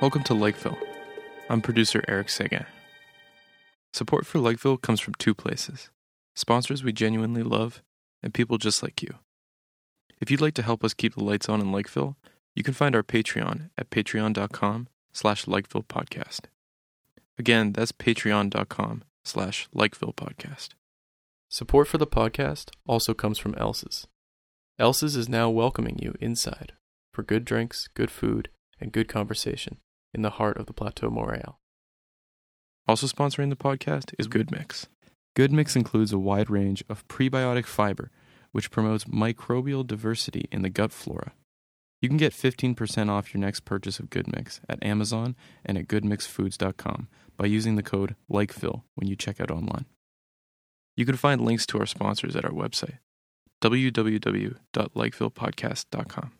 Welcome 0.00 0.24
to 0.24 0.34
Lakeville. 0.34 0.78
I'm 1.48 1.60
producer 1.60 2.04
Eric 2.06 2.28
Seguin. 2.28 2.66
Support 3.92 4.26
for 4.26 4.38
Lakeville 4.38 4.76
comes 4.76 5.00
from 5.00 5.14
two 5.14 5.34
places 5.34 5.90
sponsors 6.36 6.84
we 6.84 6.92
genuinely 6.92 7.42
love, 7.42 7.82
and 8.22 8.34
people 8.34 8.58
just 8.58 8.82
like 8.82 9.02
you. 9.02 9.14
If 10.20 10.30
you'd 10.30 10.40
like 10.40 10.54
to 10.54 10.62
help 10.62 10.84
us 10.84 10.94
keep 10.94 11.14
the 11.14 11.24
lights 11.24 11.48
on 11.48 11.60
in 11.60 11.72
Lakeville, 11.72 12.16
you 12.54 12.62
can 12.62 12.74
find 12.74 12.94
our 12.94 13.02
Patreon 13.02 13.70
at 13.76 13.90
patreon.com 13.90 14.88
slash 15.12 15.46
Lakeville 15.46 15.82
Podcast. 15.82 16.42
Again, 17.38 17.72
that's 17.72 17.92
patreon.com 17.92 19.02
slash 19.24 19.68
Lakeville 19.72 20.12
Podcast. 20.12 20.68
Support 21.48 21.86
for 21.86 21.96
the 21.96 22.08
podcast 22.08 22.70
also 22.86 23.14
comes 23.14 23.38
from 23.38 23.54
Else's. 23.54 24.08
Else's 24.80 25.14
is 25.14 25.28
now 25.28 25.48
welcoming 25.48 25.96
you 26.02 26.14
inside 26.20 26.72
for 27.14 27.22
good 27.22 27.44
drinks, 27.44 27.88
good 27.94 28.10
food, 28.10 28.48
and 28.80 28.92
good 28.92 29.08
conversation 29.08 29.78
in 30.12 30.22
the 30.22 30.30
heart 30.30 30.58
of 30.58 30.66
the 30.66 30.72
Plateau 30.72 31.08
Montreal. 31.08 31.58
Also 32.88 33.06
sponsoring 33.06 33.50
the 33.50 33.56
podcast 33.56 34.12
is 34.18 34.26
Good 34.26 34.50
Mix. 34.50 34.88
Good 35.34 35.52
Mix 35.52 35.76
includes 35.76 36.12
a 36.12 36.18
wide 36.18 36.50
range 36.50 36.82
of 36.88 37.06
prebiotic 37.06 37.64
fiber, 37.64 38.10
which 38.50 38.72
promotes 38.72 39.04
microbial 39.04 39.86
diversity 39.86 40.48
in 40.50 40.62
the 40.62 40.68
gut 40.68 40.92
flora. 40.92 41.32
You 42.02 42.08
can 42.08 42.18
get 42.18 42.32
15% 42.32 43.08
off 43.08 43.32
your 43.32 43.40
next 43.40 43.60
purchase 43.60 44.00
of 44.00 44.10
Good 44.10 44.30
Mix 44.34 44.60
at 44.68 44.82
Amazon 44.84 45.36
and 45.64 45.78
at 45.78 45.86
goodmixfoods.com 45.86 47.08
by 47.36 47.46
using 47.46 47.76
the 47.76 47.82
code 47.82 48.16
LIKEPHIL 48.28 48.82
when 48.96 49.08
you 49.08 49.14
check 49.14 49.40
out 49.40 49.50
online. 49.50 49.86
You 50.96 51.04
can 51.04 51.16
find 51.16 51.42
links 51.42 51.66
to 51.66 51.78
our 51.78 51.84
sponsors 51.84 52.34
at 52.36 52.46
our 52.46 52.52
website, 52.52 53.00
www.lakevillePodcast.com. 53.62 56.32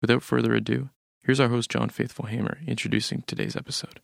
Without 0.00 0.22
further 0.22 0.54
ado, 0.54 0.88
here's 1.20 1.38
our 1.38 1.50
host, 1.50 1.70
John 1.70 1.90
Faithful 1.90 2.24
Hamer, 2.26 2.60
introducing 2.66 3.24
today's 3.26 3.54
episode. 3.54 4.00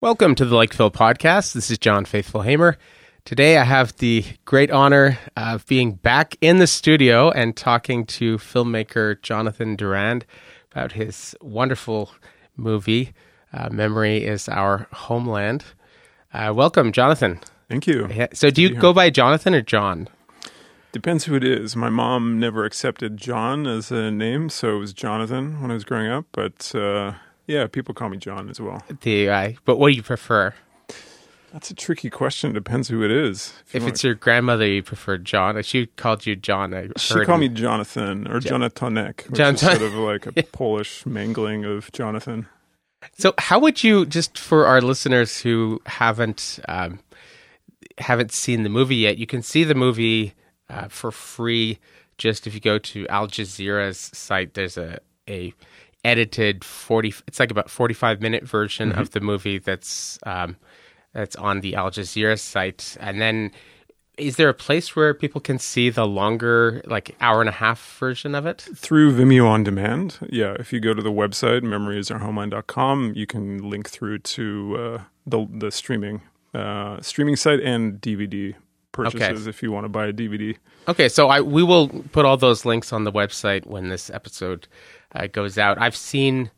Welcome 0.00 0.36
to 0.36 0.44
the 0.44 0.54
Lakeville 0.54 0.92
Podcast. 0.92 1.52
This 1.52 1.68
is 1.68 1.78
John 1.78 2.04
Faithful 2.04 2.42
Hamer. 2.42 2.78
Today 3.24 3.58
I 3.58 3.64
have 3.64 3.96
the 3.96 4.24
great 4.44 4.70
honor 4.70 5.18
of 5.36 5.66
being 5.66 5.94
back 5.94 6.36
in 6.40 6.58
the 6.58 6.68
studio 6.68 7.32
and 7.32 7.56
talking 7.56 8.06
to 8.06 8.38
filmmaker 8.38 9.20
Jonathan 9.22 9.74
Durand 9.74 10.26
about 10.70 10.92
his 10.92 11.34
wonderful 11.40 12.12
movie, 12.56 13.14
uh, 13.52 13.68
Memory 13.70 14.24
is 14.24 14.48
Our 14.48 14.86
Homeland. 14.92 15.64
Uh, 16.32 16.52
welcome, 16.54 16.92
Jonathan. 16.92 17.40
Thank 17.72 17.86
you. 17.86 18.28
So, 18.34 18.50
do 18.50 18.60
you 18.60 18.74
go 18.74 18.92
by 18.92 19.08
Jonathan 19.08 19.54
or 19.54 19.62
John? 19.62 20.06
Depends 20.92 21.24
who 21.24 21.34
it 21.34 21.42
is. 21.42 21.74
My 21.74 21.88
mom 21.88 22.38
never 22.38 22.66
accepted 22.66 23.16
John 23.16 23.66
as 23.66 23.90
a 23.90 24.10
name, 24.10 24.50
so 24.50 24.76
it 24.76 24.78
was 24.78 24.92
Jonathan 24.92 25.62
when 25.62 25.70
I 25.70 25.74
was 25.74 25.84
growing 25.84 26.10
up. 26.10 26.26
But 26.32 26.74
uh, 26.74 27.14
yeah, 27.46 27.66
people 27.68 27.94
call 27.94 28.10
me 28.10 28.18
John 28.18 28.50
as 28.50 28.60
well. 28.60 28.82
The 29.00 29.30
uh, 29.30 29.52
but 29.64 29.78
what 29.78 29.88
do 29.88 29.94
you 29.94 30.02
prefer? 30.02 30.52
That's 31.50 31.70
a 31.70 31.74
tricky 31.74 32.10
question. 32.10 32.52
Depends 32.52 32.88
who 32.88 33.02
it 33.02 33.10
is. 33.10 33.54
If, 33.68 33.76
if 33.76 33.88
it's 33.88 34.04
your 34.04 34.16
grandmother, 34.16 34.66
you 34.66 34.82
prefer 34.82 35.16
John. 35.16 35.62
She 35.62 35.86
called 35.86 36.26
you 36.26 36.36
John. 36.36 36.74
I 36.74 36.88
she 36.98 37.24
called 37.24 37.40
me 37.40 37.48
Jonathan 37.48 38.28
or 38.28 38.38
John- 38.38 38.60
Jonatonek, 38.60 39.30
which 39.30 39.38
John- 39.38 39.54
is 39.54 39.60
sort 39.60 39.80
of 39.80 39.94
like 39.94 40.26
a 40.26 40.42
Polish 40.52 41.06
mangling 41.06 41.64
of 41.64 41.90
Jonathan. 41.92 42.48
So, 43.16 43.32
how 43.38 43.58
would 43.60 43.82
you 43.82 44.04
just 44.04 44.36
for 44.36 44.66
our 44.66 44.82
listeners 44.82 45.40
who 45.40 45.80
haven't 45.86 46.60
um, 46.68 46.98
haven't 47.98 48.32
seen 48.32 48.62
the 48.62 48.68
movie 48.68 48.96
yet? 48.96 49.18
You 49.18 49.26
can 49.26 49.42
see 49.42 49.64
the 49.64 49.74
movie 49.74 50.34
uh, 50.68 50.88
for 50.88 51.10
free. 51.10 51.78
Just 52.18 52.46
if 52.46 52.54
you 52.54 52.60
go 52.60 52.78
to 52.78 53.06
Al 53.08 53.26
Jazeera's 53.26 54.10
site, 54.12 54.54
there's 54.54 54.76
a 54.76 55.00
a 55.28 55.54
edited 56.04 56.64
40 56.64 57.14
it's 57.28 57.38
like 57.38 57.50
about 57.50 57.70
45 57.70 58.20
minute 58.20 58.44
version 58.44 58.90
mm-hmm. 58.90 59.00
of 59.00 59.10
the 59.10 59.20
movie 59.20 59.58
that's 59.58 60.18
um, 60.24 60.56
that's 61.12 61.36
on 61.36 61.60
the 61.60 61.76
Al 61.76 61.90
Jazeera 61.90 62.38
site 62.38 62.96
and 63.00 63.20
then 63.20 63.52
is 64.18 64.36
there 64.36 64.48
a 64.48 64.54
place 64.54 64.94
where 64.94 65.14
people 65.14 65.40
can 65.40 65.58
see 65.58 65.90
the 65.90 66.06
longer 66.06 66.82
like 66.86 67.16
hour 67.20 67.40
and 67.40 67.48
a 67.48 67.52
half 67.52 67.98
version 67.98 68.34
of 68.34 68.46
it 68.46 68.66
through 68.74 69.12
vimeo 69.12 69.46
on 69.46 69.62
demand 69.62 70.18
yeah 70.28 70.54
if 70.58 70.72
you 70.72 70.80
go 70.80 70.92
to 70.92 71.02
the 71.02 71.12
website 71.12 71.62
memoryisourhomeland.com 71.62 73.12
you 73.14 73.26
can 73.26 73.70
link 73.70 73.88
through 73.88 74.18
to 74.18 74.76
uh, 74.76 75.02
the, 75.24 75.46
the 75.50 75.70
streaming 75.70 76.20
uh, 76.54 77.00
streaming 77.00 77.36
site 77.36 77.60
and 77.60 78.00
dvd 78.00 78.54
purchases 78.92 79.42
okay. 79.42 79.48
if 79.48 79.62
you 79.62 79.72
want 79.72 79.84
to 79.84 79.88
buy 79.88 80.06
a 80.06 80.12
dvd 80.12 80.56
okay 80.86 81.08
so 81.08 81.28
i 81.28 81.40
we 81.40 81.62
will 81.62 81.88
put 81.88 82.26
all 82.26 82.36
those 82.36 82.64
links 82.64 82.92
on 82.92 83.04
the 83.04 83.12
website 83.12 83.66
when 83.66 83.88
this 83.88 84.10
episode 84.10 84.68
uh, 85.14 85.26
goes 85.26 85.58
out. 85.58 85.80
I've 85.80 85.96
seen 85.96 86.50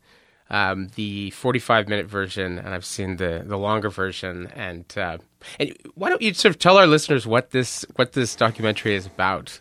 um, 0.49 0.89
the 0.95 1.31
45 1.31 1.87
minute 1.87 2.07
version 2.07 2.57
and 2.59 2.69
I've 2.69 2.85
seen 2.85 3.17
the, 3.17 3.43
the 3.45 3.57
longer 3.57 3.89
version. 3.89 4.47
And, 4.55 4.85
uh, 4.97 5.17
and 5.59 5.75
why 5.95 6.09
don't 6.09 6.21
you 6.21 6.33
sort 6.33 6.53
of 6.55 6.59
tell 6.59 6.77
our 6.77 6.87
listeners 6.87 7.25
what 7.27 7.51
this 7.51 7.85
what 7.95 8.13
this 8.13 8.35
documentary 8.35 8.95
is 8.95 9.05
about? 9.05 9.59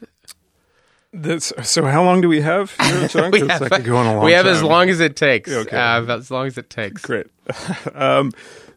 This, 1.13 1.53
so 1.63 1.85
how 1.85 2.03
long 2.03 2.21
do 2.21 2.29
we 2.29 2.41
have 2.41 2.75
we 2.81 2.87
have, 3.47 3.61
like 3.61 3.87
we 3.87 4.33
have 4.33 4.47
as 4.47 4.65
long 4.65 4.89
as 4.89 4.99
it 4.99 5.15
takes. 5.15 5.51
Okay. 5.51 5.77
Uh, 5.77 6.05
as 6.17 6.31
long 6.31 6.49
as 6.49 6.59
it 6.59 6.71
takes. 6.71 7.03
Great. 7.03 7.27
um, 7.95 8.33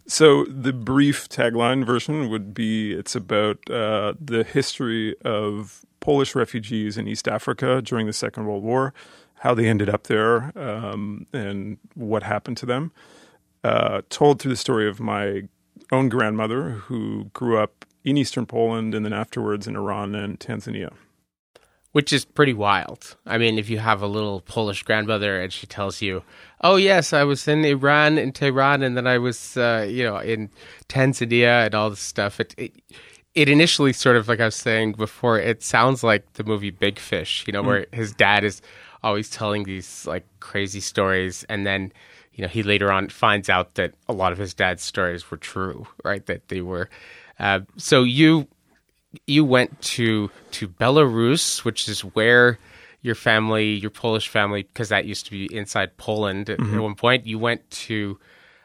so 0.07 0.45
the 0.45 0.73
brief 0.73 1.29
tagline 1.29 1.85
version 1.85 2.29
would 2.29 2.53
be: 2.53 2.93
it's 2.93 3.15
about 3.15 3.57
uh, 3.69 4.13
the 4.19 4.43
history 4.43 5.15
of 5.23 5.85
Polish 5.99 6.35
refugees 6.35 6.97
in 6.97 7.07
East 7.07 7.27
Africa 7.27 7.81
during 7.81 8.07
the 8.07 8.13
Second 8.13 8.45
World 8.45 8.63
War 8.63 8.93
how 9.39 9.53
they 9.53 9.67
ended 9.67 9.89
up 9.89 10.03
there, 10.03 10.51
um, 10.57 11.25
and 11.31 11.77
what 11.93 12.23
happened 12.23 12.57
to 12.57 12.65
them. 12.65 12.91
Uh, 13.63 14.01
told 14.09 14.41
through 14.41 14.51
the 14.51 14.55
story 14.55 14.87
of 14.87 14.99
my 14.99 15.43
own 15.91 16.09
grandmother, 16.09 16.71
who 16.71 17.25
grew 17.33 17.57
up 17.57 17.85
in 18.03 18.17
eastern 18.17 18.45
Poland 18.45 18.95
and 18.95 19.05
then 19.05 19.13
afterwards 19.13 19.67
in 19.67 19.75
Iran 19.75 20.15
and 20.15 20.39
Tanzania. 20.39 20.93
Which 21.93 22.13
is 22.13 22.25
pretty 22.25 22.53
wild. 22.53 23.15
I 23.25 23.37
mean, 23.37 23.57
if 23.57 23.69
you 23.69 23.79
have 23.79 24.01
a 24.01 24.07
little 24.07 24.41
Polish 24.41 24.83
grandmother 24.83 25.41
and 25.41 25.51
she 25.51 25.65
tells 25.65 26.01
you, 26.01 26.21
"Oh 26.61 26.75
yes, 26.75 27.13
I 27.13 27.23
was 27.23 27.47
in 27.47 27.65
Iran 27.65 28.17
in 28.17 28.33
Tehran, 28.33 28.83
and 28.83 28.95
then 28.95 29.07
I 29.07 29.17
was, 29.17 29.57
uh, 29.57 29.87
you 29.89 30.03
know, 30.03 30.17
in 30.17 30.49
Tanzania 30.89 31.65
and 31.65 31.73
all 31.73 31.89
this 31.89 31.99
stuff," 31.99 32.39
it, 32.39 32.53
it 32.57 32.73
it 33.33 33.49
initially 33.49 33.93
sort 33.93 34.15
of 34.15 34.27
like 34.27 34.39
I 34.39 34.45
was 34.45 34.55
saying 34.55 34.93
before, 34.93 35.39
it 35.39 35.63
sounds 35.63 36.03
like 36.03 36.33
the 36.33 36.43
movie 36.43 36.71
Big 36.71 36.99
Fish, 36.99 37.43
you 37.47 37.53
know, 37.53 37.63
mm. 37.63 37.67
where 37.67 37.85
his 37.91 38.11
dad 38.11 38.43
is 38.43 38.61
always 39.03 39.29
telling 39.29 39.63
these 39.63 40.05
like 40.07 40.25
crazy 40.39 40.79
stories 40.79 41.45
and 41.49 41.65
then 41.65 41.91
you 42.33 42.41
know 42.41 42.47
he 42.47 42.63
later 42.63 42.91
on 42.91 43.09
finds 43.09 43.49
out 43.49 43.75
that 43.75 43.93
a 44.07 44.13
lot 44.13 44.31
of 44.31 44.37
his 44.37 44.53
dad's 44.53 44.83
stories 44.83 45.29
were 45.29 45.37
true 45.37 45.87
right 46.03 46.25
that 46.25 46.47
they 46.49 46.61
were 46.61 46.89
uh, 47.39 47.59
so 47.77 48.03
you 48.03 48.47
you 49.25 49.43
went 49.43 49.79
to 49.81 50.29
to 50.51 50.67
belarus 50.67 51.63
which 51.63 51.87
is 51.87 52.01
where 52.01 52.59
your 53.01 53.15
family 53.15 53.73
your 53.73 53.89
polish 53.89 54.27
family 54.27 54.63
because 54.63 54.89
that 54.89 55.05
used 55.05 55.25
to 55.25 55.31
be 55.31 55.53
inside 55.55 55.95
poland 55.97 56.49
at, 56.49 56.59
mm-hmm. 56.59 56.75
at 56.75 56.81
one 56.81 56.95
point 56.95 57.25
you 57.25 57.39
went 57.39 57.69
to 57.69 58.19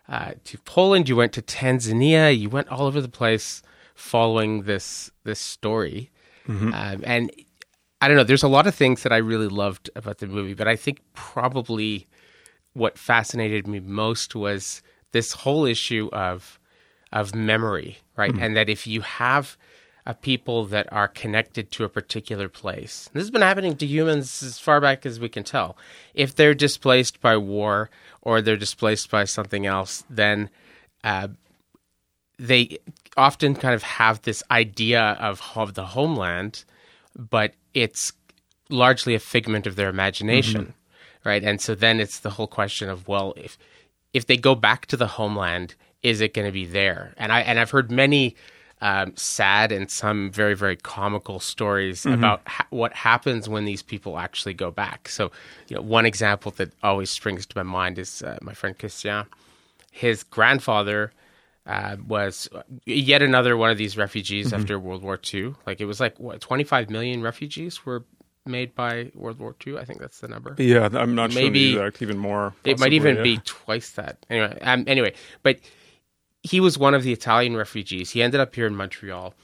uh, 0.09 0.33
to 0.45 0.59
poland 0.59 1.09
you 1.09 1.17
went 1.17 1.33
to 1.33 1.43
tanzania 1.43 2.37
you 2.37 2.51
went 2.51 2.69
all 2.69 2.87
over 2.87 3.01
the 3.01 3.09
place 3.09 3.63
following 3.95 4.63
this 4.63 5.11
this 5.25 5.39
story 5.39 6.11
mm-hmm. 6.49 6.73
um, 6.75 7.03
and 7.05 7.31
I 8.03 8.09
don't 8.09 8.17
know. 8.17 8.25
There's 8.25 8.43
a 8.43 8.49
lot 8.49 8.67
of 8.67 8.75
things 8.75 9.05
that 9.05 9.13
I 9.13 9.19
really 9.19 9.47
loved 9.47 9.89
about 9.95 10.19
the 10.19 10.27
movie, 10.27 10.55
but 10.55 10.67
I 10.67 10.75
think 10.75 11.01
probably 11.15 12.09
what 12.73 12.99
fascinated 12.99 13.69
me 13.69 13.79
most 13.79 14.35
was 14.35 14.83
this 15.13 15.33
whole 15.33 15.65
issue 15.65 16.11
of 16.13 16.59
of 17.13 17.33
memory, 17.33 17.99
right? 18.17 18.33
Mm-hmm. 18.33 18.43
And 18.43 18.57
that 18.57 18.69
if 18.69 18.89
you 18.89 19.03
have 19.03 19.57
a 20.05 20.15
people 20.15 20.65
that 20.67 20.93
are 20.93 21.09
connected 21.09 21.71
to 21.71 21.85
a 21.85 21.89
particular 21.89 22.49
place, 22.49 23.09
this 23.13 23.23
has 23.23 23.31
been 23.31 23.43
happening 23.43 23.77
to 23.77 23.87
humans 23.87 24.43
as 24.43 24.59
far 24.59 24.81
back 24.81 25.07
as 25.07 25.21
we 25.21 25.29
can 25.29 25.45
tell. 25.45 25.77
If 26.15 26.35
they're 26.35 26.55
displaced 26.55 27.21
by 27.21 27.37
war 27.37 27.91
or 28.21 28.41
they're 28.41 28.57
displaced 28.57 29.11
by 29.11 29.25
something 29.25 29.67
else, 29.67 30.05
then 30.11 30.51
uh, 31.05 31.29
they 32.39 32.79
often 33.17 33.55
kind 33.55 33.75
of 33.75 33.83
have 33.83 34.23
this 34.23 34.43
idea 34.51 35.17
of, 35.21 35.43
of 35.55 35.75
the 35.75 35.87
homeland 35.87 36.65
but 37.17 37.55
it's 37.75 38.13
largely 38.69 39.15
a 39.15 39.19
figment 39.19 39.67
of 39.67 39.77
their 39.77 39.89
imagination, 39.89 40.63
mm-hmm. 40.63 41.29
right? 41.29 41.43
And 41.43 41.61
so 41.61 41.75
then 41.75 42.01
it's 42.01 42.21
the 42.21 42.31
whole 42.31 42.47
question 42.47 42.89
of 42.89 43.09
well, 43.09 43.35
if 43.37 43.59
if 44.13 44.27
they 44.27 44.37
go 44.37 44.55
back 44.55 44.87
to 44.87 44.97
the 44.97 45.07
homeland, 45.07 45.75
is 46.03 46.21
it 46.21 46.35
going 46.35 46.47
to 46.47 46.53
be 46.53 46.67
there? 46.67 47.15
And 47.17 47.33
I 47.33 47.41
and 47.41 47.59
I've 47.59 47.71
heard 47.71 47.91
many 47.91 48.37
um, 48.83 49.17
sad 49.17 49.71
and 49.71 49.89
some 49.91 50.31
very 50.31 50.55
very 50.55 50.77
comical 50.77 51.39
stories 51.41 52.03
mm-hmm. 52.03 52.15
about 52.15 52.43
ha- 52.47 52.67
what 52.71 52.93
happens 52.93 53.49
when 53.49 53.65
these 53.65 53.83
people 53.83 54.19
actually 54.19 54.55
go 54.55 54.71
back. 54.71 55.09
So, 55.09 55.31
you 55.69 55.77
know, 55.77 55.83
one 55.83 56.05
example 56.05 56.51
that 56.57 56.73
always 56.83 57.09
springs 57.09 57.47
to 57.47 57.57
my 57.57 57.63
mind 57.63 57.99
is 57.99 58.23
uh, 58.23 58.39
my 58.43 58.53
friend 58.53 58.77
Christian. 58.77 59.25
His 59.93 60.25
grandfather 60.25 61.13
uh, 61.65 61.97
was 62.07 62.49
yet 62.85 63.23
another 63.23 63.57
one 63.57 63.71
of 63.71 63.79
these 63.79 63.97
refugees 63.97 64.53
after 64.53 64.79
World 64.81 65.05
War 65.05 65.19
II. 65.33 65.55
Like 65.65 65.81
it 65.81 65.85
was 65.85 66.01
like 66.01 66.19
what 66.19 66.41
25 66.41 66.91
million 66.91 67.23
refugees 67.23 67.87
were 67.87 68.05
made 68.45 68.75
by 68.75 69.13
World 69.15 69.39
War 69.39 69.55
II. 69.65 69.79
I 69.79 69.85
think 69.85 70.01
that's 70.01 70.19
the 70.19 70.27
number. 70.27 70.57
Yeah, 70.59 70.89
I'm 70.93 71.15
not 71.15 71.33
Maybe- 71.33 71.73
sure 71.73 71.83
the 71.83 71.87
exact, 71.87 72.03
even 72.03 72.19
more. 72.19 72.53
It 72.65 72.81
might 72.81 72.93
even 72.93 73.17
yeah. 73.17 73.23
be 73.23 73.39
twice 73.45 73.91
that. 73.91 74.27
Anyway, 74.29 74.59
um, 74.63 74.85
anyway, 74.89 75.15
but 75.45 75.61
he 76.43 76.61
was 76.61 76.79
one 76.79 76.95
of 76.95 77.03
the 77.03 77.13
Italian 77.13 77.57
refugees. 77.57 78.11
He 78.11 78.23
ended 78.23 78.41
up 78.41 78.55
here 78.55 78.67
in 78.67 78.77
Montreal, 78.77 79.35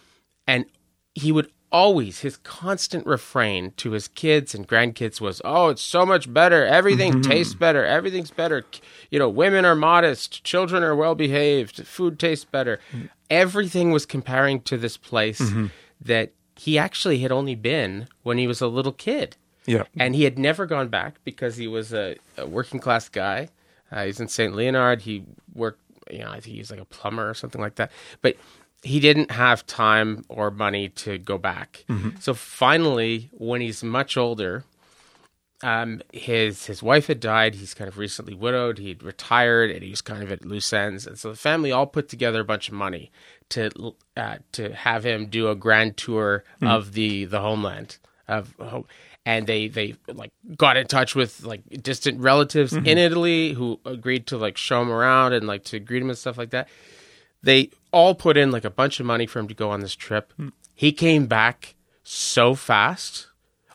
and 0.46 0.66
he 1.14 1.32
would 1.32 1.50
always 1.70 2.20
his 2.20 2.38
constant 2.38 3.06
refrain 3.06 3.72
to 3.76 3.90
his 3.90 4.08
kids 4.08 4.54
and 4.54 4.66
grandkids 4.66 5.20
was, 5.20 5.42
"Oh, 5.44 5.68
it's 5.68 5.82
so 5.82 6.06
much 6.06 6.32
better. 6.32 6.64
Everything 6.64 7.12
mm-hmm. 7.12 7.30
tastes 7.30 7.54
better. 7.54 7.84
Everything's 7.84 8.30
better. 8.30 8.64
You 9.10 9.18
know, 9.18 9.28
women 9.28 9.64
are 9.64 9.74
modest, 9.74 10.44
children 10.44 10.82
are 10.82 10.96
well 10.96 11.14
behaved, 11.14 11.86
food 11.86 12.18
tastes 12.18 12.44
better." 12.44 12.80
Mm-hmm. 12.92 13.06
Everything 13.30 13.90
was 13.90 14.06
comparing 14.06 14.62
to 14.62 14.78
this 14.78 14.96
place 14.96 15.40
mm-hmm. 15.40 15.66
that 16.00 16.32
he 16.58 16.76
actually 16.78 17.20
had 17.20 17.30
only 17.30 17.54
been 17.54 18.08
when 18.22 18.36
he 18.36 18.46
was 18.46 18.60
a 18.60 18.66
little 18.66 18.92
kid 18.92 19.36
Yeah. 19.66 19.84
and 19.98 20.14
he 20.14 20.24
had 20.24 20.38
never 20.38 20.66
gone 20.66 20.88
back 20.88 21.22
because 21.24 21.56
he 21.56 21.68
was 21.68 21.92
a, 21.92 22.16
a 22.36 22.46
working 22.46 22.80
class 22.80 23.08
guy. 23.08 23.48
Uh, 23.92 24.04
he's 24.06 24.18
in 24.18 24.28
St. 24.28 24.54
Leonard. 24.54 25.02
He 25.02 25.24
worked, 25.54 25.80
you 26.10 26.20
know, 26.20 26.30
I 26.30 26.40
think 26.40 26.54
he 26.54 26.58
was 26.58 26.70
like 26.70 26.80
a 26.80 26.84
plumber 26.84 27.28
or 27.28 27.34
something 27.34 27.60
like 27.60 27.76
that. 27.76 27.90
But 28.22 28.36
he 28.82 29.00
didn't 29.00 29.30
have 29.32 29.66
time 29.66 30.24
or 30.28 30.50
money 30.50 30.88
to 30.90 31.18
go 31.18 31.36
back. 31.38 31.84
So 32.20 32.32
finally, 32.34 33.28
when 33.32 33.60
he's 33.60 33.82
much 33.82 34.16
older, 34.16 34.64
um, 35.62 36.00
his 36.12 36.66
his 36.66 36.82
wife 36.82 37.08
had 37.08 37.18
died. 37.18 37.56
He's 37.56 37.74
kind 37.74 37.88
of 37.88 37.98
recently 37.98 38.34
widowed. 38.34 38.78
He'd 38.78 39.02
retired, 39.02 39.72
and 39.72 39.82
he 39.82 39.90
was 39.90 40.00
kind 40.00 40.22
of 40.22 40.30
at 40.30 40.44
loose 40.44 40.72
ends. 40.72 41.06
And 41.06 41.18
so 41.18 41.30
the 41.30 41.36
family 41.36 41.72
all 41.72 41.86
put 41.86 42.08
together 42.08 42.40
a 42.40 42.44
bunch 42.44 42.68
of 42.68 42.74
money 42.74 43.10
to 43.50 43.70
uh, 44.16 44.36
to 44.52 44.72
have 44.72 45.04
him 45.04 45.26
do 45.26 45.48
a 45.48 45.56
grand 45.56 45.96
tour 45.96 46.44
of 46.62 46.92
the 46.92 47.24
the 47.24 47.40
homeland 47.40 47.98
of 48.28 48.54
home. 48.60 48.84
And 49.28 49.46
they 49.46 49.68
they 49.68 49.94
like 50.06 50.32
got 50.56 50.78
in 50.78 50.86
touch 50.86 51.14
with 51.14 51.44
like 51.44 51.60
distant 51.82 52.18
relatives 52.18 52.72
in 52.72 52.84
mm-hmm. 52.84 52.98
Italy 52.98 53.52
who 53.52 53.78
agreed 53.84 54.26
to 54.28 54.38
like 54.38 54.56
show 54.56 54.80
him 54.80 54.90
around 54.90 55.34
and 55.34 55.46
like 55.46 55.64
to 55.64 55.78
greet 55.78 56.00
him 56.00 56.08
and 56.08 56.16
stuff 56.16 56.38
like 56.38 56.48
that. 56.48 56.66
They 57.42 57.68
all 57.92 58.14
put 58.14 58.38
in 58.38 58.50
like 58.50 58.64
a 58.64 58.70
bunch 58.70 59.00
of 59.00 59.04
money 59.04 59.26
for 59.26 59.38
him 59.38 59.46
to 59.48 59.52
go 59.54 59.68
on 59.68 59.80
this 59.80 59.94
trip. 59.94 60.32
Hmm. 60.38 60.48
He 60.74 60.92
came 60.92 61.26
back 61.26 61.74
so 62.02 62.54
fast. 62.54 63.26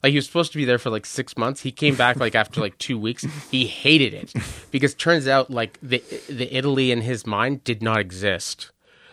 Like 0.01 0.09
he 0.09 0.17
was 0.17 0.25
supposed 0.25 0.51
to 0.53 0.57
be 0.57 0.65
there 0.65 0.79
for 0.79 0.89
like 0.89 1.05
six 1.05 1.37
months. 1.37 1.61
He 1.61 1.71
came 1.71 1.93
back 1.93 2.17
like 2.17 2.33
after 2.33 2.59
like 2.59 2.75
two 2.79 2.97
weeks. 2.97 3.23
He 3.51 3.67
hated 3.67 4.15
it 4.15 4.33
because 4.71 4.95
turns 4.95 5.27
out 5.27 5.51
like 5.51 5.77
the 5.83 6.03
the 6.27 6.51
Italy 6.51 6.91
in 6.91 7.01
his 7.01 7.27
mind 7.27 7.63
did 7.63 7.83
not 7.83 7.99
exist. 7.99 8.71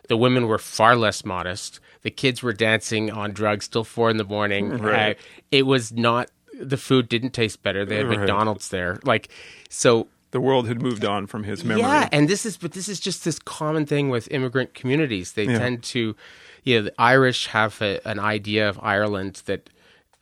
The 0.09 0.17
women 0.17 0.49
were 0.49 0.59
far 0.59 0.97
less 0.97 1.23
modest. 1.23 1.81
The 2.03 2.11
kids 2.11 2.43
were 2.43 2.53
dancing 2.53 3.11
on 3.11 3.33
drugs 3.33 3.69
till 3.69 3.85
four 3.85 4.11
in 4.11 4.17
the 4.17 4.25
morning. 4.25 4.71
Right. 4.79 5.17
Uh, 5.17 5.21
it 5.51 5.63
was 5.67 5.93
not. 5.93 6.31
The 6.61 6.77
food 6.77 7.09
didn't 7.09 7.31
taste 7.31 7.63
better. 7.63 7.85
They 7.85 7.97
had 7.97 8.09
Right. 8.09 8.19
McDonald's 8.19 8.69
there. 8.69 8.99
Like 9.05 9.29
so. 9.69 10.09
The 10.33 10.41
world 10.41 10.69
had 10.69 10.81
moved 10.81 11.05
on 11.05 11.27
from 11.27 11.43
his 11.43 11.65
memory. 11.65 11.81
Yeah, 11.83 12.09
and 12.13 12.29
this 12.29 12.47
is 12.47 12.57
but 12.57 12.71
this 12.73 12.89
is 12.89 13.01
just 13.01 13.25
this 13.25 13.41
common 13.41 13.85
thing 13.85 14.11
with 14.11 14.31
immigrant 14.31 14.75
communities. 14.75 15.33
They 15.33 15.45
Yeah. 15.47 15.59
tend 15.59 15.83
to, 15.85 16.15
you 16.63 16.77
know, 16.77 16.83
the 16.83 16.95
Irish 17.01 17.49
have 17.49 17.83
a, 17.83 17.99
an 18.09 18.21
idea 18.21 18.69
of 18.69 18.79
Ireland 18.81 19.43
that, 19.47 19.71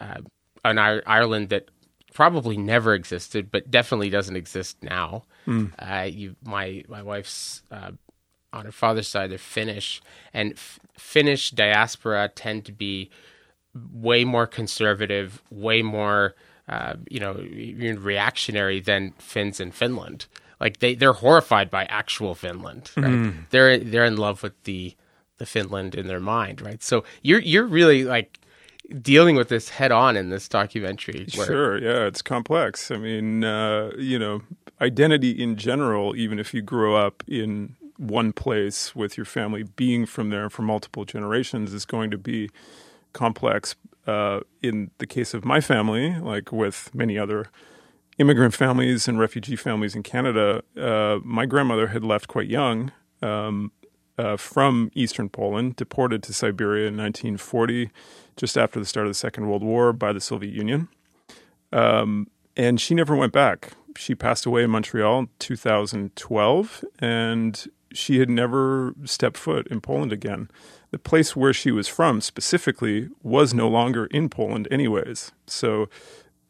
uh, 0.00 0.20
an 0.64 0.78
Ir- 0.78 1.02
Ireland 1.06 1.50
that 1.50 1.68
probably 2.14 2.56
never 2.56 2.94
existed, 2.94 3.50
but 3.50 3.70
definitely 3.70 4.08
doesn't 4.08 4.34
exist 4.34 4.78
now. 4.82 5.24
Uh, 5.46 6.08
you, 6.10 6.36
my 6.42 6.84
my 6.88 7.02
wife's 7.02 7.62
uh, 7.70 7.90
on 8.52 8.64
her 8.64 8.72
father's 8.72 9.08
side, 9.08 9.30
they're 9.30 9.38
Finnish, 9.38 10.00
and 10.32 10.52
f- 10.52 10.80
Finnish 10.96 11.50
diaspora 11.50 12.28
tend 12.34 12.64
to 12.64 12.72
be 12.72 13.10
way 13.92 14.24
more 14.24 14.46
conservative, 14.46 15.42
way 15.50 15.82
more, 15.82 16.34
uh, 16.68 16.94
you 17.08 17.20
know, 17.20 17.34
reactionary 18.00 18.80
than 18.80 19.12
Finns 19.18 19.60
in 19.60 19.70
Finland. 19.70 20.26
Like 20.60 20.78
they, 20.80 20.94
they're 20.94 21.12
horrified 21.12 21.70
by 21.70 21.84
actual 21.84 22.34
Finland, 22.34 22.90
right? 22.96 23.32
They're 23.50 23.78
they're 23.78 24.04
in 24.04 24.16
love 24.16 24.42
with 24.42 24.60
the 24.64 24.94
the 25.36 25.46
Finland 25.46 25.94
in 25.94 26.08
their 26.08 26.20
mind, 26.20 26.60
right? 26.60 26.82
So 26.82 27.04
you're 27.22 27.38
you're 27.40 27.66
really 27.66 28.02
like 28.04 28.40
dealing 29.02 29.36
with 29.36 29.48
this 29.48 29.68
head 29.68 29.92
on 29.92 30.16
in 30.16 30.30
this 30.30 30.48
documentary. 30.48 31.26
Where, 31.36 31.46
Sure, 31.46 31.78
yeah, 31.78 32.06
it's 32.06 32.22
complex. 32.22 32.90
I 32.90 32.96
mean, 32.96 33.44
uh, 33.44 33.92
you 33.98 34.18
know, 34.18 34.42
identity 34.80 35.30
in 35.30 35.56
general, 35.56 36.16
even 36.16 36.38
if 36.40 36.52
you 36.52 36.62
grow 36.62 36.96
up 36.96 37.22
in 37.28 37.76
one 37.98 38.32
place 38.32 38.94
with 38.96 39.16
your 39.16 39.26
family 39.26 39.64
being 39.64 40.06
from 40.06 40.30
there 40.30 40.48
for 40.48 40.62
multiple 40.62 41.04
generations, 41.04 41.74
is 41.74 41.84
going 41.84 42.10
to 42.10 42.18
be 42.18 42.50
complex. 43.12 43.74
Uh, 44.06 44.40
in 44.62 44.90
the 44.98 45.06
case 45.06 45.34
of 45.34 45.44
my 45.44 45.60
family, 45.60 46.18
like 46.18 46.50
with 46.50 46.90
many 46.94 47.18
other 47.18 47.50
immigrant 48.18 48.54
families 48.54 49.06
and 49.06 49.18
refugee 49.18 49.56
families 49.56 49.94
in 49.94 50.02
Canada, 50.02 50.62
uh, 50.76 51.18
my 51.22 51.44
grandmother 51.44 51.88
had 51.88 52.02
left 52.02 52.26
quite 52.26 52.48
young 52.48 52.90
um, 53.20 53.70
uh, 54.16 54.36
from 54.36 54.90
eastern 54.94 55.28
Poland, 55.28 55.76
deported 55.76 56.22
to 56.22 56.32
Siberia 56.32 56.88
in 56.88 56.96
1940, 56.96 57.90
just 58.36 58.56
after 58.56 58.80
the 58.80 58.86
start 58.86 59.06
of 59.06 59.10
the 59.10 59.18
Second 59.18 59.48
World 59.48 59.62
War 59.62 59.92
by 59.92 60.12
the 60.12 60.20
Soviet 60.20 60.52
Union. 60.52 60.88
Um, 61.72 62.28
and 62.56 62.80
she 62.80 62.94
never 62.94 63.14
went 63.14 63.32
back. 63.32 63.72
She 63.96 64.14
passed 64.14 64.46
away 64.46 64.64
in 64.64 64.70
Montreal 64.70 65.18
in 65.20 65.28
2012, 65.38 66.84
and 66.98 67.66
she 67.92 68.18
had 68.18 68.30
never 68.30 68.94
stepped 69.04 69.36
foot 69.36 69.66
in 69.68 69.80
Poland 69.80 70.12
again. 70.12 70.50
The 70.90 70.98
place 70.98 71.36
where 71.36 71.52
she 71.52 71.70
was 71.70 71.88
from 71.88 72.20
specifically 72.20 73.08
was 73.22 73.52
no 73.52 73.68
longer 73.68 74.06
in 74.06 74.28
Poland, 74.28 74.68
anyways. 74.70 75.32
So 75.46 75.88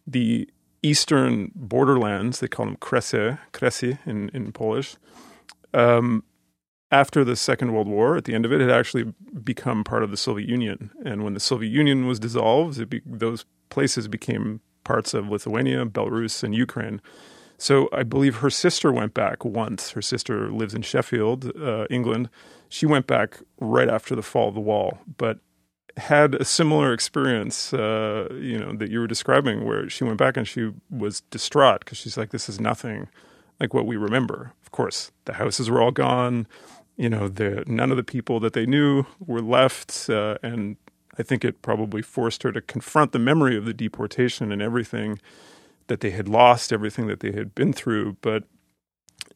the 0.06 0.48
eastern 0.82 1.50
borderlands, 1.54 2.40
they 2.40 2.48
call 2.48 2.66
them 2.66 2.76
Kresy, 2.76 3.38
Kresy 3.52 3.98
in, 4.06 4.28
in 4.30 4.52
Polish, 4.52 4.96
um, 5.74 6.24
after 6.90 7.24
the 7.24 7.36
Second 7.36 7.72
World 7.72 7.88
War, 7.88 8.16
at 8.16 8.24
the 8.24 8.34
end 8.34 8.46
of 8.46 8.52
it, 8.52 8.60
had 8.60 8.70
actually 8.70 9.12
become 9.44 9.84
part 9.84 10.02
of 10.02 10.10
the 10.10 10.16
Soviet 10.16 10.48
Union. 10.48 10.90
And 11.04 11.22
when 11.22 11.34
the 11.34 11.40
Soviet 11.40 11.70
Union 11.70 12.06
was 12.06 12.18
dissolved, 12.18 12.88
be, 12.88 13.02
those 13.04 13.44
places 13.68 14.08
became 14.08 14.60
parts 14.84 15.12
of 15.12 15.28
Lithuania, 15.28 15.84
Belarus, 15.84 16.42
and 16.42 16.54
Ukraine. 16.54 17.02
So 17.58 17.88
I 17.92 18.04
believe 18.04 18.36
her 18.36 18.50
sister 18.50 18.92
went 18.92 19.14
back 19.14 19.44
once. 19.44 19.90
Her 19.90 20.02
sister 20.02 20.50
lives 20.50 20.74
in 20.74 20.82
Sheffield, 20.82 21.52
uh, 21.60 21.86
England. 21.90 22.30
She 22.68 22.86
went 22.86 23.08
back 23.08 23.40
right 23.60 23.88
after 23.88 24.14
the 24.14 24.22
fall 24.22 24.48
of 24.48 24.54
the 24.54 24.60
wall, 24.60 24.98
but 25.18 25.40
had 25.96 26.36
a 26.36 26.44
similar 26.44 26.92
experience, 26.92 27.74
uh, 27.74 28.28
you 28.34 28.58
know, 28.58 28.72
that 28.74 28.90
you 28.90 29.00
were 29.00 29.08
describing, 29.08 29.64
where 29.64 29.90
she 29.90 30.04
went 30.04 30.18
back 30.18 30.36
and 30.36 30.46
she 30.46 30.70
was 30.88 31.22
distraught 31.22 31.80
because 31.80 31.98
she's 31.98 32.16
like, 32.16 32.30
"This 32.30 32.48
is 32.48 32.60
nothing 32.60 33.08
like 33.58 33.74
what 33.74 33.86
we 33.86 33.96
remember." 33.96 34.52
Of 34.62 34.70
course, 34.70 35.10
the 35.24 35.34
houses 35.34 35.68
were 35.68 35.82
all 35.82 35.90
gone. 35.90 36.46
You 36.96 37.08
know, 37.08 37.26
the 37.26 37.64
none 37.66 37.90
of 37.90 37.96
the 37.96 38.04
people 38.04 38.38
that 38.40 38.52
they 38.52 38.66
knew 38.66 39.04
were 39.18 39.42
left, 39.42 40.08
uh, 40.08 40.38
and 40.42 40.76
I 41.18 41.24
think 41.24 41.44
it 41.44 41.60
probably 41.62 42.02
forced 42.02 42.44
her 42.44 42.52
to 42.52 42.60
confront 42.60 43.10
the 43.10 43.18
memory 43.18 43.56
of 43.56 43.64
the 43.64 43.74
deportation 43.74 44.52
and 44.52 44.62
everything 44.62 45.18
that 45.88 46.00
they 46.00 46.10
had 46.10 46.28
lost, 46.28 46.72
everything 46.72 47.06
that 47.08 47.20
they 47.20 47.32
had 47.32 47.54
been 47.54 47.72
through. 47.72 48.16
But 48.20 48.44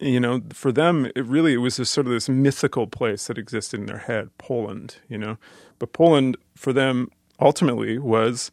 you 0.01 0.21
know, 0.21 0.41
for 0.53 0.73
them, 0.73 1.11
it 1.15 1.25
really 1.25 1.55
it 1.55 1.59
was 1.59 1.75
sort 1.89 2.07
of 2.07 2.13
this 2.13 2.29
mythical 2.29 2.87
place 2.87 3.27
that 3.27 3.39
existed 3.39 3.81
in 3.81 3.87
their 3.87 3.99
head, 3.99 4.31
Poland. 4.39 4.97
You 5.09 5.19
know, 5.19 5.39
but 5.79 5.93
Poland 5.93 6.37
for 6.57 6.73
them 6.73 7.09
ultimately 7.41 7.99
was, 7.99 8.51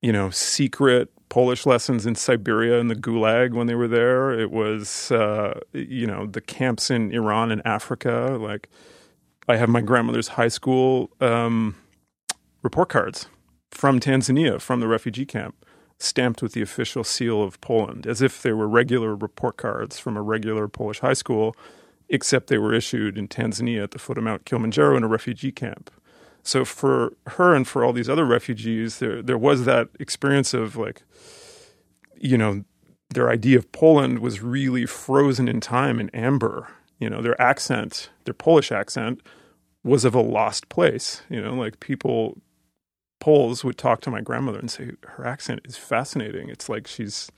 you 0.00 0.12
know, 0.12 0.30
secret 0.30 1.10
Polish 1.28 1.64
lessons 1.64 2.04
in 2.04 2.14
Siberia 2.14 2.78
and 2.78 2.90
the 2.90 2.94
Gulag 2.94 3.54
when 3.54 3.66
they 3.66 3.74
were 3.74 3.88
there. 3.88 4.38
It 4.38 4.50
was, 4.50 5.10
uh, 5.10 5.60
you 5.72 6.06
know, 6.06 6.26
the 6.26 6.42
camps 6.42 6.90
in 6.90 7.10
Iran 7.10 7.50
and 7.50 7.62
Africa. 7.64 8.36
Like, 8.38 8.68
I 9.48 9.56
have 9.56 9.70
my 9.70 9.80
grandmother's 9.80 10.28
high 10.28 10.48
school 10.48 11.10
um, 11.22 11.74
report 12.62 12.90
cards 12.90 13.28
from 13.70 13.98
Tanzania, 13.98 14.60
from 14.60 14.80
the 14.80 14.86
refugee 14.86 15.24
camp, 15.24 15.61
stamped 16.02 16.42
with 16.42 16.52
the 16.52 16.62
official 16.62 17.04
seal 17.04 17.42
of 17.42 17.60
Poland, 17.60 18.06
as 18.06 18.20
if 18.20 18.42
they 18.42 18.52
were 18.52 18.66
regular 18.66 19.14
report 19.14 19.56
cards 19.56 19.98
from 19.98 20.16
a 20.16 20.22
regular 20.22 20.66
Polish 20.66 20.98
high 20.98 21.12
school, 21.12 21.54
except 22.08 22.48
they 22.48 22.58
were 22.58 22.74
issued 22.74 23.16
in 23.16 23.28
Tanzania 23.28 23.84
at 23.84 23.92
the 23.92 23.98
foot 23.98 24.18
of 24.18 24.24
Mount 24.24 24.44
Kilimanjaro 24.44 24.96
in 24.96 25.04
a 25.04 25.08
refugee 25.08 25.52
camp. 25.52 25.90
So 26.42 26.64
for 26.64 27.12
her 27.28 27.54
and 27.54 27.68
for 27.68 27.84
all 27.84 27.92
these 27.92 28.08
other 28.08 28.26
refugees, 28.26 28.98
there 28.98 29.22
there 29.22 29.38
was 29.38 29.64
that 29.64 29.88
experience 30.00 30.52
of 30.52 30.74
like, 30.76 31.02
you 32.16 32.36
know, 32.36 32.64
their 33.10 33.30
idea 33.30 33.58
of 33.58 33.70
Poland 33.70 34.18
was 34.18 34.42
really 34.42 34.86
frozen 34.86 35.46
in 35.46 35.60
time 35.60 36.00
in 36.00 36.10
amber. 36.10 36.68
You 36.98 37.10
know, 37.10 37.22
their 37.22 37.40
accent, 37.40 38.10
their 38.24 38.34
Polish 38.34 38.72
accent, 38.72 39.20
was 39.84 40.04
of 40.04 40.16
a 40.16 40.20
lost 40.20 40.68
place. 40.68 41.22
You 41.28 41.40
know, 41.40 41.54
like 41.54 41.78
people, 41.78 42.38
Poles 43.22 43.62
would 43.62 43.78
talk 43.78 44.00
to 44.00 44.10
my 44.10 44.20
grandmother 44.20 44.58
and 44.58 44.68
say 44.68 44.90
her 45.04 45.24
accent 45.24 45.60
is 45.64 45.76
fascinating. 45.76 46.48
It's 46.48 46.68
like 46.68 46.88
she's 46.88 47.30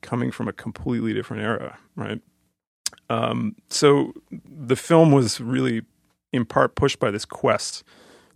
coming 0.00 0.30
from 0.30 0.46
a 0.46 0.52
completely 0.52 1.12
different 1.12 1.42
era, 1.42 1.76
right? 1.96 2.20
Um, 3.10 3.56
so 3.68 4.12
the 4.30 4.76
film 4.76 5.10
was 5.10 5.40
really 5.40 5.82
in 6.32 6.44
part 6.44 6.76
pushed 6.76 7.00
by 7.00 7.10
this 7.10 7.24
quest 7.24 7.82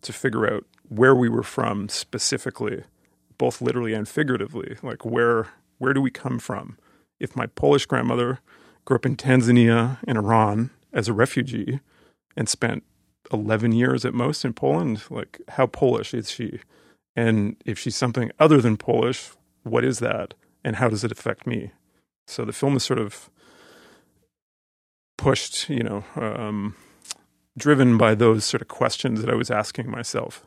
to 0.02 0.12
figure 0.12 0.52
out 0.52 0.64
where 0.88 1.14
we 1.14 1.28
were 1.28 1.45
from 1.45 1.88
specifically, 1.88 2.83
both 3.38 3.61
literally 3.61 3.95
and 3.95 4.09
figuratively. 4.09 4.76
Like 4.83 5.05
where 5.05 5.47
where 5.78 5.95
do 5.95 6.00
we 6.00 6.11
come 6.11 6.40
from? 6.40 6.78
If 7.21 7.37
my 7.37 7.47
Polish 7.47 7.87
grandmother 7.87 8.40
grew 8.85 8.97
up 8.97 9.07
in 9.07 9.14
Tanzania 9.14 9.99
and 10.09 10.19
Iran 10.19 10.71
as 10.93 11.07
a 11.07 11.12
refugee 11.12 11.78
and 12.37 12.49
spent 12.49 12.83
11 13.33 13.71
years 13.71 14.05
at 14.05 14.14
most 14.14 14.45
in 14.45 14.52
Poland, 14.52 15.05
like 15.11 15.40
how 15.50 15.67
Polish 15.67 16.12
is 16.12 16.28
she? 16.28 16.59
And 17.19 17.57
if 17.65 17.81
she's 17.81 17.97
something 17.97 18.31
other 18.39 18.61
than 18.61 18.77
Polish, 18.77 19.31
what 19.65 19.85
is 19.85 19.99
that? 19.99 20.35
And 20.63 20.77
how 20.77 20.89
does 20.89 21.03
it 21.03 21.11
affect 21.11 21.49
me? 21.49 21.73
So 22.29 22.45
the 22.45 22.53
film 22.53 22.77
is 22.77 22.85
sort 22.85 23.01
of 23.01 23.29
pushed, 25.17 25.69
you 25.69 25.83
know, 25.83 26.05
um, 26.15 26.77
driven 27.57 27.99
by 27.99 28.15
those 28.15 28.45
sort 28.45 28.63
of 28.63 28.69
questions 28.69 29.21
that 29.21 29.29
I 29.29 29.35
was 29.35 29.51
asking 29.51 29.91
myself. 29.91 30.47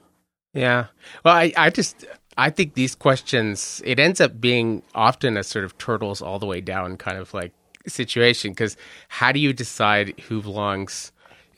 Yeah. 0.53 0.85
Well, 1.25 1.35
I, 1.35 1.51
I 1.57 1.71
just 1.71 2.05
I 2.37 2.49
think 2.49 2.75
these 2.75 2.95
questions 2.95 3.81
it 3.83 3.99
ends 3.99 4.21
up 4.21 4.39
being 4.39 4.81
often 4.95 5.35
a 5.35 5.43
sort 5.43 5.65
of 5.65 5.77
turtles 5.77 6.21
all 6.21 6.39
the 6.39 6.45
way 6.45 6.61
down 6.61 6.95
kind 6.95 7.17
of 7.17 7.33
like 7.33 7.51
situation 7.85 8.51
because 8.51 8.77
how 9.09 9.33
do 9.33 9.41
you 9.41 9.51
decide 9.51 10.17
who 10.29 10.41
belongs 10.41 11.10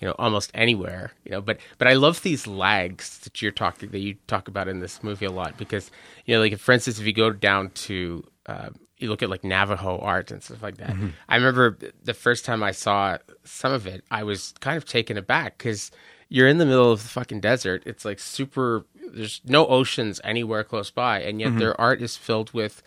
you 0.03 0.09
know 0.09 0.15
almost 0.19 0.51
anywhere 0.53 1.13
you 1.23 1.31
know 1.31 1.39
but 1.39 1.57
but 1.77 1.87
i 1.87 1.93
love 1.93 2.21
these 2.23 2.45
lags 2.45 3.19
that 3.19 3.41
you're 3.41 3.53
talking 3.53 3.89
that 3.91 3.99
you 3.99 4.15
talk 4.27 4.49
about 4.49 4.67
in 4.67 4.81
this 4.81 5.01
movie 5.01 5.23
a 5.25 5.31
lot 5.31 5.57
because 5.57 5.91
you 6.25 6.35
know 6.35 6.41
like 6.41 6.57
for 6.57 6.73
instance 6.73 6.99
if 6.99 7.07
you 7.07 7.13
go 7.13 7.29
down 7.29 7.69
to 7.69 8.21
uh, 8.47 8.67
you 8.97 9.07
look 9.07 9.23
at 9.23 9.29
like 9.29 9.45
navajo 9.45 9.97
art 9.99 10.29
and 10.29 10.43
stuff 10.43 10.61
like 10.61 10.75
that 10.75 10.89
mm-hmm. 10.89 11.07
i 11.29 11.37
remember 11.37 11.77
the 12.03 12.13
first 12.13 12.43
time 12.43 12.61
i 12.61 12.71
saw 12.71 13.17
some 13.45 13.71
of 13.71 13.87
it 13.87 14.03
i 14.11 14.23
was 14.23 14.53
kind 14.59 14.75
of 14.75 14.83
taken 14.83 15.17
aback 15.17 15.57
because 15.57 15.89
you're 16.27 16.49
in 16.49 16.57
the 16.57 16.65
middle 16.65 16.91
of 16.91 17.01
the 17.01 17.07
fucking 17.07 17.39
desert 17.39 17.81
it's 17.85 18.03
like 18.03 18.19
super 18.19 18.85
there's 19.13 19.39
no 19.45 19.65
oceans 19.67 20.19
anywhere 20.25 20.65
close 20.65 20.91
by 20.91 21.21
and 21.21 21.39
yet 21.39 21.51
mm-hmm. 21.51 21.59
their 21.59 21.79
art 21.79 22.01
is 22.01 22.17
filled 22.17 22.51
with 22.51 22.83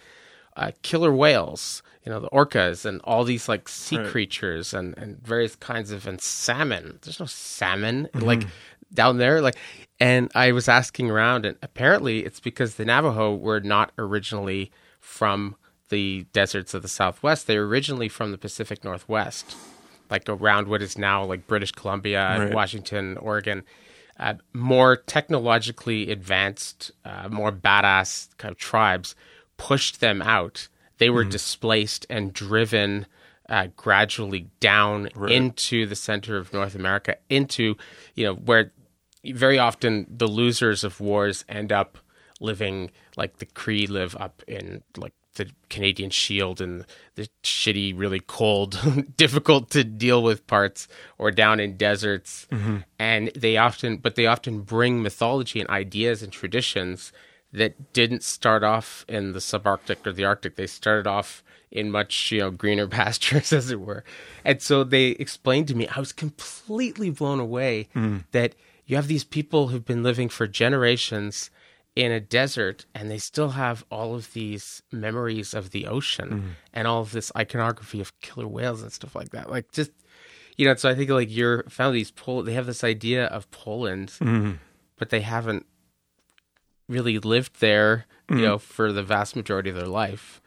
uh, 0.57 0.73
killer 0.83 1.13
whales 1.13 1.83
you 2.07 2.13
know 2.13 2.21
the 2.21 2.31
orcas 2.31 2.85
and 2.87 3.01
all 3.05 3.25
these 3.25 3.49
like 3.49 3.69
sea 3.69 3.99
right. 3.99 4.07
creatures 4.07 4.73
and 4.73 4.97
and 4.97 5.19
various 5.27 5.57
kinds 5.57 5.91
of 5.91 6.07
and 6.07 6.21
salmon 6.21 6.99
there's 7.03 7.21
no 7.21 7.27
salmon 7.27 8.09
mm-hmm. 8.15 8.27
like 8.27 8.47
down 8.95 9.19
there 9.19 9.43
like 9.43 9.57
and 10.01 10.31
i 10.35 10.53
was 10.53 10.69
asking 10.69 11.11
around 11.11 11.45
and 11.45 11.59
apparently 11.63 12.25
it's 12.25 12.41
because 12.41 12.77
the 12.77 12.85
navajo 12.85 13.35
were 13.35 13.61
not 13.61 13.91
originally 13.99 14.71
from 15.01 15.57
the 15.89 16.25
deserts 16.33 16.73
of 16.73 16.83
the 16.83 16.89
southwest 16.89 17.47
they 17.47 17.59
were 17.59 17.67
originally 17.67 18.09
from 18.09 18.31
the 18.31 18.39
pacific 18.39 18.85
northwest 18.85 19.57
like 20.09 20.29
around 20.29 20.69
what 20.69 20.81
is 20.81 20.97
now 20.97 21.25
like 21.25 21.47
british 21.47 21.73
columbia 21.73 22.39
right. 22.39 22.55
washington 22.55 23.17
oregon 23.19 23.65
uh, 24.19 24.35
more 24.55 24.97
technologically 24.97 26.11
advanced 26.11 26.91
uh, 27.05 27.29
more 27.29 27.53
badass 27.53 28.29
kind 28.39 28.53
of 28.53 28.59
tribes 28.59 29.15
pushed 29.57 30.01
them 30.01 30.21
out 30.23 30.69
they 30.99 31.11
were 31.11 31.25
mm 31.25 31.31
displaced 31.31 32.07
and 32.09 32.33
driven 32.33 33.07
uh, 33.49 33.69
gradually 33.77 34.49
down 34.61 35.09
right. 35.15 35.33
into 35.33 35.87
the 35.87 35.97
center 35.97 36.37
of 36.37 36.53
North 36.53 36.75
America, 36.75 37.17
into 37.29 37.77
you 38.15 38.25
know 38.25 38.35
where 38.35 38.73
very 39.25 39.59
often 39.59 40.07
the 40.09 40.27
losers 40.27 40.85
of 40.85 41.01
wars 41.01 41.45
end 41.49 41.73
up 41.73 41.99
living 42.41 42.91
like 43.17 43.39
the 43.39 43.47
Cree 43.47 43.87
live 43.87 44.17
up 44.19 44.43
in 44.47 44.83
like 44.97 45.13
the 45.35 45.51
Canadian 45.69 46.11
Shield 46.11 46.61
and 46.61 46.87
the 47.17 47.29
shitty, 47.45 47.93
really 47.97 48.21
cold, 48.21 48.79
difficult 49.17 49.69
to 49.71 49.85
deal 49.85 50.23
with 50.23 50.47
parts, 50.47 50.89
or 51.19 51.31
down 51.31 51.61
in 51.61 51.77
deserts. 51.77 52.47
Mm-hmm. 52.51 52.79
And 52.99 53.31
they 53.35 53.59
often, 53.59 53.99
but 53.99 54.15
they 54.15 54.27
often 54.27 54.63
bring 54.63 55.03
mythology 55.03 55.61
and 55.61 55.69
ideas 55.69 56.23
and 56.23 56.33
traditions 56.33 57.13
that 57.57 57.93
didn't 57.95 58.23
start 58.23 58.63
off 58.63 59.05
in 59.09 59.33
the 59.33 59.39
subarctic 59.39 60.07
or 60.07 60.13
the 60.13 60.25
arctic 60.25 60.57
they 60.57 60.67
started 60.67 61.07
off 61.07 61.43
in 61.71 61.91
much 61.91 62.31
you 62.31 62.39
know 62.39 62.51
greener 62.51 62.87
pastures 62.99 63.53
as 63.53 63.71
it 63.71 63.81
were 63.81 64.05
and 64.45 64.63
so 64.63 64.85
they 64.85 65.09
explained 65.09 65.67
to 65.67 65.75
me 65.75 65.89
i 65.89 65.99
was 65.99 66.13
completely 66.13 67.11
blown 67.11 67.41
away 67.41 67.89
mm. 67.95 68.23
that 68.33 68.55
you 68.85 68.95
have 68.95 69.09
these 69.09 69.25
people 69.25 69.69
who've 69.69 69.85
been 69.85 70.03
living 70.03 70.29
for 70.29 70.47
generations 70.47 71.51
in 71.97 72.13
a 72.13 72.21
desert 72.21 72.85
and 72.95 73.11
they 73.11 73.19
still 73.19 73.51
have 73.51 73.85
all 73.91 74.15
of 74.15 74.35
these 74.35 74.83
memories 74.93 75.55
of 75.55 75.71
the 75.71 75.87
ocean 75.87 76.29
mm. 76.29 76.43
and 76.75 76.87
all 76.87 77.01
of 77.01 77.13
this 77.13 77.33
iconography 77.37 78.01
of 78.01 78.19
killer 78.21 78.47
whales 78.47 78.83
and 78.83 78.93
stuff 78.93 79.17
like 79.17 79.31
that 79.31 79.51
like 79.51 79.73
just 79.73 79.91
you 80.59 80.67
know 80.67 80.75
so 80.75 80.91
i 80.91 80.95
think 80.95 81.09
like 81.09 81.35
your 81.35 81.63
families 81.65 82.11
Pol- 82.11 82.43
they 82.43 82.53
have 82.53 82.67
this 82.67 82.85
idea 82.85 83.25
of 83.27 83.51
poland 83.51 84.13
mm. 84.21 84.59
but 84.97 85.09
they 85.09 85.23
haven't 85.23 85.65
really 86.89 87.19
lived 87.19 87.61
there, 87.61 88.07
you 88.29 88.37
mm-hmm. 88.37 88.45
know, 88.45 88.59
for 88.59 88.93
the 88.93 89.03
vast 89.03 89.37
majority 89.37 89.71
of 89.71 89.77
their 89.77 89.87
life. 89.87 90.41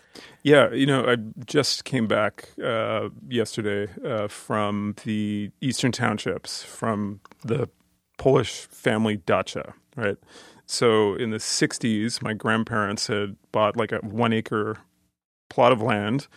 Yeah, 0.44 0.72
you 0.72 0.86
know, 0.86 1.06
I 1.06 1.18
just 1.46 1.86
came 1.86 2.08
back 2.08 2.50
uh, 2.64 3.10
yesterday 3.28 3.88
uh, 4.06 4.28
from 4.28 4.96
the 5.04 5.52
Eastern 5.62 5.92
Townships, 5.92 6.64
from 6.64 7.22
the 7.44 7.70
Polish 8.18 8.68
family 8.68 9.18
dacha, 9.18 9.74
right? 9.96 10.18
So 10.66 11.16
in 11.16 11.32
the 11.32 11.38
60s, 11.38 12.22
my 12.22 12.34
grandparents 12.34 13.08
had 13.08 13.36
bought 13.52 13.76
like 13.76 13.92
a 13.92 13.98
one 13.98 14.34
acre 14.34 14.78
plot 15.50 15.72
of 15.72 15.82
land 15.82 16.28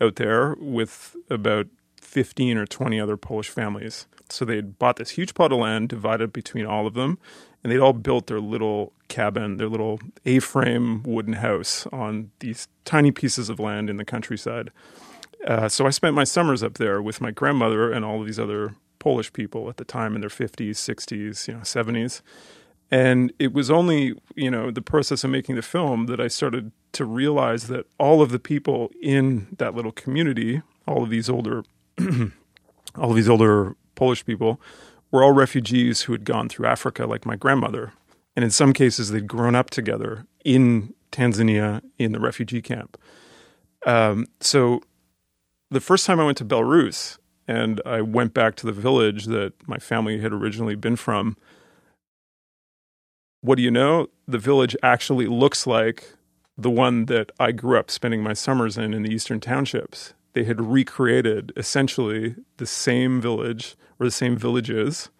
out 0.00 0.16
there 0.16 0.56
with 0.60 1.16
about 1.28 1.66
15 2.00 2.56
or 2.56 2.66
20 2.66 3.00
other 3.00 3.16
Polish 3.16 3.48
families. 3.48 4.06
So 4.28 4.44
they'd 4.44 4.78
bought 4.78 4.96
this 4.96 5.10
huge 5.10 5.34
plot 5.34 5.52
of 5.52 5.58
land 5.58 5.88
divided 5.88 6.32
between 6.32 6.66
all 6.66 6.86
of 6.86 6.94
them, 6.94 7.18
and 7.62 7.72
they'd 7.72 7.78
all 7.78 7.92
built 7.92 8.26
their 8.26 8.40
little 8.40 8.92
cabin, 9.08 9.56
their 9.56 9.68
little 9.68 10.00
A-frame 10.24 11.02
wooden 11.02 11.34
house 11.34 11.86
on 11.92 12.30
these 12.40 12.68
tiny 12.84 13.10
pieces 13.10 13.48
of 13.48 13.58
land 13.58 13.90
in 13.90 13.96
the 13.96 14.04
countryside. 14.04 14.70
Uh, 15.46 15.68
so 15.68 15.86
I 15.86 15.90
spent 15.90 16.14
my 16.14 16.24
summers 16.24 16.62
up 16.62 16.74
there 16.74 17.00
with 17.00 17.20
my 17.20 17.30
grandmother 17.30 17.90
and 17.92 18.04
all 18.04 18.20
of 18.20 18.26
these 18.26 18.38
other 18.38 18.74
Polish 18.98 19.32
people 19.32 19.68
at 19.68 19.78
the 19.78 19.84
time 19.84 20.14
in 20.14 20.20
their 20.20 20.30
50s, 20.30 20.70
60s, 20.70 21.48
you 21.48 21.54
know, 21.54 21.60
70s. 21.60 22.20
And 22.90 23.32
it 23.38 23.52
was 23.52 23.70
only, 23.70 24.14
you 24.34 24.50
know, 24.50 24.70
the 24.70 24.82
process 24.82 25.22
of 25.24 25.30
making 25.30 25.56
the 25.56 25.62
film 25.62 26.06
that 26.06 26.20
I 26.20 26.28
started 26.28 26.72
to 26.92 27.04
realize 27.04 27.68
that 27.68 27.86
all 27.98 28.20
of 28.20 28.30
the 28.30 28.38
people 28.38 28.90
in 29.00 29.46
that 29.58 29.74
little 29.74 29.92
community, 29.92 30.62
all 30.86 31.04
of 31.04 31.10
these 31.10 31.30
older 31.30 31.62
all 32.96 33.10
of 33.10 33.16
these 33.16 33.28
older 33.28 33.76
Polish 33.94 34.24
people 34.24 34.60
were 35.10 35.22
all 35.22 35.32
refugees 35.32 36.02
who 36.02 36.12
had 36.12 36.24
gone 36.24 36.48
through 36.48 36.66
Africa, 36.66 37.06
like 37.06 37.26
my 37.26 37.36
grandmother. 37.36 37.92
And 38.36 38.44
in 38.44 38.50
some 38.50 38.72
cases, 38.72 39.10
they'd 39.10 39.26
grown 39.26 39.54
up 39.54 39.70
together 39.70 40.26
in 40.44 40.94
Tanzania 41.12 41.82
in 41.98 42.12
the 42.12 42.20
refugee 42.20 42.62
camp. 42.62 42.96
Um, 43.86 44.26
so 44.40 44.82
the 45.70 45.80
first 45.80 46.06
time 46.06 46.20
I 46.20 46.24
went 46.24 46.38
to 46.38 46.44
Belarus 46.44 47.18
and 47.48 47.80
I 47.84 48.00
went 48.00 48.34
back 48.34 48.54
to 48.56 48.66
the 48.66 48.72
village 48.72 49.24
that 49.26 49.52
my 49.66 49.78
family 49.78 50.20
had 50.20 50.32
originally 50.32 50.76
been 50.76 50.96
from, 50.96 51.36
what 53.40 53.56
do 53.56 53.62
you 53.62 53.70
know? 53.70 54.08
The 54.28 54.38
village 54.38 54.76
actually 54.82 55.26
looks 55.26 55.66
like 55.66 56.14
the 56.56 56.70
one 56.70 57.06
that 57.06 57.32
I 57.40 57.52
grew 57.52 57.78
up 57.78 57.90
spending 57.90 58.22
my 58.22 58.34
summers 58.34 58.76
in 58.76 58.92
in 58.92 59.02
the 59.02 59.12
eastern 59.12 59.40
townships. 59.40 60.12
They 60.34 60.44
had 60.44 60.60
recreated 60.60 61.52
essentially 61.56 62.36
the 62.58 62.66
same 62.66 63.20
village 63.20 63.76
the 64.04 64.10
same 64.10 64.36
villages 64.36 65.10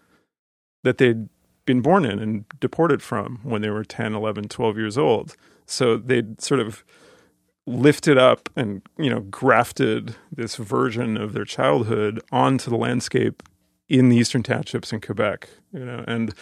that 0.82 0.98
they'd 0.98 1.28
been 1.66 1.80
born 1.80 2.04
in 2.04 2.18
and 2.18 2.44
deported 2.58 3.02
from 3.02 3.40
when 3.42 3.62
they 3.62 3.70
were 3.70 3.84
10, 3.84 4.14
11, 4.14 4.48
12 4.48 4.76
years 4.76 4.98
old. 4.98 5.36
So 5.66 5.96
they'd 5.96 6.40
sort 6.40 6.60
of 6.60 6.84
lifted 7.66 8.18
up 8.18 8.48
and, 8.56 8.82
you 8.98 9.10
know, 9.10 9.20
grafted 9.20 10.16
this 10.32 10.56
version 10.56 11.16
of 11.16 11.32
their 11.32 11.44
childhood 11.44 12.20
onto 12.32 12.70
the 12.70 12.76
landscape 12.76 13.42
in 13.88 14.08
the 14.08 14.16
Eastern 14.16 14.42
Townships 14.42 14.92
in 14.92 15.00
Quebec, 15.00 15.48
you 15.72 15.84
know, 15.84 16.04
and 16.06 16.34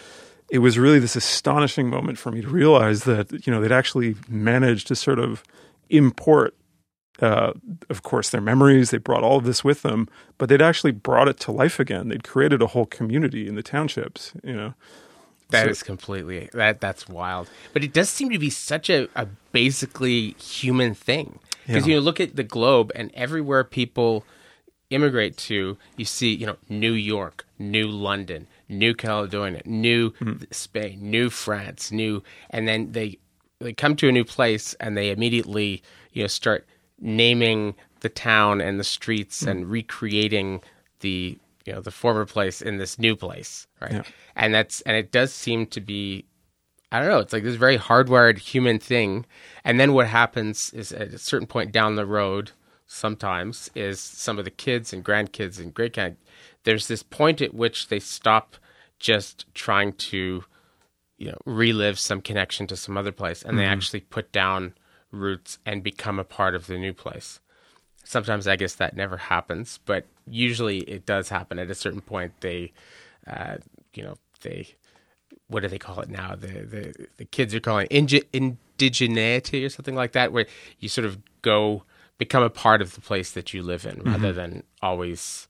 it 0.51 0.59
was 0.59 0.79
really 0.79 0.99
this 0.99 1.15
astonishing 1.15 1.89
moment 1.89 2.17
for 2.17 2.31
me 2.31 2.41
to 2.41 2.47
realize 2.47 3.03
that, 3.03 3.45
you 3.45 3.53
know, 3.53 3.61
they'd 3.61 3.71
actually 3.71 4.15
managed 4.27 4.87
to 4.87 4.95
sort 4.95 5.19
of 5.19 5.43
import 5.89 6.55
uh, 7.21 7.53
of 7.89 8.03
course, 8.03 8.29
their 8.29 8.41
memories. 8.41 8.91
They 8.91 8.97
brought 8.97 9.23
all 9.23 9.37
of 9.37 9.43
this 9.43 9.63
with 9.63 9.81
them, 9.81 10.07
but 10.37 10.49
they'd 10.49 10.61
actually 10.61 10.91
brought 10.91 11.27
it 11.27 11.39
to 11.41 11.51
life 11.51 11.79
again. 11.79 12.09
They'd 12.09 12.23
created 12.23 12.61
a 12.61 12.67
whole 12.67 12.85
community 12.85 13.47
in 13.47 13.55
the 13.55 13.63
townships. 13.63 14.33
You 14.43 14.55
know, 14.55 14.73
that 15.49 15.65
so, 15.65 15.69
is 15.69 15.83
completely 15.83 16.49
that. 16.53 16.79
That's 16.81 17.07
wild. 17.07 17.49
But 17.73 17.83
it 17.83 17.93
does 17.93 18.09
seem 18.09 18.29
to 18.29 18.39
be 18.39 18.49
such 18.49 18.89
a, 18.89 19.07
a 19.15 19.27
basically 19.51 20.31
human 20.39 20.93
thing 20.93 21.39
because 21.65 21.85
yeah. 21.85 21.95
you 21.95 21.99
know, 21.99 22.03
look 22.03 22.19
at 22.19 22.35
the 22.35 22.43
globe 22.43 22.91
and 22.95 23.11
everywhere 23.13 23.63
people 23.63 24.25
immigrate 24.89 25.37
to, 25.37 25.77
you 25.97 26.05
see, 26.05 26.33
you 26.33 26.47
know, 26.47 26.57
New 26.67 26.93
York, 26.93 27.45
New 27.59 27.87
London, 27.87 28.47
New 28.67 28.93
Caledonia, 28.93 29.61
New 29.65 30.11
mm-hmm. 30.11 30.43
Spain, 30.51 30.99
New 31.01 31.29
France, 31.29 31.91
New, 31.91 32.23
and 32.49 32.67
then 32.67 32.91
they 32.93 33.19
they 33.59 33.73
come 33.73 33.95
to 33.97 34.07
a 34.07 34.11
new 34.11 34.23
place 34.23 34.73
and 34.79 34.95
they 34.95 35.11
immediately 35.11 35.83
you 36.13 36.23
know 36.23 36.27
start 36.27 36.65
naming 37.01 37.75
the 38.01 38.09
town 38.09 38.61
and 38.61 38.79
the 38.79 38.83
streets 38.83 39.43
mm. 39.43 39.51
and 39.51 39.69
recreating 39.69 40.61
the 41.01 41.37
you 41.65 41.73
know 41.73 41.81
the 41.81 41.91
former 41.91 42.25
place 42.25 42.61
in 42.61 42.77
this 42.77 42.97
new 42.97 43.15
place, 43.15 43.67
right? 43.81 43.93
Yeah. 43.93 44.03
And 44.35 44.53
that's 44.53 44.81
and 44.81 44.95
it 44.95 45.11
does 45.11 45.33
seem 45.33 45.67
to 45.67 45.81
be 45.81 46.25
I 46.91 46.99
don't 46.99 47.09
know. 47.09 47.19
It's 47.19 47.33
like 47.33 47.43
this 47.43 47.55
very 47.55 47.77
hardwired 47.77 48.39
human 48.39 48.79
thing. 48.79 49.25
And 49.63 49.79
then 49.79 49.93
what 49.93 50.07
happens 50.07 50.71
is 50.73 50.91
at 50.91 51.13
a 51.13 51.19
certain 51.19 51.47
point 51.47 51.71
down 51.71 51.95
the 51.95 52.05
road, 52.05 52.51
sometimes, 52.87 53.69
is 53.75 53.99
some 53.99 54.39
of 54.39 54.45
the 54.45 54.51
kids 54.51 54.91
and 54.91 55.05
grandkids 55.05 55.59
and 55.59 55.73
great 55.73 55.93
grand, 55.93 56.17
there's 56.63 56.87
this 56.87 57.03
point 57.03 57.41
at 57.41 57.53
which 57.53 57.89
they 57.89 57.99
stop 57.99 58.55
just 58.97 59.45
trying 59.53 59.93
to, 59.93 60.43
you 61.17 61.27
know, 61.27 61.37
relive 61.45 61.99
some 61.99 62.21
connection 62.21 62.65
to 62.67 62.75
some 62.75 62.97
other 62.97 63.11
place 63.11 63.43
and 63.43 63.57
they 63.57 63.65
actually 63.65 64.01
put 64.01 64.31
down 64.31 64.73
roots 65.11 65.59
and 65.65 65.83
become 65.83 66.19
a 66.19 66.23
part 66.23 66.55
of 66.55 66.67
the 66.67 66.77
new 66.77 66.93
place. 66.93 67.39
Sometimes 68.03 68.47
I 68.47 68.55
guess 68.55 68.75
that 68.75 68.95
never 68.95 69.17
happens, 69.17 69.79
but 69.85 70.05
usually 70.25 70.79
it 70.79 71.05
does 71.05 71.29
happen 71.29 71.59
at 71.59 71.69
a 71.69 71.75
certain 71.75 72.01
point. 72.01 72.33
They, 72.41 72.71
uh, 73.27 73.57
you 73.93 74.03
know, 74.03 74.15
they 74.41 74.67
what 75.47 75.61
do 75.61 75.67
they 75.67 75.79
call 75.79 75.99
it 75.99 76.09
now? 76.09 76.35
The 76.35 76.47
the, 76.47 77.07
the 77.17 77.25
kids 77.25 77.53
are 77.53 77.59
calling 77.59 77.87
it 77.89 78.31
indigeneity 78.31 79.65
or 79.65 79.69
something 79.69 79.95
like 79.95 80.13
that, 80.13 80.31
where 80.31 80.45
you 80.79 80.89
sort 80.89 81.05
of 81.05 81.19
go 81.41 81.83
become 82.17 82.43
a 82.43 82.49
part 82.49 82.81
of 82.81 82.95
the 82.95 83.01
place 83.01 83.31
that 83.31 83.53
you 83.53 83.63
live 83.63 83.85
in, 83.85 84.01
rather 84.03 84.33
than 84.33 84.63
always 84.81 85.47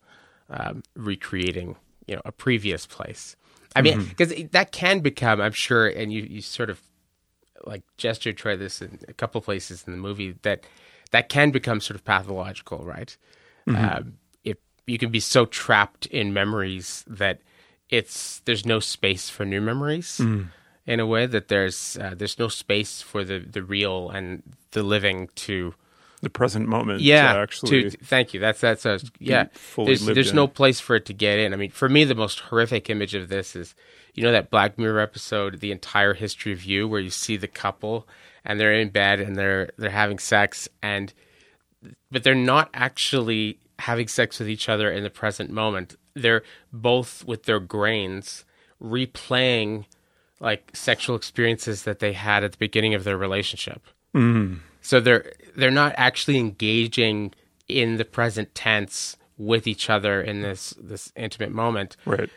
um, 0.49 0.83
recreating, 0.95 1.75
you 2.07 2.15
know, 2.15 2.21
a 2.25 2.31
previous 2.31 2.85
place. 2.85 3.35
I 3.75 3.81
mean, 3.81 4.03
because 4.05 4.33
that 4.51 4.71
can 4.71 4.99
become, 4.99 5.39
I'm 5.39 5.51
sure, 5.51 5.87
and 5.87 6.11
you 6.11 6.23
you 6.23 6.41
sort 6.41 6.69
of 6.69 6.81
like 7.65 7.83
gesture 7.97 8.33
try 8.33 8.55
this 8.55 8.81
in 8.81 8.99
a 9.07 9.13
couple 9.13 9.41
places 9.41 9.83
in 9.87 9.93
the 9.93 9.99
movie 9.99 10.35
that 10.43 10.63
that 11.11 11.29
can 11.29 11.51
become 11.51 11.81
sort 11.81 11.95
of 11.95 12.05
pathological, 12.05 12.85
right? 12.85 13.15
Um, 13.67 14.13
if 14.43 14.57
you 14.87 14.97
can 14.97 15.11
be 15.11 15.19
so 15.19 15.45
trapped 15.45 16.05
in 16.07 16.33
memories 16.33 17.03
that 17.07 17.39
it's 17.89 18.39
there's 18.45 18.65
no 18.65 18.79
space 18.79 19.29
for 19.29 19.45
new 19.45 19.61
memories 19.61 20.19
in 20.87 20.99
a 20.99 21.05
way 21.05 21.25
that 21.27 21.47
there's 21.49 21.97
uh, 21.97 22.13
there's 22.15 22.39
no 22.39 22.47
space 22.47 23.01
for 23.01 23.23
the 23.23 23.39
the 23.39 23.61
real 23.63 24.09
and 24.09 24.41
the 24.71 24.81
living 24.83 25.29
to 25.35 25.73
The 26.21 26.29
present 26.29 26.67
moment. 26.67 27.01
yeah 27.01 27.33
To 27.33 27.39
actually. 27.39 27.89
to, 27.91 27.97
thank 27.97 28.33
you 28.33 28.39
that's 28.39 28.61
that's 28.61 28.85
a, 28.85 28.99
yeah 29.19 29.45
there's 29.85 30.05
there's 30.15 30.29
in. 30.31 30.35
no 30.35 30.47
place 30.47 30.79
for 30.79 30.95
it 30.95 31.05
to 31.05 31.13
get 31.13 31.39
in 31.39 31.53
i 31.53 31.55
mean 31.57 31.71
for 31.71 31.89
me 31.89 32.03
the 32.05 32.15
most 32.15 32.39
horrific 32.49 32.89
image 32.89 33.13
of 33.15 33.29
this 33.29 33.55
is 33.55 33.73
you 34.19 34.25
know 34.25 34.33
that 34.33 34.49
black 34.49 34.77
mirror 34.77 34.99
episode 34.99 35.61
the 35.61 35.71
entire 35.71 36.13
history 36.13 36.51
of 36.51 36.65
you 36.65 36.89
where 36.89 36.99
you 36.99 37.09
see 37.09 37.37
the 37.37 37.47
couple 37.47 38.05
and 38.43 38.59
they're 38.59 38.73
in 38.73 38.89
bed 38.89 39.21
and 39.21 39.37
they're 39.37 39.69
they're 39.77 39.89
having 39.89 40.19
sex 40.19 40.67
and 40.83 41.13
but 42.11 42.21
they're 42.21 42.35
not 42.35 42.69
actually 42.73 43.57
having 43.79 44.09
sex 44.09 44.37
with 44.37 44.49
each 44.49 44.67
other 44.67 44.91
in 44.91 45.03
the 45.03 45.09
present 45.09 45.49
moment 45.49 45.95
they're 46.15 46.43
both 46.73 47.23
with 47.23 47.43
their 47.43 47.61
grains 47.61 48.43
replaying 48.83 49.85
like 50.41 50.69
sexual 50.73 51.15
experiences 51.15 51.83
that 51.83 51.99
they 51.99 52.11
had 52.11 52.43
at 52.43 52.51
the 52.51 52.57
beginning 52.57 52.93
of 52.93 53.05
their 53.05 53.17
relationship 53.17 53.87
mm-hmm. 54.13 54.55
so 54.81 54.99
they're 54.99 55.31
they're 55.55 55.71
not 55.71 55.93
actually 55.95 56.37
engaging 56.37 57.33
in 57.69 57.95
the 57.95 58.03
present 58.03 58.53
tense 58.53 59.15
with 59.37 59.65
each 59.65 59.89
other 59.89 60.21
in 60.21 60.41
this 60.41 60.75
this 60.77 61.13
intimate 61.15 61.51
moment. 61.51 61.95
Right. 62.05 62.29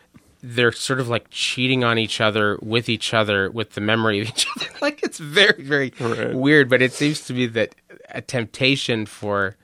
They're 0.45 0.73
sort 0.73 0.99
of 0.99 1.07
like 1.07 1.27
cheating 1.29 1.83
on 1.85 1.97
each 1.97 2.19
other 2.19 2.59
with 2.61 2.89
each 2.89 3.13
other 3.13 3.49
with 3.49 3.71
the 3.71 3.81
memory 3.81 4.19
of 4.21 4.27
each 4.27 4.45
other. 4.57 4.67
like 4.81 5.01
it's 5.01 5.17
very 5.17 5.63
very 5.63 5.93
Right. 5.99 6.33
weird, 6.35 6.69
but 6.69 6.81
it 6.81 6.91
seems 6.91 7.21
to 7.27 7.33
be 7.33 7.45
that 7.47 7.75
a 8.09 8.21
temptation 8.21 9.05
for 9.05 9.55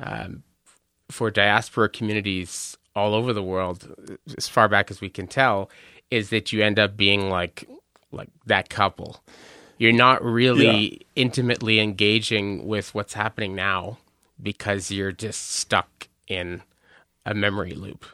um, 0.00 0.42
for 1.10 1.30
diaspora 1.30 1.88
communities 1.90 2.76
all 2.96 3.14
over 3.14 3.32
the 3.32 3.42
world, 3.42 3.94
as 4.38 4.48
far 4.48 4.68
back 4.68 4.90
as 4.90 5.00
we 5.00 5.08
can 5.10 5.26
tell, 5.26 5.70
is 6.10 6.30
that 6.30 6.52
you 6.52 6.62
end 6.62 6.78
up 6.78 6.96
being 6.96 7.28
like 7.28 7.68
like 8.10 8.28
that 8.46 8.70
couple. 8.70 9.22
You're 9.78 9.92
not 9.92 10.24
really 10.24 11.00
intimately 11.16 11.80
engaging 11.80 12.66
with 12.66 12.94
what's 12.94 13.14
happening 13.14 13.54
now 13.54 13.98
because 14.42 14.90
you're 14.90 15.12
just 15.12 15.50
stuck 15.50 16.08
in 16.28 16.62
a 17.26 17.34
memory 17.34 17.72
loop. 17.72 18.06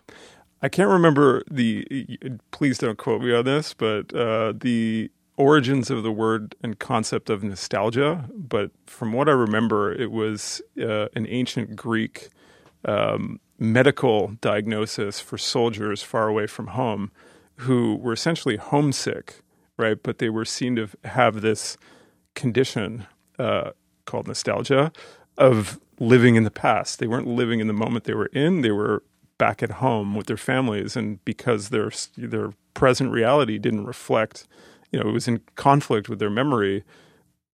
I 0.61 0.68
can't 0.68 0.88
remember 0.88 1.42
the. 1.51 2.18
Please 2.51 2.79
don't 2.79 2.99
quote 2.99 3.23
me 3.23 3.33
on 3.33 3.44
this, 3.44 3.75
but 3.75 4.12
uh, 4.14 4.53
the 4.57 5.11
origins 5.37 5.88
of 5.88 6.03
the 6.03 6.11
word 6.11 6.57
and 6.62 6.79
concept 6.79 7.31
of 7.31 7.44
nostalgia. 7.44 8.29
But 8.35 8.73
from 8.87 9.12
what 9.12 9.29
I 9.29 9.33
remember, 9.33 9.92
it 9.92 10.11
was 10.11 10.61
uh, 10.81 11.07
an 11.14 11.27
ancient 11.29 11.77
Greek 11.77 12.31
um, 12.85 13.40
medical 13.59 14.37
diagnosis 14.40 15.21
for 15.21 15.38
soldiers 15.38 16.03
far 16.03 16.29
away 16.29 16.47
from 16.47 16.68
home 16.68 17.12
who 17.59 17.97
were 17.97 18.12
essentially 18.12 18.57
homesick, 18.57 19.42
right? 19.77 20.01
But 20.03 20.18
they 20.18 20.29
were 20.29 20.44
seen 20.44 20.77
to 20.77 20.88
have 21.05 21.40
this 21.40 21.77
condition 22.35 23.07
uh, 23.38 23.71
called 24.07 24.29
nostalgia 24.29 24.92
of 25.37 25.81
living 26.01 26.35
in 26.35 26.44
the 26.44 26.51
past. 26.51 26.99
They 26.99 27.07
weren't 27.07 27.27
living 27.27 27.61
in 27.61 27.66
the 27.66 27.73
moment 27.73 28.05
they 28.05 28.14
were 28.14 28.27
in. 28.27 28.62
They 28.62 28.71
were 28.71 29.03
back 29.38 29.62
at 29.62 29.70
home 29.72 30.14
with 30.14 30.27
their 30.27 30.37
families, 30.37 30.96
and 30.96 31.24
because 31.24 31.70
their 31.70 31.90
their 32.16 32.53
present 32.74 33.11
reality 33.12 33.59
didn't 33.59 33.87
reflect, 33.87 34.46
you 34.92 35.01
know, 35.01 35.09
it 35.09 35.12
was 35.12 35.29
in 35.29 35.40
conflict 35.55 36.09
with 36.09 36.18
their 36.18 36.31
memory. 36.31 36.85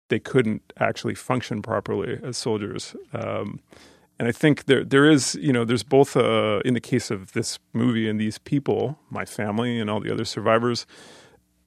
They 0.09 0.19
couldn't 0.19 0.73
actually 0.79 1.15
function 1.15 1.61
properly 1.61 2.19
as 2.23 2.37
soldiers. 2.37 2.95
Um, 3.13 3.59
and 4.19 4.27
I 4.27 4.31
think 4.31 4.65
there 4.65 4.83
there 4.83 5.09
is 5.09 5.35
you 5.35 5.51
know 5.51 5.65
there's 5.65 5.83
both 5.83 6.15
uh, 6.15 6.61
in 6.63 6.73
the 6.73 6.81
case 6.81 7.11
of 7.11 7.33
this 7.33 7.59
movie 7.73 8.07
and 8.07 8.19
these 8.19 8.37
people, 8.37 8.97
my 9.09 9.25
family 9.25 9.79
and 9.79 9.89
all 9.89 9.99
the 9.99 10.11
other 10.11 10.25
survivors, 10.25 10.85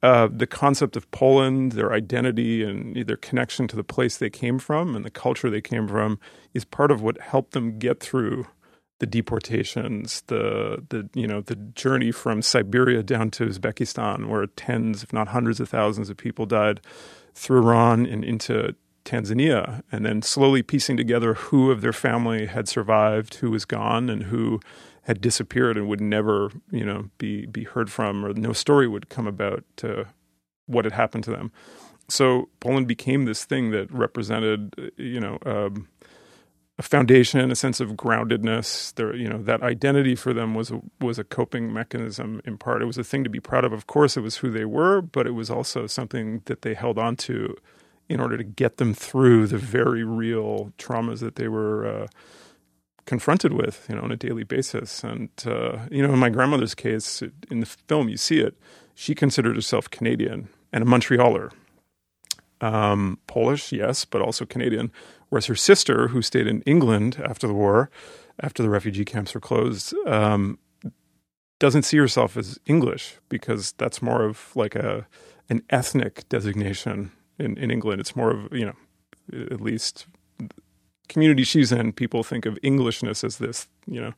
uh, 0.03 0.29
the 0.31 0.47
concept 0.47 0.97
of 0.97 1.11
Poland, 1.11 1.73
their 1.73 1.93
identity 1.93 2.63
and 2.63 2.95
their 3.07 3.17
connection 3.17 3.67
to 3.69 3.77
the 3.77 3.85
place 3.85 4.17
they 4.19 4.31
came 4.31 4.59
from 4.59 4.95
and 4.95 5.05
the 5.05 5.11
culture 5.11 5.51
they 5.51 5.61
came 5.61 5.89
from 5.89 6.19
is 6.55 6.65
part 6.65 6.91
of 6.91 7.03
what 7.03 7.21
helped 7.21 7.53
them 7.53 7.79
get 7.79 8.01
through 8.01 8.47
the 8.99 9.07
deportations, 9.07 10.23
the 10.29 10.85
the 10.89 11.09
you 11.15 11.27
know 11.27 11.41
the 11.41 11.57
journey 11.57 12.11
from 12.11 12.43
Siberia 12.43 13.03
down 13.03 13.31
to 13.33 13.47
Uzbekistan, 13.47 14.29
where 14.29 14.47
tens, 14.47 15.03
if 15.03 15.13
not 15.13 15.29
hundreds 15.29 15.61
of 15.61 15.69
thousands 15.69 16.09
of 16.09 16.17
people 16.17 16.47
died, 16.47 16.81
through 17.35 17.63
Iran 17.63 18.07
and 18.07 18.25
into 18.25 18.75
Tanzania, 19.05 19.83
and 19.93 20.05
then 20.05 20.23
slowly 20.23 20.63
piecing 20.63 20.97
together 20.97 21.35
who 21.35 21.71
of 21.71 21.81
their 21.81 21.93
family 21.93 22.47
had 22.47 22.69
survived, 22.69 23.35
who 23.37 23.51
was 23.51 23.65
gone, 23.65 24.09
and 24.09 24.25
who 24.25 24.61
had 25.03 25.21
disappeared 25.21 25.77
and 25.77 25.87
would 25.89 26.01
never, 26.01 26.51
you 26.71 26.85
know, 26.85 27.11
be 27.19 27.47
be 27.47 27.65
heard 27.65 27.91
from, 27.91 28.25
or 28.25 28.33
no 28.33 28.53
story 28.53 28.89
would 28.89 29.09
come 29.09 29.27
about 29.27 29.63
to 29.77 30.07
what 30.67 30.85
had 30.85 30.93
happened 30.93 31.25
to 31.25 31.31
them. 31.31 31.53
So 32.09 32.49
Poland 32.61 32.87
became 32.87 33.25
this 33.25 33.45
thing 33.45 33.71
that 33.73 33.91
represented, 33.93 34.93
you 34.97 35.21
know, 35.21 35.39
um, 35.45 35.89
a 36.79 36.83
foundation, 36.83 37.51
a 37.51 37.57
sense 37.57 37.81
of 37.81 37.93
groundedness. 37.93 38.95
There, 38.95 39.15
you 39.15 39.29
know, 39.29 39.39
that 39.43 39.63
identity 39.63 40.15
for 40.15 40.35
them 40.35 40.55
was 40.55 40.71
a, 40.71 40.81
was 41.01 41.19
a 41.19 41.25
coping 41.25 41.73
mechanism 41.73 42.43
in 42.45 42.59
part. 42.59 42.83
It 42.83 42.87
was 42.87 42.99
a 42.99 43.05
thing 43.05 43.25
to 43.25 43.31
be 43.31 43.41
proud 43.41 43.65
of. 43.65 43.73
Of 43.73 43.87
course, 43.87 44.17
it 44.17 44.21
was 44.21 44.39
who 44.39 44.51
they 44.51 44.65
were, 44.65 45.01
but 45.01 45.27
it 45.27 45.33
was 45.33 45.51
also 45.51 45.87
something 45.87 46.43
that 46.45 46.63
they 46.63 46.75
held 46.75 46.99
on 46.99 47.17
to 47.17 47.57
in 48.09 48.21
order 48.21 48.37
to 48.37 48.45
get 48.45 48.77
them 48.77 48.95
through 48.95 49.47
the 49.47 49.59
very 49.59 50.05
real 50.05 50.73
traumas 50.79 51.21
that 51.21 51.37
they 51.37 51.49
were 51.49 51.87
uh, 51.87 52.07
confronted 53.07 53.53
with, 53.53 53.87
you 53.89 53.97
know, 53.97 54.03
on 54.03 54.13
a 54.13 54.17
daily 54.17 54.45
basis. 54.45 55.03
And 55.03 55.31
uh, 55.47 55.87
you 55.91 56.07
know, 56.07 56.13
in 56.13 56.19
my 56.19 56.29
grandmother's 56.29 56.75
case, 56.75 57.23
in 57.51 57.61
the 57.61 57.67
film, 57.67 58.09
you 58.09 58.17
see 58.17 58.41
it. 58.41 58.55
She 58.95 59.15
considered 59.15 59.57
herself 59.57 59.91
Canadian 59.91 60.49
and 60.73 60.85
a 60.85 60.87
Montrealer. 60.87 61.53
Um, 62.61 63.19
Polish, 63.27 63.73
yes, 63.73 64.07
but 64.07 64.23
also 64.23 64.47
Canadian. 64.47 64.91
Whereas 65.29 65.47
her 65.47 65.55
sister, 65.57 66.09
who 66.09 66.23
stayed 66.23 66.47
in 66.47 66.63
England 66.63 67.21
after 67.25 67.47
the 67.47 67.55
war, 67.55 67.91
after 68.41 68.63
the 68.63 68.71
refugee 68.71 69.05
camps 69.05 69.35
were 69.35 69.41
closed, 69.41 69.95
um, 70.07 70.59
doesn't 71.59 71.83
see 71.83 71.97
herself 71.97 72.37
as 72.37 72.61
English 72.67 73.17
because 73.29 73.73
that's 73.73 74.03
more 74.03 74.23
of 74.23 74.55
like 74.55 74.75
a 74.75 75.07
an 75.49 75.63
ethnic 75.71 76.29
designation 76.29 77.13
in, 77.39 77.57
in 77.57 77.71
England. 77.71 78.01
It's 78.01 78.17
more 78.17 78.31
of, 78.31 78.53
you 78.53 78.67
know, 78.67 78.77
at 79.51 79.61
least 79.61 80.07
community 81.09 81.45
she's 81.45 81.73
in, 81.73 81.93
people 81.93 82.25
think 82.25 82.47
of 82.47 82.59
Englishness 82.63 83.23
as 83.23 83.39
this, 83.39 83.69
you 83.87 84.01
know, 84.01 84.13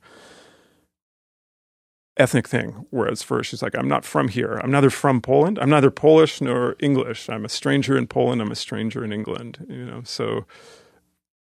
ethnic 2.17 2.49
thing. 2.49 2.87
Whereas 2.91 3.23
for 3.23 3.37
her, 3.37 3.45
she's 3.45 3.63
like, 3.63 3.77
I'm 3.77 3.89
not 3.89 4.05
from 4.05 4.29
here. 4.29 4.55
I'm 4.63 4.71
neither 4.71 4.91
from 4.91 5.21
Poland. 5.21 5.59
I'm 5.59 5.71
neither 5.71 5.91
Polish 5.91 6.41
nor 6.41 6.77
English. 6.81 7.29
I'm 7.29 7.45
a 7.45 7.49
stranger 7.49 7.97
in 7.97 8.07
Poland. 8.07 8.41
I'm 8.41 8.51
a 8.51 8.57
stranger 8.57 9.05
in 9.05 9.13
England. 9.13 9.67
You 9.69 9.85
know, 9.85 10.03
so 10.05 10.47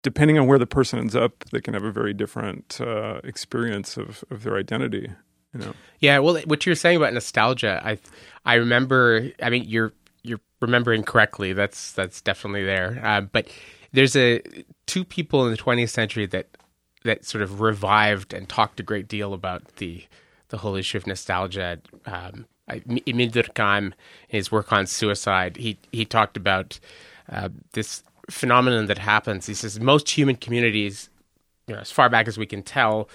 depending 0.03 0.39
on 0.39 0.47
where 0.47 0.59
the 0.59 0.67
person 0.67 0.99
ends 0.99 1.15
up, 1.15 1.45
they 1.51 1.61
can 1.61 1.75
have 1.75 1.85
a 1.85 1.93
very 1.93 2.13
different 2.13 2.81
uh, 2.81 3.21
experience 3.25 3.97
of, 3.97 4.25
of 4.31 4.43
their 4.43 4.57
identity. 4.57 5.11
You 5.53 5.61
know, 5.61 5.75
Yeah, 5.99 6.19
well, 6.21 6.41
what 6.47 6.65
you're 6.65 6.75
saying 6.75 6.97
about 6.97 7.13
nostalgia, 7.13 7.81
I 7.85 7.99
I 8.45 8.55
remember. 8.55 9.31
I 9.43 9.51
mean, 9.51 9.65
you're 9.67 9.93
you're 10.23 10.41
remembering 10.61 11.03
correctly. 11.03 11.53
That's 11.53 11.93
that's 11.93 12.21
definitely 12.21 12.65
there. 12.65 13.01
Uh, 13.03 13.23
but 13.23 13.49
there's 13.93 14.15
a 14.15 14.43
two 14.87 15.05
people 15.05 15.45
in 15.47 15.53
the 15.53 15.59
20th 15.59 15.91
century 15.91 16.27
that 16.27 16.57
that 17.05 17.25
sort 17.25 17.43
of 17.43 17.61
revived 17.61 18.33
and 18.33 18.49
talked 18.49 18.79
a 18.79 18.83
great 18.83 19.09
deal 19.09 19.35
about 19.35 19.77
the 19.77 20.05
the 20.49 20.59
whole 20.59 20.77
issue 20.77 20.99
of 20.99 21.07
nostalgia. 21.07 21.81
Um, 22.07 22.47
Émile 22.69 23.33
Durkheim, 23.33 23.87
in 23.87 23.95
his 24.29 24.53
work 24.53 24.73
on 24.73 24.87
suicide, 24.87 25.57
he 25.57 25.79
he 25.91 26.05
talked 26.05 26.37
about 26.37 26.79
uh, 27.29 27.49
this 27.73 28.05
phenomenon 28.31 28.87
that 28.87 28.99
happens. 28.99 29.47
He 29.47 29.55
says 29.55 29.79
most 29.81 30.11
human 30.11 30.37
communities, 30.37 31.11
you 31.67 31.75
know, 31.75 31.81
as 31.81 31.91
far 31.91 32.09
back 32.09 32.29
as 32.29 32.39
we 32.39 32.47
can 32.47 32.63
tell, 32.63 33.09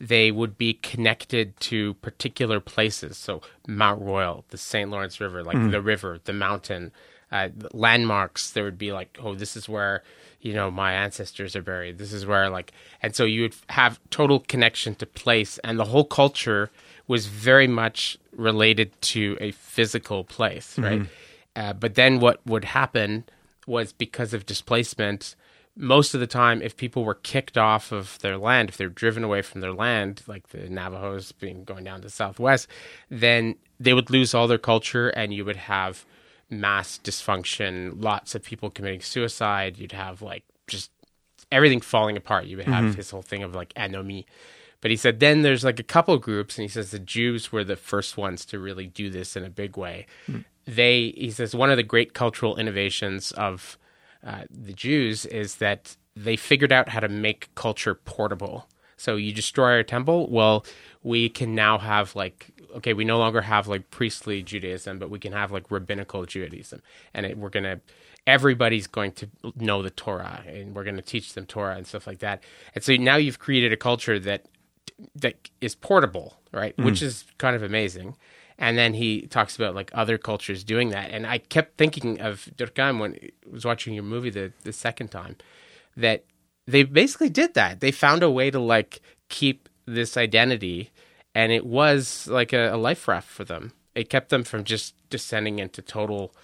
they 0.00 0.30
would 0.30 0.58
be 0.58 0.74
connected 0.74 1.58
to 1.60 1.94
particular 1.94 2.60
places. 2.60 3.16
So 3.16 3.40
Mount 3.66 4.02
Royal, 4.02 4.44
the 4.50 4.58
St. 4.58 4.90
Lawrence 4.90 5.20
River, 5.20 5.42
like 5.42 5.56
mm. 5.56 5.70
the 5.70 5.80
river, 5.80 6.18
the 6.24 6.32
mountain, 6.32 6.92
uh, 7.32 7.48
landmarks. 7.72 8.50
There 8.50 8.64
would 8.64 8.78
be 8.78 8.92
like, 8.92 9.18
oh, 9.22 9.34
this 9.34 9.56
is 9.56 9.68
where 9.68 10.02
you 10.40 10.52
know 10.52 10.70
my 10.70 10.92
ancestors 10.92 11.56
are 11.56 11.62
buried. 11.62 11.98
This 11.98 12.12
is 12.12 12.26
where 12.26 12.50
like, 12.50 12.72
and 13.02 13.16
so 13.16 13.24
you 13.24 13.42
would 13.42 13.56
have 13.70 13.98
total 14.10 14.40
connection 14.40 14.94
to 14.96 15.06
place, 15.06 15.58
and 15.58 15.78
the 15.78 15.84
whole 15.84 16.04
culture 16.04 16.70
was 17.08 17.26
very 17.26 17.68
much 17.68 18.18
related 18.32 19.00
to 19.00 19.36
a 19.40 19.52
physical 19.52 20.24
place, 20.24 20.78
right? 20.78 21.00
Mm-hmm. 21.00 21.10
Uh, 21.56 21.72
but 21.72 21.94
then 21.94 22.20
what 22.20 22.46
would 22.46 22.64
happen 22.64 23.24
was 23.66 23.92
because 23.92 24.32
of 24.32 24.46
displacement 24.46 25.34
most 25.76 26.14
of 26.14 26.20
the 26.20 26.26
time, 26.26 26.62
if 26.62 26.76
people 26.76 27.04
were 27.04 27.14
kicked 27.14 27.58
off 27.58 27.92
of 27.92 28.18
their 28.20 28.38
land, 28.38 28.70
if 28.70 28.76
they're 28.76 28.88
driven 28.88 29.22
away 29.22 29.42
from 29.42 29.60
their 29.60 29.72
land, 29.72 30.22
like 30.26 30.48
the 30.48 30.68
Navajos 30.70 31.32
being 31.32 31.64
going 31.64 31.84
down 31.84 32.00
to 32.00 32.06
the 32.06 32.10
southwest, 32.10 32.66
then 33.10 33.56
they 33.78 33.92
would 33.92 34.10
lose 34.10 34.34
all 34.34 34.48
their 34.48 34.58
culture, 34.58 35.10
and 35.10 35.34
you 35.34 35.44
would 35.44 35.56
have 35.56 36.06
mass 36.48 36.98
dysfunction, 37.02 38.02
lots 38.02 38.34
of 38.34 38.42
people 38.42 38.70
committing 38.70 39.02
suicide. 39.02 39.76
You'd 39.76 39.92
have 39.92 40.22
like 40.22 40.44
just 40.66 40.90
everything 41.52 41.82
falling 41.82 42.16
apart. 42.16 42.46
You 42.46 42.56
would 42.56 42.66
have 42.66 42.84
mm-hmm. 42.84 42.96
his 42.96 43.10
whole 43.10 43.22
thing 43.22 43.42
of 43.42 43.54
like 43.54 43.74
anomie. 43.76 44.24
But 44.80 44.90
he 44.90 44.96
said 44.96 45.20
then 45.20 45.42
there's 45.42 45.64
like 45.64 45.78
a 45.78 45.84
couple 45.84 46.16
groups, 46.16 46.56
and 46.56 46.62
he 46.62 46.68
says 46.68 46.90
the 46.90 46.98
Jews 46.98 47.52
were 47.52 47.64
the 47.64 47.76
first 47.76 48.16
ones 48.16 48.46
to 48.46 48.58
really 48.58 48.86
do 48.86 49.10
this 49.10 49.36
in 49.36 49.44
a 49.44 49.50
big 49.50 49.76
way. 49.76 50.06
Mm. 50.26 50.44
They, 50.66 51.14
he 51.16 51.30
says, 51.30 51.54
one 51.54 51.70
of 51.70 51.76
the 51.76 51.82
great 51.82 52.12
cultural 52.12 52.56
innovations 52.56 53.32
of 53.32 53.78
uh, 54.24 54.42
the 54.50 54.72
Jews 54.72 55.24
is 55.26 55.56
that 55.56 55.96
they 56.14 56.36
figured 56.36 56.72
out 56.72 56.88
how 56.88 57.00
to 57.00 57.08
make 57.08 57.54
culture 57.54 57.94
portable. 57.94 58.68
So 58.96 59.16
you 59.16 59.32
destroy 59.32 59.72
our 59.72 59.82
temple, 59.82 60.28
well, 60.30 60.64
we 61.02 61.28
can 61.28 61.54
now 61.54 61.78
have 61.78 62.16
like 62.16 62.50
okay, 62.76 62.92
we 62.92 63.04
no 63.04 63.18
longer 63.18 63.40
have 63.40 63.68
like 63.68 63.90
priestly 63.90 64.42
Judaism, 64.42 64.98
but 64.98 65.08
we 65.08 65.18
can 65.18 65.32
have 65.32 65.50
like 65.50 65.70
rabbinical 65.70 66.26
Judaism, 66.26 66.82
and 67.14 67.24
it, 67.24 67.38
we're 67.38 67.48
gonna 67.48 67.80
everybody's 68.26 68.86
going 68.86 69.12
to 69.12 69.28
know 69.54 69.82
the 69.82 69.90
Torah, 69.90 70.42
and 70.46 70.74
we're 70.74 70.84
going 70.84 70.96
to 70.96 71.02
teach 71.02 71.34
them 71.34 71.46
Torah 71.46 71.76
and 71.76 71.86
stuff 71.86 72.06
like 72.06 72.18
that. 72.18 72.42
And 72.74 72.82
so 72.82 72.94
now 72.96 73.16
you've 73.16 73.38
created 73.38 73.72
a 73.72 73.76
culture 73.76 74.18
that 74.18 74.46
that 75.14 75.50
is 75.60 75.74
portable, 75.74 76.38
right? 76.52 76.76
Mm. 76.76 76.84
Which 76.84 77.02
is 77.02 77.24
kind 77.38 77.54
of 77.54 77.62
amazing. 77.62 78.16
And 78.58 78.78
then 78.78 78.94
he 78.94 79.26
talks 79.26 79.56
about 79.56 79.74
like 79.74 79.90
other 79.94 80.16
cultures 80.18 80.64
doing 80.64 80.88
that. 80.90 81.10
And 81.10 81.26
I 81.26 81.38
kept 81.38 81.76
thinking 81.76 82.20
of 82.20 82.48
Durkheim 82.56 82.98
when 82.98 83.14
I 83.14 83.30
was 83.50 83.64
watching 83.64 83.94
your 83.94 84.02
movie 84.02 84.30
the, 84.30 84.52
the 84.62 84.72
second 84.72 85.08
time, 85.08 85.36
that 85.96 86.24
they 86.66 86.82
basically 86.82 87.28
did 87.28 87.54
that. 87.54 87.80
They 87.80 87.92
found 87.92 88.22
a 88.22 88.30
way 88.30 88.50
to 88.50 88.58
like 88.58 89.00
keep 89.28 89.68
this 89.86 90.16
identity, 90.16 90.90
and 91.34 91.52
it 91.52 91.64
was 91.64 92.26
like 92.28 92.52
a, 92.52 92.74
a 92.74 92.76
life 92.76 93.06
raft 93.06 93.28
for 93.28 93.44
them. 93.44 93.72
It 93.94 94.10
kept 94.10 94.30
them 94.30 94.42
from 94.42 94.64
just 94.64 94.94
descending 95.10 95.58
into 95.58 95.80
total, 95.80 96.34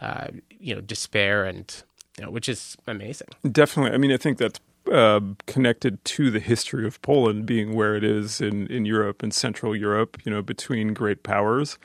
uh, 0.00 0.28
you 0.58 0.74
know, 0.74 0.80
despair 0.80 1.44
and 1.44 1.82
you 2.18 2.24
know, 2.24 2.30
which 2.30 2.48
is 2.48 2.76
amazing. 2.86 3.28
Definitely. 3.50 3.92
I 3.92 3.98
mean, 3.98 4.12
I 4.12 4.16
think 4.16 4.38
that's 4.38 4.58
uh, 4.92 5.20
connected 5.46 6.04
to 6.04 6.30
the 6.30 6.40
history 6.40 6.86
of 6.86 7.00
Poland 7.02 7.46
being 7.46 7.74
where 7.74 7.94
it 7.94 8.04
is 8.04 8.40
in, 8.40 8.66
in 8.68 8.84
Europe 8.84 9.22
and 9.22 9.32
Central 9.32 9.74
Europe, 9.76 10.18
you 10.24 10.32
know, 10.32 10.42
between 10.42 10.94
great 10.94 11.22
powers. 11.22 11.78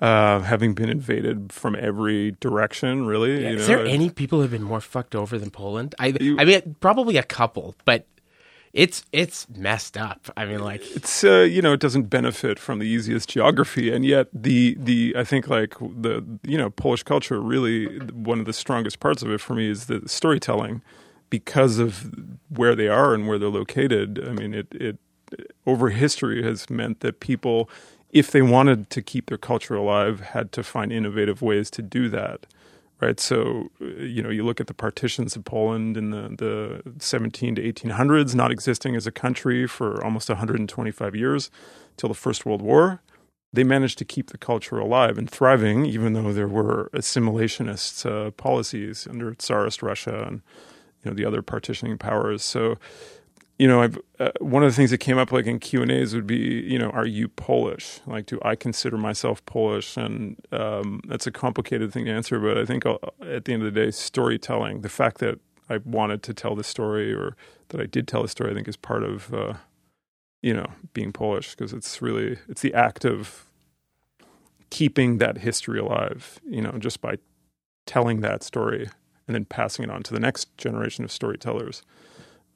Uh, 0.00 0.40
having 0.40 0.72
been 0.72 0.88
invaded 0.88 1.52
from 1.52 1.76
every 1.78 2.30
direction, 2.40 3.04
really. 3.04 3.32
Yeah, 3.42 3.50
you 3.50 3.56
know? 3.56 3.60
Is 3.60 3.66
there 3.66 3.84
any 3.84 4.08
people 4.08 4.38
who 4.38 4.42
have 4.42 4.50
been 4.50 4.62
more 4.62 4.80
fucked 4.80 5.14
over 5.14 5.38
than 5.38 5.50
Poland? 5.50 5.94
I, 5.98 6.14
you, 6.18 6.38
I 6.38 6.46
mean, 6.46 6.74
probably 6.80 7.18
a 7.18 7.22
couple, 7.22 7.74
but 7.84 8.06
it's 8.72 9.04
it's 9.12 9.48
messed 9.50 9.96
up. 9.96 10.30
I 10.36 10.44
mean, 10.44 10.60
like 10.60 10.80
it's 10.96 11.24
uh, 11.24 11.40
you 11.40 11.60
know 11.60 11.72
it 11.72 11.80
doesn't 11.80 12.04
benefit 12.04 12.58
from 12.58 12.78
the 12.78 12.86
easiest 12.86 13.28
geography, 13.28 13.92
and 13.92 14.04
yet 14.04 14.28
the 14.32 14.76
the 14.78 15.14
I 15.18 15.24
think 15.24 15.48
like 15.48 15.74
the 15.80 16.24
you 16.44 16.56
know 16.56 16.70
Polish 16.70 17.02
culture 17.02 17.40
really 17.40 17.98
one 18.10 18.38
of 18.38 18.46
the 18.46 18.52
strongest 18.52 19.00
parts 19.00 19.22
of 19.22 19.30
it 19.30 19.40
for 19.40 19.54
me 19.54 19.68
is 19.68 19.86
the 19.86 20.02
storytelling 20.06 20.82
because 21.30 21.78
of 21.78 22.10
where 22.48 22.74
they 22.74 22.88
are 22.88 23.14
and 23.14 23.26
where 23.26 23.38
they're 23.38 23.48
located. 23.48 24.22
I 24.26 24.32
mean, 24.32 24.52
it, 24.52 24.66
it 24.72 24.98
over 25.66 25.90
history 25.90 26.42
has 26.42 26.68
meant 26.68 27.00
that 27.00 27.20
people, 27.20 27.70
if 28.10 28.30
they 28.30 28.42
wanted 28.42 28.90
to 28.90 29.00
keep 29.00 29.26
their 29.26 29.38
culture 29.38 29.74
alive, 29.76 30.20
had 30.20 30.52
to 30.52 30.62
find 30.62 30.92
innovative 30.92 31.40
ways 31.40 31.70
to 31.70 31.82
do 31.82 32.08
that. 32.10 32.46
Right, 33.00 33.18
so 33.18 33.70
you 33.80 34.22
know, 34.22 34.28
you 34.28 34.44
look 34.44 34.60
at 34.60 34.66
the 34.66 34.74
partitions 34.74 35.34
of 35.34 35.42
Poland 35.46 35.96
in 35.96 36.10
the 36.10 36.82
the 36.84 36.92
17 36.98 37.54
to 37.54 37.72
1800s, 37.72 38.34
not 38.34 38.50
existing 38.50 38.94
as 38.94 39.06
a 39.06 39.10
country 39.10 39.66
for 39.66 40.04
almost 40.04 40.28
125 40.28 41.16
years, 41.16 41.50
till 41.96 42.10
the 42.10 42.14
First 42.14 42.44
World 42.44 42.60
War. 42.60 43.00
They 43.54 43.64
managed 43.64 43.96
to 43.98 44.04
keep 44.04 44.30
the 44.30 44.38
culture 44.38 44.78
alive 44.78 45.16
and 45.16 45.30
thriving, 45.30 45.86
even 45.86 46.12
though 46.12 46.30
there 46.32 46.46
were 46.46 46.90
assimilationist 46.92 48.04
uh, 48.04 48.32
policies 48.32 49.06
under 49.08 49.34
Tsarist 49.34 49.82
Russia 49.82 50.24
and 50.26 50.42
you 51.02 51.10
know 51.10 51.14
the 51.14 51.24
other 51.24 51.42
partitioning 51.42 51.98
powers. 51.98 52.42
So, 52.42 52.76
you 53.58 53.66
know, 53.68 53.82
I've 53.82 53.98
uh, 54.18 54.30
one 54.40 54.62
of 54.62 54.70
the 54.70 54.76
things 54.76 54.90
that 54.90 54.98
came 54.98 55.18
up 55.18 55.32
like 55.32 55.46
in 55.46 55.58
Q 55.58 55.82
and 55.82 55.90
A's 55.90 56.14
would 56.14 56.26
be, 56.26 56.36
you 56.36 56.78
know, 56.78 56.90
are 56.90 57.06
you 57.06 57.28
Polish? 57.28 58.00
Like, 58.06 58.26
do 58.26 58.38
I 58.42 58.54
consider 58.54 58.96
myself 58.96 59.44
Polish? 59.46 59.96
And 59.96 60.36
um, 60.52 61.00
that's 61.06 61.26
a 61.26 61.30
complicated 61.30 61.92
thing 61.92 62.04
to 62.06 62.10
answer, 62.10 62.38
but 62.38 62.58
I 62.58 62.64
think 62.64 62.86
uh, 62.86 62.98
at 63.22 63.44
the 63.44 63.52
end 63.52 63.62
of 63.62 63.72
the 63.72 63.80
day, 63.80 63.90
storytelling, 63.90 64.82
the 64.82 64.88
fact 64.88 65.18
that 65.18 65.38
I 65.68 65.78
wanted 65.84 66.22
to 66.24 66.34
tell 66.34 66.54
the 66.54 66.64
story 66.64 67.12
or 67.12 67.36
that 67.68 67.80
I 67.80 67.86
did 67.86 68.08
tell 68.08 68.22
the 68.22 68.28
story, 68.28 68.50
I 68.50 68.54
think 68.54 68.66
is 68.66 68.76
part 68.76 69.04
of, 69.04 69.32
uh, 69.32 69.54
you 70.42 70.52
know, 70.52 70.66
being 70.92 71.12
Polish 71.12 71.54
because 71.54 71.72
it's 71.72 72.02
really 72.02 72.38
it's 72.48 72.62
the 72.62 72.74
act 72.74 73.04
of 73.04 73.46
keeping 74.70 75.18
that 75.18 75.38
history 75.38 75.78
alive, 75.78 76.40
you 76.48 76.62
know, 76.62 76.72
just 76.78 77.00
by 77.00 77.16
telling 77.86 78.20
that 78.20 78.42
story 78.42 78.88
and 79.26 79.34
then 79.34 79.44
passing 79.44 79.84
it 79.84 79.90
on 79.90 80.02
to 80.02 80.12
the 80.12 80.20
next 80.20 80.56
generation 80.56 81.04
of 81.04 81.12
storytellers 81.12 81.82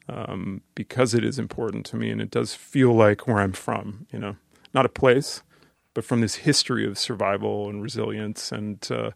um, 0.09 0.61
because 0.75 1.15
it 1.15 1.25
is 1.25 1.39
important 1.39 1.87
to 1.87 1.97
me 1.97 2.11
and 2.11 2.21
it 2.21 2.31
does 2.31 2.55
feel 2.55 2.93
like 2.93 3.27
where 3.27 3.39
I'm 3.39 3.53
from, 3.53 4.07
you 4.13 4.19
know, 4.19 4.37
not 4.73 4.87
a 4.87 4.91
place, 4.91 5.43
but 5.95 6.05
from 6.05 6.21
this 6.21 6.37
history 6.37 6.87
of 6.87 6.99
survival 6.99 7.69
and 7.69 7.83
resilience 7.83 8.53
and 8.53 8.87
uh, 8.91 9.11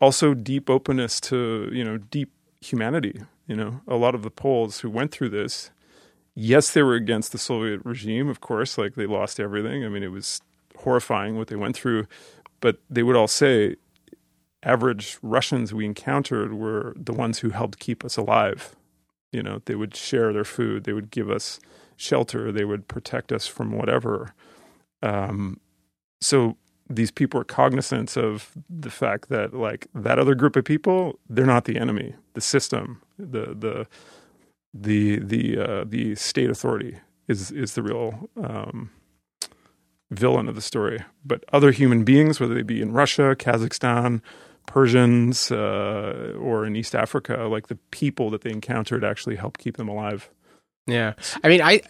also 0.00 0.34
deep 0.34 0.70
openness 0.70 1.20
to, 1.22 1.68
you 1.72 1.84
know, 1.84 1.98
deep 1.98 2.30
humanity. 2.60 3.20
You 3.46 3.56
know, 3.56 3.80
a 3.86 3.96
lot 3.96 4.14
of 4.14 4.22
the 4.22 4.30
Poles 4.30 4.80
who 4.80 4.90
went 4.90 5.12
through 5.12 5.28
this, 5.28 5.70
yes, 6.34 6.72
they 6.72 6.82
were 6.82 6.94
against 6.94 7.32
the 7.32 7.38
Soviet 7.38 7.80
regime, 7.84 8.28
of 8.28 8.40
course, 8.40 8.78
like 8.78 8.94
they 8.94 9.06
lost 9.06 9.38
everything. 9.38 9.84
I 9.84 9.88
mean, 9.88 10.02
it 10.02 10.10
was 10.10 10.40
horrifying 10.78 11.36
what 11.36 11.48
they 11.48 11.56
went 11.56 11.76
through, 11.76 12.06
but 12.60 12.78
they 12.90 13.02
would 13.02 13.16
all 13.16 13.28
say, 13.28 13.76
average 14.66 15.18
Russians 15.22 15.72
we 15.72 15.86
encountered 15.86 16.52
were 16.52 16.92
the 16.96 17.12
ones 17.12 17.38
who 17.38 17.50
helped 17.50 17.78
keep 17.78 18.04
us 18.04 18.16
alive. 18.16 18.76
You 19.32 19.42
know, 19.42 19.62
they 19.64 19.76
would 19.76 19.94
share 19.94 20.32
their 20.32 20.44
food, 20.44 20.84
they 20.84 20.92
would 20.92 21.10
give 21.10 21.30
us 21.30 21.60
shelter, 21.96 22.52
they 22.52 22.64
would 22.64 22.88
protect 22.88 23.32
us 23.32 23.46
from 23.46 23.72
whatever. 23.72 24.34
Um, 25.02 25.60
so 26.20 26.56
these 26.88 27.10
people 27.10 27.40
are 27.40 27.44
cognizant 27.44 28.16
of 28.16 28.52
the 28.68 28.90
fact 28.90 29.28
that 29.28 29.54
like 29.54 29.86
that 29.94 30.18
other 30.18 30.34
group 30.34 30.56
of 30.56 30.64
people, 30.64 31.18
they're 31.28 31.46
not 31.46 31.64
the 31.64 31.78
enemy. 31.78 32.14
The 32.34 32.40
system, 32.40 33.02
the 33.18 33.54
the 33.54 33.86
the 34.74 35.18
the 35.18 35.58
uh, 35.58 35.84
the 35.86 36.14
state 36.16 36.50
authority 36.50 36.98
is 37.28 37.50
is 37.50 37.74
the 37.74 37.82
real 37.82 38.28
um, 38.42 38.90
villain 40.10 40.48
of 40.48 40.54
the 40.54 40.62
story. 40.62 41.02
But 41.24 41.44
other 41.52 41.72
human 41.72 42.04
beings, 42.04 42.38
whether 42.40 42.54
they 42.54 42.62
be 42.62 42.80
in 42.80 42.92
Russia, 42.92 43.34
Kazakhstan, 43.36 44.22
Persians 44.66 45.50
uh, 45.50 46.34
or 46.38 46.66
in 46.66 46.76
East 46.76 46.94
Africa, 46.94 47.48
like 47.50 47.68
the 47.68 47.78
people 47.90 48.30
that 48.30 48.42
they 48.42 48.50
encountered 48.50 49.04
actually 49.04 49.36
helped 49.36 49.58
keep 49.58 49.76
them 49.76 49.88
alive. 49.88 50.30
Yeah, 50.86 51.14
I 51.42 51.48
mean, 51.48 51.62
I 51.62 51.82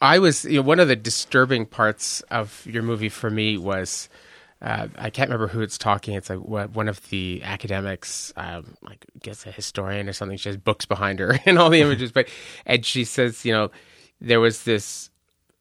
I 0.00 0.18
was 0.18 0.44
you 0.44 0.56
know, 0.56 0.62
one 0.62 0.80
of 0.80 0.88
the 0.88 0.96
disturbing 0.96 1.66
parts 1.66 2.20
of 2.30 2.66
your 2.66 2.82
movie 2.82 3.08
for 3.08 3.30
me 3.30 3.58
was. 3.58 4.08
Uh, 4.62 4.88
I 4.96 5.10
can't 5.10 5.28
remember 5.28 5.48
who 5.48 5.60
it's 5.60 5.76
talking. 5.76 6.14
It's 6.14 6.30
like 6.30 6.38
one 6.38 6.88
of 6.88 7.06
the 7.10 7.42
academics, 7.44 8.32
um, 8.34 8.78
like 8.80 9.04
I 9.14 9.18
guess 9.18 9.44
a 9.44 9.50
historian 9.50 10.08
or 10.08 10.14
something. 10.14 10.38
She 10.38 10.48
has 10.48 10.56
books 10.56 10.86
behind 10.86 11.18
her 11.18 11.38
and 11.44 11.58
all 11.58 11.68
the 11.68 11.80
images, 11.82 12.12
but 12.12 12.28
and 12.64 12.86
she 12.86 13.04
says, 13.04 13.44
you 13.44 13.52
know, 13.52 13.70
there 14.22 14.40
was 14.40 14.64
this 14.64 15.10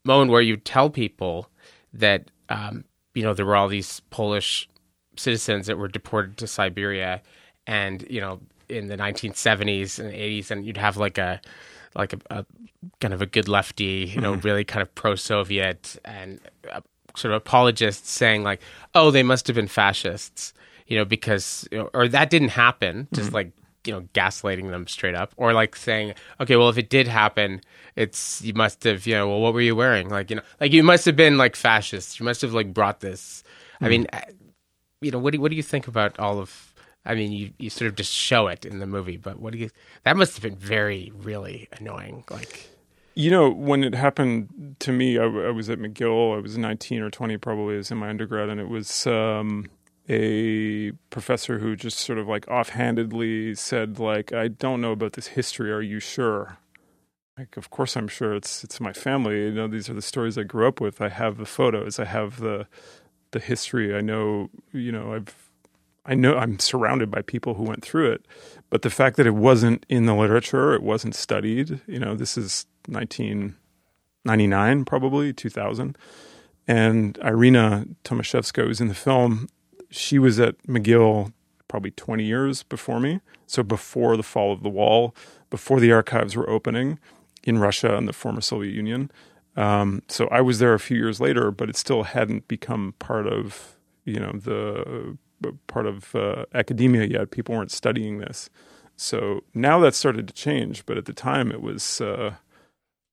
moment 0.05 0.31
where 0.31 0.41
you 0.41 0.55
tell 0.55 0.89
people 0.89 1.49
that 1.91 2.29
um, 2.47 2.85
you 3.13 3.23
know 3.23 3.33
there 3.33 3.45
were 3.45 3.55
all 3.55 3.67
these 3.67 3.99
Polish 4.09 4.69
citizens 5.15 5.67
that 5.67 5.77
were 5.77 5.87
deported 5.87 6.37
to 6.37 6.47
Siberia, 6.47 7.21
and 7.67 8.05
you 8.09 8.21
know 8.21 8.39
in 8.69 8.87
the 8.87 8.97
1970s 8.97 9.99
and 9.99 10.11
80s, 10.11 10.51
and 10.51 10.65
you'd 10.65 10.77
have 10.77 10.97
like 10.97 11.17
a 11.17 11.41
like 11.95 12.13
a, 12.13 12.19
a 12.29 12.45
kind 12.99 13.13
of 13.13 13.21
a 13.21 13.25
good 13.25 13.47
lefty, 13.47 14.11
you 14.13 14.21
know, 14.21 14.33
really 14.35 14.63
kind 14.63 14.81
of 14.81 14.93
pro-Soviet 14.95 15.97
and 16.03 16.39
uh, 16.71 16.81
sort 17.15 17.33
of 17.33 17.37
apologists 17.37 18.09
saying 18.09 18.43
like, 18.43 18.61
"Oh, 18.95 19.11
they 19.11 19.23
must 19.23 19.47
have 19.47 19.55
been 19.55 19.67
fascists," 19.67 20.53
you 20.87 20.97
know, 20.97 21.05
because 21.05 21.67
you 21.71 21.77
know, 21.77 21.89
or 21.93 22.07
that 22.07 22.29
didn't 22.29 22.49
happen, 22.49 23.07
just 23.13 23.31
like 23.33 23.51
you 23.85 23.93
know, 23.93 24.01
gaslighting 24.13 24.69
them 24.69 24.87
straight 24.87 25.15
up, 25.15 25.33
or 25.37 25.53
like 25.53 25.75
saying, 25.75 26.13
"Okay, 26.39 26.55
well, 26.55 26.69
if 26.69 26.77
it 26.77 26.89
did 26.89 27.07
happen, 27.07 27.61
it's 27.95 28.41
you 28.41 28.53
must 28.53 28.83
have, 28.83 29.05
you 29.05 29.13
know, 29.13 29.27
well, 29.27 29.41
what 29.41 29.53
were 29.53 29.61
you 29.61 29.75
wearing? 29.75 30.09
Like, 30.09 30.29
you 30.29 30.37
know, 30.37 30.41
like 30.59 30.71
you 30.71 30.83
must 30.83 31.05
have 31.05 31.15
been 31.15 31.37
like 31.37 31.55
fascists. 31.55 32.19
You 32.19 32.25
must 32.25 32.41
have 32.41 32.53
like 32.53 32.73
brought 32.73 32.99
this." 33.01 33.43
I 33.81 33.89
mean, 33.89 34.07
uh, 34.13 34.21
you 35.03 35.11
know, 35.11 35.19
what 35.19 35.33
do 35.33 35.41
what 35.41 35.49
do 35.51 35.57
you 35.57 35.63
think 35.63 35.87
about 35.87 36.19
all 36.19 36.39
of? 36.39 36.73
I 37.05 37.15
mean, 37.15 37.31
you, 37.33 37.51
you 37.57 37.69
sort 37.69 37.89
of 37.89 37.95
just 37.95 38.13
show 38.13 38.47
it 38.47 38.65
in 38.65 38.79
the 38.79 38.87
movie, 38.87 39.17
but 39.17 39.39
what 39.39 39.51
do 39.53 39.59
you? 39.59 39.69
That 40.03 40.15
must 40.15 40.33
have 40.35 40.43
been 40.43 40.55
very, 40.55 41.11
really 41.13 41.67
annoying. 41.77 42.23
Like, 42.29 42.69
You 43.15 43.29
know, 43.29 43.49
when 43.49 43.83
it 43.83 43.93
happened 43.93 44.77
to 44.79 44.91
me, 44.93 45.17
I, 45.19 45.23
I 45.23 45.51
was 45.51 45.69
at 45.69 45.79
McGill. 45.79 46.37
I 46.37 46.39
was 46.39 46.57
19 46.57 47.01
or 47.01 47.09
20, 47.09 47.37
probably, 47.37 47.77
as 47.77 47.91
in 47.91 47.97
my 47.97 48.09
undergrad, 48.09 48.47
and 48.49 48.59
it 48.59 48.69
was 48.69 49.05
um, 49.05 49.65
a 50.07 50.91
professor 51.09 51.59
who 51.59 51.75
just 51.75 51.99
sort 51.99 52.19
of 52.19 52.27
like 52.27 52.47
offhandedly 52.47 53.55
said, 53.55 53.99
like, 53.99 54.31
"I 54.31 54.47
don't 54.47 54.79
know 54.81 54.93
about 54.93 55.13
this 55.13 55.27
history. 55.27 55.71
Are 55.71 55.81
you 55.81 55.99
sure?" 55.99 56.57
Like, 57.37 57.57
of 57.57 57.69
course 57.71 57.95
I'm 57.95 58.07
sure. 58.07 58.35
It's 58.35 58.63
it's 58.63 58.79
my 58.79 58.93
family. 58.93 59.45
You 59.45 59.51
know, 59.51 59.67
these 59.67 59.89
are 59.89 59.93
the 59.95 60.01
stories 60.03 60.37
I 60.37 60.43
grew 60.43 60.67
up 60.67 60.79
with. 60.79 61.01
I 61.01 61.09
have 61.09 61.37
the 61.37 61.45
photos. 61.45 61.99
I 61.99 62.05
have 62.05 62.39
the 62.39 62.67
the 63.33 63.39
history. 63.39 63.95
I 63.95 64.01
know. 64.01 64.49
You 64.71 64.91
know, 64.91 65.13
I've 65.13 65.35
I 66.05 66.15
know 66.15 66.37
I'm 66.37 66.59
surrounded 66.59 67.09
by 67.09 67.21
people 67.21 67.53
who 67.53 67.63
went 67.63 67.83
through 67.83 68.11
it, 68.11 68.25
but 68.69 68.81
the 68.81 68.89
fact 68.89 69.15
that 69.17 69.27
it 69.27 69.35
wasn't 69.35 69.85
in 69.87 70.05
the 70.05 70.13
literature, 70.13 70.73
it 70.73 70.83
wasn't 70.83 71.15
studied. 71.15 71.79
You 71.87 71.99
know, 71.99 72.15
this 72.15 72.37
is 72.37 72.65
1999, 72.87 74.85
probably 74.85 75.31
2000, 75.31 75.97
and 76.67 77.17
Irina 77.23 77.85
Tomaszewska 78.03 78.67
was 78.67 78.81
in 78.81 78.89
the 78.89 78.93
film. 78.93 79.47
She 79.89 80.19
was 80.19 80.39
at 80.39 80.61
McGill 80.63 81.31
probably 81.69 81.91
20 81.91 82.23
years 82.23 82.63
before 82.63 82.99
me, 82.99 83.21
so 83.47 83.63
before 83.63 84.17
the 84.17 84.23
fall 84.23 84.51
of 84.51 84.61
the 84.61 84.69
wall, 84.69 85.15
before 85.49 85.79
the 85.79 85.91
archives 85.91 86.35
were 86.35 86.49
opening 86.49 86.99
in 87.43 87.59
Russia 87.59 87.95
and 87.95 88.07
the 88.07 88.13
former 88.13 88.41
Soviet 88.41 88.73
Union. 88.73 89.09
Um, 89.55 90.01
so 90.07 90.27
I 90.27 90.41
was 90.41 90.59
there 90.59 90.73
a 90.73 90.79
few 90.79 90.97
years 90.97 91.19
later, 91.19 91.51
but 91.51 91.69
it 91.69 91.75
still 91.75 92.03
hadn't 92.03 92.47
become 92.47 92.95
part 92.99 93.27
of 93.27 93.77
you 94.05 94.19
know 94.19 94.31
the 94.33 95.17
part 95.67 95.85
of 95.85 96.15
uh, 96.15 96.45
academia 96.53 97.05
yet. 97.05 97.31
People 97.31 97.55
weren't 97.55 97.71
studying 97.71 98.19
this. 98.19 98.49
So 98.95 99.43
now 99.53 99.79
that's 99.79 99.97
started 99.97 100.27
to 100.27 100.33
change, 100.33 100.85
but 100.85 100.97
at 100.97 101.05
the 101.05 101.13
time 101.13 101.51
it 101.51 101.61
was 101.61 102.01
uh, 102.01 102.35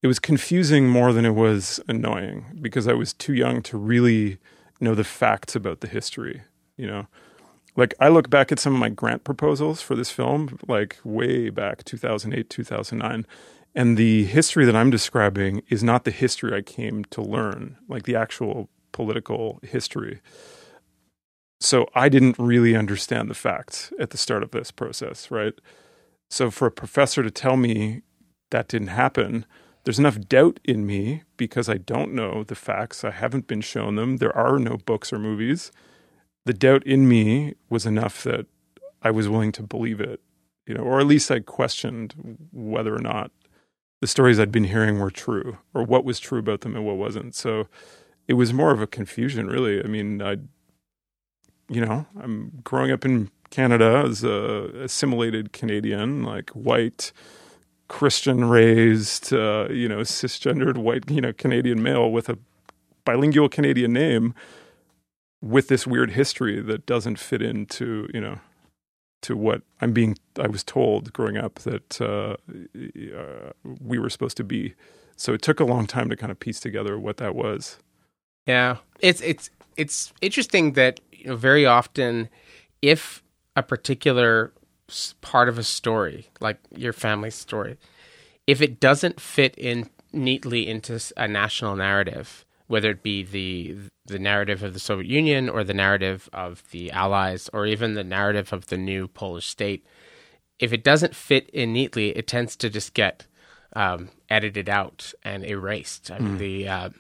it 0.03 0.07
was 0.07 0.19
confusing 0.19 0.89
more 0.89 1.13
than 1.13 1.25
it 1.25 1.35
was 1.35 1.81
annoying 1.89 2.59
because 2.61 2.89
I 2.89 2.93
was 2.93 3.13
too 3.13 3.35
young 3.35 3.63
to 3.63 3.79
really 3.79 4.39
know 4.81 4.95
the 4.95 5.05
facts 5.05 5.55
about 5.55 5.81
the 5.81 5.89
history. 5.89 6.43
You 6.77 6.87
know, 6.87 7.07
like 7.77 7.95
I 8.01 8.09
look 8.09 8.31
back 8.31 8.51
at 8.51 8.59
some 8.59 8.75
of 8.75 8.81
my 8.81 8.89
grant 8.89 9.25
proposals 9.25 9.83
for 9.83 9.95
this 9.95 10.11
film, 10.11 10.59
like 10.67 10.99
way 11.05 11.51
back 11.51 11.85
2008, 11.85 12.49
2009, 12.49 13.27
and 13.75 13.97
the 13.97 14.25
history 14.25 14.65
that 14.65 14.77
I'm 14.77 14.91
describing 14.91 15.63
is 15.69 15.83
not 15.83 16.05
the 16.05 16.11
history 16.11 16.57
I 16.57 16.63
came 16.63 17.05
to 17.07 17.23
learn, 17.23 17.77
like 17.89 18.05
the 18.05 18.17
actual 18.17 18.69
political 18.93 19.61
history 19.63 20.21
so 21.61 21.87
I 21.95 22.09
didn't 22.09 22.39
really 22.39 22.75
understand 22.75 23.29
the 23.29 23.35
facts 23.35 23.93
at 24.01 24.11
the 24.11 24.17
start 24.17 24.43
of 24.43 24.51
this 24.51 24.71
process, 24.71 25.31
right? 25.31 25.53
So 26.31 26.51
for 26.51 26.67
a 26.67 26.73
professor 26.73 27.23
to 27.23 27.31
tell 27.31 27.57
me 27.57 28.03
that 28.51 28.69
didn't 28.69 28.89
happen, 28.89 29.45
there's 29.85 29.99
enough 29.99 30.21
doubt 30.21 30.59
in 30.65 30.87
me 30.87 31.23
because 31.37 31.69
I 31.69 31.77
don't 31.77 32.15
know 32.15 32.45
the 32.45 32.55
facts. 32.55 33.05
I 33.05 33.11
haven't 33.11 33.47
been 33.47 33.61
shown 33.61 33.97
them. 33.97 34.17
There 34.17 34.37
are 34.37 34.59
no 34.59 34.79
books 34.79 35.13
or 35.13 35.19
movies. 35.19 35.71
The 36.47 36.55
doubt 36.55 36.83
in 36.87 37.07
me 37.09 37.55
was 37.69 37.85
enough 37.85 38.23
that 38.25 38.47
I 39.03 39.11
was 39.11 39.29
willing 39.29 39.53
to 39.53 39.63
believe 39.63 40.01
it, 40.01 40.21
you 40.67 40.75
know, 40.75 40.83
or 40.83 40.99
at 40.99 41.07
least 41.07 41.31
I 41.31 41.41
questioned 41.41 42.49
whether 42.53 42.95
or 42.95 43.01
not 43.01 43.33
the 44.01 44.07
stories 44.07 44.41
I'd 44.41 44.53
been 44.53 44.65
hearing 44.65 44.99
were 44.99 45.11
true 45.11 45.59
or 45.75 45.85
what 45.85 46.05
was 46.05 46.19
true 46.19 46.39
about 46.39 46.63
them 46.63 46.75
and 46.75 46.85
what 46.85 46.97
wasn't. 46.97 47.35
So 47.35 47.69
it 48.29 48.35
was 48.35 48.53
more 48.53 48.71
of 48.71 48.81
a 48.81 48.87
confusion, 48.87 49.47
really. 49.47 49.83
I 49.83 49.87
mean, 49.87 50.23
I 50.23 50.37
you 51.71 51.81
know, 51.81 52.05
I'm 52.21 52.61
growing 52.65 52.91
up 52.91 53.05
in 53.05 53.31
Canada 53.51 54.05
as 54.07 54.25
a 54.25 54.71
assimilated 54.83 55.53
Canadian, 55.53 56.25
like 56.25 56.51
white, 56.51 57.13
Christian 57.89 58.45
raised, 58.45 59.33
uh, 59.33 59.69
you 59.71 59.89
know, 59.89 60.01
cisgendered 60.01 60.77
white, 60.77 61.09
you 61.09 61.21
know, 61.21 61.33
Canadian 61.33 61.83
male 61.83 62.11
with 62.11 62.29
a 62.29 62.39
bilingual 63.05 63.49
Canadian 63.49 63.93
name 63.93 64.35
with 65.41 65.69
this 65.69 65.87
weird 65.87 66.11
history 66.11 66.61
that 66.61 66.87
doesn't 66.87 67.19
fit 67.19 67.41
into, 67.41 68.09
you 68.13 68.21
know, 68.21 68.41
to 69.23 69.37
what 69.37 69.63
I'm 69.81 69.93
being, 69.93 70.17
I 70.39 70.47
was 70.47 70.63
told 70.65 71.13
growing 71.13 71.37
up 71.37 71.57
that 71.61 72.01
uh, 72.01 72.37
uh, 73.17 73.53
we 73.81 73.99
were 73.99 74.11
supposed 74.11 74.37
to 74.39 74.45
be. 74.45 74.75
So 75.17 75.35
it 75.35 75.43
took 75.43 75.61
a 75.61 75.65
long 75.65 75.87
time 75.87 76.09
to 76.09 76.17
kind 76.17 76.33
of 76.33 76.41
piece 76.41 76.61
together 76.61 76.99
what 76.99 77.19
that 77.19 77.35
was. 77.35 77.79
Yeah, 78.47 78.77
it's 79.01 79.21
it's 79.21 79.51
it's 79.77 80.13
interesting 80.21 80.73
that 80.73 81.01
you 81.13 81.27
know 81.27 81.37
very 81.37 81.67
often 81.67 82.29
if 82.81 83.23
a 83.55 83.63
particular 83.63 84.53
part 85.21 85.49
of 85.49 85.59
a 85.59 85.63
story, 85.63 86.29
like 86.41 86.59
your 86.75 86.93
family's 86.93 87.35
story, 87.35 87.77
if 88.47 88.61
it 88.63 88.81
doesn't 88.81 89.21
fit 89.21 89.55
in 89.57 89.91
neatly 90.13 90.67
into 90.67 90.99
a 91.17 91.29
national 91.29 91.77
narrative, 91.77 92.45
whether 92.71 92.91
it 92.91 93.03
be 93.03 93.25
the 93.25 93.77
the 94.07 94.19
narrative 94.21 94.63
of 94.63 94.75
the 94.75 94.79
Soviet 94.79 95.11
Union 95.11 95.49
or 95.49 95.65
the 95.65 95.75
narrative 95.75 96.29
of 96.33 96.63
the 96.71 96.93
Allies 96.93 97.51
or 97.53 97.67
even 97.67 97.95
the 97.95 98.05
narrative 98.05 98.53
of 98.53 98.69
the 98.69 98.77
new 98.77 99.09
Polish 99.09 99.49
state, 99.49 99.85
if 100.61 100.73
it 100.73 100.85
doesn't 100.85 101.17
fit 101.17 101.51
in 101.51 101.73
neatly, 101.73 102.11
it 102.17 102.29
tends 102.29 102.55
to 102.55 102.71
just 102.71 102.95
get 102.95 103.27
um, 103.75 104.11
edited 104.29 104.69
out 104.69 105.13
and 105.25 105.45
erased. 105.45 106.13
I 106.13 106.21
mean, 106.21 106.37
mm. 106.37 106.39
the 106.39 106.69
uh, 106.69 106.91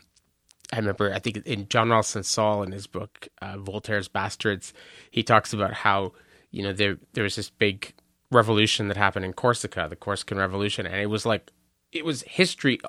I 0.72 0.76
remember, 0.76 1.14
I 1.14 1.20
think 1.20 1.36
in 1.46 1.68
John 1.68 1.90
Ralston 1.90 2.24
Saul 2.24 2.64
in 2.64 2.72
his 2.72 2.88
book 2.88 3.28
uh, 3.40 3.56
Voltaire's 3.58 4.08
Bastards, 4.08 4.74
he 5.12 5.22
talks 5.22 5.52
about 5.52 5.72
how 5.72 6.14
you 6.50 6.64
know 6.64 6.72
there 6.72 6.98
there 7.12 7.22
was 7.22 7.36
this 7.36 7.50
big 7.50 7.94
revolution 8.32 8.88
that 8.88 8.96
happened 8.96 9.24
in 9.24 9.34
Corsica, 9.34 9.86
the 9.88 9.94
Corsican 9.94 10.36
Revolution, 10.36 10.84
and 10.84 10.96
it 10.96 11.06
was 11.06 11.24
like 11.24 11.52
it 11.92 12.04
was 12.04 12.22
history. 12.22 12.80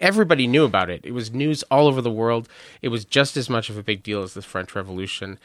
Everybody 0.00 0.46
knew 0.46 0.64
about 0.64 0.90
it. 0.90 1.00
It 1.04 1.12
was 1.12 1.32
news 1.32 1.62
all 1.64 1.86
over 1.86 2.00
the 2.00 2.10
world. 2.10 2.48
It 2.82 2.88
was 2.88 3.04
just 3.04 3.36
as 3.36 3.50
much 3.50 3.70
of 3.70 3.76
a 3.76 3.82
big 3.82 4.02
deal 4.02 4.22
as 4.22 4.34
the 4.34 4.42
French 4.42 4.74
Revolution. 4.74 5.38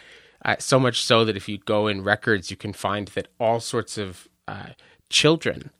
Uh, 0.43 0.55
so 0.59 0.79
much 0.79 1.03
so 1.03 1.25
that 1.25 1.35
if 1.35 1.49
you 1.49 1.57
go 1.57 1.87
in 1.87 2.03
records, 2.03 2.51
you 2.51 2.57
can 2.57 2.73
find 2.73 3.07
that 3.09 3.27
all 3.39 3.59
sorts 3.59 3.97
of 3.97 4.27
uh, 4.47 4.69
children, 5.09 5.71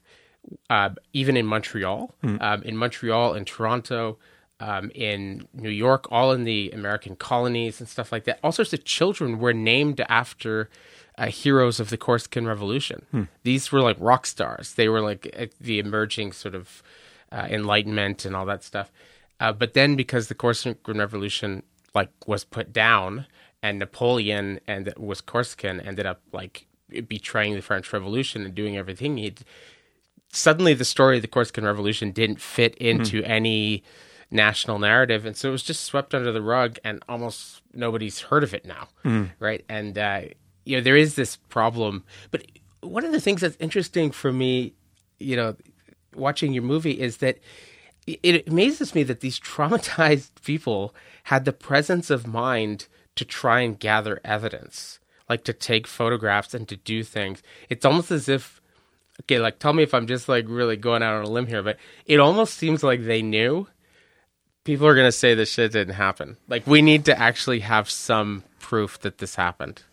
uh, 0.70 0.90
even 1.14 1.38
in 1.38 1.46
Montreal, 1.46 2.14
mm. 2.24 2.42
um, 2.42 2.64
in 2.64 2.76
Montreal 2.76 3.34
and 3.34 3.46
Toronto, 3.46 4.18
um, 4.60 4.92
in 4.96 5.48
New 5.54 5.70
York, 5.70 6.08
all 6.12 6.32
in 6.32 6.46
the 6.46 6.72
American 6.72 7.16
colonies 7.16 7.80
and 7.80 7.90
stuff 7.90 8.12
like 8.12 8.24
that. 8.24 8.40
All 8.44 8.52
sorts 8.52 8.74
of 8.74 8.84
children 8.86 9.40
were 9.40 9.54
named 9.54 10.02
after 10.08 10.70
uh, 11.18 11.28
heroes 11.28 11.80
of 11.80 11.90
the 11.90 11.98
Corsican 11.98 12.48
Revolution. 12.48 13.06
Hmm. 13.12 13.24
These 13.44 13.72
were 13.72 13.82
like 13.82 13.98
rock 14.00 14.26
stars. 14.26 14.74
They 14.74 14.90
were 14.90 15.02
like 15.02 15.54
the 15.60 15.80
emerging 15.80 16.32
sort 16.34 16.56
of 16.56 16.82
uh, 17.32 17.48
Enlightenment 17.50 18.26
and 18.26 18.36
all 18.36 18.46
that 18.46 18.64
stuff. 18.64 18.92
Uh, 19.40 19.52
but 19.52 19.74
then, 19.74 19.96
because 19.96 20.28
the 20.28 20.36
Corsican 20.36 20.98
Revolution 20.98 21.64
like 21.94 22.10
was 22.28 22.44
put 22.44 22.72
down, 22.72 23.26
and 23.62 23.80
Napoleon 23.80 24.60
and 24.68 24.94
was 24.98 25.22
Corsican 25.22 25.80
ended 25.80 26.06
up 26.06 26.22
like 26.32 26.68
betraying 27.08 27.56
the 27.56 27.62
French 27.62 27.92
Revolution 27.92 28.44
and 28.44 28.54
doing 28.54 28.78
everything 28.78 29.18
he 29.18 29.34
suddenly 30.30 30.74
the 30.74 30.86
story 30.86 31.18
of 31.18 31.22
the 31.22 31.28
Corsican 31.28 31.64
Revolution 31.64 32.12
didn't 32.12 32.42
fit 32.42 32.76
into 32.76 33.20
hmm. 33.22 33.32
any 33.32 33.84
national 34.32 34.80
narrative, 34.80 35.26
and 35.26 35.36
so 35.36 35.50
it 35.50 35.52
was 35.52 35.64
just 35.64 35.84
swept 35.84 36.14
under 36.14 36.32
the 36.32 36.42
rug, 36.42 36.78
and 36.84 37.04
almost 37.08 37.62
nobody's 37.74 38.20
heard 38.20 38.44
of 38.44 38.54
it 38.54 38.66
now, 38.66 38.88
mm. 39.04 39.32
right? 39.40 39.64
And 39.70 39.98
uh, 39.98 40.22
you 40.66 40.78
know 40.78 40.84
there 40.84 40.98
is 40.98 41.16
this 41.16 41.36
problem, 41.36 42.04
but 42.32 42.44
one 42.82 43.06
of 43.06 43.12
the 43.12 43.22
things 43.22 43.42
that's 43.42 43.58
interesting 43.60 44.12
for 44.12 44.32
me, 44.32 44.74
you 45.20 45.36
know, 45.36 45.56
watching 46.16 46.54
your 46.54 46.64
movie 46.64 47.00
is 47.00 47.18
that 47.18 47.40
it 48.08 48.48
amazes 48.48 48.94
me 48.94 49.04
that 49.04 49.22
these 49.22 49.40
traumatized 49.52 50.32
people 50.44 50.94
had 51.24 51.46
the 51.46 51.54
presence 51.54 52.10
of 52.10 52.28
mind 52.28 52.88
to 53.16 53.26
try 53.26 53.62
and 53.62 53.80
gather 53.80 54.20
evidence, 54.24 55.00
like 55.30 55.44
to 55.46 55.54
take 55.54 55.88
photographs 55.88 56.54
and 56.54 56.68
to 56.68 56.76
do 56.76 57.04
things. 57.04 57.42
It's 57.70 57.86
almost 57.86 58.12
as 58.12 58.30
if 58.30 58.62
okay, 59.22 59.40
like 59.40 59.60
tell 59.60 59.74
me 59.74 59.84
if 59.84 59.94
I'm 59.94 60.08
just 60.08 60.28
like 60.28 60.46
really 60.48 60.76
going 60.76 61.02
out 61.02 61.16
on 61.16 61.26
a 61.26 61.30
limb 61.30 61.48
here, 61.48 61.64
but 61.64 61.78
it 62.06 62.20
almost 62.20 62.56
seems 62.56 62.84
like 62.84 63.06
they 63.06 63.22
knew 63.22 63.68
people 64.64 64.88
are 64.88 64.96
going 64.96 65.08
to 65.08 65.12
say 65.12 65.34
this 65.34 65.52
shit 65.52 65.72
didn't 65.72 65.94
happen. 65.96 66.38
Like 66.48 66.68
we 66.68 66.82
need 66.82 67.06
to 67.06 67.18
actually 67.18 67.62
have 67.62 67.90
some 67.90 68.44
proof 68.60 69.00
that 69.02 69.20
this 69.20 69.36
happened. 69.36 69.84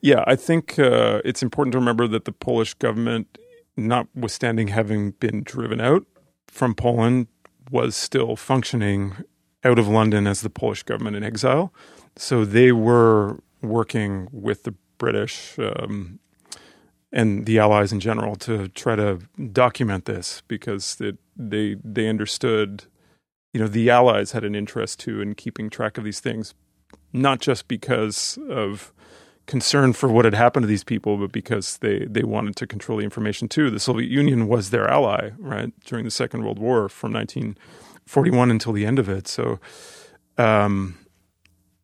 Yeah, 0.00 0.22
I 0.26 0.36
think 0.36 0.78
uh, 0.78 1.22
it's 1.24 1.42
important 1.42 1.72
to 1.72 1.78
remember 1.78 2.06
that 2.08 2.24
the 2.24 2.32
Polish 2.32 2.74
government, 2.74 3.38
notwithstanding 3.76 4.68
having 4.68 5.12
been 5.12 5.42
driven 5.42 5.80
out 5.80 6.06
from 6.46 6.74
Poland 6.74 7.26
was 7.70 7.96
still 7.96 8.36
functioning 8.36 9.16
out 9.64 9.78
of 9.78 9.88
London 9.88 10.26
as 10.26 10.42
the 10.42 10.50
Polish 10.50 10.82
government 10.82 11.16
in 11.16 11.24
exile. 11.24 11.72
So 12.16 12.44
they 12.44 12.70
were 12.72 13.40
working 13.62 14.28
with 14.30 14.62
the 14.62 14.74
British 14.98 15.58
um, 15.58 16.20
and 17.12 17.46
the 17.46 17.58
Allies 17.58 17.92
in 17.92 18.00
general 18.00 18.36
to 18.36 18.68
try 18.68 18.96
to 18.96 19.20
document 19.52 20.04
this 20.04 20.42
because 20.48 21.00
it, 21.00 21.16
they 21.36 21.76
they 21.82 22.08
understood, 22.08 22.84
you 23.52 23.60
know, 23.60 23.68
the 23.68 23.90
Allies 23.90 24.32
had 24.32 24.44
an 24.44 24.54
interest 24.54 25.00
too 25.00 25.20
in 25.20 25.34
keeping 25.34 25.70
track 25.70 25.98
of 25.98 26.04
these 26.04 26.20
things, 26.20 26.54
not 27.12 27.40
just 27.40 27.66
because 27.68 28.38
of 28.48 28.92
concern 29.46 29.92
for 29.92 30.08
what 30.08 30.24
had 30.24 30.34
happened 30.34 30.64
to 30.64 30.68
these 30.68 30.84
people, 30.84 31.16
but 31.16 31.32
because 31.32 31.78
they 31.78 32.06
they 32.06 32.22
wanted 32.22 32.56
to 32.56 32.66
control 32.66 32.98
the 32.98 33.04
information 33.04 33.48
too. 33.48 33.70
The 33.70 33.80
Soviet 33.80 34.10
Union 34.10 34.48
was 34.48 34.70
their 34.70 34.88
ally, 34.88 35.30
right, 35.38 35.72
during 35.84 36.04
the 36.04 36.10
Second 36.10 36.44
World 36.44 36.58
War 36.58 36.88
from 36.88 37.12
1941 37.12 38.50
until 38.50 38.72
the 38.72 38.86
end 38.86 38.98
of 38.98 39.08
it. 39.08 39.28
So. 39.28 39.58
Um, 40.36 40.98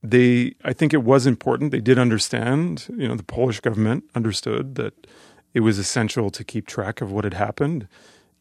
they 0.02 0.54
I 0.64 0.72
think 0.72 0.94
it 0.94 1.04
was 1.04 1.26
important. 1.26 1.72
They 1.72 1.80
did 1.80 1.98
understand, 1.98 2.86
you 2.96 3.06
know, 3.06 3.14
the 3.14 3.22
Polish 3.22 3.60
government 3.60 4.04
understood 4.14 4.74
that 4.76 5.06
it 5.52 5.60
was 5.60 5.78
essential 5.78 6.30
to 6.30 6.44
keep 6.44 6.66
track 6.66 7.00
of 7.00 7.12
what 7.12 7.24
had 7.24 7.34
happened, 7.34 7.86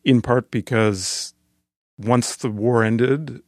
in 0.03 0.21
part 0.21 0.51
because 0.51 1.34
once 1.97 2.36
the 2.36 2.49
war 2.49 2.84
ended 2.84 3.41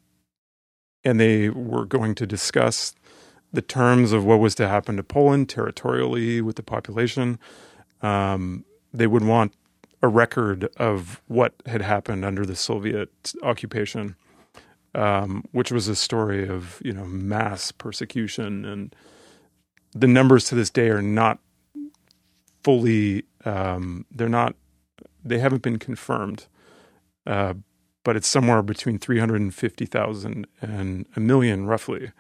and 1.04 1.20
they 1.20 1.50
were 1.50 1.86
going 1.86 2.16
to 2.16 2.28
discuss 2.28 2.94
the 3.54 3.62
terms 3.62 4.12
of 4.12 4.24
what 4.26 4.40
was 4.40 4.56
to 4.56 4.68
happen 4.68 4.98
to 4.98 5.04
Poland 5.04 5.50
territorially 5.50 6.42
with 6.42 6.56
the 6.56 6.64
population, 6.64 7.40
um, 8.02 8.66
they 8.94 9.08
would 9.08 9.24
want 9.24 9.54
a 10.02 10.08
record 10.08 10.70
of 10.78 11.22
what 11.28 11.54
had 11.66 11.82
happened 11.82 12.26
under 12.26 12.46
the 12.46 12.56
Soviet 12.56 13.34
occupation 13.44 14.16
um, 14.94 15.44
which 15.52 15.72
was 15.72 15.88
a 15.88 15.96
story 15.96 16.48
of 16.48 16.82
you 16.84 16.92
know 16.92 17.06
mass 17.06 17.72
persecution, 17.72 18.66
and 18.66 18.96
the 19.94 20.08
numbers 20.08 20.46
to 20.46 20.56
this 20.56 20.70
day 20.70 20.90
are 20.90 21.02
not 21.02 21.40
fully 22.64 23.24
um, 23.46 24.06
they're 24.12 24.30
not 24.30 24.56
they 25.24 25.40
haven't 25.40 25.62
been 25.62 25.80
confirmed, 25.80 26.48
uh, 27.26 27.54
but 28.04 28.16
it's 28.16 28.28
somewhere 28.28 28.62
between 28.62 28.98
three 28.98 29.20
hundred 29.20 29.42
and 29.42 29.56
fifty 29.56 29.86
thousand 29.86 30.48
and 30.62 31.06
a 31.16 31.20
million 31.20 31.66
roughly. 31.66 32.12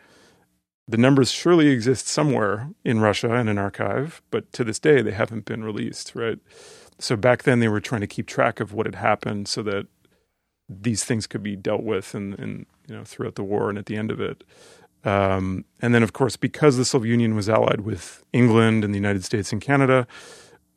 The 0.88 0.98
numbers 0.98 1.32
surely 1.32 1.68
exist 1.68 2.08
somewhere 2.08 2.70
in 2.84 3.00
Russia 3.00 3.36
in 3.36 3.48
an 3.48 3.58
archive, 3.58 4.22
but 4.32 4.52
to 4.54 4.64
this 4.64 4.80
day 4.80 5.02
they 5.02 5.12
haven't 5.12 5.46
been 5.46 5.64
released. 5.64 6.14
Right. 6.16 6.40
So 7.00 7.16
back 7.16 7.44
then 7.44 7.60
they 7.60 7.68
were 7.68 7.82
trying 7.82 8.02
to 8.02 8.08
keep 8.08 8.28
track 8.28 8.60
of 8.60 8.74
what 8.74 8.86
had 8.86 8.96
happened 8.96 9.48
so 9.48 9.64
that 9.64 9.88
these 10.70 11.04
things 11.04 11.28
could 11.28 11.44
be 11.44 11.56
dealt 11.56 11.84
with 11.84 12.14
and, 12.14 12.38
and 12.40 12.66
you 12.88 12.96
know 12.96 13.04
throughout 13.04 13.36
the 13.36 13.44
war 13.44 13.70
and 13.70 13.78
at 13.78 13.86
the 13.86 13.98
end 13.98 14.12
of 14.12 14.20
it. 14.20 14.44
Um, 15.04 15.66
and 15.82 15.96
then, 15.96 16.04
of 16.04 16.14
course, 16.14 16.36
because 16.38 16.78
the 16.78 16.86
Soviet 16.86 17.12
Union 17.12 17.36
was 17.36 17.50
allied 17.50 17.82
with 17.82 18.24
England 18.34 18.84
and 18.84 18.94
the 18.94 19.00
United 19.00 19.24
States 19.24 19.52
and 19.52 19.60
Canada, 19.60 20.08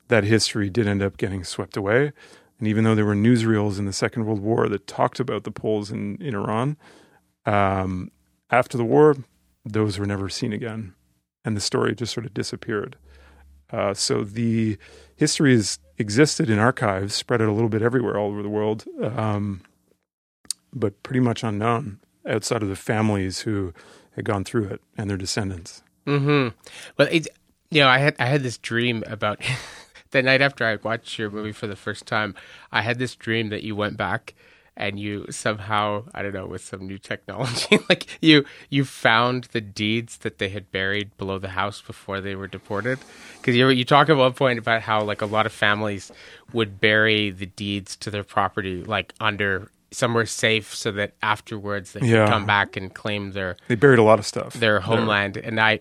that 0.08 0.24
history 0.24 0.70
did 0.70 0.86
end 0.86 1.02
up 1.02 1.16
getting 1.16 1.44
swept 1.44 1.76
away. 1.76 2.12
And 2.58 2.68
even 2.68 2.84
though 2.84 2.94
there 2.94 3.04
were 3.04 3.14
newsreels 3.14 3.78
in 3.78 3.84
the 3.84 3.92
Second 3.92 4.24
World 4.24 4.40
War 4.40 4.68
that 4.68 4.86
talked 4.86 5.20
about 5.20 5.44
the 5.44 5.50
Poles 5.50 5.90
in, 5.90 6.16
in 6.22 6.34
Iran, 6.34 6.76
um, 7.44 8.10
after 8.50 8.78
the 8.78 8.84
war, 8.84 9.16
those 9.64 9.98
were 9.98 10.07
never 10.07 10.29
seen 10.29 10.53
again. 10.53 10.94
And 11.44 11.57
the 11.57 11.61
story 11.61 11.94
just 11.94 12.14
sort 12.14 12.27
of 12.27 12.35
disappeared. 12.35 12.96
Uh, 13.70 13.92
so 13.94 14.24
the 14.24 14.79
history 15.16 15.55
has 15.55 15.79
existed 15.98 16.48
in 16.48 16.59
archives, 16.59 17.14
spread 17.14 17.42
out 17.42 17.48
a 17.48 17.53
little 17.53 17.68
bit 17.68 17.83
everywhere, 17.83 18.16
all 18.16 18.31
over 18.31 18.42
the 18.42 18.48
world. 18.48 18.85
Um, 19.03 19.62
but 20.72 21.03
pretty 21.03 21.20
much 21.20 21.42
unknown 21.42 22.00
outside 22.27 22.62
of 22.62 22.68
the 22.68 22.77
families 22.77 23.40
who 23.40 23.72
had 24.16 24.24
gone 24.24 24.44
through 24.44 24.64
it 24.64 24.81
and 24.96 25.09
their 25.09 25.16
descendants. 25.16 25.83
Hmm. 26.05 26.48
Well, 26.96 27.09
it, 27.11 27.29
you 27.70 27.81
know, 27.81 27.88
I 27.88 27.98
had 27.98 28.16
I 28.18 28.27
had 28.27 28.42
this 28.42 28.59
dream 28.59 29.03
about 29.07 29.40
the 30.11 30.22
night 30.22 30.42
after 30.42 30.64
I 30.64 30.77
watched 30.77 31.18
your 31.18 31.31
movie 31.31 31.53
for 31.53 31.66
the 31.66 31.77
first 31.77 32.07
time. 32.07 32.35
I 32.72 32.83
had 32.83 32.98
this 32.98 33.14
dream 33.14 33.48
that 33.50 33.62
you 33.62 33.74
went 33.74 33.96
back 33.96 34.35
and 34.76 34.98
you 34.98 35.26
somehow 35.30 36.04
I 36.14 36.22
don't 36.22 36.34
know 36.34 36.46
with 36.46 36.64
some 36.64 36.87
new 36.87 36.98
technology, 36.98 37.78
like 37.88 38.06
you 38.20 38.44
you 38.70 38.84
found 38.84 39.44
the 39.52 39.60
deeds 39.60 40.18
that 40.18 40.38
they 40.38 40.48
had 40.48 40.70
buried 40.72 41.16
below 41.16 41.38
the 41.38 41.50
house 41.50 41.80
before 41.80 42.20
they 42.20 42.34
were 42.34 42.48
deported. 42.48 42.98
Because 43.40 43.54
you 43.56 43.68
you 43.68 43.84
talk 43.84 44.08
at 44.08 44.16
one 44.16 44.32
point 44.32 44.58
about 44.58 44.82
how 44.82 45.02
like 45.02 45.20
a 45.22 45.26
lot 45.26 45.46
of 45.46 45.52
families 45.52 46.10
would 46.52 46.80
bury 46.80 47.30
the 47.30 47.46
deeds 47.46 47.96
to 47.96 48.10
their 48.10 48.24
property 48.24 48.82
like 48.84 49.12
under 49.20 49.70
somewhere 49.90 50.26
safe 50.26 50.74
so 50.74 50.90
that 50.90 51.12
afterwards 51.22 51.92
they 51.92 52.00
Yeah. 52.00 52.24
can 52.26 52.28
come 52.28 52.46
back 52.46 52.76
and 52.76 52.92
claim 52.92 53.30
their 53.30 53.56
They 53.68 53.76
buried 53.76 54.00
a 54.00 54.02
lot 54.02 54.18
of 54.18 54.26
stuff. 54.26 54.54
their 54.54 54.80
homeland. 54.80 55.37
And 55.37 55.60
I, 55.60 55.78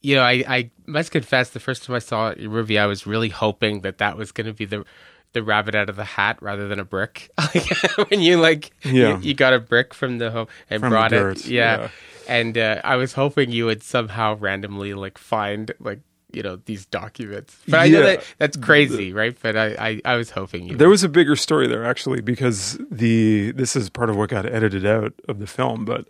you 0.00 0.14
know, 0.16 0.22
I, 0.22 0.42
I 0.48 0.70
must 0.86 1.10
confess, 1.10 1.50
the 1.50 1.60
first 1.60 1.84
time 1.84 1.96
I 1.96 1.98
saw 1.98 2.32
your 2.34 2.50
movie, 2.50 2.78
I 2.78 2.86
was 2.86 3.06
really 3.06 3.28
hoping 3.28 3.82
that 3.82 3.98
that 3.98 4.16
was 4.16 4.32
going 4.32 4.46
to 4.46 4.54
be 4.54 4.64
the 4.64 4.84
the 5.32 5.42
rabbit 5.42 5.74
out 5.74 5.88
of 5.88 5.96
the 5.96 6.04
hat 6.04 6.38
rather 6.40 6.66
than 6.68 6.78
a 6.80 6.84
brick. 6.84 7.30
When 8.08 8.20
you 8.20 8.40
like, 8.40 8.70
Yeah. 8.84 9.18
you, 9.18 9.28
you 9.28 9.34
got 9.34 9.52
a 9.52 9.60
brick 9.60 9.94
from 9.94 10.18
the 10.18 10.30
home 10.30 10.48
and 10.68 10.80
From 10.80 10.90
brought 10.90 11.12
it, 11.12 11.46
yeah. 11.46 11.78
yeah. 11.82 11.88
And 12.28 12.56
uh, 12.58 12.80
I 12.84 12.96
was 12.96 13.12
hoping 13.14 13.50
you 13.50 13.66
would 13.66 13.82
somehow 13.82 14.36
randomly 14.36 14.94
like 14.94 15.18
find 15.18 15.72
like 15.80 16.00
you 16.32 16.42
know 16.44 16.56
these 16.64 16.86
documents. 16.86 17.56
But 17.66 17.80
I 17.80 17.88
know 17.88 18.02
that 18.02 18.22
that's 18.38 18.56
crazy, 18.56 19.12
right? 19.12 19.36
But 19.42 19.56
I, 19.56 19.66
I, 19.88 20.00
I 20.04 20.16
was 20.16 20.30
hoping 20.30 20.64
you. 20.68 20.76
There 20.76 20.88
was 20.88 21.02
a 21.02 21.08
bigger 21.08 21.34
story 21.34 21.66
there 21.66 21.84
actually 21.84 22.20
because 22.20 22.78
the 22.90 23.50
this 23.52 23.74
is 23.74 23.90
part 23.90 24.10
of 24.10 24.16
what 24.16 24.30
got 24.30 24.46
edited 24.46 24.86
out 24.86 25.12
of 25.28 25.40
the 25.40 25.46
film. 25.48 25.84
But 25.84 26.06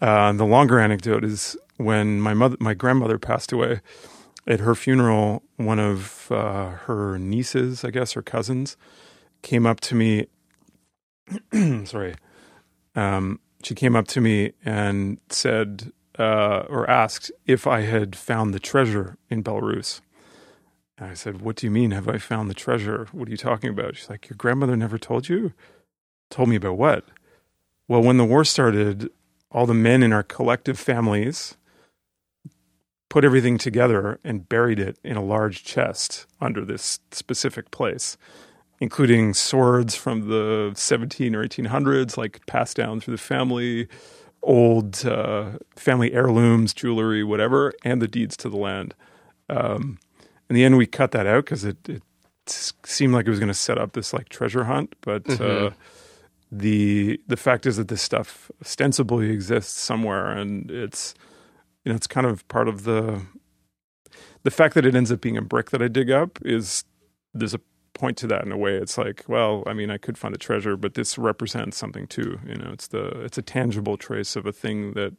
uh, 0.00 0.32
the 0.34 0.44
longer 0.46 0.78
anecdote 0.78 1.24
is 1.24 1.56
when 1.78 2.20
my 2.20 2.32
mother, 2.34 2.56
my 2.60 2.74
grandmother 2.74 3.18
passed 3.18 3.50
away. 3.50 3.80
At 4.46 4.60
her 4.60 4.74
funeral, 4.74 5.42
one 5.56 5.80
of 5.80 6.30
uh, 6.30 6.70
her 6.70 7.18
nieces, 7.18 7.84
I 7.84 7.90
guess, 7.90 8.12
her 8.12 8.22
cousins, 8.22 8.76
came 9.42 9.66
up 9.66 9.80
to 9.80 9.94
me. 9.94 10.26
sorry, 11.84 12.14
um, 12.94 13.40
she 13.62 13.74
came 13.74 13.96
up 13.96 14.06
to 14.08 14.20
me 14.20 14.52
and 14.64 15.18
said 15.28 15.92
uh, 16.18 16.64
or 16.68 16.88
asked 16.88 17.30
if 17.46 17.66
I 17.66 17.82
had 17.82 18.16
found 18.16 18.54
the 18.54 18.60
treasure 18.60 19.18
in 19.28 19.42
Belarus. 19.42 20.00
And 20.98 21.10
I 21.10 21.14
said, 21.14 21.42
What 21.42 21.56
do 21.56 21.66
you 21.66 21.70
mean? 21.70 21.90
Have 21.90 22.08
I 22.08 22.18
found 22.18 22.48
the 22.48 22.54
treasure? 22.54 23.06
What 23.12 23.28
are 23.28 23.30
you 23.30 23.36
talking 23.36 23.70
about? 23.70 23.96
She's 23.96 24.08
like, 24.08 24.28
Your 24.28 24.36
grandmother 24.36 24.76
never 24.76 24.98
told 24.98 25.28
you? 25.28 25.52
Told 26.30 26.48
me 26.48 26.56
about 26.56 26.78
what? 26.78 27.04
Well, 27.88 28.02
when 28.02 28.16
the 28.16 28.24
war 28.24 28.44
started, 28.44 29.10
all 29.50 29.66
the 29.66 29.74
men 29.74 30.02
in 30.02 30.12
our 30.12 30.22
collective 30.22 30.78
families 30.78 31.56
put 33.08 33.24
everything 33.24 33.58
together 33.58 34.18
and 34.24 34.48
buried 34.48 34.78
it 34.78 34.98
in 35.04 35.16
a 35.16 35.22
large 35.22 35.64
chest 35.64 36.26
under 36.40 36.64
this 36.64 36.98
specific 37.12 37.70
place, 37.70 38.16
including 38.80 39.34
swords 39.34 39.94
from 39.94 40.28
the 40.28 40.72
17 40.74 41.34
or 41.34 41.44
1800s, 41.44 42.16
like 42.16 42.44
passed 42.46 42.76
down 42.76 43.00
through 43.00 43.16
the 43.16 43.22
family, 43.22 43.88
old 44.42 45.04
uh, 45.06 45.52
family 45.76 46.12
heirlooms, 46.12 46.74
jewelry, 46.74 47.22
whatever, 47.22 47.72
and 47.84 48.02
the 48.02 48.08
deeds 48.08 48.36
to 48.38 48.48
the 48.48 48.56
land. 48.56 48.94
Um, 49.48 49.98
in 50.48 50.54
the 50.54 50.64
end, 50.64 50.76
we 50.76 50.86
cut 50.86 51.12
that 51.12 51.26
out 51.26 51.44
because 51.44 51.64
it, 51.64 51.76
it 51.88 52.02
seemed 52.46 53.12
like 53.12 53.26
it 53.26 53.30
was 53.30 53.38
going 53.38 53.48
to 53.48 53.54
set 53.54 53.78
up 53.78 53.92
this 53.92 54.12
like 54.12 54.28
treasure 54.28 54.64
hunt. 54.64 54.94
But 55.00 55.40
uh, 55.40 55.70
the 56.52 57.20
the 57.26 57.36
fact 57.36 57.66
is 57.66 57.76
that 57.76 57.88
this 57.88 58.02
stuff 58.02 58.50
ostensibly 58.60 59.30
exists 59.30 59.80
somewhere, 59.80 60.30
and 60.30 60.70
it's 60.70 61.14
you 61.86 61.92
know 61.92 61.96
it's 61.96 62.06
kind 62.08 62.26
of 62.26 62.46
part 62.48 62.68
of 62.68 62.82
the 62.82 63.22
the 64.42 64.50
fact 64.50 64.74
that 64.74 64.84
it 64.84 64.94
ends 64.94 65.10
up 65.10 65.20
being 65.20 65.36
a 65.36 65.42
brick 65.42 65.70
that 65.70 65.80
I 65.80 65.88
dig 65.88 66.10
up 66.10 66.38
is 66.44 66.84
there's 67.32 67.54
a 67.54 67.60
point 67.94 68.16
to 68.18 68.26
that 68.26 68.44
in 68.44 68.52
a 68.52 68.56
way. 68.58 68.74
It's 68.76 68.98
like, 68.98 69.24
well, 69.26 69.62
I 69.66 69.72
mean, 69.72 69.90
I 69.90 69.96
could 69.96 70.18
find 70.18 70.34
a 70.34 70.38
treasure, 70.38 70.76
but 70.76 70.94
this 70.94 71.16
represents 71.16 71.76
something 71.78 72.06
too. 72.06 72.38
You 72.46 72.56
know, 72.56 72.70
it's 72.72 72.88
the 72.88 73.06
it's 73.22 73.38
a 73.38 73.42
tangible 73.42 73.96
trace 73.96 74.36
of 74.36 74.46
a 74.46 74.52
thing 74.52 74.92
that 74.92 75.14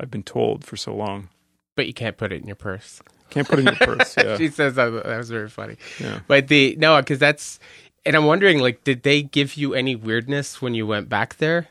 I've 0.00 0.10
been 0.10 0.22
told 0.22 0.64
for 0.64 0.76
so 0.76 0.94
long. 0.94 1.28
but 1.74 1.86
you 1.86 1.92
can't 1.92 2.16
put 2.16 2.32
it 2.32 2.40
in 2.40 2.46
your 2.46 2.56
purse. 2.56 3.02
Can't 3.30 3.46
put 3.48 3.58
it 3.58 3.66
in 3.68 3.74
your 3.78 3.96
purse. 3.96 4.16
Yeah, 4.24 4.36
she 4.38 4.48
says 4.48 4.76
that, 4.76 4.90
that 4.90 5.18
was 5.18 5.28
very 5.30 5.48
funny. 5.50 5.76
yeah. 6.00 6.20
But 6.28 6.48
the 6.48 6.76
no, 6.78 6.96
because 7.00 7.18
that's, 7.18 7.58
and 8.06 8.14
I'm 8.16 8.24
wondering, 8.26 8.60
like, 8.60 8.84
did 8.84 9.02
they 9.02 9.22
give 9.22 9.56
you 9.56 9.74
any 9.74 9.96
weirdness 9.96 10.62
when 10.62 10.74
you 10.74 10.86
went 10.86 11.08
back 11.08 11.36
there? 11.38 11.68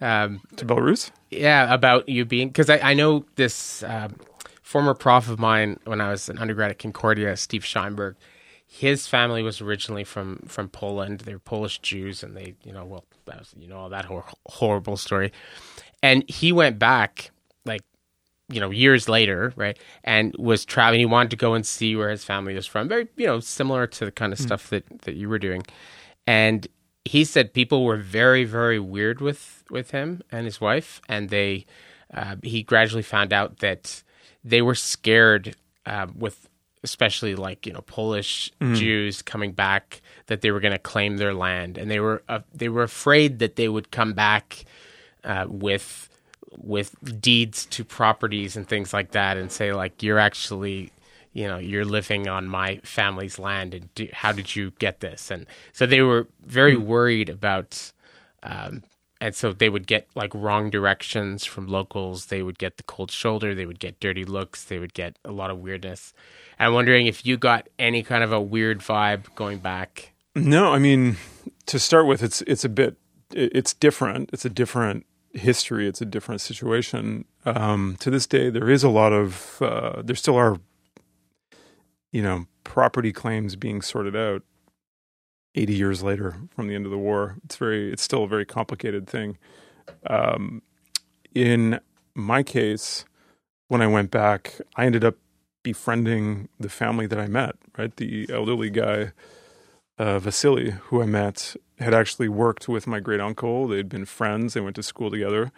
Um, 0.00 0.40
To 0.56 0.64
Belarus. 0.64 1.10
yeah, 1.30 1.72
about 1.72 2.08
you 2.08 2.24
being 2.24 2.48
because 2.48 2.70
I, 2.70 2.78
I 2.78 2.94
know 2.94 3.24
this 3.36 3.82
um, 3.82 4.16
former 4.62 4.94
prof 4.94 5.28
of 5.28 5.38
mine 5.38 5.78
when 5.84 6.00
I 6.00 6.10
was 6.10 6.28
an 6.28 6.38
undergrad 6.38 6.70
at 6.70 6.78
Concordia, 6.78 7.36
Steve 7.36 7.62
Scheinberg. 7.64 8.14
His 8.66 9.06
family 9.08 9.42
was 9.42 9.60
originally 9.60 10.04
from 10.04 10.38
from 10.46 10.68
Poland. 10.68 11.20
They 11.20 11.32
were 11.34 11.38
Polish 11.40 11.80
Jews, 11.80 12.22
and 12.22 12.36
they, 12.36 12.54
you 12.64 12.72
know, 12.72 12.84
well, 12.84 13.04
that 13.26 13.40
was, 13.40 13.52
you 13.58 13.66
know, 13.68 13.76
all 13.76 13.88
that 13.90 14.04
hor- 14.04 14.24
horrible 14.46 14.96
story. 14.96 15.32
And 16.02 16.28
he 16.30 16.52
went 16.52 16.78
back 16.78 17.30
like 17.66 17.82
you 18.48 18.58
know 18.60 18.70
years 18.70 19.08
later 19.08 19.52
right 19.54 19.78
and 20.02 20.34
was 20.38 20.64
traveling 20.64 20.98
he 21.00 21.06
wanted 21.06 21.30
to 21.30 21.36
go 21.36 21.54
and 21.54 21.64
see 21.66 21.94
where 21.94 22.10
his 22.10 22.24
family 22.24 22.54
was 22.54 22.66
from 22.66 22.88
very 22.88 23.06
you 23.16 23.26
know 23.26 23.38
similar 23.38 23.86
to 23.86 24.04
the 24.06 24.10
kind 24.10 24.32
of 24.32 24.40
stuff 24.40 24.70
that 24.70 24.82
that 25.02 25.14
you 25.14 25.28
were 25.28 25.38
doing 25.38 25.62
and 26.26 26.66
he 27.04 27.24
said 27.24 27.52
people 27.52 27.84
were 27.84 27.96
very 27.96 28.44
very 28.44 28.78
weird 28.78 29.20
with 29.20 29.64
with 29.70 29.90
him 29.90 30.22
and 30.30 30.44
his 30.44 30.60
wife, 30.60 31.00
and 31.08 31.28
they 31.30 31.66
uh, 32.12 32.36
he 32.42 32.62
gradually 32.62 33.02
found 33.02 33.32
out 33.32 33.58
that 33.58 34.02
they 34.44 34.62
were 34.62 34.74
scared 34.74 35.54
uh, 35.86 36.06
with 36.14 36.48
especially 36.82 37.34
like 37.34 37.66
you 37.66 37.72
know 37.72 37.82
Polish 37.82 38.50
Jews 38.74 39.22
coming 39.22 39.52
back 39.52 40.00
that 40.26 40.40
they 40.40 40.50
were 40.50 40.60
going 40.60 40.72
to 40.72 40.78
claim 40.78 41.16
their 41.16 41.34
land, 41.34 41.78
and 41.78 41.90
they 41.90 42.00
were 42.00 42.22
uh, 42.28 42.40
they 42.52 42.68
were 42.68 42.82
afraid 42.82 43.38
that 43.38 43.56
they 43.56 43.68
would 43.68 43.90
come 43.90 44.12
back 44.12 44.64
uh, 45.24 45.46
with 45.48 46.08
with 46.56 46.94
deeds 47.20 47.66
to 47.66 47.84
properties 47.84 48.56
and 48.56 48.68
things 48.68 48.92
like 48.92 49.12
that, 49.12 49.36
and 49.36 49.50
say 49.52 49.72
like 49.72 50.02
you're 50.02 50.18
actually 50.18 50.90
you 51.32 51.46
know 51.46 51.58
you're 51.58 51.84
living 51.84 52.28
on 52.28 52.46
my 52.46 52.80
family's 52.82 53.38
land, 53.38 53.74
and 53.74 53.94
do, 53.94 54.08
how 54.12 54.32
did 54.32 54.54
you 54.56 54.72
get 54.78 55.00
this? 55.00 55.30
And 55.30 55.46
so 55.72 55.86
they 55.86 56.02
were 56.02 56.28
very 56.44 56.76
worried 56.76 57.28
about. 57.28 57.92
Um, 58.42 58.82
and 59.22 59.34
so 59.34 59.52
they 59.52 59.68
would 59.68 59.86
get 59.86 60.08
like 60.14 60.34
wrong 60.34 60.70
directions 60.70 61.44
from 61.44 61.66
locals. 61.66 62.26
They 62.26 62.42
would 62.42 62.58
get 62.58 62.78
the 62.78 62.82
cold 62.84 63.10
shoulder. 63.10 63.54
They 63.54 63.66
would 63.66 63.78
get 63.78 64.00
dirty 64.00 64.24
looks. 64.24 64.64
They 64.64 64.78
would 64.78 64.94
get 64.94 65.18
a 65.26 65.30
lot 65.30 65.50
of 65.50 65.58
weirdness. 65.58 66.14
I'm 66.58 66.72
wondering 66.72 67.06
if 67.06 67.26
you 67.26 67.36
got 67.36 67.68
any 67.78 68.02
kind 68.02 68.24
of 68.24 68.32
a 68.32 68.40
weird 68.40 68.78
vibe 68.78 69.34
going 69.34 69.58
back. 69.58 70.12
No, 70.34 70.72
I 70.72 70.78
mean 70.78 71.18
to 71.66 71.78
start 71.78 72.06
with, 72.06 72.22
it's 72.22 72.42
it's 72.42 72.64
a 72.64 72.68
bit 72.68 72.96
it's 73.32 73.74
different. 73.74 74.30
It's 74.32 74.44
a 74.44 74.50
different 74.50 75.06
history. 75.32 75.86
It's 75.86 76.00
a 76.00 76.06
different 76.06 76.40
situation. 76.40 77.24
Um, 77.44 77.96
to 78.00 78.10
this 78.10 78.26
day, 78.26 78.50
there 78.50 78.68
is 78.68 78.82
a 78.82 78.88
lot 78.88 79.12
of 79.12 79.58
uh, 79.60 80.02
there 80.02 80.16
still 80.16 80.36
are 80.36 80.58
you 82.12 82.22
know 82.22 82.46
property 82.64 83.12
claims 83.12 83.56
being 83.56 83.82
sorted 83.82 84.16
out. 84.16 84.42
80 85.56 85.74
years 85.74 86.00
later 86.00 86.36
from 86.54 86.68
the 86.68 86.76
end 86.76 86.84
of 86.84 86.92
the 86.92 86.96
war 86.96 87.34
it's 87.44 87.56
very 87.56 87.92
it's 87.92 88.04
still 88.04 88.22
a 88.22 88.28
very 88.28 88.46
complicated 88.46 89.08
thing 89.08 89.36
um, 90.06 90.62
in 91.34 91.80
my 92.14 92.44
case 92.44 93.04
when 93.66 93.82
i 93.82 93.86
went 93.88 94.12
back 94.12 94.60
i 94.76 94.86
ended 94.86 95.04
up 95.04 95.16
befriending 95.64 96.48
the 96.60 96.68
family 96.68 97.04
that 97.08 97.18
i 97.18 97.26
met 97.26 97.56
right 97.76 97.96
the 97.96 98.30
elderly 98.32 98.70
guy 98.70 99.10
uh, 100.00 100.18
Vasily, 100.18 100.70
who 100.84 101.02
I 101.02 101.04
met, 101.04 101.54
had 101.78 101.92
actually 101.92 102.30
worked 102.30 102.70
with 102.70 102.86
my 102.86 103.00
great 103.00 103.20
uncle. 103.20 103.68
They'd 103.68 103.90
been 103.90 104.06
friends. 104.06 104.54
They 104.54 104.60
went 104.62 104.76
to 104.76 104.82
school 104.82 105.10
together, 105.10 105.52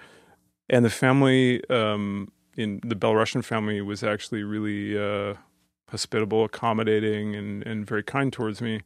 and 0.69 0.85
the 0.85 0.91
family 0.91 1.65
um, 1.71 2.33
in 2.57 2.81
the 2.85 2.97
Belarusian 2.97 3.45
family 3.45 3.81
was 3.81 4.03
actually 4.03 4.43
really 4.43 4.99
uh, 4.99 5.35
hospitable, 5.93 6.45
accommodating, 6.45 7.37
and 7.37 7.65
and 7.65 7.87
very 7.87 8.03
kind 8.03 8.33
towards 8.33 8.61
me. 8.61 8.81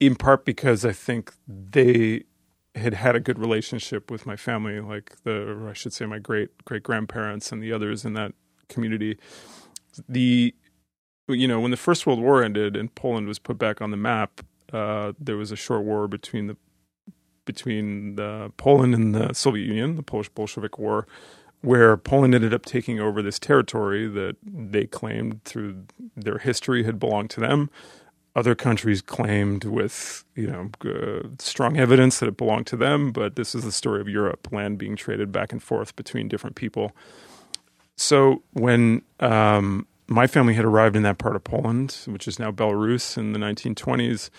In 0.00 0.16
part 0.16 0.44
because 0.44 0.84
I 0.84 0.92
think 0.92 1.32
they 1.46 2.24
had 2.74 2.94
had 2.94 3.16
a 3.16 3.20
good 3.20 3.38
relationship 3.38 4.10
with 4.10 4.26
my 4.26 4.36
family, 4.36 4.80
like 4.80 5.16
the, 5.22 5.30
or 5.30 5.70
I 5.70 5.72
should 5.72 5.92
say, 5.92 6.04
my 6.04 6.18
great 6.18 6.64
great 6.64 6.82
grandparents 6.82 7.52
and 7.52 7.62
the 7.62 7.72
others 7.72 8.04
in 8.04 8.14
that 8.14 8.32
community. 8.68 9.18
The 10.08 10.54
you 11.28 11.48
know, 11.48 11.60
when 11.60 11.70
the 11.70 11.76
First 11.76 12.06
World 12.06 12.20
War 12.20 12.42
ended 12.42 12.76
and 12.76 12.94
Poland 12.94 13.28
was 13.28 13.38
put 13.38 13.58
back 13.58 13.80
on 13.80 13.90
the 13.90 13.96
map, 13.96 14.40
uh, 14.72 15.12
there 15.18 15.36
was 15.36 15.52
a 15.52 15.56
short 15.56 15.84
war 15.84 16.08
between 16.08 16.48
the 16.48 16.56
between 17.44 18.16
the 18.16 18.52
Poland 18.56 18.94
and 18.94 19.14
the 19.14 19.32
Soviet 19.32 19.66
Union, 19.66 19.96
the 19.96 20.02
Polish 20.02 20.28
Bolshevik 20.30 20.78
War, 20.78 21.06
where 21.62 21.96
Poland 21.96 22.34
ended 22.34 22.54
up 22.54 22.64
taking 22.64 23.00
over 23.00 23.22
this 23.22 23.38
territory 23.38 24.06
that 24.08 24.36
they 24.44 24.86
claimed 24.86 25.42
through 25.44 25.84
their 26.16 26.38
history 26.38 26.84
had 26.84 26.98
belonged 26.98 27.30
to 27.30 27.40
them. 27.40 27.70
Other 28.34 28.54
countries 28.54 29.00
claimed 29.00 29.64
with 29.64 30.24
you 30.34 30.46
know 30.46 30.70
uh, 30.84 31.28
strong 31.38 31.78
evidence 31.78 32.18
that 32.18 32.28
it 32.28 32.36
belonged 32.36 32.66
to 32.68 32.76
them, 32.76 33.10
but 33.10 33.36
this 33.36 33.54
is 33.54 33.64
the 33.64 33.72
story 33.72 34.00
of 34.00 34.08
Europe, 34.08 34.48
land 34.52 34.78
being 34.78 34.96
traded 34.96 35.32
back 35.32 35.52
and 35.52 35.62
forth 35.62 35.96
between 35.96 36.28
different 36.28 36.54
people. 36.54 36.94
So 37.96 38.42
when 38.52 39.00
um, 39.20 39.86
my 40.08 40.26
family 40.26 40.54
had 40.54 40.64
arrived 40.64 40.96
in 40.96 41.02
that 41.02 41.18
part 41.18 41.36
of 41.36 41.44
Poland, 41.44 41.98
which 42.06 42.28
is 42.28 42.38
now 42.38 42.50
Belarus, 42.50 43.16
in 43.18 43.32
the 43.32 43.38
1920s. 43.38 44.30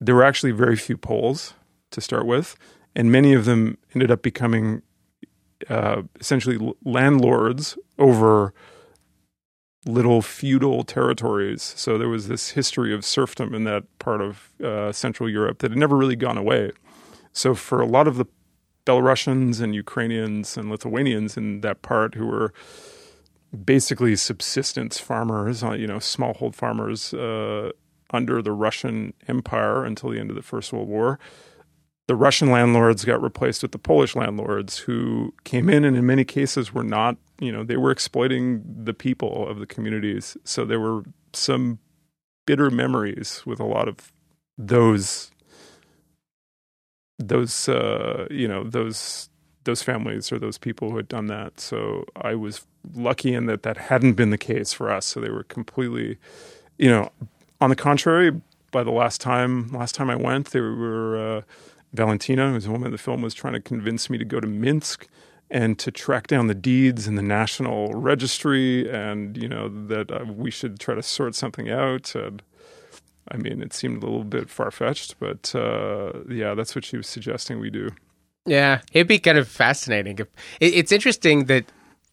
There 0.00 0.14
were 0.14 0.24
actually 0.24 0.52
very 0.52 0.76
few 0.76 0.96
Poles 0.96 1.54
to 1.90 2.00
start 2.00 2.26
with, 2.26 2.56
and 2.96 3.12
many 3.12 3.32
of 3.32 3.44
them 3.44 3.78
ended 3.94 4.10
up 4.10 4.22
becoming 4.22 4.82
uh, 5.68 6.02
essentially 6.18 6.74
landlords 6.84 7.76
over 7.98 8.54
little 9.86 10.20
feudal 10.20 10.84
territories. 10.84 11.74
So 11.76 11.96
there 11.96 12.08
was 12.08 12.28
this 12.28 12.50
history 12.50 12.94
of 12.94 13.04
serfdom 13.04 13.54
in 13.54 13.64
that 13.64 13.84
part 13.98 14.20
of 14.20 14.50
uh, 14.62 14.92
Central 14.92 15.28
Europe 15.28 15.58
that 15.58 15.70
had 15.70 15.78
never 15.78 15.96
really 15.96 16.16
gone 16.16 16.36
away. 16.36 16.72
So 17.32 17.54
for 17.54 17.80
a 17.80 17.86
lot 17.86 18.06
of 18.06 18.16
the 18.16 18.26
Belarusians 18.84 19.60
and 19.60 19.74
Ukrainians 19.74 20.56
and 20.56 20.70
Lithuanians 20.70 21.36
in 21.36 21.60
that 21.60 21.82
part 21.82 22.14
who 22.14 22.26
were 22.26 22.52
basically 23.64 24.16
subsistence 24.16 24.98
farmers, 24.98 25.62
uh, 25.62 25.72
you 25.72 25.86
know, 25.86 25.96
smallhold 25.96 26.54
farmers 26.54 27.14
uh, 27.14 27.70
under 28.12 28.42
the 28.42 28.52
Russian 28.52 29.12
Empire 29.28 29.84
until 29.84 30.10
the 30.10 30.18
end 30.18 30.30
of 30.30 30.36
the 30.36 30.42
First 30.42 30.72
World 30.72 30.88
War. 30.88 31.18
The 32.10 32.16
Russian 32.16 32.50
landlords 32.50 33.04
got 33.04 33.22
replaced 33.22 33.62
with 33.62 33.70
the 33.70 33.78
Polish 33.78 34.16
landlords 34.16 34.78
who 34.78 35.32
came 35.44 35.70
in 35.70 35.84
and 35.84 35.96
in 35.96 36.04
many 36.04 36.24
cases 36.24 36.74
were 36.74 36.82
not, 36.82 37.16
you 37.38 37.52
know, 37.52 37.62
they 37.62 37.76
were 37.76 37.92
exploiting 37.92 38.64
the 38.66 38.92
people 38.92 39.46
of 39.46 39.60
the 39.60 39.66
communities. 39.66 40.36
So 40.42 40.64
there 40.64 40.80
were 40.80 41.04
some 41.34 41.78
bitter 42.46 42.68
memories 42.68 43.44
with 43.46 43.60
a 43.60 43.64
lot 43.64 43.86
of 43.86 44.10
those 44.58 45.30
those 47.20 47.68
uh, 47.68 48.26
you 48.28 48.48
know 48.48 48.64
those 48.64 49.30
those 49.62 49.80
families 49.80 50.32
or 50.32 50.40
those 50.40 50.58
people 50.58 50.90
who 50.90 50.96
had 50.96 51.06
done 51.06 51.28
that. 51.28 51.60
So 51.60 52.06
I 52.16 52.34
was 52.34 52.66
lucky 52.92 53.32
in 53.32 53.46
that 53.46 53.62
that 53.62 53.76
hadn't 53.76 54.14
been 54.14 54.30
the 54.30 54.36
case 54.36 54.72
for 54.72 54.90
us. 54.90 55.06
So 55.06 55.20
they 55.20 55.30
were 55.30 55.44
completely, 55.44 56.18
you 56.76 56.90
know, 56.90 57.12
on 57.60 57.70
the 57.70 57.76
contrary. 57.76 58.32
By 58.72 58.82
the 58.82 58.90
last 58.90 59.20
time, 59.20 59.68
last 59.68 59.94
time 59.94 60.10
I 60.10 60.16
went, 60.16 60.50
they 60.50 60.60
were 60.60 61.38
uh, 61.38 61.42
Valentina, 61.92 62.52
who's 62.52 62.66
a 62.66 62.70
woman 62.70 62.86
in 62.86 62.92
the 62.92 62.98
film, 62.98 63.22
was 63.22 63.34
trying 63.34 63.54
to 63.54 63.60
convince 63.60 64.08
me 64.08 64.18
to 64.18 64.24
go 64.24 64.40
to 64.40 64.46
Minsk 64.46 65.08
and 65.50 65.78
to 65.80 65.90
track 65.90 66.28
down 66.28 66.46
the 66.46 66.54
deeds 66.54 67.08
in 67.08 67.16
the 67.16 67.22
national 67.22 67.92
registry, 67.94 68.88
and 68.88 69.36
you 69.36 69.48
know 69.48 69.68
that 69.88 70.10
uh, 70.10 70.24
we 70.32 70.50
should 70.50 70.78
try 70.78 70.94
to 70.94 71.02
sort 71.02 71.34
something 71.34 71.68
out. 71.68 72.14
And, 72.14 72.42
I 73.28 73.36
mean, 73.36 73.60
it 73.60 73.72
seemed 73.72 74.02
a 74.02 74.06
little 74.06 74.24
bit 74.24 74.48
far 74.48 74.70
fetched, 74.70 75.18
but 75.18 75.52
uh, 75.54 76.12
yeah, 76.28 76.54
that's 76.54 76.74
what 76.76 76.84
she 76.84 76.96
was 76.96 77.08
suggesting 77.08 77.58
we 77.58 77.70
do. 77.70 77.90
Yeah, 78.46 78.80
it'd 78.92 79.08
be 79.08 79.18
kind 79.18 79.38
of 79.38 79.48
fascinating. 79.48 80.18
If, 80.18 80.28
it, 80.60 80.74
it's 80.74 80.92
interesting 80.92 81.46
that 81.46 81.64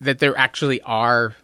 that 0.02 0.20
there 0.20 0.38
actually 0.38 0.82
are 0.82 1.36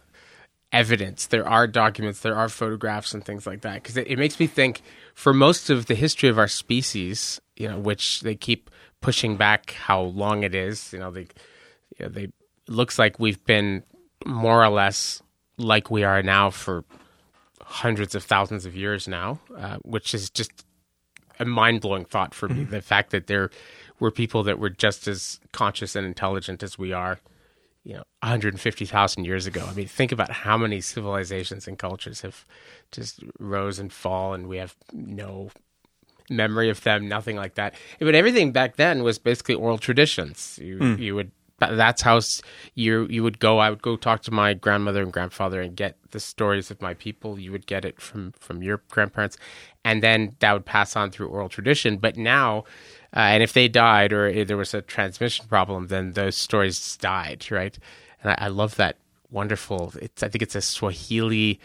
evidence, 0.72 1.26
there 1.28 1.48
are 1.48 1.68
documents, 1.68 2.20
there 2.20 2.36
are 2.36 2.48
photographs 2.48 3.14
and 3.14 3.24
things 3.24 3.46
like 3.46 3.60
that. 3.60 3.82
Because 3.82 3.96
it, 3.96 4.08
it 4.08 4.18
makes 4.18 4.40
me 4.40 4.48
think, 4.48 4.82
for 5.14 5.32
most 5.32 5.70
of 5.70 5.86
the 5.86 5.94
history 5.94 6.28
of 6.28 6.38
our 6.38 6.48
species, 6.48 7.40
you 7.56 7.68
know, 7.68 7.78
which 7.78 8.20
they 8.20 8.34
keep 8.34 8.70
pushing 9.00 9.36
back 9.36 9.72
how 9.72 10.00
long 10.00 10.42
it 10.42 10.54
is. 10.54 10.92
You 10.92 10.98
know, 10.98 11.10
they, 11.10 11.28
you 11.98 12.00
know, 12.00 12.08
they 12.08 12.24
it 12.24 12.32
looks 12.68 12.98
like 12.98 13.18
we've 13.18 13.44
been 13.44 13.82
more 14.24 14.64
or 14.64 14.70
less 14.70 15.22
like 15.58 15.90
we 15.90 16.02
are 16.02 16.22
now 16.22 16.50
for 16.50 16.84
hundreds 17.60 18.14
of 18.14 18.24
thousands 18.24 18.66
of 18.66 18.74
years 18.74 19.06
now, 19.06 19.38
uh, 19.56 19.76
which 19.82 20.14
is 20.14 20.30
just 20.30 20.64
a 21.38 21.44
mind 21.44 21.80
blowing 21.80 22.04
thought 22.04 22.34
for 22.34 22.48
me. 22.48 22.64
The 22.64 22.80
fact 22.80 23.10
that 23.10 23.26
there 23.26 23.50
were 24.00 24.10
people 24.10 24.42
that 24.44 24.58
were 24.58 24.70
just 24.70 25.06
as 25.08 25.40
conscious 25.52 25.94
and 25.96 26.06
intelligent 26.06 26.62
as 26.62 26.78
we 26.78 26.92
are, 26.92 27.20
you 27.84 27.94
know, 27.94 28.04
150,000 28.22 29.24
years 29.24 29.46
ago. 29.46 29.66
I 29.68 29.74
mean, 29.74 29.86
think 29.86 30.12
about 30.12 30.30
how 30.30 30.56
many 30.56 30.80
civilizations 30.80 31.68
and 31.68 31.78
cultures 31.78 32.22
have 32.22 32.44
just 32.92 33.20
rose 33.38 33.78
and 33.78 33.92
fall, 33.92 34.34
and 34.34 34.48
we 34.48 34.56
have 34.56 34.74
no 34.92 35.50
memory 36.30 36.70
of 36.70 36.82
them, 36.82 37.08
nothing 37.08 37.36
like 37.36 37.54
that. 37.54 37.74
But 37.98 38.14
everything 38.14 38.52
back 38.52 38.76
then 38.76 39.02
was 39.02 39.18
basically 39.18 39.54
oral 39.54 39.78
traditions. 39.78 40.58
You 40.62 40.96
you 40.96 41.14
would 41.14 41.30
that's 41.58 42.02
how 42.02 42.20
you 42.74 43.06
you 43.08 43.22
would 43.22 43.38
go. 43.38 43.58
I 43.58 43.70
would 43.70 43.82
go 43.82 43.96
talk 43.96 44.22
to 44.22 44.30
my 44.30 44.54
grandmother 44.54 45.02
and 45.02 45.12
grandfather 45.12 45.60
and 45.60 45.76
get 45.76 45.96
the 46.10 46.20
stories 46.20 46.70
of 46.70 46.82
my 46.82 46.94
people. 46.94 47.38
You 47.38 47.52
would 47.52 47.66
get 47.66 47.84
it 47.84 48.00
from 48.00 48.32
from 48.32 48.62
your 48.62 48.82
grandparents, 48.90 49.36
and 49.84 50.02
then 50.02 50.36
that 50.40 50.52
would 50.52 50.66
pass 50.66 50.96
on 50.96 51.10
through 51.10 51.28
oral 51.28 51.48
tradition. 51.48 51.98
But 51.98 52.16
now. 52.16 52.64
Uh, 53.16 53.30
and 53.30 53.44
if 53.44 53.52
they 53.52 53.68
died 53.68 54.12
or 54.12 54.26
if 54.26 54.48
there 54.48 54.56
was 54.56 54.74
a 54.74 54.82
transmission 54.82 55.46
problem, 55.46 55.86
then 55.86 56.14
those 56.14 56.36
stories 56.36 56.96
died, 56.96 57.46
right? 57.48 57.78
And 58.20 58.32
I, 58.32 58.46
I 58.46 58.48
love 58.48 58.74
that 58.74 58.96
wonderful. 59.30 59.92
It's 60.02 60.24
I 60.24 60.28
think 60.28 60.42
it's 60.42 60.56
a 60.56 60.60
Swahili 60.60 61.60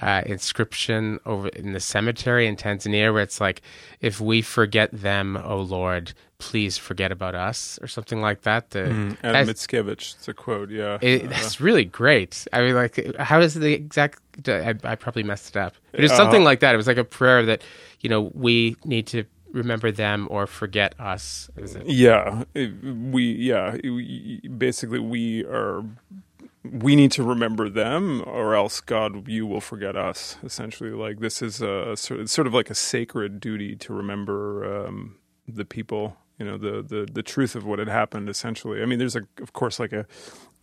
uh, 0.00 0.22
inscription 0.26 1.18
over 1.26 1.48
in 1.48 1.72
the 1.72 1.80
cemetery 1.80 2.46
in 2.46 2.56
Tanzania 2.56 3.12
where 3.12 3.22
it's 3.22 3.40
like, 3.40 3.62
"If 4.00 4.20
we 4.20 4.42
forget 4.42 4.90
them, 4.92 5.36
O 5.36 5.58
Lord, 5.60 6.12
please 6.38 6.78
forget 6.78 7.10
about 7.10 7.34
us," 7.34 7.78
or 7.82 7.88
something 7.88 8.20
like 8.20 8.42
that. 8.42 8.70
The, 8.70 8.82
Adam 8.82 9.16
that's- 9.22 9.66
Mickiewicz, 9.66 10.14
it's 10.16 10.28
a 10.28 10.34
quote, 10.34 10.70
yeah. 10.70 10.98
it, 11.00 11.24
Uh, 11.24 11.28
that's 11.28 11.60
really 11.60 11.84
great. 11.84 12.46
I 12.52 12.60
mean, 12.62 12.74
like, 12.74 13.16
how 13.18 13.40
is 13.40 13.54
the 13.54 13.72
exact? 13.72 14.20
I, 14.48 14.74
I 14.84 14.94
probably 14.94 15.24
messed 15.24 15.56
it 15.56 15.58
up. 15.58 15.74
It 15.92 16.00
was 16.02 16.12
Uh, 16.12 16.16
something 16.16 16.44
like 16.44 16.60
that. 16.60 16.74
It 16.74 16.76
was 16.76 16.86
like 16.86 16.96
a 16.96 17.04
prayer 17.04 17.44
that, 17.46 17.62
you 18.00 18.08
know, 18.08 18.30
we 18.34 18.76
need 18.84 19.06
to 19.08 19.24
remember 19.52 19.90
them 19.90 20.28
or 20.30 20.46
forget 20.46 20.94
us. 21.00 21.50
Is 21.56 21.74
it? 21.74 21.86
Yeah, 21.86 22.44
it- 22.54 22.70
we 22.84 23.22
yeah 23.32 23.72
we- 23.82 24.42
basically 24.56 25.00
we 25.00 25.44
are 25.46 25.82
we 26.64 26.96
need 26.96 27.12
to 27.12 27.22
remember 27.22 27.68
them 27.68 28.22
or 28.26 28.54
else 28.54 28.80
God 28.80 29.28
you 29.28 29.46
will 29.46 29.60
forget 29.60 29.96
us. 29.96 30.36
Essentially, 30.42 30.90
like 30.90 31.20
this 31.20 31.42
is 31.42 31.60
a 31.62 31.96
sort 31.96 32.46
of, 32.46 32.54
like 32.54 32.70
a 32.70 32.74
sacred 32.74 33.40
duty 33.40 33.76
to 33.76 33.92
remember 33.92 34.86
um, 34.86 35.16
the 35.46 35.64
people. 35.64 36.16
You 36.38 36.46
know 36.46 36.56
the 36.56 36.82
the 36.82 37.08
the 37.12 37.22
truth 37.22 37.56
of 37.56 37.64
what 37.64 37.80
had 37.80 37.88
happened. 37.88 38.28
Essentially, 38.28 38.80
I 38.80 38.86
mean, 38.86 39.00
there's 39.00 39.16
a 39.16 39.22
of 39.42 39.52
course 39.52 39.80
like 39.80 39.92
a 39.92 40.06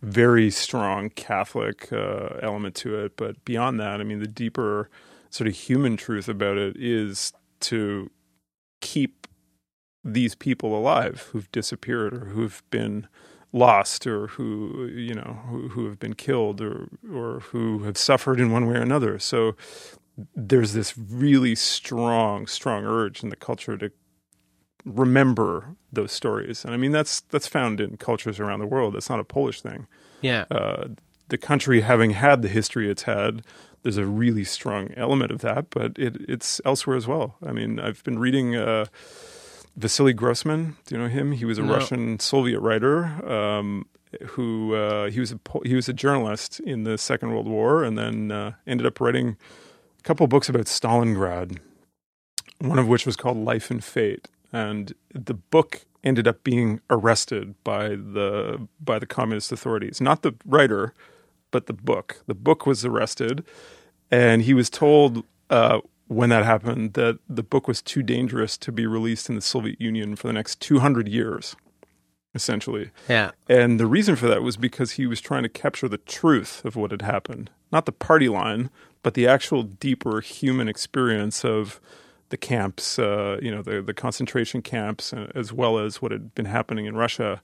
very 0.02 0.50
strong 0.50 1.10
Catholic 1.10 1.92
uh, 1.92 2.38
element 2.40 2.74
to 2.76 2.98
it, 3.04 3.16
but 3.16 3.44
beyond 3.44 3.78
that, 3.80 4.00
I 4.00 4.04
mean, 4.04 4.20
the 4.20 4.26
deeper 4.26 4.90
sort 5.30 5.48
of 5.48 5.54
human 5.54 5.96
truth 5.96 6.28
about 6.28 6.56
it 6.56 6.76
is 6.78 7.32
to 7.60 8.10
keep 8.80 9.26
these 10.04 10.34
people 10.34 10.78
alive 10.78 11.28
who've 11.32 11.50
disappeared 11.50 12.14
or 12.14 12.26
who've 12.26 12.62
been 12.70 13.08
lost 13.56 14.06
or 14.06 14.26
who 14.28 14.86
you 14.86 15.14
know 15.14 15.38
who, 15.48 15.68
who 15.68 15.86
have 15.86 15.98
been 15.98 16.14
killed 16.14 16.60
or 16.60 16.88
or 17.12 17.40
who 17.50 17.84
have 17.84 17.96
suffered 17.96 18.38
in 18.38 18.50
one 18.52 18.66
way 18.66 18.76
or 18.76 18.82
another 18.82 19.18
so 19.18 19.56
there's 20.34 20.72
this 20.74 20.96
really 20.98 21.54
strong 21.54 22.46
strong 22.46 22.84
urge 22.84 23.22
in 23.22 23.28
the 23.30 23.36
culture 23.36 23.76
to 23.78 23.90
remember 24.84 25.74
those 25.92 26.12
stories 26.12 26.64
and 26.64 26.74
i 26.74 26.76
mean 26.76 26.92
that's 26.92 27.22
that's 27.22 27.46
found 27.46 27.80
in 27.80 27.96
cultures 27.96 28.38
around 28.38 28.60
the 28.60 28.66
world 28.66 28.94
That's 28.94 29.10
not 29.10 29.20
a 29.20 29.24
polish 29.24 29.60
thing 29.60 29.86
Yeah. 30.20 30.44
uh, 30.50 30.88
the 31.28 31.38
country 31.38 31.80
having 31.80 32.10
had 32.10 32.42
the 32.42 32.48
history 32.48 32.88
it's 32.88 33.02
had, 33.02 33.42
there's 33.82 33.96
a 33.96 34.06
really 34.06 34.44
strong 34.44 34.90
element 34.96 35.32
of 35.32 35.40
that, 35.40 35.70
but 35.70 35.98
it, 35.98 36.14
it's 36.28 36.60
elsewhere 36.64 36.96
as 36.96 37.08
well. 37.08 37.34
I 37.44 37.50
mean, 37.50 37.80
I've 37.80 38.02
been 38.04 38.20
reading 38.20 38.54
uh, 38.54 38.84
Vasily 39.76 40.12
Grossman. 40.12 40.76
Do 40.86 40.94
you 40.94 41.00
know 41.00 41.08
him? 41.08 41.32
He 41.32 41.44
was 41.44 41.58
a 41.58 41.62
No. 41.62 41.74
Russian 41.74 42.18
Soviet 42.18 42.60
writer 42.60 43.04
um, 43.30 43.86
who 44.28 44.74
uh, 44.74 45.10
he 45.10 45.20
was 45.20 45.32
a 45.32 45.38
he 45.64 45.74
was 45.74 45.88
a 45.88 45.92
journalist 45.92 46.60
in 46.60 46.84
the 46.84 46.96
Second 46.96 47.30
World 47.30 47.46
War, 47.46 47.84
and 47.84 47.98
then 47.98 48.30
uh, 48.30 48.52
ended 48.66 48.86
up 48.86 49.00
writing 49.00 49.36
a 49.98 50.02
couple 50.02 50.26
books 50.26 50.48
about 50.48 50.66
Stalingrad. 50.66 51.58
One 52.58 52.78
of 52.78 52.88
which 52.88 53.04
was 53.04 53.16
called 53.16 53.36
Life 53.36 53.70
and 53.70 53.84
Fate, 53.84 54.28
and 54.52 54.94
the 55.12 55.34
book 55.34 55.84
ended 56.02 56.26
up 56.26 56.42
being 56.42 56.80
arrested 56.88 57.54
by 57.64 57.88
the 57.88 58.66
by 58.80 58.98
the 58.98 59.06
communist 59.06 59.52
authorities. 59.52 60.00
Not 60.00 60.22
the 60.22 60.34
writer, 60.46 60.94
but 61.50 61.66
the 61.66 61.74
book. 61.74 62.22
The 62.26 62.34
book 62.34 62.64
was 62.64 62.84
arrested, 62.84 63.44
and 64.10 64.42
he 64.42 64.54
was 64.54 64.70
told 64.70 65.24
uh, 65.50 65.80
when 66.08 66.30
that 66.30 66.44
happened 66.44 66.94
that 66.94 67.18
the 67.28 67.42
book 67.42 67.66
was 67.66 67.82
too 67.82 68.02
dangerous 68.02 68.56
to 68.58 68.72
be 68.72 68.86
released 68.86 69.28
in 69.28 69.34
the 69.34 69.40
Soviet 69.40 69.80
Union 69.80 70.16
for 70.16 70.26
the 70.28 70.32
next 70.32 70.60
200 70.60 71.08
years, 71.08 71.56
essentially. 72.34 72.90
Yeah. 73.08 73.32
And 73.48 73.80
the 73.80 73.86
reason 73.86 74.16
for 74.16 74.28
that 74.28 74.42
was 74.42 74.56
because 74.56 74.92
he 74.92 75.06
was 75.06 75.20
trying 75.20 75.42
to 75.42 75.48
capture 75.48 75.88
the 75.88 75.98
truth 75.98 76.64
of 76.64 76.76
what 76.76 76.92
had 76.92 77.02
happened, 77.02 77.50
not 77.72 77.86
the 77.86 77.92
party 77.92 78.28
line, 78.28 78.70
but 79.02 79.14
the 79.14 79.26
actual 79.26 79.62
deeper 79.62 80.20
human 80.20 80.68
experience 80.68 81.44
of 81.44 81.80
the 82.28 82.36
camps, 82.36 82.98
uh, 82.98 83.38
you 83.40 83.50
know, 83.50 83.62
the 83.62 83.80
the 83.80 83.94
concentration 83.94 84.62
camps, 84.62 85.12
uh, 85.12 85.30
as 85.34 85.52
well 85.52 85.78
as 85.78 86.02
what 86.02 86.10
had 86.10 86.34
been 86.34 86.46
happening 86.46 86.86
in 86.86 86.96
Russia. 86.96 87.40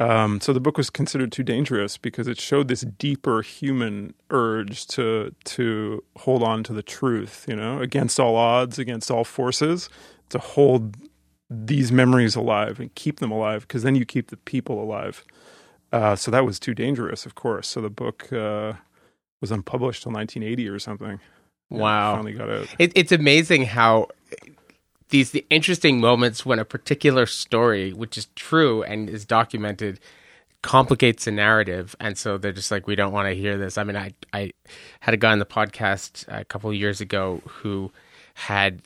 Um, 0.00 0.40
so 0.40 0.54
the 0.54 0.60
book 0.60 0.78
was 0.78 0.88
considered 0.88 1.30
too 1.30 1.42
dangerous 1.42 1.98
because 1.98 2.26
it 2.26 2.40
showed 2.40 2.68
this 2.68 2.80
deeper 2.80 3.42
human 3.42 4.14
urge 4.30 4.86
to 4.88 5.34
to 5.44 6.02
hold 6.16 6.42
on 6.42 6.64
to 6.64 6.72
the 6.72 6.82
truth, 6.82 7.44
you 7.46 7.54
know, 7.54 7.80
against 7.80 8.18
all 8.18 8.34
odds, 8.34 8.78
against 8.78 9.10
all 9.10 9.24
forces, 9.24 9.90
to 10.30 10.38
hold 10.38 10.96
these 11.50 11.92
memories 11.92 12.34
alive 12.34 12.80
and 12.80 12.94
keep 12.94 13.20
them 13.20 13.30
alive 13.30 13.68
because 13.68 13.82
then 13.82 13.94
you 13.94 14.06
keep 14.06 14.30
the 14.30 14.38
people 14.38 14.82
alive. 14.82 15.22
Uh, 15.92 16.16
so 16.16 16.30
that 16.30 16.46
was 16.46 16.58
too 16.58 16.74
dangerous, 16.74 17.26
of 17.26 17.34
course. 17.34 17.68
So 17.68 17.82
the 17.82 17.90
book 17.90 18.32
uh, 18.32 18.74
was 19.42 19.50
unpublished 19.50 20.04
till 20.04 20.12
1980 20.12 20.68
or 20.68 20.78
something. 20.78 21.20
Wow. 21.68 22.14
finally 22.14 22.32
got 22.32 22.48
out. 22.48 22.68
It, 22.78 22.92
it's 22.94 23.12
amazing 23.12 23.64
how 23.64 24.08
these 25.10 25.32
the 25.32 25.46
interesting 25.50 26.00
moments 26.00 26.46
when 26.46 26.58
a 26.58 26.64
particular 26.64 27.26
story, 27.26 27.92
which 27.92 28.16
is 28.16 28.26
true 28.34 28.82
and 28.82 29.08
is 29.08 29.24
documented, 29.24 30.00
complicates 30.62 31.24
the 31.24 31.30
narrative, 31.30 31.96
and 32.00 32.18
so 32.18 32.38
they're 32.38 32.52
just 32.52 32.70
like, 32.70 32.86
we 32.86 32.96
don't 32.96 33.12
want 33.12 33.28
to 33.28 33.34
hear 33.34 33.56
this. 33.56 33.78
I 33.78 33.84
mean, 33.84 33.96
I 33.96 34.12
I 34.32 34.52
had 35.00 35.14
a 35.14 35.16
guy 35.16 35.32
on 35.32 35.38
the 35.38 35.46
podcast 35.46 36.24
a 36.28 36.44
couple 36.44 36.70
of 36.70 36.76
years 36.76 37.00
ago 37.00 37.42
who 37.46 37.92
had 38.34 38.82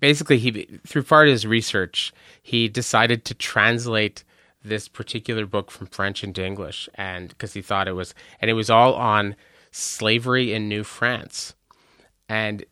basically 0.00 0.38
he 0.38 0.80
through 0.86 1.02
part 1.02 1.28
of 1.28 1.32
his 1.32 1.46
research 1.46 2.12
he 2.42 2.68
decided 2.68 3.24
to 3.24 3.34
translate 3.34 4.24
this 4.62 4.88
particular 4.88 5.46
book 5.46 5.70
from 5.70 5.86
French 5.86 6.24
into 6.24 6.44
English, 6.44 6.88
and 6.94 7.28
because 7.28 7.54
he 7.54 7.62
thought 7.62 7.88
it 7.88 7.92
was, 7.92 8.14
and 8.40 8.50
it 8.50 8.54
was 8.54 8.70
all 8.70 8.94
on 8.94 9.36
slavery 9.70 10.52
in 10.52 10.68
New 10.68 10.84
France, 10.84 11.54
and 12.28 12.64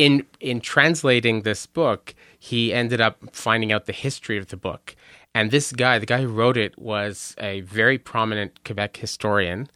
in 0.00 0.24
in 0.40 0.62
translating 0.62 1.42
this 1.42 1.66
book, 1.66 2.14
he 2.38 2.72
ended 2.72 3.02
up 3.02 3.16
finding 3.32 3.70
out 3.70 3.84
the 3.84 3.92
history 3.92 4.38
of 4.38 4.46
the 4.48 4.56
book. 4.56 4.96
And 5.34 5.50
this 5.50 5.72
guy, 5.72 5.98
the 5.98 6.06
guy 6.06 6.22
who 6.22 6.28
wrote 6.28 6.56
it, 6.56 6.76
was 6.78 7.36
a 7.38 7.60
very 7.60 7.98
prominent 7.98 8.64
Quebec 8.64 8.96
historian. 8.96 9.68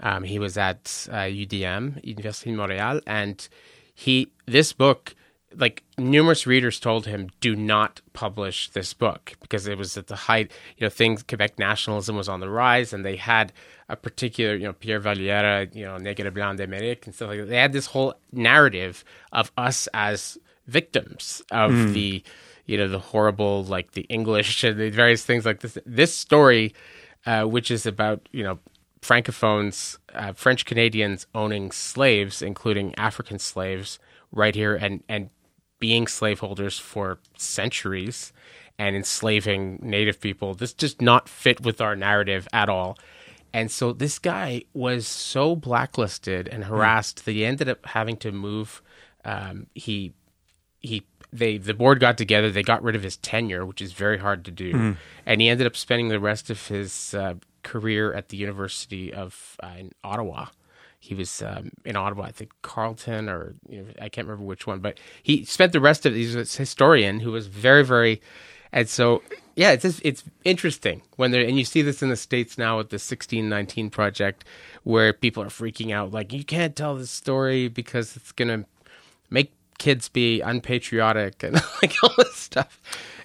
Um, 0.00 0.24
he 0.24 0.38
was 0.38 0.58
at 0.58 1.08
uh, 1.10 1.28
UDM, 1.44 2.04
Université 2.04 2.44
de 2.44 2.56
Montréal, 2.56 3.00
and 3.06 3.48
he 3.94 4.30
this 4.46 4.74
book, 4.74 5.14
like 5.56 5.82
numerous 5.98 6.46
readers 6.46 6.78
told 6.78 7.06
him, 7.06 7.28
do 7.40 7.56
not 7.56 8.00
publish 8.12 8.70
this 8.70 8.94
book 8.94 9.34
because 9.40 9.66
it 9.66 9.76
was 9.76 9.96
at 9.96 10.06
the 10.06 10.16
height. 10.16 10.52
You 10.76 10.86
know, 10.86 10.90
things 10.90 11.22
Quebec 11.22 11.58
nationalism 11.58 12.16
was 12.16 12.28
on 12.28 12.40
the 12.40 12.48
rise, 12.48 12.92
and 12.92 13.04
they 13.04 13.16
had 13.16 13.52
a 13.88 13.96
particular, 13.96 14.54
you 14.54 14.64
know, 14.64 14.72
Pierre 14.72 15.00
Vallières, 15.00 15.74
you 15.74 15.84
know, 15.84 15.96
Negre 15.98 16.30
Blanc 16.30 16.58
d'Amérique 16.58 17.06
and 17.06 17.14
stuff 17.14 17.28
like 17.30 17.40
that. 17.40 17.48
They 17.48 17.56
had 17.56 17.72
this 17.72 17.86
whole 17.86 18.14
narrative 18.32 19.04
of 19.32 19.50
us 19.56 19.88
as 19.92 20.38
victims 20.66 21.42
of 21.50 21.94
the, 21.94 22.22
you 22.66 22.76
know, 22.76 22.86
the 22.86 23.00
horrible, 23.00 23.64
like 23.64 23.92
the 23.92 24.02
English 24.02 24.62
and 24.62 24.78
the 24.78 24.90
various 24.90 25.24
things 25.24 25.44
like 25.44 25.60
this. 25.60 25.76
This 25.84 26.14
story, 26.14 26.74
uh, 27.26 27.42
which 27.42 27.72
is 27.72 27.86
about, 27.86 28.28
you 28.30 28.44
know, 28.44 28.60
francophones, 29.02 29.98
uh, 30.14 30.32
French 30.32 30.64
Canadians 30.64 31.26
owning 31.34 31.72
slaves, 31.72 32.40
including 32.40 32.94
African 32.96 33.40
slaves, 33.40 33.98
right 34.32 34.54
here, 34.54 34.76
and 34.76 35.02
and 35.08 35.30
being 35.80 36.06
slaveholders 36.06 36.78
for 36.78 37.18
centuries 37.36 38.32
and 38.78 38.94
enslaving 38.94 39.78
native 39.82 40.20
people. 40.20 40.54
This 40.54 40.72
does 40.72 41.00
not 41.00 41.28
fit 41.28 41.60
with 41.60 41.80
our 41.80 41.96
narrative 41.96 42.46
at 42.52 42.68
all. 42.68 42.96
And 43.52 43.70
so 43.70 43.92
this 43.92 44.18
guy 44.18 44.62
was 44.72 45.06
so 45.06 45.56
blacklisted 45.56 46.46
and 46.48 46.64
harassed 46.64 47.24
that 47.24 47.32
he 47.32 47.44
ended 47.44 47.68
up 47.68 47.84
having 47.86 48.16
to 48.18 48.30
move. 48.30 48.80
Um, 49.24 49.66
he 49.74 50.14
he 50.78 51.02
they 51.32 51.58
the 51.58 51.74
board 51.74 52.00
got 52.00 52.16
together. 52.16 52.50
They 52.50 52.62
got 52.62 52.82
rid 52.82 52.94
of 52.96 53.02
his 53.02 53.16
tenure, 53.16 53.66
which 53.66 53.82
is 53.82 53.92
very 53.92 54.18
hard 54.18 54.44
to 54.44 54.50
do, 54.50 54.96
and 55.26 55.40
he 55.40 55.48
ended 55.48 55.66
up 55.66 55.76
spending 55.76 56.08
the 56.08 56.20
rest 56.20 56.48
of 56.48 56.68
his 56.68 57.12
uh, 57.12 57.34
career 57.62 58.14
at 58.14 58.28
the 58.28 58.36
University 58.36 59.12
of 59.12 59.56
uh, 59.62 59.74
in 59.78 59.92
Ottawa. 60.04 60.46
He 61.02 61.14
was 61.14 61.42
um, 61.42 61.72
in 61.84 61.96
Ottawa, 61.96 62.24
I 62.24 62.30
think 62.30 62.52
Carleton, 62.60 63.28
or 63.28 63.54
you 63.68 63.82
know, 63.82 63.88
I 64.00 64.10
can't 64.10 64.26
remember 64.26 64.44
which 64.44 64.66
one, 64.66 64.80
but 64.80 65.00
he 65.22 65.44
spent 65.44 65.72
the 65.72 65.80
rest 65.80 66.04
of. 66.04 66.14
He's 66.14 66.34
a 66.34 66.44
historian 66.44 67.20
who 67.20 67.32
was 67.32 67.46
very, 67.46 67.82
very, 67.82 68.20
and 68.70 68.86
so 68.86 69.22
yeah, 69.56 69.72
it's 69.72 69.82
just, 69.82 70.00
it's 70.04 70.24
interesting 70.44 71.02
when 71.16 71.30
they're 71.30 71.42
and 71.42 71.58
you 71.58 71.64
see 71.64 71.82
this 71.82 72.02
in 72.02 72.10
the 72.10 72.16
states 72.16 72.58
now 72.58 72.76
with 72.76 72.90
the 72.90 72.98
sixteen 72.98 73.48
nineteen 73.48 73.88
project, 73.88 74.44
where 74.84 75.12
people 75.12 75.42
are 75.42 75.48
freaking 75.48 75.90
out 75.92 76.12
like 76.12 76.32
you 76.32 76.44
can't 76.44 76.76
tell 76.76 76.94
this 76.96 77.10
story 77.10 77.68
because 77.68 78.14
it's 78.14 78.32
gonna 78.32 78.66
make 79.30 79.52
kids 79.78 80.10
be 80.10 80.42
unpatriotic 80.42 81.42
and 81.42 81.54
like 81.82 81.94
all 82.02 82.12
this 82.18 82.36
stuff. 82.36 82.78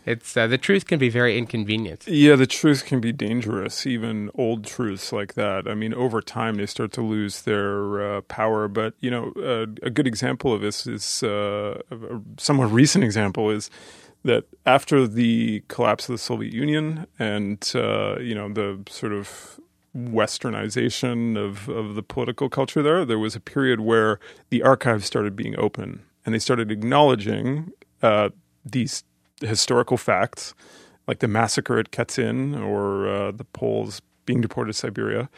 It's 0.06 0.38
uh, 0.38 0.46
the 0.46 0.60
truth 0.60 0.86
can 0.86 1.00
be 1.00 1.10
very 1.10 1.38
inconvenient. 1.38 2.08
Yeah, 2.08 2.36
the 2.36 2.46
truth 2.46 2.86
can 2.86 3.02
be 3.02 3.12
dangerous, 3.12 3.88
even 3.88 4.30
old 4.36 4.64
truths 4.64 5.12
like 5.12 5.34
that. 5.34 5.68
I 5.68 5.74
mean, 5.74 5.96
over 5.96 6.22
time 6.22 6.56
they 6.56 6.68
start 6.68 6.92
to 6.94 7.02
lose 7.02 7.42
their 7.42 8.18
uh, 8.18 8.22
power. 8.22 8.68
But 8.68 8.94
you 9.00 9.10
know, 9.10 9.34
uh, 9.38 9.66
a 9.82 9.90
good 9.90 10.06
example 10.06 10.54
of 10.54 10.62
this 10.62 10.86
is 10.86 11.24
uh, 11.24 11.82
a 11.90 12.22
somewhat 12.38 12.72
recent 12.72 13.04
example 13.04 13.50
is 13.50 13.72
that 14.24 14.46
after 14.66 15.08
the 15.08 15.64
collapse 15.70 16.08
of 16.08 16.14
the 16.14 16.20
Soviet 16.20 16.54
Union 16.54 17.08
and 17.18 17.72
uh, 17.74 18.20
you 18.20 18.36
know 18.36 18.48
the 18.54 18.84
sort 18.88 19.12
of 19.12 19.60
westernization 19.96 21.38
of, 21.38 21.70
of 21.70 21.96
the 21.96 22.04
political 22.04 22.50
culture 22.50 22.84
there, 22.84 23.06
there 23.06 23.18
was 23.18 23.36
a 23.36 23.40
period 23.40 23.80
where 23.80 24.20
the 24.50 24.62
archives 24.62 25.06
started 25.06 25.36
being 25.36 25.58
open 25.58 26.04
and 26.26 26.36
they 26.36 26.40
started 26.40 26.70
acknowledging 26.70 27.72
uh, 28.02 28.30
these 28.66 29.04
historical 29.48 29.98
facts, 29.98 30.54
like 31.08 31.20
the 31.20 31.28
massacre 31.28 31.78
at 31.80 31.92
Katyn 31.92 32.60
or 32.60 33.08
uh, 33.08 33.32
the 33.32 33.46
Poles 33.46 34.02
being 34.26 34.42
deported 34.42 34.74
to 34.74 34.78
Siberia. 34.78 35.30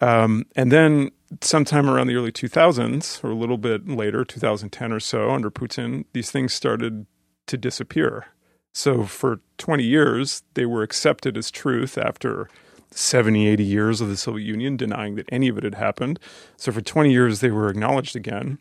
Um, 0.00 0.46
and 0.56 0.72
then 0.72 1.10
sometime 1.40 1.88
around 1.88 2.08
the 2.08 2.16
early 2.16 2.32
2000s, 2.32 3.22
or 3.22 3.30
a 3.30 3.34
little 3.34 3.58
bit 3.58 3.88
later, 3.88 4.24
2010 4.24 4.92
or 4.92 5.00
so, 5.00 5.30
under 5.30 5.50
Putin, 5.50 6.04
these 6.12 6.30
things 6.30 6.52
started 6.52 7.06
to 7.46 7.56
disappear. 7.56 8.26
So 8.72 9.04
for 9.04 9.40
20 9.58 9.84
years, 9.84 10.42
they 10.54 10.66
were 10.66 10.82
accepted 10.82 11.36
as 11.36 11.50
truth 11.50 11.98
after 11.98 12.48
70, 12.90 13.46
80 13.46 13.64
years 13.64 14.00
of 14.00 14.08
the 14.08 14.16
Soviet 14.16 14.44
Union 14.44 14.76
denying 14.76 15.14
that 15.16 15.28
any 15.30 15.48
of 15.48 15.58
it 15.58 15.64
had 15.64 15.74
happened. 15.74 16.18
So 16.56 16.72
for 16.72 16.80
20 16.80 17.12
years, 17.12 17.40
they 17.40 17.50
were 17.50 17.68
acknowledged 17.68 18.16
again. 18.16 18.58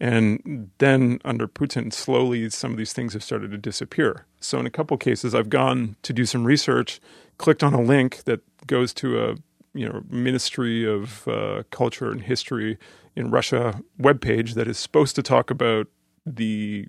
And 0.00 0.70
then 0.78 1.20
under 1.24 1.46
Putin, 1.46 1.92
slowly 1.92 2.50
some 2.50 2.72
of 2.72 2.78
these 2.78 2.92
things 2.92 3.12
have 3.12 3.22
started 3.22 3.52
to 3.52 3.58
disappear. 3.58 4.26
So 4.40 4.58
in 4.58 4.66
a 4.66 4.70
couple 4.70 4.96
cases, 4.96 5.34
I've 5.34 5.50
gone 5.50 5.96
to 6.02 6.12
do 6.12 6.26
some 6.26 6.44
research, 6.44 7.00
clicked 7.38 7.62
on 7.62 7.74
a 7.74 7.80
link 7.80 8.24
that 8.24 8.40
goes 8.66 8.92
to 8.94 9.24
a 9.24 9.36
you 9.72 9.88
know 9.88 10.02
Ministry 10.08 10.84
of 10.86 11.26
uh, 11.28 11.64
Culture 11.70 12.10
and 12.10 12.22
History 12.22 12.78
in 13.16 13.30
Russia 13.30 13.80
webpage 14.00 14.54
that 14.54 14.68
is 14.68 14.78
supposed 14.78 15.14
to 15.16 15.22
talk 15.22 15.50
about 15.50 15.86
the 16.26 16.86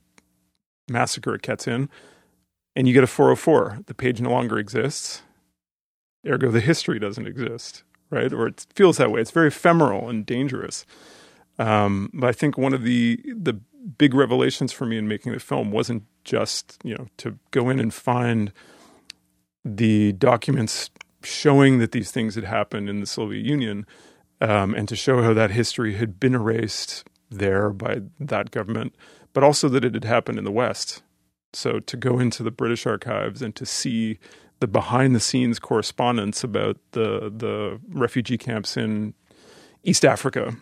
massacre 0.90 1.34
at 1.34 1.42
Katyn, 1.42 1.90
and 2.76 2.88
you 2.88 2.94
get 2.94 3.04
a 3.04 3.08
404. 3.08 3.80
The 3.86 3.94
page 3.94 4.22
no 4.22 4.32
longer 4.32 4.58
exists. 4.58 5.22
Ergo, 6.28 6.50
the 6.50 6.60
history 6.60 7.00
doesn't 7.00 7.28
exist, 7.28 7.84
right? 8.10 8.34
Or 8.34 8.48
it 8.48 8.66
feels 8.74 8.98
that 8.98 9.12
way. 9.12 9.22
It's 9.22 9.32
very 9.32 9.48
ephemeral 9.48 10.10
and 10.10 10.26
dangerous. 10.26 10.86
Um, 11.58 12.10
but 12.14 12.28
I 12.28 12.32
think 12.32 12.58
one 12.58 12.74
of 12.74 12.84
the 12.84 13.20
the 13.26 13.60
big 13.98 14.14
revelations 14.14 14.72
for 14.72 14.86
me 14.86 14.98
in 14.98 15.08
making 15.08 15.32
the 15.32 15.40
film 15.40 15.72
wasn't 15.72 16.04
just 16.24 16.80
you 16.84 16.96
know 16.96 17.08
to 17.18 17.38
go 17.52 17.70
in 17.70 17.80
and 17.80 17.94
find 17.94 18.52
the 19.64 20.14
documents 20.14 20.90
showing 21.24 21.80
that 21.80 21.92
these 21.92 22.12
things 22.12 22.36
had 22.36 22.44
happened 22.44 22.90
in 22.90 23.00
the 23.00 23.06
Soviet 23.06 23.44
Union, 23.44 23.86
um, 24.42 24.74
and 24.76 24.88
to 24.88 24.96
show 24.96 25.24
how 25.24 25.34
that 25.34 25.52
history 25.52 25.96
had 25.96 26.20
been 26.20 26.36
erased 26.36 27.04
there 27.32 27.72
by 27.72 28.02
that 28.20 28.52
government, 28.52 28.96
but 29.34 29.44
also 29.44 29.68
that 29.70 29.84
it 29.84 29.94
had 29.94 30.04
happened 30.04 30.38
in 30.38 30.44
the 30.44 30.52
West. 30.52 31.02
So 31.54 31.80
to 31.80 31.98
go 31.98 32.20
into 32.20 32.44
the 32.44 32.52
British 32.52 32.86
archives 32.86 33.42
and 33.42 33.56
to 33.56 33.66
see 33.66 34.20
the 34.60 34.68
behind 34.68 35.16
the 35.16 35.20
scenes 35.20 35.60
correspondence 35.60 36.44
about 36.44 36.78
the 36.92 37.32
the 37.36 37.80
refugee 37.90 38.38
camps 38.38 38.78
in 38.78 39.14
East 39.84 40.04
Africa 40.04 40.56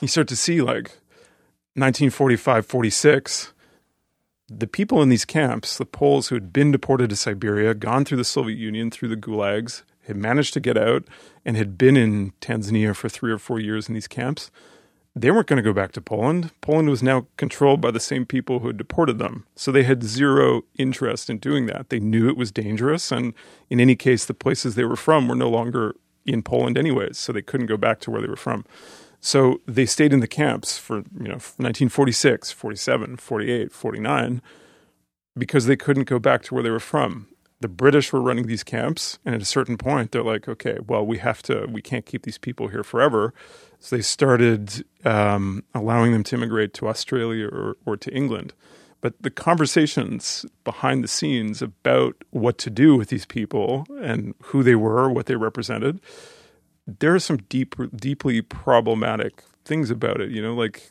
you 0.00 0.08
start 0.08 0.28
to 0.28 0.36
see 0.36 0.60
like 0.60 0.98
1945, 1.74 2.66
46, 2.66 3.52
the 4.48 4.66
people 4.66 5.02
in 5.02 5.08
these 5.08 5.24
camps, 5.24 5.78
the 5.78 5.86
Poles 5.86 6.28
who 6.28 6.36
had 6.36 6.52
been 6.52 6.70
deported 6.70 7.10
to 7.10 7.16
Siberia, 7.16 7.74
gone 7.74 8.04
through 8.04 8.18
the 8.18 8.24
Soviet 8.24 8.58
Union, 8.58 8.90
through 8.90 9.08
the 9.08 9.16
gulags, 9.16 9.82
had 10.06 10.16
managed 10.16 10.52
to 10.54 10.60
get 10.60 10.76
out 10.76 11.04
and 11.44 11.56
had 11.56 11.78
been 11.78 11.96
in 11.96 12.32
Tanzania 12.40 12.94
for 12.94 13.08
three 13.08 13.32
or 13.32 13.38
four 13.38 13.58
years 13.58 13.88
in 13.88 13.94
these 13.94 14.08
camps, 14.08 14.50
they 15.16 15.30
weren't 15.30 15.46
going 15.46 15.58
to 15.58 15.62
go 15.62 15.72
back 15.72 15.92
to 15.92 16.00
Poland. 16.00 16.50
Poland 16.60 16.90
was 16.90 17.02
now 17.02 17.26
controlled 17.36 17.80
by 17.80 17.90
the 17.90 18.00
same 18.00 18.26
people 18.26 18.58
who 18.58 18.66
had 18.66 18.76
deported 18.76 19.18
them. 19.18 19.46
So 19.54 19.70
they 19.70 19.84
had 19.84 20.02
zero 20.02 20.62
interest 20.76 21.30
in 21.30 21.38
doing 21.38 21.66
that. 21.66 21.88
They 21.88 22.00
knew 22.00 22.28
it 22.28 22.36
was 22.36 22.50
dangerous. 22.50 23.12
And 23.12 23.32
in 23.70 23.78
any 23.78 23.94
case, 23.94 24.24
the 24.24 24.34
places 24.34 24.74
they 24.74 24.84
were 24.84 24.96
from 24.96 25.28
were 25.28 25.36
no 25.36 25.48
longer 25.48 25.94
in 26.26 26.42
Poland, 26.42 26.76
anyways. 26.76 27.16
So 27.16 27.32
they 27.32 27.42
couldn't 27.42 27.66
go 27.66 27.76
back 27.76 28.00
to 28.00 28.10
where 28.10 28.20
they 28.20 28.28
were 28.28 28.34
from. 28.34 28.64
So 29.24 29.62
they 29.64 29.86
stayed 29.86 30.12
in 30.12 30.20
the 30.20 30.26
camps 30.26 30.76
for, 30.76 30.98
you 30.98 31.28
know, 31.28 31.40
1946, 31.56 32.52
47, 32.52 33.16
48, 33.16 33.72
49, 33.72 34.42
because 35.34 35.64
they 35.64 35.76
couldn't 35.76 36.04
go 36.04 36.18
back 36.18 36.42
to 36.42 36.52
where 36.52 36.62
they 36.62 36.68
were 36.68 36.78
from. 36.78 37.28
The 37.62 37.68
British 37.68 38.12
were 38.12 38.20
running 38.20 38.48
these 38.48 38.62
camps, 38.62 39.18
and 39.24 39.34
at 39.34 39.40
a 39.40 39.46
certain 39.46 39.78
point, 39.78 40.12
they're 40.12 40.22
like, 40.22 40.46
okay, 40.46 40.76
well, 40.86 41.06
we 41.06 41.16
have 41.18 41.40
to, 41.44 41.66
we 41.70 41.80
can't 41.80 42.04
keep 42.04 42.24
these 42.24 42.36
people 42.36 42.68
here 42.68 42.84
forever. 42.84 43.32
So 43.78 43.96
they 43.96 44.02
started 44.02 44.84
um, 45.06 45.64
allowing 45.74 46.12
them 46.12 46.24
to 46.24 46.36
immigrate 46.36 46.74
to 46.74 46.88
Australia 46.88 47.48
or, 47.48 47.78
or 47.86 47.96
to 47.96 48.14
England. 48.14 48.52
But 49.00 49.14
the 49.22 49.30
conversations 49.30 50.44
behind 50.64 51.02
the 51.02 51.08
scenes 51.08 51.62
about 51.62 52.24
what 52.30 52.58
to 52.58 52.68
do 52.68 52.94
with 52.94 53.08
these 53.08 53.24
people 53.24 53.86
and 54.02 54.34
who 54.42 54.62
they 54.62 54.74
were, 54.74 55.08
what 55.08 55.24
they 55.24 55.36
represented, 55.36 55.98
there 56.86 57.14
are 57.14 57.20
some 57.20 57.38
deep, 57.48 57.74
deeply 57.96 58.42
problematic 58.42 59.42
things 59.64 59.90
about 59.90 60.20
it. 60.20 60.30
You 60.30 60.42
know, 60.42 60.54
like 60.54 60.88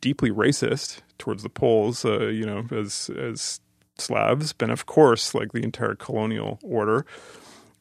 deeply 0.00 0.30
racist 0.30 1.00
towards 1.18 1.42
the 1.42 1.48
Poles. 1.48 2.04
Uh, 2.04 2.26
you 2.26 2.46
know, 2.46 2.66
as 2.70 3.10
as 3.10 3.60
Slavs, 3.98 4.52
but 4.52 4.70
of 4.70 4.86
course, 4.86 5.34
like 5.34 5.52
the 5.52 5.62
entire 5.62 5.94
colonial 5.94 6.58
order. 6.62 7.04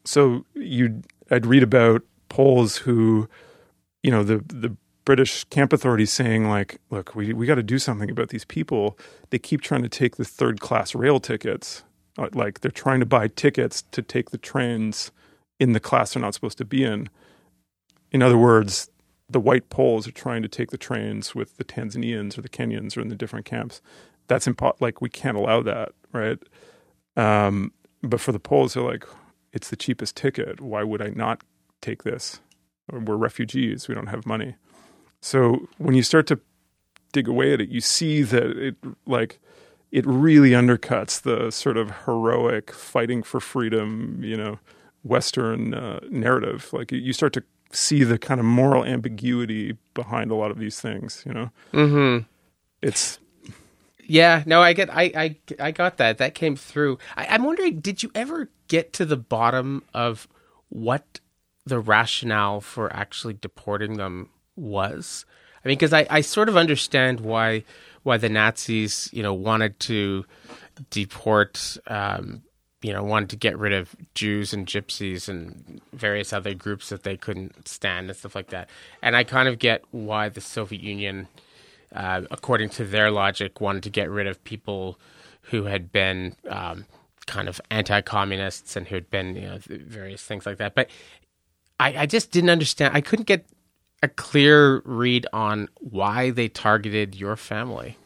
So 0.03 0.45
you, 0.53 1.03
I'd 1.29 1.45
read 1.45 1.63
about 1.63 2.01
Poles 2.29 2.77
who, 2.77 3.29
you 4.03 4.11
know, 4.11 4.23
the 4.23 4.37
the 4.47 4.75
British 5.05 5.45
camp 5.45 5.71
authorities 5.71 6.11
saying 6.11 6.49
like, 6.49 6.79
look, 6.89 7.15
we 7.15 7.33
we 7.33 7.45
got 7.45 7.55
to 7.55 7.63
do 7.63 7.79
something 7.79 8.09
about 8.09 8.29
these 8.29 8.45
people. 8.45 8.97
They 9.29 9.39
keep 9.39 9.61
trying 9.61 9.83
to 9.83 9.89
take 9.89 10.17
the 10.17 10.25
third 10.25 10.59
class 10.59 10.93
rail 10.95 11.19
tickets. 11.19 11.83
Uh, 12.17 12.29
like 12.33 12.61
they're 12.61 12.71
trying 12.71 12.99
to 12.99 13.05
buy 13.05 13.27
tickets 13.27 13.83
to 13.91 14.01
take 14.01 14.31
the 14.31 14.37
trains 14.39 15.11
in 15.59 15.73
the 15.73 15.79
class 15.79 16.13
they're 16.13 16.21
not 16.21 16.33
supposed 16.33 16.57
to 16.57 16.65
be 16.65 16.83
in 16.83 17.09
in 18.11 18.21
other 18.21 18.37
words, 18.37 18.89
the 19.29 19.39
white 19.39 19.69
Poles 19.69 20.07
are 20.07 20.11
trying 20.11 20.41
to 20.41 20.47
take 20.47 20.71
the 20.71 20.77
trains 20.77 21.35
with 21.35 21.57
the 21.57 21.65
Tanzanians 21.65 22.37
or 22.37 22.41
the 22.41 22.49
Kenyans 22.49 22.97
or 22.97 23.01
in 23.01 23.09
the 23.09 23.15
different 23.15 23.45
camps. 23.45 23.81
That's 24.27 24.47
impo- 24.47 24.79
like 24.79 25.01
we 25.01 25.09
can't 25.09 25.37
allow 25.37 25.61
that, 25.63 25.89
right? 26.13 26.39
Um, 27.15 27.73
but 28.01 28.21
for 28.21 28.31
the 28.31 28.39
Poles, 28.39 28.73
they're 28.73 28.83
like, 28.83 29.05
it's 29.51 29.69
the 29.69 29.75
cheapest 29.75 30.15
ticket. 30.15 30.61
Why 30.61 30.83
would 30.83 31.01
I 31.01 31.09
not 31.09 31.41
take 31.81 32.03
this? 32.03 32.39
We're 32.91 33.15
refugees. 33.15 33.87
We 33.87 33.95
don't 33.95 34.07
have 34.07 34.25
money. 34.25 34.55
So 35.21 35.67
when 35.77 35.95
you 35.95 36.03
start 36.03 36.27
to 36.27 36.39
dig 37.11 37.27
away 37.27 37.53
at 37.53 37.61
it, 37.61 37.69
you 37.69 37.81
see 37.81 38.21
that 38.21 38.57
it 38.57 38.75
like 39.05 39.39
it 39.91 40.05
really 40.05 40.51
undercuts 40.51 41.21
the 41.21 41.51
sort 41.51 41.77
of 41.77 41.91
heroic 42.05 42.71
fighting 42.71 43.23
for 43.23 43.39
freedom, 43.39 44.19
you 44.23 44.37
know, 44.37 44.59
Western 45.03 45.73
uh, 45.73 45.99
narrative. 46.09 46.69
Like 46.71 46.91
you 46.91 47.13
start 47.13 47.33
to 47.33 47.43
see 47.71 48.03
the 48.03 48.17
kind 48.17 48.39
of 48.39 48.45
moral 48.45 48.85
ambiguity 48.85 49.77
behind 49.93 50.31
a 50.31 50.35
lot 50.35 50.51
of 50.51 50.59
these 50.59 50.79
things. 50.79 51.23
You 51.25 51.33
know, 51.33 51.51
mm-hmm. 51.73 52.25
it's 52.81 53.19
yeah. 54.03 54.43
No, 54.45 54.61
I 54.61 54.73
get. 54.73 54.89
I 54.89 55.03
I 55.15 55.35
I 55.59 55.71
got 55.71 55.97
that. 55.97 56.17
That 56.17 56.35
came 56.35 56.55
through. 56.55 56.97
I, 57.15 57.27
I'm 57.27 57.43
wondering, 57.43 57.79
did 57.79 58.03
you 58.03 58.11
ever 58.15 58.49
get 58.67 58.93
to 58.93 59.05
the 59.05 59.17
bottom 59.17 59.83
of 59.93 60.27
what 60.69 61.19
the 61.65 61.79
rationale 61.79 62.61
for 62.61 62.93
actually 62.93 63.33
deporting 63.33 63.97
them 63.97 64.29
was? 64.55 65.25
I 65.63 65.67
mean, 65.67 65.77
because 65.77 65.93
I, 65.93 66.07
I 66.09 66.21
sort 66.21 66.49
of 66.49 66.57
understand 66.57 67.19
why 67.19 67.63
why 68.03 68.17
the 68.17 68.29
Nazis, 68.29 69.09
you 69.11 69.21
know, 69.21 69.33
wanted 69.33 69.79
to 69.81 70.25
deport 70.89 71.77
um, 71.87 72.43
you 72.87 72.93
know, 72.93 73.03
wanted 73.03 73.29
to 73.31 73.35
get 73.35 73.57
rid 73.59 73.73
of 73.73 73.93
Jews 74.15 74.53
and 74.53 74.65
gypsies 74.65 75.27
and 75.27 75.81
various 75.91 76.31
other 76.31 76.53
groups 76.53 76.87
that 76.87 77.03
they 77.03 77.17
couldn't 77.17 77.67
stand 77.67 78.09
and 78.09 78.17
stuff 78.17 78.33
like 78.33 78.49
that. 78.51 78.69
And 79.01 79.13
I 79.13 79.25
kind 79.25 79.49
of 79.49 79.59
get 79.59 79.83
why 79.91 80.29
the 80.29 80.39
Soviet 80.39 80.81
Union, 80.81 81.27
uh, 81.93 82.21
according 82.31 82.69
to 82.69 82.85
their 82.85 83.11
logic, 83.11 83.59
wanted 83.59 83.83
to 83.83 83.89
get 83.89 84.09
rid 84.09 84.25
of 84.25 84.41
people 84.45 84.97
who 85.41 85.65
had 85.65 85.91
been 85.91 86.37
um, 86.49 86.85
kind 87.25 87.49
of 87.49 87.59
anti-communists 87.69 88.77
and 88.77 88.87
who 88.87 88.95
had 88.95 89.09
been, 89.09 89.35
you 89.35 89.41
know, 89.41 89.59
various 89.67 90.23
things 90.23 90.45
like 90.45 90.55
that. 90.59 90.73
But 90.73 90.89
I, 91.81 92.03
I 92.03 92.05
just 92.05 92.31
didn't 92.31 92.51
understand. 92.51 92.95
I 92.95 93.01
couldn't 93.01 93.25
get 93.27 93.45
a 94.01 94.07
clear 94.07 94.81
read 94.85 95.27
on 95.33 95.67
why 95.81 96.29
they 96.29 96.47
targeted 96.47 97.15
your 97.15 97.35
family. 97.35 97.97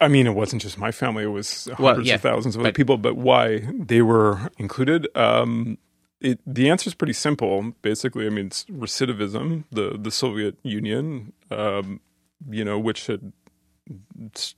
I 0.00 0.08
mean, 0.08 0.26
it 0.26 0.34
wasn't 0.34 0.62
just 0.62 0.78
my 0.78 0.90
family; 0.90 1.24
it 1.24 1.28
was 1.28 1.64
hundreds 1.64 1.80
well, 1.80 2.00
yeah, 2.00 2.14
of 2.14 2.20
thousands 2.22 2.56
of 2.56 2.62
but, 2.62 2.68
other 2.68 2.72
people. 2.74 2.96
But 2.98 3.16
why 3.16 3.68
they 3.72 4.02
were 4.02 4.50
included? 4.58 5.08
Um, 5.14 5.78
it, 6.20 6.40
the 6.46 6.70
answer 6.70 6.88
is 6.88 6.94
pretty 6.94 7.12
simple. 7.12 7.72
Basically, 7.82 8.26
I 8.26 8.30
mean, 8.30 8.46
it's 8.46 8.64
recidivism. 8.66 9.64
The 9.70 9.98
the 9.98 10.10
Soviet 10.10 10.56
Union, 10.62 11.32
um, 11.50 12.00
you 12.48 12.64
know, 12.64 12.78
which 12.78 13.06
had, 13.06 13.32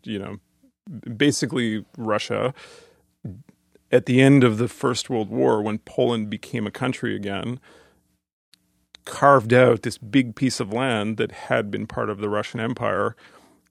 you 0.05 0.19
know, 0.19 0.39
basically 1.17 1.85
Russia. 1.97 2.55
At 3.91 4.05
the 4.05 4.21
end 4.21 4.45
of 4.45 4.59
the 4.59 4.69
First 4.69 5.09
World 5.09 5.31
War, 5.31 5.63
when 5.63 5.79
Poland 5.79 6.29
became 6.29 6.67
a 6.67 6.71
country 6.71 7.17
again, 7.17 7.59
carved 9.07 9.55
out 9.55 9.83
this 9.83 9.97
big 9.97 10.37
piece 10.37 10.61
of 10.61 10.75
land 10.75 11.17
that 11.17 11.33
had 11.33 11.71
been 11.71 11.87
part 11.87 12.11
of 12.11 12.19
the 12.19 12.29
Russian 12.29 12.61
Empire 12.61 13.17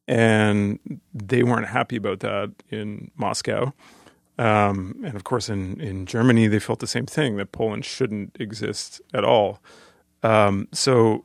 and 0.08 0.80
they 1.14 1.44
weren't 1.44 1.68
happy 1.68 1.98
about 1.98 2.22
that 2.22 2.52
in 2.70 3.12
Moscow. 3.18 3.74
Um, 4.40 5.02
and 5.04 5.16
of 5.16 5.24
course, 5.24 5.50
in, 5.50 5.82
in 5.82 6.06
Germany, 6.06 6.48
they 6.48 6.60
felt 6.60 6.80
the 6.80 6.88
same 6.88 7.06
thing 7.06 7.38
that 7.38 7.52
Poland 7.52 7.86
shouldn't 7.86 8.38
exist 8.40 9.02
at 9.14 9.24
all. 9.24 9.60
Um, 10.24 10.68
so, 10.72 11.24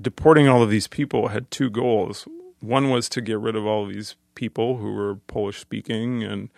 deporting 0.00 0.48
all 0.48 0.62
of 0.62 0.70
these 0.70 0.86
people 0.86 1.28
had 1.28 1.50
two 1.50 1.70
goals. 1.70 2.28
One 2.60 2.90
was 2.90 3.08
to 3.10 3.20
get 3.20 3.38
rid 3.38 3.56
of 3.56 3.66
all 3.66 3.84
of 3.84 3.92
these 3.92 4.16
people 4.34 4.76
who 4.76 4.92
were 4.92 5.16
Polish 5.16 5.58
speaking 5.58 6.22
and, 6.22 6.50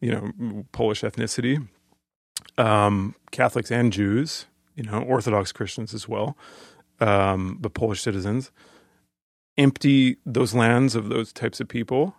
you 0.00 0.12
know, 0.12 0.64
Polish 0.72 1.02
ethnicity, 1.02 1.66
um, 2.56 3.14
Catholics 3.32 3.70
and 3.70 3.92
Jews, 3.92 4.46
you 4.76 4.84
know, 4.84 5.00
Orthodox 5.02 5.50
Christians 5.50 5.94
as 5.94 6.08
well, 6.08 6.36
um, 7.00 7.58
but 7.60 7.74
Polish 7.74 8.00
citizens 8.00 8.52
empty 9.60 10.16
those 10.26 10.54
lands 10.54 10.96
of 10.96 11.08
those 11.08 11.32
types 11.32 11.60
of 11.60 11.68
people 11.68 12.16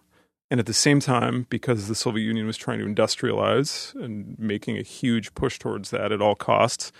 And 0.52 0.60
at 0.60 0.66
the 0.66 0.74
same 0.74 1.00
time, 1.00 1.48
because 1.50 1.88
the 1.88 1.96
Soviet 1.96 2.26
Union 2.26 2.46
was 2.46 2.58
trying 2.58 2.80
to 2.80 2.86
industrialize 2.86 3.96
and 3.96 4.38
making 4.38 4.78
a 4.78 4.82
huge 4.82 5.34
push 5.34 5.58
towards 5.58 5.92
that 5.92 6.12
at 6.12 6.22
all 6.22 6.36
costs, 6.36 6.92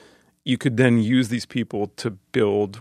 you 0.46 0.58
could 0.58 0.78
then 0.78 1.00
use 1.00 1.28
these 1.28 1.46
people 1.46 1.88
to 1.98 2.12
build 2.12 2.80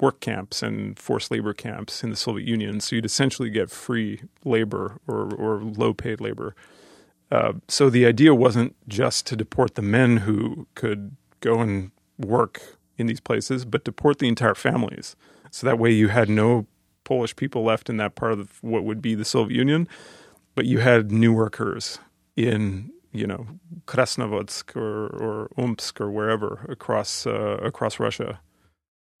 work 0.00 0.20
camps 0.20 0.62
and 0.62 0.98
forced 0.98 1.30
labor 1.30 1.52
camps 1.52 2.02
in 2.02 2.08
the 2.08 2.16
Soviet 2.16 2.48
Union. 2.48 2.80
So 2.80 2.96
you'd 2.96 3.04
essentially 3.04 3.50
get 3.50 3.70
free 3.70 4.22
labor 4.42 4.98
or, 5.06 5.34
or 5.34 5.62
low 5.62 5.92
paid 5.92 6.18
labor. 6.22 6.56
Uh, 7.30 7.54
so 7.68 7.90
the 7.90 8.06
idea 8.06 8.34
wasn't 8.34 8.74
just 8.88 9.26
to 9.26 9.36
deport 9.36 9.74
the 9.74 9.82
men 9.82 10.18
who 10.18 10.66
could 10.74 11.14
go 11.40 11.60
and 11.60 11.90
work 12.18 12.78
in 12.96 13.06
these 13.06 13.20
places, 13.20 13.66
but 13.66 13.84
deport 13.84 14.18
the 14.18 14.28
entire 14.28 14.54
families. 14.54 15.14
So 15.50 15.66
that 15.66 15.78
way 15.78 15.90
you 15.90 16.08
had 16.08 16.30
no 16.30 16.66
Polish 17.06 17.34
people 17.34 17.62
left 17.62 17.88
in 17.88 17.96
that 17.96 18.16
part 18.16 18.32
of 18.32 18.62
what 18.62 18.84
would 18.84 19.00
be 19.00 19.14
the 19.14 19.24
Soviet 19.24 19.56
Union, 19.56 19.88
but 20.54 20.66
you 20.66 20.80
had 20.80 21.10
new 21.10 21.32
workers 21.32 21.98
in 22.36 22.90
you 23.12 23.26
know 23.26 23.46
Krasnovodsk 23.86 24.76
or, 24.76 25.06
or 25.06 25.50
Omsk 25.56 26.00
or 26.00 26.10
wherever 26.10 26.66
across 26.68 27.26
uh, 27.26 27.58
across 27.62 27.98
Russia. 27.98 28.40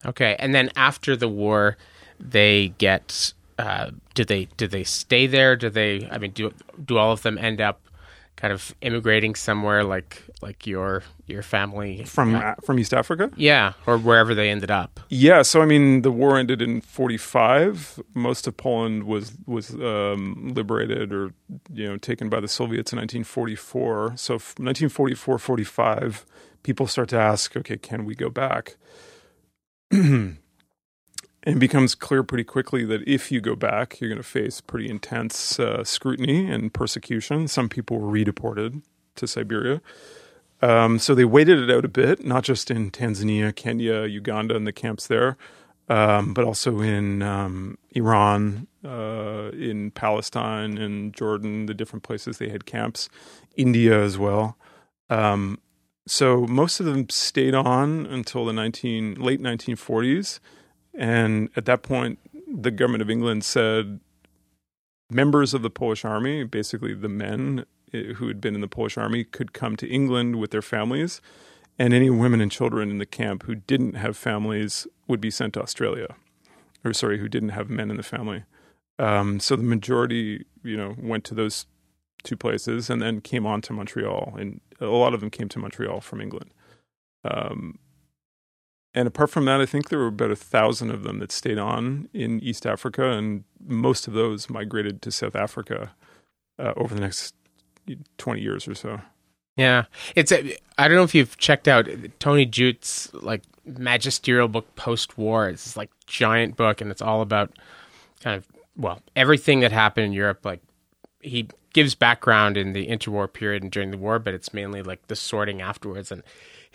Okay, 0.04 0.36
and 0.38 0.54
then 0.54 0.70
after 0.76 1.16
the 1.16 1.28
war, 1.28 1.78
they 2.20 2.74
get. 2.76 3.32
Uh, 3.58 3.90
do 4.12 4.22
they 4.22 4.44
do 4.58 4.68
they 4.68 4.84
stay 4.84 5.26
there? 5.26 5.56
Do 5.56 5.70
they? 5.70 6.06
I 6.10 6.18
mean, 6.18 6.32
do 6.32 6.52
do 6.84 6.98
all 6.98 7.12
of 7.12 7.22
them 7.22 7.38
end 7.38 7.58
up 7.58 7.80
kind 8.36 8.52
of 8.52 8.74
immigrating 8.82 9.34
somewhere 9.34 9.82
like 9.82 10.22
like 10.42 10.66
your 10.66 11.02
your 11.26 11.42
family 11.42 12.04
from 12.04 12.34
uh, 12.34 12.54
from 12.62 12.78
East 12.78 12.94
Africa. 12.94 13.30
Yeah, 13.36 13.72
or 13.86 13.98
wherever 13.98 14.34
they 14.34 14.50
ended 14.50 14.70
up. 14.70 15.00
Yeah, 15.08 15.42
so 15.42 15.62
I 15.62 15.66
mean, 15.66 16.02
the 16.02 16.12
war 16.12 16.38
ended 16.38 16.62
in 16.62 16.80
'45. 16.82 18.00
Most 18.14 18.46
of 18.46 18.56
Poland 18.56 19.04
was 19.04 19.32
was 19.46 19.70
um, 19.74 20.52
liberated 20.54 21.12
or 21.12 21.32
you 21.72 21.88
know 21.88 21.96
taken 21.96 22.28
by 22.28 22.40
the 22.40 22.48
Soviets 22.48 22.92
in 22.92 22.98
1944. 22.98 24.14
So 24.16 24.36
1944-45, 24.36 26.24
people 26.62 26.86
start 26.86 27.08
to 27.10 27.18
ask, 27.18 27.56
okay, 27.56 27.76
can 27.76 28.04
we 28.04 28.14
go 28.14 28.28
back? 28.28 28.76
it 31.46 31.60
becomes 31.60 31.94
clear 31.94 32.24
pretty 32.24 32.42
quickly 32.42 32.84
that 32.84 33.06
if 33.06 33.30
you 33.30 33.40
go 33.40 33.54
back, 33.54 34.00
you're 34.00 34.10
going 34.10 34.20
to 34.20 34.28
face 34.28 34.60
pretty 34.60 34.90
intense 34.90 35.60
uh, 35.60 35.84
scrutiny 35.84 36.50
and 36.50 36.74
persecution. 36.74 37.46
Some 37.46 37.68
people 37.68 38.00
were 38.00 38.12
redeported 38.12 38.82
to 39.14 39.28
Siberia. 39.28 39.80
Um, 40.60 40.98
so 40.98 41.14
they 41.14 41.24
waited 41.24 41.58
it 41.60 41.70
out 41.70 41.84
a 41.84 41.88
bit, 41.88 42.26
not 42.26 42.42
just 42.42 42.68
in 42.68 42.90
Tanzania, 42.90 43.54
Kenya, 43.54 44.06
Uganda, 44.06 44.56
and 44.56 44.66
the 44.66 44.72
camps 44.72 45.06
there, 45.06 45.36
um, 45.88 46.34
but 46.34 46.44
also 46.44 46.80
in 46.80 47.22
um, 47.22 47.78
Iran, 47.92 48.66
uh, 48.84 49.50
in 49.52 49.92
Palestine, 49.92 50.76
in 50.76 51.12
Jordan, 51.12 51.66
the 51.66 51.74
different 51.74 52.02
places 52.02 52.38
they 52.38 52.48
had 52.48 52.66
camps, 52.66 53.08
India 53.56 54.02
as 54.02 54.18
well. 54.18 54.56
Um, 55.10 55.60
so 56.08 56.46
most 56.46 56.80
of 56.80 56.86
them 56.86 57.08
stayed 57.08 57.54
on 57.54 58.04
until 58.06 58.44
the 58.44 58.52
19, 58.52 59.14
late 59.14 59.40
1940s 59.40 60.40
and 60.96 61.50
at 61.56 61.64
that 61.66 61.82
point, 61.82 62.18
the 62.46 62.70
government 62.70 63.02
of 63.02 63.10
England 63.10 63.44
said 63.44 64.00
members 65.10 65.54
of 65.54 65.62
the 65.62 65.70
Polish 65.70 66.04
army, 66.04 66.44
basically 66.44 66.94
the 66.94 67.08
men 67.08 67.64
eh, 67.92 68.14
who 68.14 68.28
had 68.28 68.40
been 68.40 68.54
in 68.54 68.60
the 68.60 68.68
Polish 68.68 68.96
army, 68.96 69.24
could 69.24 69.52
come 69.52 69.76
to 69.76 69.88
England 69.88 70.36
with 70.36 70.50
their 70.50 70.62
families, 70.62 71.20
and 71.78 71.92
any 71.92 72.10
women 72.10 72.40
and 72.40 72.50
children 72.50 72.90
in 72.90 72.98
the 72.98 73.06
camp 73.06 73.44
who 73.44 73.54
didn't 73.54 73.94
have 73.94 74.16
families 74.16 74.86
would 75.06 75.20
be 75.20 75.30
sent 75.30 75.54
to 75.54 75.62
Australia, 75.62 76.14
or 76.84 76.92
sorry, 76.92 77.18
who 77.18 77.28
didn't 77.28 77.50
have 77.50 77.68
men 77.68 77.90
in 77.90 77.96
the 77.96 78.02
family. 78.02 78.44
Um, 78.98 79.40
so 79.40 79.56
the 79.56 79.62
majority, 79.62 80.46
you 80.62 80.76
know, 80.76 80.96
went 80.98 81.24
to 81.24 81.34
those 81.34 81.66
two 82.22 82.36
places 82.36 82.88
and 82.88 83.02
then 83.02 83.20
came 83.20 83.46
on 83.46 83.60
to 83.62 83.72
Montreal, 83.72 84.34
and 84.38 84.60
a 84.80 84.86
lot 84.86 85.14
of 85.14 85.20
them 85.20 85.30
came 85.30 85.48
to 85.50 85.58
Montreal 85.58 86.00
from 86.00 86.20
England. 86.20 86.50
Um, 87.24 87.78
and 88.96 89.06
apart 89.06 89.28
from 89.28 89.44
that, 89.44 89.60
I 89.60 89.66
think 89.66 89.90
there 89.90 89.98
were 89.98 90.06
about 90.06 90.30
a 90.30 90.36
thousand 90.36 90.90
of 90.90 91.02
them 91.02 91.18
that 91.18 91.30
stayed 91.30 91.58
on 91.58 92.08
in 92.14 92.40
East 92.40 92.66
Africa, 92.66 93.10
and 93.10 93.44
most 93.64 94.08
of 94.08 94.14
those 94.14 94.48
migrated 94.48 95.02
to 95.02 95.12
South 95.12 95.36
Africa 95.36 95.92
uh, 96.58 96.72
over 96.78 96.94
the 96.94 97.02
next 97.02 97.34
twenty 98.16 98.40
years 98.40 98.66
or 98.66 98.74
so. 98.74 99.02
Yeah, 99.54 99.84
it's. 100.14 100.32
A, 100.32 100.56
I 100.78 100.88
don't 100.88 100.96
know 100.96 101.02
if 101.02 101.14
you've 101.14 101.36
checked 101.36 101.68
out 101.68 101.86
Tony 102.18 102.46
Judt's 102.46 103.12
like 103.12 103.42
magisterial 103.66 104.48
book 104.48 104.74
post 104.76 105.18
war. 105.18 105.50
It's 105.50 105.64
this 105.64 105.76
like 105.76 105.90
giant 106.06 106.56
book, 106.56 106.80
and 106.80 106.90
it's 106.90 107.02
all 107.02 107.20
about 107.20 107.52
kind 108.20 108.34
of 108.34 108.46
well 108.78 109.02
everything 109.14 109.60
that 109.60 109.72
happened 109.72 110.06
in 110.06 110.12
Europe. 110.12 110.42
Like 110.42 110.62
he 111.20 111.48
gives 111.74 111.94
background 111.94 112.56
in 112.56 112.72
the 112.72 112.86
interwar 112.86 113.30
period 113.30 113.62
and 113.62 113.70
during 113.70 113.90
the 113.90 113.98
war, 113.98 114.18
but 114.18 114.32
it's 114.32 114.54
mainly 114.54 114.82
like 114.82 115.06
the 115.08 115.16
sorting 115.16 115.60
afterwards 115.60 116.10
and 116.10 116.22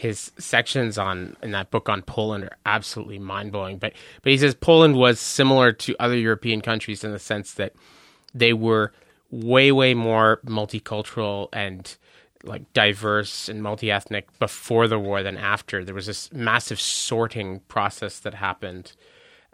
his 0.02 0.32
sections 0.40 0.98
on 0.98 1.38
in 1.44 1.52
that 1.52 1.70
book 1.70 1.88
on 1.88 2.02
Poland 2.02 2.44
are 2.44 2.58
absolutely 2.66 3.20
mind 3.20 3.52
blowing. 3.52 3.78
But 3.78 3.94
but 4.24 4.32
he 4.32 4.38
says 4.40 4.56
Poland 4.56 4.96
was 4.96 5.20
similar 5.20 5.72
to 5.74 5.96
other 6.00 6.18
European 6.18 6.62
countries 6.62 7.04
in 7.04 7.12
the 7.12 7.20
sense 7.20 7.54
that 7.54 7.74
they 8.34 8.52
were 8.52 8.94
way 9.30 9.72
way 9.72 9.94
more 9.94 10.40
multicultural 10.44 11.50
and 11.54 11.96
like 12.44 12.74
diverse 12.74 13.48
and 13.48 13.62
multi 13.62 13.92
ethnic 13.92 14.28
before 14.40 14.88
the 14.88 14.98
war 14.98 15.22
than 15.22 15.38
after. 15.38 15.86
There 15.86 15.94
was 15.94 16.08
this 16.08 16.34
massive 16.34 16.80
sorting 16.80 17.60
process 17.68 18.18
that 18.22 18.34
happened. 18.34 18.94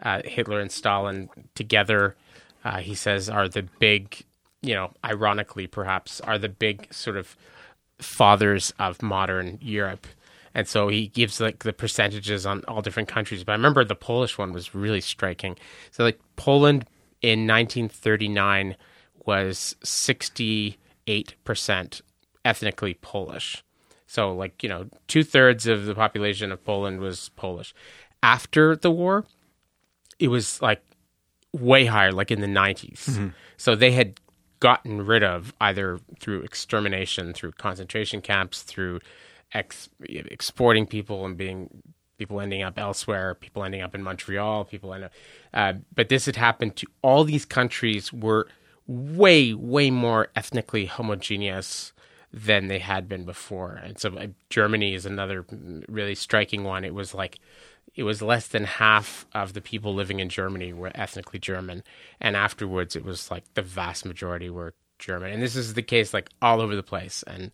Uh, 0.02 0.22
Hitler 0.24 0.60
and 0.60 0.72
Stalin 0.72 1.28
together, 1.54 2.16
uh, 2.64 2.78
he 2.78 2.94
says, 2.94 3.28
are 3.28 3.48
the 3.50 3.68
big, 3.80 4.24
you 4.62 4.74
know, 4.74 4.92
ironically 5.04 5.66
perhaps, 5.66 6.22
are 6.22 6.38
the 6.38 6.48
big 6.48 6.90
sort 6.90 7.18
of 7.18 7.36
fathers 7.98 8.72
of 8.78 9.02
modern 9.02 9.58
Europe 9.60 10.06
and 10.58 10.66
so 10.66 10.88
he 10.88 11.06
gives 11.06 11.40
like 11.40 11.62
the 11.62 11.72
percentages 11.72 12.44
on 12.44 12.64
all 12.66 12.82
different 12.82 13.08
countries. 13.08 13.44
But 13.44 13.52
I 13.52 13.54
remember 13.54 13.84
the 13.84 13.94
Polish 13.94 14.36
one 14.36 14.52
was 14.52 14.74
really 14.74 15.00
striking. 15.00 15.56
So 15.92 16.02
like 16.02 16.18
Poland 16.34 16.84
in 17.22 17.46
1939 17.46 18.74
was 19.24 19.76
68 19.84 21.36
percent 21.44 22.00
ethnically 22.44 22.94
Polish. 22.94 23.62
So 24.08 24.34
like 24.34 24.60
you 24.64 24.68
know 24.68 24.88
two 25.06 25.22
thirds 25.22 25.68
of 25.68 25.84
the 25.84 25.94
population 25.94 26.50
of 26.50 26.64
Poland 26.64 26.98
was 26.98 27.28
Polish. 27.36 27.72
After 28.20 28.74
the 28.74 28.90
war, 28.90 29.26
it 30.18 30.26
was 30.26 30.60
like 30.60 30.82
way 31.52 31.84
higher, 31.84 32.10
like 32.10 32.32
in 32.32 32.40
the 32.40 32.48
90s. 32.48 33.04
Mm-hmm. 33.04 33.28
So 33.58 33.76
they 33.76 33.92
had 33.92 34.20
gotten 34.58 35.06
rid 35.06 35.22
of 35.22 35.54
either 35.60 36.00
through 36.18 36.40
extermination, 36.40 37.32
through 37.32 37.52
concentration 37.52 38.20
camps, 38.20 38.62
through 38.62 38.98
ex- 39.52 39.88
exporting 40.00 40.86
people 40.86 41.24
and 41.24 41.36
being 41.36 41.82
people 42.18 42.40
ending 42.40 42.62
up 42.62 42.78
elsewhere, 42.78 43.34
people 43.34 43.64
ending 43.64 43.80
up 43.80 43.94
in 43.94 44.02
Montreal, 44.02 44.64
people 44.64 44.92
end 44.92 45.04
up. 45.04 45.12
Uh, 45.54 45.74
but 45.94 46.08
this 46.08 46.26
had 46.26 46.36
happened 46.36 46.76
to 46.76 46.86
all 47.02 47.24
these 47.24 47.44
countries 47.44 48.12
were 48.12 48.48
way, 48.86 49.54
way 49.54 49.90
more 49.90 50.28
ethnically 50.34 50.86
homogeneous 50.86 51.92
than 52.32 52.68
they 52.68 52.80
had 52.80 53.08
been 53.08 53.24
before. 53.24 53.80
And 53.82 53.98
so 53.98 54.16
uh, 54.16 54.26
Germany 54.50 54.94
is 54.94 55.06
another 55.06 55.46
really 55.88 56.14
striking 56.14 56.64
one. 56.64 56.84
It 56.84 56.94
was 56.94 57.14
like 57.14 57.38
it 57.94 58.02
was 58.02 58.22
less 58.22 58.46
than 58.48 58.64
half 58.64 59.26
of 59.34 59.54
the 59.54 59.60
people 59.60 59.94
living 59.94 60.20
in 60.20 60.28
Germany 60.28 60.72
were 60.72 60.92
ethnically 60.94 61.38
German, 61.38 61.82
and 62.20 62.36
afterwards 62.36 62.94
it 62.94 63.04
was 63.04 63.30
like 63.30 63.44
the 63.54 63.62
vast 63.62 64.04
majority 64.04 64.50
were 64.50 64.74
German. 64.98 65.32
And 65.32 65.42
this 65.42 65.56
is 65.56 65.74
the 65.74 65.82
case 65.82 66.12
like 66.12 66.28
all 66.42 66.60
over 66.60 66.76
the 66.76 66.82
place. 66.82 67.24
And 67.26 67.50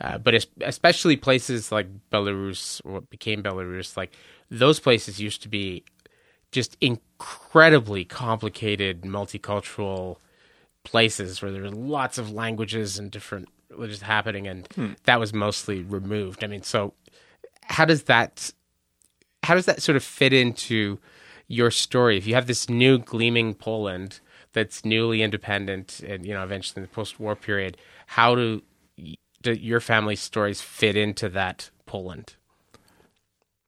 uh, 0.00 0.18
but 0.18 0.46
especially 0.60 1.16
places 1.16 1.72
like 1.72 1.86
Belarus, 2.10 2.84
what 2.84 3.08
became 3.08 3.42
Belarus, 3.42 3.96
like 3.96 4.12
those 4.50 4.78
places 4.78 5.20
used 5.20 5.42
to 5.42 5.48
be 5.48 5.84
just 6.52 6.76
incredibly 6.80 8.04
complicated, 8.04 9.02
multicultural 9.02 10.16
places 10.84 11.42
where 11.42 11.50
there 11.50 11.62
were 11.62 11.70
lots 11.70 12.18
of 12.18 12.30
languages 12.30 12.98
and 12.98 13.10
different 13.10 13.48
religions 13.70 14.02
happening, 14.02 14.46
and 14.46 14.66
hmm. 14.74 14.92
that 15.04 15.18
was 15.18 15.32
mostly 15.32 15.82
removed. 15.82 16.44
I 16.44 16.46
mean, 16.46 16.62
so 16.62 16.94
how 17.62 17.84
does 17.84 18.04
that 18.04 18.52
how 19.42 19.54
does 19.54 19.66
that 19.66 19.82
sort 19.82 19.96
of 19.96 20.04
fit 20.04 20.32
into 20.32 20.98
your 21.48 21.70
story? 21.70 22.18
If 22.18 22.26
you 22.26 22.34
have 22.34 22.46
this 22.46 22.68
new 22.68 22.98
gleaming 22.98 23.54
Poland 23.54 24.20
that's 24.52 24.84
newly 24.84 25.22
independent, 25.22 26.00
and 26.00 26.26
you 26.26 26.34
know, 26.34 26.42
eventually 26.42 26.82
in 26.82 26.88
the 26.88 26.94
post-war 26.94 27.36
period, 27.36 27.76
how 28.06 28.34
do 28.34 28.62
do 29.46 29.60
your 29.60 29.80
family 29.80 30.16
stories 30.16 30.60
fit 30.60 30.96
into 30.96 31.28
that 31.30 31.70
Poland? 31.86 32.34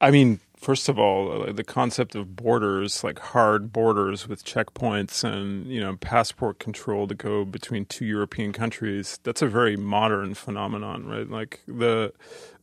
I 0.01 0.11
mean, 0.11 0.41
first 0.57 0.89
of 0.89 0.99
all, 0.99 1.53
the 1.53 1.65
concept 1.65 2.15
of 2.15 2.37
borders, 2.37 3.03
like 3.03 3.19
hard 3.19 3.73
borders 3.73 4.29
with 4.29 4.45
checkpoints 4.45 5.25
and 5.25 5.67
you 5.67 5.81
know 5.81 5.97
passport 5.97 6.59
control 6.59 7.07
to 7.07 7.15
go 7.15 7.45
between 7.45 7.85
two 7.87 8.05
European 8.05 8.53
countries, 8.53 9.19
that's 9.23 9.43
a 9.43 9.49
very 9.49 9.77
modern 9.77 10.35
phenomenon, 10.35 11.07
right? 11.07 11.29
Like 11.29 11.61
the 11.67 12.13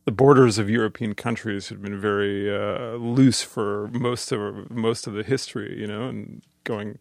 the 0.04 0.12
borders 0.12 0.58
of 0.58 0.70
European 0.70 1.14
countries 1.14 1.68
have 1.68 1.82
been 1.82 2.00
very 2.00 2.54
uh, 2.54 2.94
loose 2.96 3.42
for 3.42 3.88
most 3.88 4.32
of 4.32 4.70
most 4.70 5.06
of 5.06 5.14
the 5.14 5.22
history, 5.22 5.78
you 5.78 5.86
know, 5.86 6.08
and 6.08 6.42
going 6.64 6.98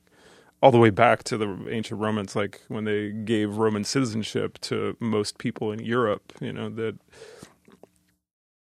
all 0.62 0.72
the 0.72 0.78
way 0.78 0.90
back 0.90 1.24
to 1.24 1.38
the 1.38 1.68
ancient 1.70 2.00
Romans, 2.00 2.36
like 2.36 2.62
when 2.68 2.86
they 2.86 3.12
gave 3.12 3.58
Roman 3.58 3.84
citizenship 3.84 4.60
to 4.62 4.96
most 5.00 5.38
people 5.38 5.72
in 5.72 5.80
Europe. 5.80 6.34
You 6.40 6.54
know 6.54 6.70
that 6.70 6.98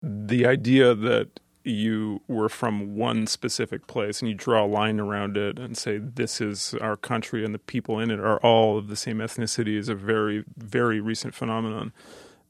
the 0.01 0.45
idea 0.45 0.93
that 0.93 1.39
you 1.63 2.21
were 2.27 2.49
from 2.49 2.95
one 2.95 3.25
specific 3.25 3.87
place 3.87 4.21
and 4.21 4.29
you 4.29 4.35
draw 4.35 4.63
a 4.63 4.67
line 4.67 4.99
around 4.99 5.35
it 5.35 5.57
and 5.57 5.75
say 5.75 5.97
this 5.97 6.39
is 6.39 6.75
our 6.75 6.95
country 6.95 7.43
and 7.43 7.55
the 7.55 7.59
people 7.59 7.99
in 7.99 8.11
it 8.11 8.19
are 8.19 8.37
all 8.41 8.77
of 8.77 8.87
the 8.87 8.95
same 8.95 9.17
ethnicity 9.17 9.75
is 9.75 9.89
a 9.89 9.95
very 9.95 10.43
very 10.57 10.99
recent 10.99 11.33
phenomenon. 11.33 11.91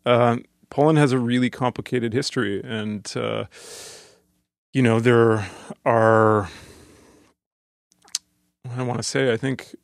Uh, 0.06 0.38
Poland 0.70 0.98
has 0.98 1.12
a 1.12 1.20
really 1.20 1.50
complicated 1.50 2.14
history, 2.14 2.62
and 2.64 3.16
uh, 3.16 3.46
you 4.74 4.82
know 4.82 5.00
there 5.00 5.50
are. 5.86 6.50
I 8.96 8.98
want 8.98 9.04
to 9.04 9.10
say 9.10 9.34
I 9.34 9.36
think 9.36 9.76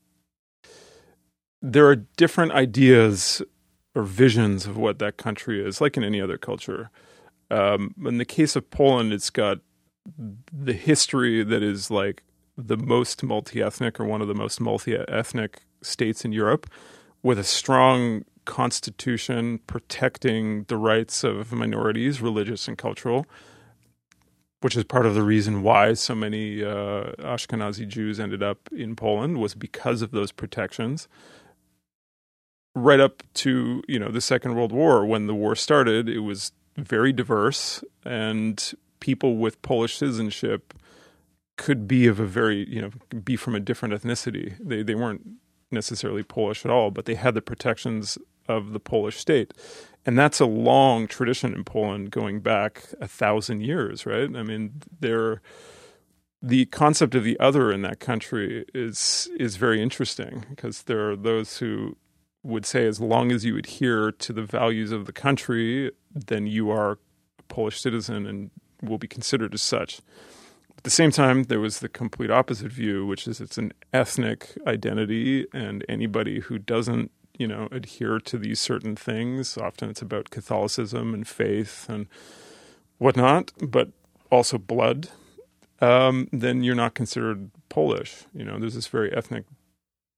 there 1.61 1.85
are 1.89 1.97
different 1.97 2.53
ideas 2.53 3.41
or 3.93 4.03
visions 4.03 4.65
of 4.65 4.77
what 4.77 4.99
that 4.99 5.17
country 5.17 5.61
is, 5.61 5.81
like 5.81 5.97
in 5.97 6.03
any 6.05 6.21
other 6.21 6.37
culture. 6.37 6.89
Um, 7.49 7.93
in 8.05 8.19
the 8.19 8.25
case 8.25 8.55
of 8.55 8.69
Poland, 8.69 9.11
it's 9.11 9.29
got 9.29 9.57
the 10.17 10.71
history 10.71 11.43
that 11.43 11.61
is 11.61 11.91
like 11.91 12.23
the 12.57 12.77
most 12.77 13.21
multi 13.21 13.61
ethnic 13.61 13.99
or 13.99 14.05
one 14.05 14.21
of 14.21 14.29
the 14.29 14.33
most 14.33 14.61
multi 14.61 14.95
ethnic 14.95 15.63
states 15.81 16.23
in 16.23 16.31
Europe 16.31 16.71
with 17.21 17.37
a 17.37 17.43
strong 17.43 18.23
constitution 18.45 19.59
protecting 19.67 20.63
the 20.69 20.77
rights 20.77 21.25
of 21.25 21.51
minorities, 21.51 22.21
religious 22.21 22.69
and 22.69 22.77
cultural, 22.77 23.25
which 24.61 24.75
is 24.75 24.83
part 24.83 25.05
of 25.05 25.15
the 25.15 25.23
reason 25.23 25.63
why 25.63 25.93
so 25.93 26.15
many 26.15 26.63
uh, 26.63 27.11
Ashkenazi 27.19 27.87
Jews 27.87 28.19
ended 28.19 28.43
up 28.43 28.69
in 28.71 28.95
Poland 28.95 29.37
was 29.37 29.55
because 29.55 30.01
of 30.01 30.11
those 30.11 30.31
protections 30.31 31.07
right 32.75 32.99
up 32.99 33.23
to 33.33 33.83
you 33.87 33.99
know 33.99 34.09
the 34.09 34.21
Second 34.21 34.55
World 34.55 34.71
War 34.71 35.05
when 35.05 35.27
the 35.27 35.35
war 35.35 35.55
started, 35.55 36.07
it 36.07 36.19
was 36.19 36.51
very 36.77 37.11
diverse, 37.11 37.83
and 38.05 38.73
people 38.99 39.37
with 39.37 39.61
Polish 39.61 39.97
citizenship 39.97 40.73
could 41.57 41.87
be 41.87 42.07
of 42.07 42.19
a 42.19 42.25
very 42.25 42.67
you 42.69 42.81
know 42.81 42.91
be 43.23 43.35
from 43.35 43.55
a 43.55 43.59
different 43.59 43.93
ethnicity. 43.93 44.55
They 44.59 44.83
they 44.83 44.95
weren't 44.95 45.27
necessarily 45.71 46.23
Polish 46.23 46.65
at 46.65 46.71
all, 46.71 46.91
but 46.91 47.05
they 47.05 47.15
had 47.15 47.33
the 47.33 47.41
protections 47.41 48.17
of 48.47 48.73
the 48.73 48.79
Polish 48.79 49.17
state. 49.17 49.53
And 50.05 50.17
that's 50.17 50.39
a 50.39 50.45
long 50.45 51.07
tradition 51.07 51.53
in 51.53 51.63
Poland 51.63 52.11
going 52.11 52.39
back 52.39 52.83
a 52.99 53.07
thousand 53.07 53.61
years, 53.61 54.05
right? 54.05 54.35
I 54.35 54.43
mean, 54.43 54.81
there 54.99 55.41
the 56.41 56.65
concept 56.67 57.13
of 57.13 57.23
the 57.23 57.39
other 57.39 57.71
in 57.71 57.83
that 57.83 57.99
country 57.99 58.65
is 58.73 59.29
is 59.37 59.57
very 59.57 59.81
interesting 59.81 60.45
because 60.49 60.83
there 60.83 61.11
are 61.11 61.15
those 61.15 61.57
who 61.57 61.95
would 62.43 62.65
say 62.65 62.87
as 62.87 62.99
long 62.99 63.31
as 63.31 63.45
you 63.45 63.57
adhere 63.57 64.11
to 64.11 64.33
the 64.33 64.41
values 64.41 64.91
of 64.91 65.05
the 65.05 65.13
country, 65.13 65.91
then 66.13 66.47
you 66.47 66.71
are 66.71 66.93
a 67.37 67.43
Polish 67.47 67.79
citizen 67.79 68.25
and 68.25 68.49
will 68.81 68.97
be 68.97 69.07
considered 69.07 69.53
as 69.53 69.61
such. 69.61 70.01
At 70.75 70.83
the 70.83 70.89
same 70.89 71.11
time, 71.11 71.43
there 71.43 71.59
was 71.59 71.79
the 71.79 71.89
complete 71.89 72.31
opposite 72.31 72.71
view, 72.71 73.05
which 73.05 73.27
is 73.27 73.39
it's 73.39 73.59
an 73.59 73.73
ethnic 73.93 74.57
identity, 74.65 75.45
and 75.53 75.85
anybody 75.87 76.39
who 76.39 76.57
doesn't, 76.57 77.11
you 77.41 77.47
know, 77.47 77.67
adhere 77.71 78.19
to 78.19 78.37
these 78.37 78.59
certain 78.59 78.95
things, 78.95 79.57
often 79.57 79.89
it's 79.89 80.01
about 80.03 80.29
Catholicism 80.29 81.11
and 81.15 81.27
faith 81.27 81.89
and 81.89 82.05
whatnot, 82.99 83.51
but 83.59 83.89
also 84.31 84.59
blood, 84.59 85.09
um, 85.79 86.27
then 86.31 86.63
you're 86.63 86.75
not 86.75 86.93
considered 86.93 87.49
Polish. 87.67 88.25
You 88.31 88.45
know, 88.45 88.59
there's 88.59 88.75
this 88.75 88.85
very 88.85 89.11
ethnic 89.11 89.45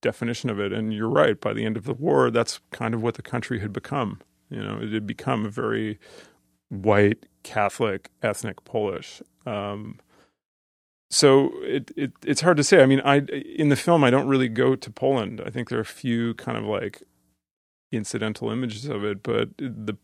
definition 0.02 0.50
of 0.50 0.60
it. 0.60 0.74
And 0.74 0.94
you're 0.94 1.08
right. 1.08 1.40
By 1.40 1.54
the 1.54 1.64
end 1.64 1.78
of 1.78 1.86
the 1.86 1.94
war, 1.94 2.30
that's 2.30 2.60
kind 2.72 2.94
of 2.94 3.02
what 3.02 3.16
the 3.16 3.22
country 3.22 3.62
had 3.62 3.72
become. 3.72 4.20
You 4.50 4.62
know, 4.62 4.80
it 4.82 4.92
had 4.92 5.08
become 5.08 5.46
a 5.46 5.50
very 5.50 6.00
white 6.68 7.26
Catholic 7.44 8.10
ethnic 8.22 8.66
Polish. 8.66 9.22
Um, 9.46 10.02
so 11.10 11.54
it, 11.62 11.92
it 11.96 12.12
it's 12.26 12.42
hard 12.42 12.58
to 12.58 12.64
say. 12.64 12.82
I 12.84 12.86
mean, 12.86 13.02
I 13.06 13.18
in 13.20 13.70
the 13.70 13.76
film 13.76 14.04
I 14.04 14.10
don't 14.10 14.28
really 14.28 14.50
go 14.50 14.76
to 14.76 14.92
Poland. 14.92 15.42
I 15.46 15.52
think 15.52 15.70
there 15.70 15.78
are 15.78 15.82
a 15.82 15.86
few 15.86 16.34
kind 16.34 16.58
of 16.58 16.66
like 16.66 17.04
incidental 17.98 18.50
images 18.52 18.86
of 18.86 19.04
it, 19.04 19.24
but 19.24 19.50
the 19.58 19.98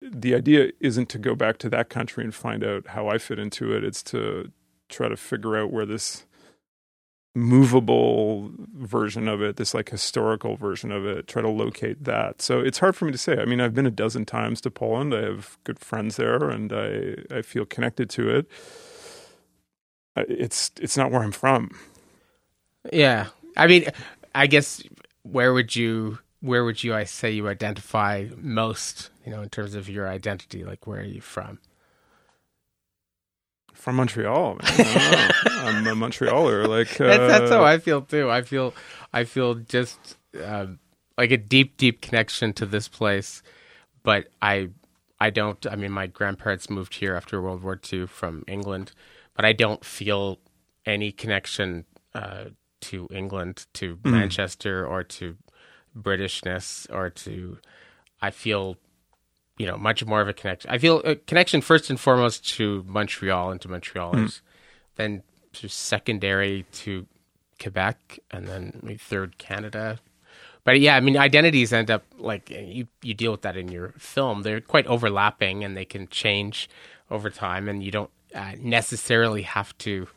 the 0.00 0.34
idea 0.34 0.70
isn't 0.80 1.08
to 1.08 1.18
go 1.18 1.34
back 1.34 1.56
to 1.58 1.70
that 1.70 1.88
country 1.88 2.24
and 2.24 2.34
find 2.34 2.62
out 2.62 2.88
how 2.88 3.08
I 3.08 3.18
fit 3.18 3.38
into 3.38 3.72
it. 3.74 3.84
It's 3.84 4.02
to 4.04 4.50
try 4.90 5.08
to 5.08 5.16
figure 5.16 5.56
out 5.56 5.72
where 5.72 5.86
this 5.86 6.26
movable 7.34 8.52
version 8.74 9.26
of 9.26 9.42
it, 9.42 9.56
this 9.56 9.74
like 9.74 9.90
historical 9.90 10.56
version 10.56 10.92
of 10.92 11.04
it, 11.04 11.26
try 11.26 11.42
to 11.42 11.48
locate 11.48 12.04
that. 12.04 12.40
So 12.40 12.60
it's 12.60 12.78
hard 12.78 12.94
for 12.94 13.06
me 13.06 13.12
to 13.12 13.18
say. 13.18 13.38
I 13.38 13.44
mean, 13.44 13.60
I've 13.60 13.74
been 13.74 13.86
a 13.86 13.90
dozen 13.90 14.24
times 14.24 14.60
to 14.62 14.70
Poland. 14.70 15.14
I 15.14 15.22
have 15.22 15.58
good 15.64 15.78
friends 15.78 16.16
there 16.16 16.48
and 16.48 16.72
I, 16.72 17.16
I 17.30 17.42
feel 17.42 17.64
connected 17.64 18.08
to 18.10 18.30
it. 18.30 18.46
It's 20.16 20.70
it's 20.80 20.96
not 20.96 21.10
where 21.10 21.22
I'm 21.22 21.32
from. 21.32 21.70
Yeah. 22.92 23.28
I 23.56 23.66
mean, 23.66 23.86
I 24.34 24.46
guess 24.46 24.82
where 25.22 25.52
would 25.52 25.74
you 25.74 26.18
where 26.44 26.64
would 26.64 26.84
you 26.84 26.94
I 26.94 27.04
say 27.04 27.30
you 27.30 27.48
identify 27.48 28.26
most, 28.36 29.10
you 29.24 29.32
know, 29.32 29.40
in 29.40 29.48
terms 29.48 29.74
of 29.74 29.88
your 29.88 30.08
identity, 30.08 30.64
like 30.64 30.86
where 30.86 31.00
are 31.00 31.04
you 31.04 31.20
from? 31.20 31.58
from 33.72 33.96
Montreal. 33.96 34.56
I'm 34.62 35.86
a 35.86 35.94
Montrealer. 35.94 36.66
Like 36.66 36.98
uh, 37.00 37.06
that's, 37.06 37.40
that's, 37.40 37.50
how 37.50 37.64
I 37.64 37.78
feel 37.78 38.00
too. 38.00 38.30
I 38.30 38.40
feel 38.42 38.72
I 39.12 39.24
feel 39.24 39.54
just 39.56 40.16
uh, 40.42 40.66
like 41.18 41.30
a 41.30 41.36
deep, 41.36 41.76
deep 41.76 42.00
connection 42.00 42.54
to 42.54 42.66
this 42.66 42.88
place, 42.88 43.42
but 44.02 44.28
I 44.40 44.70
I 45.20 45.30
don't. 45.30 45.66
I 45.66 45.76
mean, 45.76 45.92
my 45.92 46.06
grandparents 46.06 46.70
moved 46.70 46.94
here 46.94 47.14
after 47.14 47.42
World 47.42 47.62
War 47.62 47.78
II 47.92 48.06
from 48.06 48.44
England, 48.46 48.92
but 49.34 49.44
I 49.44 49.52
don't 49.52 49.84
feel 49.84 50.38
any 50.86 51.12
connection 51.12 51.84
uh, 52.14 52.44
to 52.82 53.08
England, 53.10 53.66
to 53.74 53.96
mm. 53.96 54.10
Manchester, 54.10 54.86
or 54.86 55.04
to 55.04 55.36
Britishness, 55.96 56.92
or 56.92 57.10
to. 57.10 57.58
I 58.20 58.30
feel 58.30 58.76
you 59.58 59.66
know 59.66 59.76
much 59.76 60.04
more 60.04 60.20
of 60.20 60.28
a 60.28 60.32
connection. 60.32 60.70
I 60.70 60.78
feel 60.78 61.00
a 61.04 61.16
connection 61.16 61.60
first 61.60 61.90
and 61.90 61.98
foremost 61.98 62.48
to 62.54 62.84
Montreal 62.86 63.50
and 63.50 63.60
to 63.60 63.68
Montrealers, 63.68 64.14
mm. 64.14 64.40
then 64.96 65.22
to 65.54 65.68
secondary 65.68 66.64
to 66.72 67.06
Quebec, 67.60 68.18
and 68.30 68.46
then 68.48 68.80
maybe 68.82 68.98
third 68.98 69.38
Canada. 69.38 70.00
But 70.64 70.80
yeah, 70.80 70.96
I 70.96 71.00
mean, 71.00 71.16
identities 71.16 71.72
end 71.72 71.90
up 71.90 72.04
like 72.18 72.50
you 72.50 72.88
you 73.02 73.14
deal 73.14 73.32
with 73.32 73.42
that 73.42 73.56
in 73.56 73.68
your 73.68 73.94
film. 73.98 74.42
They're 74.42 74.60
quite 74.60 74.86
overlapping, 74.86 75.62
and 75.62 75.76
they 75.76 75.84
can 75.84 76.08
change 76.08 76.68
over 77.10 77.30
time, 77.30 77.68
and 77.68 77.82
you 77.82 77.90
don't 77.90 78.10
uh, 78.34 78.52
necessarily 78.58 79.42
have 79.42 79.76
to 79.78 80.08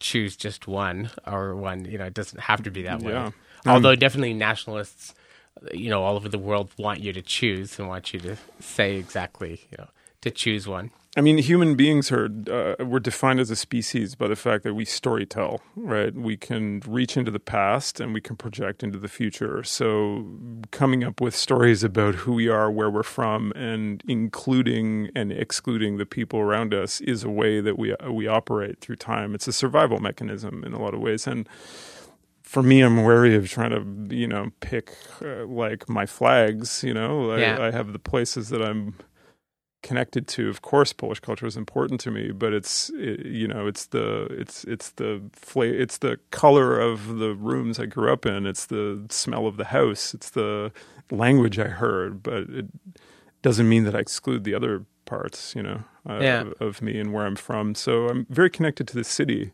choose 0.00 0.36
just 0.36 0.66
one 0.66 1.10
or 1.26 1.54
one. 1.54 1.84
You 1.84 1.98
know, 1.98 2.06
it 2.06 2.14
doesn't 2.14 2.40
have 2.40 2.62
to 2.64 2.70
be 2.70 2.82
that 2.82 3.02
way. 3.02 3.32
Although 3.66 3.92
um, 3.92 3.98
definitely 3.98 4.34
nationalists 4.34 5.14
you 5.72 5.90
know 5.90 6.02
all 6.02 6.16
over 6.16 6.28
the 6.28 6.38
world 6.38 6.70
want 6.76 7.00
you 7.00 7.12
to 7.12 7.22
choose 7.22 7.78
and 7.78 7.88
want 7.88 8.12
you 8.12 8.20
to 8.20 8.36
say 8.60 8.96
exactly 8.96 9.66
you 9.70 9.78
know 9.78 9.88
to 10.20 10.30
choose 10.30 10.66
one. 10.66 10.90
I 11.16 11.20
mean, 11.20 11.38
human 11.38 11.76
beings 11.76 12.10
are 12.10 12.28
uh, 12.50 12.84
we're 12.84 12.98
defined 12.98 13.38
as 13.38 13.48
a 13.48 13.54
species 13.54 14.16
by 14.16 14.26
the 14.26 14.34
fact 14.34 14.64
that 14.64 14.74
we 14.74 14.84
storytell, 14.84 15.60
right? 15.76 16.12
We 16.12 16.36
can 16.36 16.82
reach 16.88 17.16
into 17.16 17.30
the 17.30 17.38
past 17.38 18.00
and 18.00 18.12
we 18.12 18.20
can 18.20 18.34
project 18.34 18.82
into 18.82 18.98
the 18.98 19.06
future. 19.06 19.62
So, 19.62 20.26
coming 20.72 21.04
up 21.04 21.20
with 21.20 21.36
stories 21.36 21.84
about 21.84 22.16
who 22.16 22.32
we 22.32 22.48
are, 22.48 22.68
where 22.68 22.90
we're 22.90 23.04
from, 23.04 23.52
and 23.52 24.02
including 24.08 25.10
and 25.14 25.30
excluding 25.30 25.98
the 25.98 26.06
people 26.06 26.40
around 26.40 26.74
us 26.74 27.00
is 27.02 27.22
a 27.22 27.30
way 27.30 27.60
that 27.60 27.78
we 27.78 27.94
we 28.10 28.26
operate 28.26 28.80
through 28.80 28.96
time. 28.96 29.36
It's 29.36 29.46
a 29.46 29.52
survival 29.52 30.00
mechanism 30.00 30.64
in 30.64 30.72
a 30.72 30.82
lot 30.82 30.94
of 30.94 31.00
ways, 31.00 31.28
and 31.28 31.48
for 32.44 32.62
me, 32.62 32.82
I'm 32.82 33.02
wary 33.02 33.34
of 33.34 33.48
trying 33.48 33.70
to, 33.70 34.14
you 34.14 34.28
know, 34.28 34.50
pick 34.60 34.92
uh, 35.22 35.46
like 35.46 35.88
my 35.88 36.06
flags. 36.06 36.84
You 36.84 36.94
know, 36.94 37.32
I, 37.32 37.38
yeah. 37.38 37.60
I, 37.60 37.70
have 37.70 37.92
the 37.92 37.98
places 37.98 38.50
that 38.50 38.62
I'm 38.62 38.94
connected 39.82 40.28
to. 40.28 40.50
Of 40.50 40.60
course, 40.60 40.92
Polish 40.92 41.20
culture 41.20 41.46
is 41.46 41.56
important 41.56 42.00
to 42.02 42.10
me, 42.10 42.32
but 42.32 42.52
it's 42.52 42.90
it, 42.94 43.24
you 43.24 43.48
know, 43.48 43.66
it's 43.66 43.86
the 43.86 44.26
it's 44.30 44.62
it's 44.64 44.90
the 44.90 45.22
fla- 45.32 45.64
it's 45.64 45.98
the 45.98 46.18
color 46.30 46.78
of 46.78 47.16
the 47.16 47.34
rooms 47.34 47.80
I 47.80 47.86
grew 47.86 48.12
up 48.12 48.26
in. 48.26 48.46
It's 48.46 48.66
the 48.66 49.06
smell 49.08 49.46
of 49.46 49.56
the 49.56 49.66
house. 49.66 50.12
It's 50.12 50.30
the 50.30 50.70
language 51.10 51.58
I 51.58 51.68
heard, 51.68 52.22
but 52.22 52.42
it 52.50 52.66
doesn't 53.40 53.68
mean 53.68 53.84
that 53.84 53.96
I 53.96 54.00
exclude 54.00 54.44
the 54.44 54.54
other 54.54 54.84
parts. 55.06 55.56
You 55.56 55.62
know, 55.62 55.84
uh, 56.08 56.18
yeah. 56.20 56.40
of, 56.42 56.54
of 56.60 56.82
me 56.82 57.00
and 57.00 57.10
where 57.14 57.24
I'm 57.24 57.36
from. 57.36 57.74
So 57.74 58.08
I'm 58.08 58.26
very 58.28 58.50
connected 58.50 58.86
to 58.88 58.94
the 58.94 59.04
city 59.04 59.52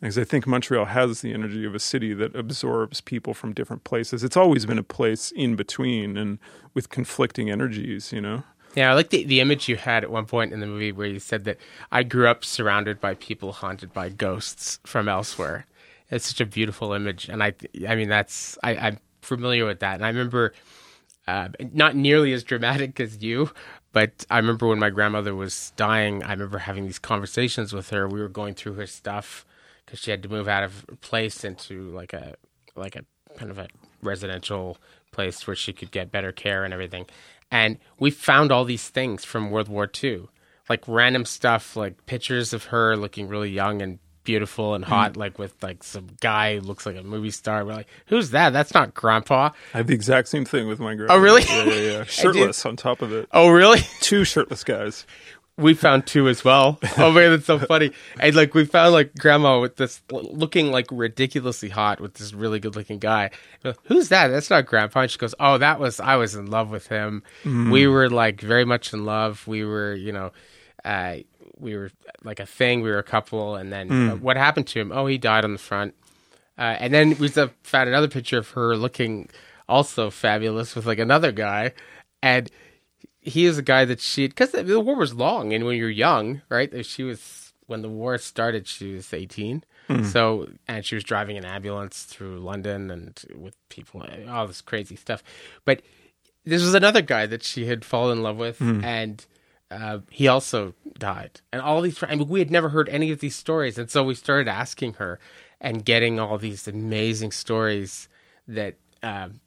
because 0.00 0.18
I 0.18 0.24
think 0.24 0.46
Montreal 0.46 0.86
has 0.86 1.22
the 1.22 1.32
energy 1.32 1.64
of 1.64 1.74
a 1.74 1.80
city 1.80 2.14
that 2.14 2.34
absorbs 2.36 3.00
people 3.00 3.34
from 3.34 3.52
different 3.52 3.84
places. 3.84 4.22
It's 4.22 4.36
always 4.36 4.64
been 4.64 4.78
a 4.78 4.84
place 4.84 5.32
in 5.32 5.56
between 5.56 6.16
and 6.16 6.38
with 6.72 6.88
conflicting 6.88 7.50
energies, 7.50 8.12
you 8.12 8.20
know? 8.20 8.44
Yeah, 8.76 8.92
I 8.92 8.94
like 8.94 9.10
the, 9.10 9.24
the 9.24 9.40
image 9.40 9.68
you 9.68 9.76
had 9.76 10.04
at 10.04 10.10
one 10.10 10.26
point 10.26 10.52
in 10.52 10.60
the 10.60 10.66
movie 10.66 10.92
where 10.92 11.06
you 11.06 11.18
said 11.18 11.44
that 11.44 11.56
I 11.90 12.04
grew 12.04 12.28
up 12.28 12.44
surrounded 12.44 13.00
by 13.00 13.14
people 13.14 13.52
haunted 13.52 13.92
by 13.92 14.08
ghosts 14.10 14.78
from 14.84 15.08
elsewhere. 15.08 15.66
it's 16.10 16.26
such 16.26 16.40
a 16.40 16.46
beautiful 16.46 16.92
image, 16.92 17.28
and 17.28 17.42
I 17.42 17.54
I 17.88 17.96
mean 17.96 18.08
that's 18.08 18.56
I, 18.62 18.76
I'm 18.76 18.98
familiar 19.22 19.66
with 19.66 19.80
that, 19.80 19.94
and 19.94 20.04
I 20.04 20.08
remember 20.08 20.52
uh, 21.26 21.48
not 21.72 21.96
nearly 21.96 22.32
as 22.32 22.44
dramatic 22.44 23.00
as 23.00 23.22
you, 23.22 23.50
but 23.92 24.24
I 24.30 24.36
remember 24.36 24.68
when 24.68 24.78
my 24.78 24.90
grandmother 24.90 25.34
was 25.34 25.72
dying. 25.76 26.22
I 26.22 26.30
remember 26.30 26.58
having 26.58 26.84
these 26.84 26.98
conversations 26.98 27.72
with 27.72 27.90
her. 27.90 28.06
We 28.06 28.20
were 28.20 28.28
going 28.28 28.54
through 28.54 28.74
her 28.74 28.86
stuff 28.86 29.44
because 29.88 30.00
she 30.00 30.10
had 30.10 30.22
to 30.22 30.28
move 30.28 30.48
out 30.48 30.62
of 30.62 30.84
place 31.00 31.44
into 31.44 31.90
like 31.92 32.12
a 32.12 32.34
like 32.76 32.94
a 32.94 33.04
kind 33.38 33.50
of 33.50 33.56
a 33.56 33.68
residential 34.02 34.76
place 35.12 35.46
where 35.46 35.56
she 35.56 35.72
could 35.72 35.90
get 35.90 36.12
better 36.12 36.30
care 36.30 36.62
and 36.62 36.74
everything. 36.74 37.06
And 37.50 37.78
we 37.98 38.10
found 38.10 38.52
all 38.52 38.66
these 38.66 38.86
things 38.86 39.24
from 39.24 39.50
World 39.50 39.68
War 39.68 39.90
II, 40.02 40.28
like 40.68 40.86
random 40.86 41.24
stuff, 41.24 41.74
like 41.74 42.04
pictures 42.04 42.52
of 42.52 42.64
her 42.64 42.96
looking 42.96 43.28
really 43.28 43.50
young 43.50 43.80
and 43.80 43.98
beautiful 44.24 44.74
and 44.74 44.84
hot, 44.84 45.12
mm-hmm. 45.12 45.20
like 45.20 45.38
with 45.38 45.54
like 45.62 45.82
some 45.82 46.08
guy 46.20 46.56
who 46.56 46.60
looks 46.60 46.84
like 46.84 46.96
a 46.96 47.02
movie 47.02 47.30
star. 47.30 47.64
We're 47.64 47.72
like, 47.72 47.88
who's 48.08 48.32
that? 48.32 48.50
That's 48.50 48.74
not 48.74 48.92
Grandpa. 48.92 49.52
I 49.72 49.78
have 49.78 49.86
the 49.86 49.94
exact 49.94 50.28
same 50.28 50.44
thing 50.44 50.68
with 50.68 50.80
my 50.80 50.94
grandma. 50.94 51.14
Oh, 51.14 51.18
really? 51.18 51.44
Yeah, 51.44 51.64
yeah, 51.64 51.92
yeah. 51.92 52.04
Shirtless 52.08 52.66
on 52.66 52.76
top 52.76 53.00
of 53.00 53.10
it. 53.14 53.26
Oh, 53.32 53.48
really? 53.48 53.80
Two 54.00 54.24
shirtless 54.24 54.64
guys. 54.64 55.06
We 55.58 55.74
found 55.74 56.06
two 56.06 56.28
as 56.28 56.44
well. 56.44 56.78
Oh 56.96 57.12
man, 57.12 57.30
that's 57.30 57.44
so 57.46 57.58
funny. 57.58 57.92
And 58.18 58.34
like 58.34 58.54
we 58.54 58.64
found 58.64 58.92
like 58.92 59.14
grandma 59.14 59.60
with 59.60 59.76
this 59.76 60.00
looking 60.10 60.72
like 60.72 60.86
ridiculously 60.90 61.68
hot 61.68 62.00
with 62.00 62.14
this 62.14 62.32
really 62.32 62.58
good 62.60 62.74
looking 62.76 62.98
guy. 62.98 63.30
Like, 63.62 63.76
Who's 63.84 64.08
that? 64.08 64.28
That's 64.28 64.50
not 64.50 64.66
grandpa. 64.66 65.00
And 65.00 65.10
she 65.10 65.18
goes, 65.18 65.34
Oh, 65.38 65.58
that 65.58 65.78
was 65.78 66.00
I 66.00 66.16
was 66.16 66.34
in 66.34 66.46
love 66.46 66.70
with 66.70 66.86
him. 66.86 67.22
We 67.44 67.86
were 67.86 68.08
like 68.08 68.40
very 68.40 68.64
much 68.64 68.92
in 68.92 69.04
love. 69.04 69.46
We 69.46 69.64
were, 69.64 69.94
you 69.94 70.12
know, 70.12 70.32
uh, 70.84 71.16
we 71.58 71.76
were 71.76 71.90
like 72.24 72.40
a 72.40 72.46
thing. 72.46 72.80
We 72.80 72.90
were 72.90 72.98
a 72.98 73.02
couple. 73.04 73.56
And 73.56 73.72
then 73.72 73.90
uh, 74.10 74.16
what 74.16 74.36
happened 74.36 74.66
to 74.68 74.80
him? 74.80 74.92
Oh, 74.92 75.06
he 75.06 75.18
died 75.18 75.44
on 75.44 75.52
the 75.52 75.58
front. 75.58 75.94
Uh, 76.56 76.76
and 76.80 76.92
then 76.92 77.16
we 77.18 77.28
found 77.28 77.88
another 77.88 78.08
picture 78.08 78.38
of 78.38 78.50
her 78.50 78.76
looking 78.76 79.28
also 79.68 80.10
fabulous 80.10 80.74
with 80.74 80.86
like 80.86 80.98
another 80.98 81.30
guy. 81.30 81.72
And 82.22 82.50
he 83.28 83.44
is 83.44 83.58
a 83.58 83.62
guy 83.62 83.84
that 83.84 84.00
she 84.00 84.26
because 84.28 84.50
the, 84.50 84.62
the 84.62 84.80
war 84.80 84.96
was 84.96 85.14
long 85.14 85.52
and 85.52 85.64
when 85.64 85.76
you're 85.76 85.90
young 85.90 86.42
right 86.48 86.84
she 86.84 87.02
was 87.02 87.52
when 87.66 87.82
the 87.82 87.88
war 87.88 88.18
started 88.18 88.66
she 88.66 88.94
was 88.94 89.12
18 89.12 89.64
so 90.04 90.48
and 90.66 90.84
she 90.84 90.94
was 90.94 91.04
driving 91.04 91.38
an 91.38 91.46
ambulance 91.46 92.02
through 92.04 92.38
london 92.40 92.90
and 92.90 93.24
with 93.34 93.54
people 93.68 94.04
all 94.28 94.46
this 94.46 94.60
crazy 94.60 94.96
stuff. 94.96 95.22
But 95.64 95.82
this 96.44 96.62
was 96.62 96.74
another 96.74 97.02
guy 97.02 97.26
that 97.26 97.42
she 97.42 97.66
had 97.66 97.84
fallen 97.84 98.18
in 98.18 98.22
love 98.22 98.36
with 98.36 98.60
and 98.84 99.24
uh, 99.70 99.98
he 100.10 100.28
also 100.28 100.74
died. 100.98 101.40
And 101.52 101.60
all 101.60 101.80
these 101.82 102.02
I 102.02 102.14
mean, 102.14 102.28
we 102.28 102.38
had 102.38 102.50
never 102.50 102.70
heard 102.70 102.88
any 102.88 103.10
of 103.10 103.20
these 103.20 103.36
stories. 103.36 103.78
And 103.78 103.90
so 103.90 104.02
we 104.04 104.14
started 104.14 104.48
asking 104.48 104.94
her 104.94 105.18
and 105.60 105.84
getting 105.84 106.18
all 106.18 106.38
these 106.38 106.66
amazing 106.68 107.32
stories 107.32 108.08
that 108.46 108.76
um, 109.02 109.40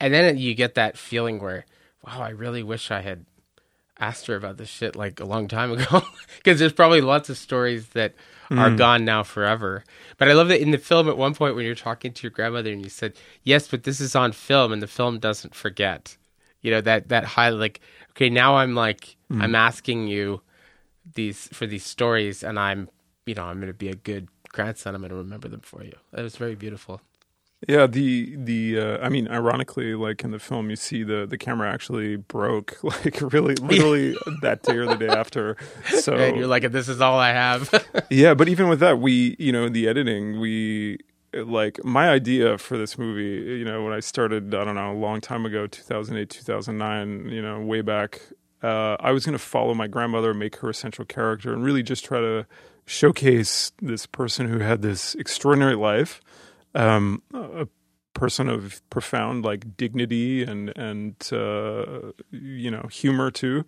and 0.00 0.12
then 0.14 0.38
you 0.38 0.54
get 0.54 0.74
that 0.74 0.96
feeling 0.96 1.40
where 1.40 1.64
wow 2.08 2.22
i 2.22 2.30
really 2.30 2.62
wish 2.62 2.90
i 2.90 3.00
had 3.00 3.24
asked 4.00 4.26
her 4.26 4.36
about 4.36 4.56
this 4.56 4.68
shit 4.68 4.96
like 4.96 5.20
a 5.20 5.24
long 5.24 5.48
time 5.48 5.72
ago. 5.72 6.02
Because 6.36 6.60
there's 6.60 6.72
probably 6.72 7.00
lots 7.00 7.28
of 7.30 7.36
stories 7.36 7.88
that 7.88 8.14
are 8.50 8.70
mm. 8.70 8.78
gone 8.78 9.04
now 9.04 9.24
forever. 9.24 9.84
But 10.18 10.28
i 10.28 10.32
love 10.34 10.48
that 10.48 10.60
in 10.60 10.70
the 10.70 10.78
film 10.78 11.08
at 11.08 11.18
one 11.18 11.34
point 11.34 11.56
when 11.56 11.64
you're 11.64 11.74
talking 11.74 12.12
to 12.12 12.22
your 12.22 12.30
grandmother 12.30 12.70
and 12.70 12.82
you 12.82 12.88
said 12.88 13.14
yes 13.42 13.66
but 13.66 13.82
this 13.82 14.00
is 14.00 14.14
on 14.14 14.32
film 14.32 14.72
and 14.72 14.80
the 14.80 14.86
film 14.86 15.18
doesn't 15.18 15.54
forget. 15.54 16.16
You 16.62 16.70
know 16.70 16.80
that 16.82 17.08
that 17.08 17.24
high 17.24 17.50
like 17.50 17.80
okay 18.10 18.30
now 18.30 18.56
i'm 18.56 18.74
like 18.74 19.16
mm. 19.30 19.42
i'm 19.42 19.54
asking 19.54 20.08
you 20.08 20.42
these 21.14 21.48
for 21.52 21.66
these 21.66 21.84
stories 21.84 22.42
and 22.42 22.58
i'm 22.58 22.88
you 23.26 23.34
know 23.34 23.44
i'm 23.44 23.56
going 23.56 23.68
to 23.68 23.74
be 23.74 23.88
a 23.88 23.94
good 23.94 24.28
grandson. 24.48 24.94
I'm 24.94 25.00
going 25.00 25.10
to 25.10 25.16
remember 25.16 25.48
them 25.48 25.60
for 25.60 25.84
you. 25.84 25.92
That 26.12 26.22
was 26.22 26.36
very 26.36 26.54
beautiful 26.54 27.00
Yeah, 27.66 27.88
the 27.88 28.36
the 28.36 28.78
uh, 28.78 29.04
I 29.04 29.08
mean, 29.08 29.26
ironically, 29.26 29.94
like 29.94 30.22
in 30.22 30.30
the 30.30 30.38
film, 30.38 30.70
you 30.70 30.76
see 30.76 31.02
the 31.02 31.26
the 31.26 31.36
camera 31.36 31.72
actually 31.72 32.14
broke, 32.14 32.78
like 32.84 33.20
really, 33.32 33.54
literally 33.60 34.16
that 34.42 34.62
day 34.62 34.76
or 34.76 34.86
the 34.86 34.96
day 34.96 35.08
after. 35.08 35.56
So 35.88 36.14
and 36.14 36.36
you're 36.36 36.46
like 36.46 36.70
this 36.70 36.88
is 36.88 37.00
all 37.00 37.18
i 37.18 37.32
have 37.32 37.68
yeah, 38.10 38.34
but 38.34 38.48
even 38.48 38.68
with 38.68 38.78
that, 38.78 39.00
we 39.00 39.34
you 39.40 39.50
know 39.50 39.68
the 39.68 39.88
editing, 39.88 40.38
we 40.38 40.98
like 41.34 41.82
my 41.84 42.08
idea 42.08 42.58
for 42.58 42.78
this 42.78 42.96
movie. 42.96 43.58
You 43.58 43.64
know, 43.64 43.82
when 43.82 43.92
I 43.92 44.00
started, 44.00 44.54
I 44.54 44.64
don't 44.64 44.76
know, 44.76 44.92
a 44.92 44.94
long 44.94 45.20
time 45.20 45.44
ago, 45.44 45.66
two 45.66 45.82
thousand 45.82 46.16
eight, 46.16 46.30
two 46.30 46.42
thousand 46.42 46.78
nine. 46.78 47.28
You 47.28 47.42
know, 47.42 47.60
way 47.60 47.80
back. 47.80 48.20
Uh, 48.62 48.96
I 49.00 49.12
was 49.12 49.24
going 49.24 49.38
to 49.38 49.44
follow 49.44 49.72
my 49.74 49.86
grandmother, 49.86 50.34
make 50.34 50.56
her 50.56 50.70
a 50.70 50.74
central 50.74 51.06
character, 51.06 51.52
and 51.52 51.62
really 51.62 51.82
just 51.82 52.04
try 52.04 52.20
to 52.20 52.46
showcase 52.86 53.70
this 53.82 54.06
person 54.06 54.48
who 54.48 54.58
had 54.58 54.82
this 54.82 55.14
extraordinary 55.16 55.76
life, 55.76 56.20
um, 56.74 57.22
a 57.34 57.66
person 58.14 58.48
of 58.48 58.82
profound 58.90 59.44
like 59.44 59.76
dignity 59.76 60.42
and 60.42 60.76
and 60.76 61.14
uh, 61.32 62.12
you 62.30 62.70
know 62.70 62.86
humor 62.90 63.30
too, 63.30 63.64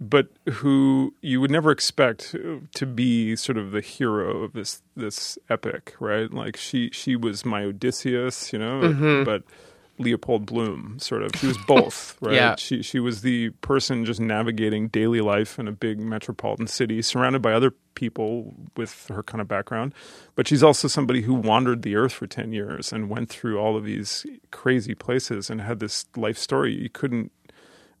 but 0.00 0.28
who 0.48 1.14
you 1.20 1.40
would 1.40 1.50
never 1.50 1.70
expect 1.70 2.34
to 2.74 2.86
be 2.86 3.34
sort 3.36 3.58
of 3.58 3.72
the 3.72 3.80
hero 3.80 4.42
of 4.44 4.52
this 4.52 4.82
this 4.96 5.38
epic, 5.50 5.94
right? 6.00 6.32
Like 6.32 6.56
she 6.56 6.90
she 6.92 7.16
was 7.16 7.44
my 7.44 7.64
Odysseus, 7.64 8.52
you 8.52 8.58
know, 8.58 8.80
but 9.24 9.42
Leopold 9.98 10.46
Bloom, 10.46 10.98
sort 10.98 11.22
of. 11.22 11.32
She 11.36 11.46
was 11.46 11.58
both, 11.58 12.16
right? 12.22 12.34
Yeah. 12.34 12.56
She 12.56 12.82
she 12.82 13.00
was 13.00 13.22
the 13.22 13.50
person 13.60 14.04
just 14.04 14.20
navigating 14.20 14.88
daily 14.88 15.20
life 15.20 15.58
in 15.58 15.68
a 15.68 15.72
big 15.72 15.98
metropolitan 15.98 16.66
city, 16.66 17.02
surrounded 17.02 17.42
by 17.42 17.52
other 17.52 17.72
people 17.94 18.54
with 18.76 19.06
her 19.08 19.22
kind 19.22 19.40
of 19.40 19.48
background. 19.48 19.92
But 20.34 20.46
she's 20.46 20.62
also 20.62 20.88
somebody 20.88 21.22
who 21.22 21.34
wandered 21.34 21.82
the 21.82 21.96
earth 21.96 22.12
for 22.12 22.26
ten 22.26 22.52
years 22.52 22.92
and 22.92 23.10
went 23.10 23.28
through 23.28 23.58
all 23.58 23.76
of 23.76 23.84
these 23.84 24.24
crazy 24.50 24.94
places 24.94 25.50
and 25.50 25.60
had 25.60 25.80
this 25.80 26.06
life 26.16 26.38
story 26.38 26.74
you 26.74 26.88
couldn't 26.88 27.32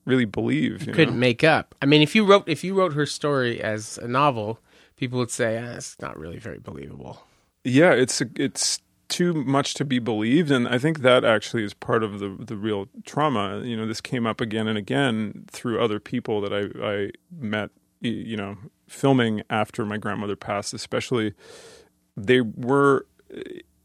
really 0.04 0.24
believe. 0.24 0.86
You 0.86 0.92
couldn't 0.92 1.14
know? 1.14 1.20
make 1.20 1.44
up. 1.44 1.74
I 1.82 1.86
mean, 1.86 2.02
if 2.02 2.14
you 2.14 2.24
wrote 2.24 2.48
if 2.48 2.64
you 2.64 2.74
wrote 2.74 2.94
her 2.94 3.06
story 3.06 3.60
as 3.60 3.98
a 3.98 4.08
novel, 4.08 4.60
people 4.96 5.18
would 5.18 5.30
say 5.30 5.58
ah, 5.58 5.76
it's 5.76 5.96
not 6.00 6.18
really 6.18 6.38
very 6.38 6.58
believable. 6.58 7.22
Yeah, 7.64 7.92
it's 7.92 8.22
it's 8.36 8.80
too 9.08 9.32
much 9.32 9.74
to 9.74 9.84
be 9.84 9.98
believed, 9.98 10.50
and 10.50 10.68
I 10.68 10.78
think 10.78 11.00
that 11.00 11.24
actually 11.24 11.64
is 11.64 11.74
part 11.74 12.02
of 12.02 12.18
the 12.18 12.36
the 12.38 12.56
real 12.56 12.88
trauma. 13.04 13.62
You 13.64 13.76
know, 13.76 13.86
this 13.86 14.00
came 14.00 14.26
up 14.26 14.40
again 14.40 14.68
and 14.68 14.78
again 14.78 15.44
through 15.50 15.82
other 15.82 16.00
people 16.00 16.40
that 16.42 16.52
I 16.52 16.86
I 16.86 17.10
met. 17.30 17.70
You 18.00 18.36
know, 18.36 18.56
filming 18.86 19.42
after 19.50 19.84
my 19.84 19.96
grandmother 19.96 20.36
passed, 20.36 20.72
especially, 20.72 21.34
they 22.16 22.40
were, 22.40 23.06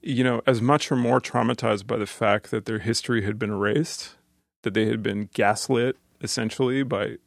you 0.03 0.24
know, 0.24 0.41
as 0.45 0.61
much 0.61 0.91
or 0.91 0.95
more 0.95 1.19
traumatized 1.19 1.88
by 1.88 1.97
the 1.97 2.05
fact 2.05 2.51
that 2.51 2.65
their 2.65 2.78
history 2.78 3.24
had 3.24 3.39
been 3.39 3.49
erased, 3.49 4.15
that 4.61 4.76
they 4.76 4.86
had 4.86 5.01
been 5.01 5.30
gaslit 5.34 5.97
essentially 6.21 6.84
by 6.84 7.17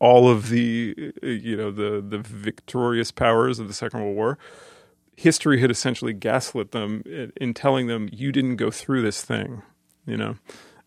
all 0.00 0.28
of 0.28 0.48
the 0.48 1.12
you 1.22 1.56
know 1.56 1.70
the 1.70 2.00
the 2.06 2.18
victorious 2.18 3.10
powers 3.10 3.58
of 3.58 3.68
the 3.68 3.74
Second 3.74 4.00
World 4.00 4.16
War. 4.16 4.38
History 5.20 5.60
had 5.60 5.70
essentially 5.70 6.14
gaslit 6.14 6.72
them 6.72 7.02
in, 7.04 7.30
in 7.36 7.52
telling 7.52 7.88
them 7.88 8.08
you 8.10 8.32
didn't 8.32 8.56
go 8.56 8.70
through 8.70 9.02
this 9.02 9.22
thing, 9.22 9.60
you 10.06 10.16
know, 10.16 10.36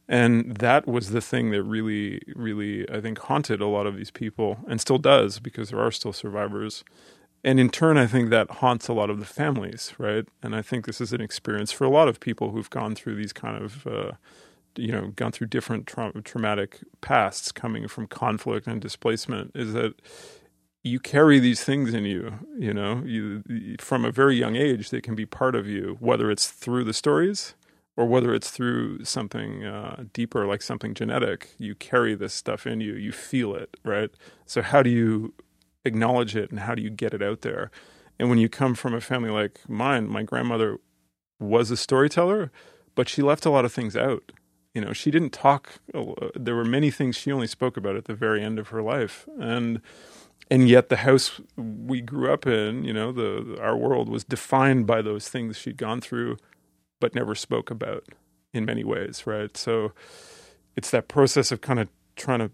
and 0.08 0.58
that 0.58 0.88
was 0.88 1.12
the 1.12 1.22
thing 1.22 1.52
that 1.52 1.62
really, 1.62 2.20
really 2.36 2.90
I 2.90 3.00
think 3.00 3.20
haunted 3.20 3.62
a 3.62 3.68
lot 3.68 3.86
of 3.86 3.96
these 3.96 4.10
people 4.10 4.58
and 4.68 4.82
still 4.82 4.98
does 4.98 5.40
because 5.40 5.70
there 5.70 5.80
are 5.80 5.92
still 5.92 6.14
survivors. 6.14 6.84
And 7.44 7.60
in 7.60 7.70
turn, 7.70 7.98
I 7.98 8.08
think 8.08 8.32
that 8.32 8.50
haunts 8.50 8.88
a 8.88 8.94
lot 8.94 9.12
of 9.12 9.20
the 9.20 9.26
families, 9.26 9.94
right? 10.00 10.26
And 10.42 10.56
I 10.56 10.64
think 10.64 10.88
this 10.88 11.00
is 11.00 11.14
an 11.14 11.22
experience 11.22 11.72
for 11.72 11.84
a 11.84 11.90
lot 11.90 12.08
of 12.08 12.20
people 12.20 12.50
who've 12.50 12.70
gone 12.70 12.96
through 12.96 13.16
these 13.16 13.34
kind 13.34 13.64
of 13.64 13.86
uh, 13.86 14.12
you 14.76 14.92
know 14.92 15.08
gone 15.16 15.32
through 15.32 15.48
different 15.48 15.86
tra- 15.86 16.22
traumatic 16.24 16.80
pasts 17.02 17.52
coming 17.52 17.88
from 17.88 18.08
conflict 18.08 18.66
and 18.66 18.82
displacement 18.82 19.52
is 19.54 19.74
that 19.74 19.94
you 20.84 21.00
carry 21.00 21.40
these 21.40 21.64
things 21.64 21.94
in 21.94 22.04
you 22.04 22.40
you 22.58 22.74
know 22.74 23.02
you 23.06 23.42
from 23.80 24.04
a 24.04 24.12
very 24.12 24.36
young 24.36 24.56
age 24.56 24.90
they 24.90 25.02
can 25.02 25.16
be 25.16 25.26
part 25.26 25.56
of 25.56 25.68
you 25.68 25.96
whether 26.00 26.30
it's 26.30 26.48
through 26.48 26.84
the 26.84 26.94
stories 26.94 27.56
or 27.96 28.06
whether 28.06 28.34
it's 28.34 28.50
through 28.50 29.04
something 29.04 29.64
uh, 29.64 30.06
deeper 30.14 30.46
like 30.46 30.62
something 30.62 30.94
genetic. 30.94 31.50
You 31.58 31.76
carry 31.76 32.16
this 32.16 32.34
stuff 32.34 32.66
in 32.66 32.82
you. 32.82 32.94
You 32.94 33.12
feel 33.12 33.56
it 33.56 33.78
right? 33.84 34.10
So 34.46 34.62
how 34.62 34.82
do 34.82 34.90
you 34.90 35.34
acknowledge 35.86 36.36
it 36.36 36.50
and 36.50 36.62
how 36.62 36.76
do 36.76 36.82
you 36.82 36.90
get 36.90 37.14
it 37.14 37.22
out 37.22 37.42
there? 37.42 37.72
And 38.20 38.30
when 38.30 38.38
you 38.38 38.50
come 38.50 38.76
from 38.76 38.94
a 38.94 39.02
family 39.02 39.30
like 39.30 39.60
mine 39.68 40.08
my 40.08 40.24
grandmother 40.24 40.78
was 41.40 41.72
a 41.72 41.78
storyteller 41.78 42.52
but 42.96 43.10
she 43.10 43.22
left 43.22 43.46
a 43.46 43.50
lot 43.50 43.66
of 43.66 43.74
things 43.74 43.96
out. 43.96 44.32
You 44.74 44.82
know 44.82 44.94
she 44.94 45.12
didn't 45.12 45.34
talk 45.34 45.74
there 46.36 46.56
were 46.56 46.66
many 46.66 46.90
things 46.90 47.16
she 47.16 47.32
only 47.32 47.48
spoke 47.48 47.78
about 47.78 47.96
at 47.96 48.06
the 48.06 48.16
very 48.16 48.42
end 48.44 48.58
of 48.58 48.70
her 48.70 48.82
life. 48.82 49.28
And 49.40 49.82
and 50.54 50.70
yet 50.70 50.90
the 50.90 50.98
house 50.98 51.42
we 51.58 52.02
grew 52.02 52.32
up 52.32 52.46
in 52.46 52.84
you 52.84 52.94
know 52.94 53.12
the 53.12 53.58
our 53.60 53.76
world 53.76 54.08
was 54.08 54.24
defined 54.24 54.86
by 54.86 55.02
those 55.02 55.28
things 55.28 55.58
she'd 55.58 55.78
gone 55.78 56.00
through 56.00 56.38
but 57.02 57.16
never 57.16 57.36
spoke 57.36 57.72
about 57.72 58.04
in 58.54 58.66
many 58.66 58.84
ways 58.84 59.26
right 59.26 59.58
so 59.58 59.92
it's 60.78 60.92
that 60.92 61.08
process 61.08 61.52
of 61.52 61.62
kind 61.62 61.80
of 61.80 61.90
trying 62.16 62.40
to 62.40 62.52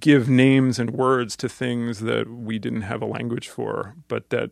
give 0.00 0.28
names 0.30 0.78
and 0.78 0.90
words 0.90 1.36
to 1.36 1.48
things 1.48 2.00
that 2.00 2.30
we 2.30 2.58
didn't 2.58 2.82
have 2.82 3.02
a 3.02 3.06
language 3.06 3.48
for 3.48 3.94
but 4.08 4.30
that 4.30 4.50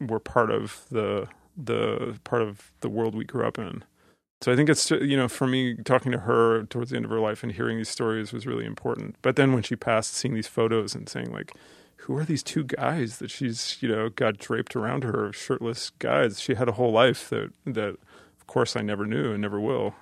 were 0.00 0.20
part 0.20 0.50
of 0.50 0.84
the 0.90 1.26
the 1.56 2.18
part 2.24 2.42
of 2.42 2.72
the 2.80 2.88
world 2.88 3.14
we 3.14 3.24
grew 3.24 3.46
up 3.46 3.58
in. 3.58 3.82
So 4.42 4.52
I 4.52 4.56
think 4.56 4.68
it's 4.68 4.90
you 4.90 5.16
know 5.16 5.28
for 5.28 5.46
me 5.46 5.76
talking 5.76 6.12
to 6.12 6.18
her 6.18 6.64
towards 6.64 6.90
the 6.90 6.96
end 6.96 7.04
of 7.04 7.10
her 7.10 7.20
life 7.20 7.42
and 7.42 7.52
hearing 7.52 7.78
these 7.78 7.88
stories 7.88 8.32
was 8.32 8.46
really 8.46 8.66
important. 8.66 9.16
But 9.22 9.36
then 9.36 9.52
when 9.52 9.62
she 9.62 9.76
passed, 9.76 10.14
seeing 10.14 10.34
these 10.34 10.46
photos 10.46 10.94
and 10.94 11.08
saying 11.08 11.32
like, 11.32 11.52
who 11.96 12.16
are 12.16 12.24
these 12.24 12.42
two 12.42 12.64
guys 12.64 13.18
that 13.18 13.30
she's 13.30 13.78
you 13.80 13.88
know 13.88 14.08
got 14.10 14.38
draped 14.38 14.76
around 14.76 15.04
her, 15.04 15.32
shirtless 15.32 15.90
guys? 15.98 16.40
She 16.40 16.54
had 16.54 16.68
a 16.68 16.72
whole 16.72 16.92
life 16.92 17.28
that 17.30 17.52
that 17.64 17.96
of 18.38 18.46
course 18.46 18.76
I 18.76 18.82
never 18.82 19.06
knew 19.06 19.32
and 19.32 19.40
never 19.40 19.58
will. 19.58 19.94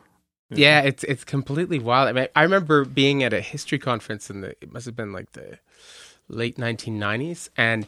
Yeah, 0.51 0.81
it's 0.81 1.05
it's 1.05 1.25
completely 1.25 1.79
wild. 1.79 2.09
I 2.09 2.13
mean, 2.13 2.29
I 2.37 2.43
remember 2.43 2.85
being 2.85 3.23
at 3.23 3.33
a 3.33 3.41
history 3.41 3.79
conference 3.79 4.31
in 4.31 4.41
the 4.41 4.51
it 4.61 4.73
must 4.73 4.87
have 4.87 4.97
been 4.97 5.13
like 5.13 5.33
the 5.33 5.59
late 6.29 6.57
1990s, 6.57 7.49
and 7.57 7.87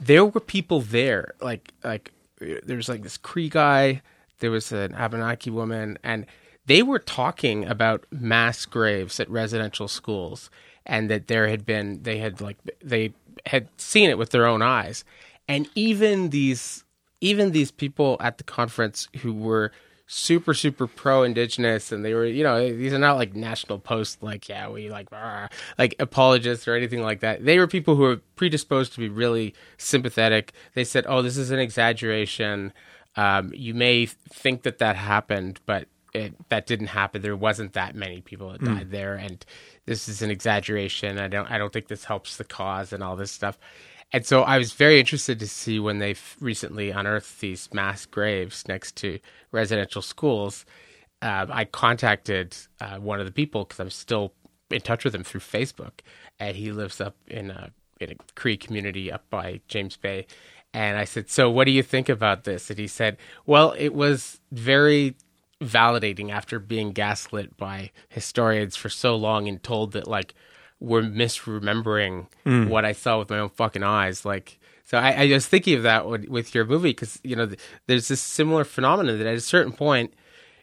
there 0.00 0.24
were 0.24 0.40
people 0.40 0.80
there. 0.80 1.34
Like 1.40 1.72
like 1.82 2.12
there's 2.38 2.88
like 2.88 3.02
this 3.02 3.16
Cree 3.16 3.48
guy, 3.48 4.02
there 4.40 4.50
was 4.50 4.72
an 4.72 4.94
Abenaki 4.94 5.50
woman, 5.50 5.98
and 6.02 6.26
they 6.66 6.82
were 6.82 6.98
talking 6.98 7.64
about 7.64 8.04
mass 8.10 8.66
graves 8.66 9.20
at 9.20 9.30
residential 9.30 9.88
schools, 9.88 10.50
and 10.84 11.10
that 11.10 11.28
there 11.28 11.48
had 11.48 11.64
been 11.64 12.02
they 12.02 12.18
had 12.18 12.40
like 12.40 12.58
they 12.82 13.12
had 13.46 13.68
seen 13.76 14.10
it 14.10 14.18
with 14.18 14.30
their 14.30 14.46
own 14.46 14.62
eyes, 14.62 15.04
and 15.48 15.68
even 15.74 16.30
these 16.30 16.84
even 17.20 17.52
these 17.52 17.70
people 17.70 18.16
at 18.20 18.38
the 18.38 18.44
conference 18.44 19.08
who 19.22 19.32
were 19.32 19.72
super 20.08 20.54
super 20.54 20.86
pro 20.86 21.24
indigenous 21.24 21.90
and 21.90 22.04
they 22.04 22.14
were 22.14 22.26
you 22.26 22.44
know 22.44 22.72
these 22.72 22.92
are 22.92 22.98
not 22.98 23.16
like 23.16 23.34
national 23.34 23.76
post 23.76 24.22
like 24.22 24.48
yeah 24.48 24.68
we 24.68 24.88
like 24.88 25.08
like 25.78 25.96
apologists 25.98 26.68
or 26.68 26.74
anything 26.74 27.02
like 27.02 27.20
that. 27.20 27.44
They 27.44 27.58
were 27.58 27.66
people 27.66 27.96
who 27.96 28.02
were 28.02 28.20
predisposed 28.36 28.92
to 28.92 29.00
be 29.00 29.08
really 29.08 29.52
sympathetic. 29.78 30.52
They 30.74 30.84
said 30.84 31.06
oh 31.08 31.22
this 31.22 31.36
is 31.36 31.50
an 31.50 31.58
exaggeration 31.58 32.72
um, 33.16 33.52
you 33.54 33.74
may 33.74 34.06
think 34.06 34.62
that 34.62 34.78
that 34.78 34.96
happened 34.96 35.60
but 35.66 35.88
it, 36.14 36.34
that 36.48 36.66
didn't 36.66 36.88
happen 36.88 37.22
there 37.22 37.36
wasn't 37.36 37.72
that 37.74 37.94
many 37.94 38.20
people 38.20 38.50
that 38.50 38.62
died 38.64 38.90
there 38.90 39.14
and 39.14 39.44
this 39.84 40.08
is 40.08 40.22
an 40.22 40.30
exaggeration 40.30 41.18
i 41.18 41.28
don't 41.28 41.50
i 41.50 41.58
don't 41.58 41.72
think 41.72 41.88
this 41.88 42.04
helps 42.04 42.36
the 42.36 42.44
cause 42.44 42.92
and 42.92 43.02
all 43.02 43.16
this 43.16 43.30
stuff 43.30 43.58
and 44.12 44.24
so 44.24 44.42
I 44.42 44.58
was 44.58 44.72
very 44.72 45.00
interested 45.00 45.38
to 45.40 45.48
see 45.48 45.78
when 45.78 45.98
they 45.98 46.14
recently 46.40 46.90
unearthed 46.90 47.40
these 47.40 47.68
mass 47.72 48.06
graves 48.06 48.66
next 48.68 48.96
to 48.96 49.18
residential 49.50 50.02
schools. 50.02 50.64
Uh, 51.20 51.46
I 51.50 51.64
contacted 51.64 52.56
uh, 52.80 52.98
one 52.98 53.20
of 53.20 53.26
the 53.26 53.32
people 53.32 53.64
because 53.64 53.80
I'm 53.80 53.90
still 53.90 54.32
in 54.70 54.80
touch 54.80 55.04
with 55.04 55.14
him 55.14 55.24
through 55.24 55.40
Facebook, 55.40 56.00
and 56.38 56.56
he 56.56 56.72
lives 56.72 57.00
up 57.00 57.16
in 57.26 57.50
a 57.50 57.70
in 57.98 58.10
a 58.10 58.14
Cree 58.34 58.58
community 58.58 59.10
up 59.10 59.28
by 59.30 59.60
James 59.68 59.96
Bay. 59.96 60.26
And 60.76 60.98
I 60.98 61.06
said, 61.06 61.30
"So, 61.30 61.50
what 61.50 61.64
do 61.64 61.70
you 61.70 61.82
think 61.82 62.10
about 62.10 62.44
this?" 62.44 62.68
And 62.68 62.78
he 62.78 62.86
said, 62.86 63.16
"Well, 63.46 63.74
it 63.78 63.94
was 63.94 64.40
very 64.52 65.16
validating 65.62 66.30
after 66.30 66.58
being 66.58 66.92
gaslit 66.92 67.56
by 67.56 67.92
historians 68.10 68.76
for 68.76 68.90
so 68.90 69.16
long 69.16 69.48
and 69.48 69.62
told 69.62 69.92
that 69.92 70.06
like." 70.06 70.34
we're 70.78 71.00
misremembering 71.00 72.26
mm. 72.44 72.68
what 72.68 72.84
I 72.84 72.92
saw 72.92 73.18
with 73.18 73.30
my 73.30 73.38
own 73.38 73.48
fucking 73.48 73.82
eyes. 73.82 74.26
Like, 74.26 74.58
so 74.84 74.98
I, 74.98 75.24
I 75.24 75.26
was 75.32 75.46
thinking 75.46 75.74
of 75.74 75.84
that 75.84 76.06
with, 76.06 76.28
with 76.28 76.54
your 76.54 76.64
movie 76.64 76.90
because 76.90 77.18
you 77.24 77.34
know 77.34 77.46
th- 77.46 77.58
there's 77.86 78.08
this 78.08 78.20
similar 78.20 78.62
phenomenon 78.64 79.18
that 79.18 79.26
at 79.26 79.36
a 79.36 79.40
certain 79.40 79.72
point, 79.72 80.12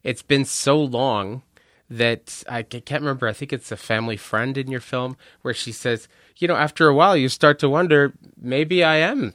it's 0.04 0.22
been 0.22 0.46
so 0.46 0.80
long 0.80 1.42
that 1.90 2.44
I 2.48 2.64
can't 2.64 3.02
remember. 3.02 3.28
I 3.28 3.34
think 3.34 3.52
it's 3.52 3.72
a 3.72 3.78
family 3.78 4.18
friend 4.18 4.58
in 4.58 4.70
your 4.70 4.80
film 4.80 5.18
where 5.42 5.54
she 5.54 5.72
says, 5.72 6.08
you 6.38 6.48
know, 6.48 6.56
after 6.56 6.88
a 6.88 6.94
while 6.94 7.18
you 7.18 7.30
start 7.30 7.60
to 7.60 7.70
wonder 7.70 8.14
maybe 8.40 8.84
I 8.84 8.98
am, 8.98 9.34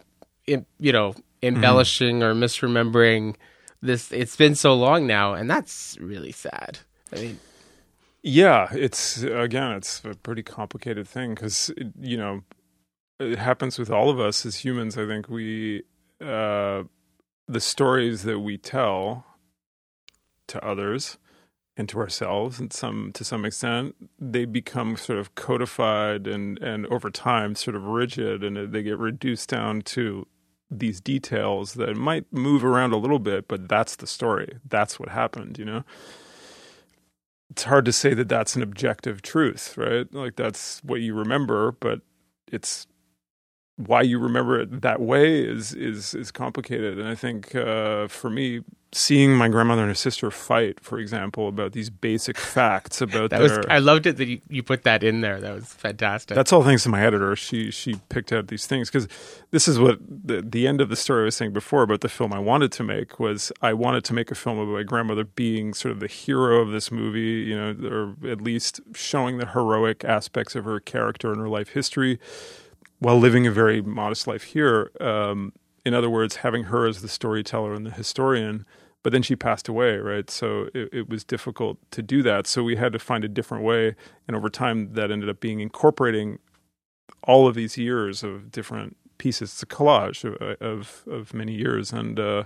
you 0.79 0.93
know, 0.93 1.15
embellishing 1.43 2.23
or 2.23 2.35
misremembering 2.35 3.37
this. 3.83 4.13
It's 4.13 4.37
been 4.37 4.55
so 4.55 4.75
long 4.75 5.07
now, 5.07 5.35
and 5.35 5.49
that's 5.49 5.97
really 6.01 6.33
sad. 6.33 6.79
I 7.13 7.17
mean, 7.17 7.39
Yeah, 8.23 8.69
it's 8.73 9.23
again, 9.23 9.73
it's 9.73 10.03
a 10.05 10.15
pretty 10.15 10.43
complicated 10.43 11.07
thing 11.07 11.35
because 11.35 11.71
you 12.01 12.17
know 12.17 12.43
it 13.21 13.39
happens 13.39 13.79
with 13.79 13.91
all 13.91 14.11
of 14.11 14.21
us 14.21 14.45
as 14.47 14.57
humans. 14.57 14.97
I 14.97 15.07
think 15.07 15.29
we 15.29 15.85
uh, 16.21 16.85
the 17.47 17.61
stories 17.61 18.23
that 18.25 18.41
we 18.41 18.59
tell 18.59 19.25
to 20.49 20.65
others 20.65 21.19
and 21.77 21.89
to 21.89 21.99
ourselves, 21.99 22.59
and 22.59 22.73
some 22.73 23.13
to 23.13 23.25
some 23.25 23.45
extent, 23.45 23.95
they 24.19 24.45
become 24.45 24.97
sort 24.97 25.19
of 25.19 25.35
codified 25.37 26.27
and 26.27 26.59
and 26.59 26.87
over 26.87 27.11
time 27.11 27.55
sort 27.55 27.77
of 27.77 27.85
rigid, 27.85 28.43
and 28.43 28.73
they 28.73 28.83
get 28.83 28.99
reduced 28.99 29.49
down 29.49 29.83
to 29.83 30.27
these 30.71 31.01
details 31.01 31.75
that 31.75 31.97
might 31.97 32.31
move 32.33 32.65
around 32.65 32.93
a 32.93 32.99
little 32.99 33.19
bit, 33.19 33.49
but 33.49 33.69
that's 33.69 33.97
the 33.97 34.07
story. 34.07 34.59
That's 34.69 35.01
what 35.01 35.09
happened, 35.11 35.59
you 35.59 35.65
know 35.65 35.85
it's 37.51 37.65
hard 37.65 37.85
to 37.85 37.93
say 37.93 38.15
that 38.15 38.29
that's 38.29 38.57
an 38.57 38.63
objective 38.63 39.23
truth, 39.23 39.77
right? 39.77 40.13
Like 40.13 40.37
that's 40.37 40.81
what 40.85 41.01
you 41.01 41.15
remember, 41.15 41.73
but 41.73 42.01
it's 42.51 42.87
why 43.79 44.03
you 44.03 44.19
remember 44.19 44.61
it 44.61 44.81
that 44.83 45.01
way 45.01 45.41
is 45.41 45.73
is 45.73 46.13
is 46.13 46.31
complicated. 46.33 46.99
And 46.99 47.09
I 47.09 47.15
think 47.15 47.55
uh, 47.55 48.09
for 48.09 48.29
me, 48.29 48.63
seeing 48.91 49.37
my 49.37 49.49
grandmother 49.49 49.83
and 49.83 49.91
her 49.91 49.95
sister 49.95 50.33
fight, 50.33 50.81
for 50.81 50.99
example, 50.99 51.47
about 51.47 51.73
these 51.73 51.89
basic 51.89 52.37
facts 52.37 53.01
about 53.01 53.31
that 53.31 53.41
was 53.41 53.53
their 53.53 53.71
I 53.71 53.79
loved 53.79 54.07
it 54.07 54.17
that 54.17 54.27
you, 54.27 54.41
you 54.49 54.65
put 54.65 54.83
that 54.83 55.05
in 55.05 55.21
there. 55.21 55.41
That 55.41 55.55
was 55.55 55.73
fantastic. 55.73 56.35
that's 56.35 56.53
all 56.53 56.65
thanks 56.65 56.83
to 56.83 56.89
my 56.89 57.05
editor. 57.05 57.37
She 57.37 57.71
she 57.71 58.01
picked 58.09 58.33
out 58.33 58.49
these 58.49 58.67
things 58.67 58.91
because 58.91 59.07
this 59.53 59.69
is 59.69 59.79
what 59.79 60.01
the 60.09 60.43
the 60.43 60.67
end 60.67 60.81
of 60.81 60.89
the 60.89 60.97
story 60.97 61.23
I 61.23 61.25
was 61.27 61.37
saying 61.37 61.53
before 61.53 61.85
about 61.85 62.01
the 62.01 62.09
film 62.09 62.33
I 62.33 62.41
wanted 62.41 62.73
to 62.73 62.83
make 62.83 63.21
was 63.21 63.53
I 63.63 63.75
wanted 63.75 64.03
to 64.07 64.13
make 64.13 64.33
a 64.33 64.35
film 64.35 64.59
about 64.59 64.73
my 64.73 64.83
grandmother 64.83 65.23
being 65.23 65.73
sort 65.73 65.93
of 65.93 66.01
the 66.01 66.09
hero 66.09 66.61
of 66.61 66.73
this 66.73 66.91
movie, 66.91 67.47
you 67.49 67.57
know, 67.57 67.77
or 67.89 68.29
at 68.29 68.41
least 68.41 68.81
showing 68.93 69.39
the 69.39 69.47
heroic 69.47 70.05
aspects 70.05 70.57
of 70.57 70.65
her 70.65 70.81
character 70.81 71.31
and 71.31 71.41
her 71.41 71.49
life 71.49 71.69
history 71.69 72.19
while 72.99 73.19
living 73.19 73.47
a 73.47 73.51
very 73.51 73.81
modest 73.81 74.27
life 74.27 74.43
here. 74.43 74.91
Um, 75.01 75.53
in 75.85 75.95
other 75.95 76.11
words, 76.11 76.37
having 76.37 76.65
her 76.65 76.87
as 76.87 77.01
the 77.03 77.09
storyteller 77.09 77.75
and 77.75 77.87
the 77.87 77.91
historian. 77.91 78.67
But 79.05 79.13
then 79.13 79.23
she 79.23 79.37
passed 79.37 79.69
away, 79.69 79.97
right? 79.97 80.29
So 80.29 80.69
it, 80.75 80.89
it 80.93 81.09
was 81.09 81.25
difficult 81.25 81.79
to 81.93 82.03
do 82.03 82.23
that. 82.25 82.47
So 82.47 82.63
we 82.63 82.77
had 82.77 82.93
to 82.93 82.99
find 82.99 83.25
a 83.25 83.29
different 83.29 83.65
way. 83.65 83.95
And 84.27 84.37
over 84.37 84.49
time, 84.49 84.93
that 84.95 85.11
ended 85.11 85.29
up 85.29 85.41
being 85.41 85.61
incorporating 85.61 86.41
all 87.23 87.47
of 87.47 87.55
these 87.55 87.79
years 87.79 88.23
of 88.23 88.51
different 88.51 88.97
pieces. 89.19 89.53
It's 89.53 89.63
a 89.63 89.67
collage 89.67 90.25
of 90.25 90.35
of, 90.61 91.05
of 91.07 91.35
many 91.35 91.55
years, 91.55 91.93
and 91.93 92.19
uh, 92.19 92.45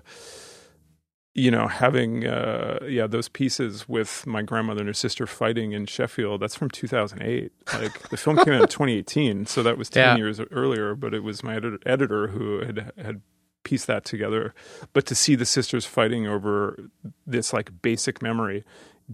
you 1.35 1.51
know, 1.51 1.67
having 1.67 2.27
uh, 2.27 2.79
yeah 2.87 3.07
those 3.07 3.29
pieces 3.29 3.89
with 3.89 4.27
my 4.27 4.43
grandmother 4.43 4.81
and 4.81 4.89
her 4.89 4.93
sister 4.95 5.27
fighting 5.27 5.73
in 5.73 5.87
Sheffield. 5.87 6.41
That's 6.43 6.55
from 6.55 6.69
2008. 6.71 7.53
Like 7.75 8.09
the 8.11 8.17
film 8.17 8.37
came 8.37 8.53
out 8.55 8.63
in 8.63 8.69
2018, 8.69 9.47
so 9.47 9.63
that 9.63 9.79
was 9.79 9.89
10 9.89 10.03
Yeah. 10.03 10.17
years 10.17 10.41
earlier. 10.51 10.95
But 10.95 11.15
it 11.15 11.23
was 11.23 11.43
my 11.43 11.57
editor, 11.57 11.79
editor 11.87 12.29
who 12.29 12.61
had 12.61 12.93
had 12.99 13.23
pieced 13.65 13.87
that 13.87 14.05
together. 14.05 14.53
But 14.93 15.07
to 15.07 15.15
see 15.15 15.35
the 15.35 15.47
sisters 15.47 15.87
fighting 15.87 16.27
over 16.27 16.91
this 17.27 17.53
like 17.53 17.71
basic 17.81 18.21
memory, 18.21 18.65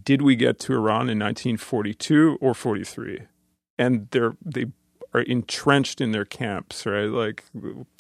did 0.03 0.23
we 0.23 0.35
get 0.37 0.59
to 0.61 0.73
Iran 0.75 1.09
in 1.11 1.19
1942 1.19 2.39
or 2.41 2.55
43? 2.55 3.21
And 3.79 4.09
they're 4.11 4.37
they 4.45 4.67
are 5.19 5.23
entrenched 5.23 6.01
in 6.01 6.13
their 6.13 6.25
camps, 6.25 6.87
right? 6.87 7.11
Like 7.11 7.45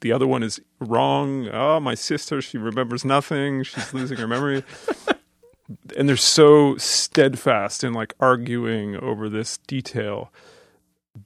the 0.00 0.12
other 0.12 0.26
one 0.26 0.42
is 0.42 0.60
wrong. 0.80 1.48
Oh, 1.52 1.80
my 1.80 1.94
sister, 1.94 2.40
she 2.40 2.58
remembers 2.58 3.04
nothing. 3.04 3.62
She's 3.62 3.92
losing 3.92 4.18
her 4.18 4.28
memory. 4.28 4.64
and 5.96 6.08
they're 6.08 6.16
so 6.16 6.76
steadfast 6.76 7.84
in 7.84 7.92
like 7.92 8.14
arguing 8.20 8.96
over 8.96 9.28
this 9.28 9.58
detail. 9.58 10.32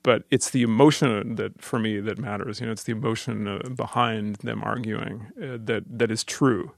But 0.02 0.24
it's 0.31 0.51
the 0.51 0.62
emotion 0.62 1.35
that, 1.35 1.60
for 1.60 1.78
me, 1.78 2.01
that 2.01 2.19
matters. 2.19 2.60
You 2.60 2.66
know, 2.66 2.73
it's 2.73 2.85
the 2.85 2.93
emotion 2.93 3.47
uh, 3.47 3.69
behind 3.77 4.36
them 4.36 4.62
arguing 4.64 5.27
uh, 5.36 5.59
that 5.60 5.85
that 5.86 6.10
is 6.10 6.24
true, 6.24 6.73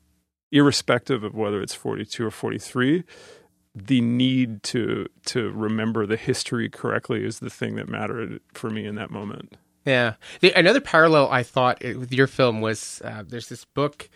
irrespective 0.50 1.22
of 1.22 1.34
whether 1.34 1.62
it's 1.62 1.74
forty-two 1.74 2.26
or 2.26 2.32
forty-three 2.32 3.04
the 3.74 4.00
need 4.00 4.62
to 4.62 5.08
to 5.26 5.50
remember 5.50 6.06
the 6.06 6.16
history 6.16 6.68
correctly 6.68 7.24
is 7.24 7.40
the 7.40 7.50
thing 7.50 7.74
that 7.74 7.88
mattered 7.88 8.40
for 8.52 8.70
me 8.70 8.86
in 8.86 8.94
that 8.94 9.10
moment. 9.10 9.56
Yeah. 9.84 10.14
The, 10.40 10.52
another 10.58 10.80
parallel 10.80 11.30
I 11.30 11.42
thought 11.42 11.84
uh, 11.84 11.98
with 11.98 12.12
your 12.12 12.26
film 12.26 12.60
was 12.60 13.02
uh, 13.04 13.24
there's 13.26 13.48
this 13.48 13.64
book 13.64 14.08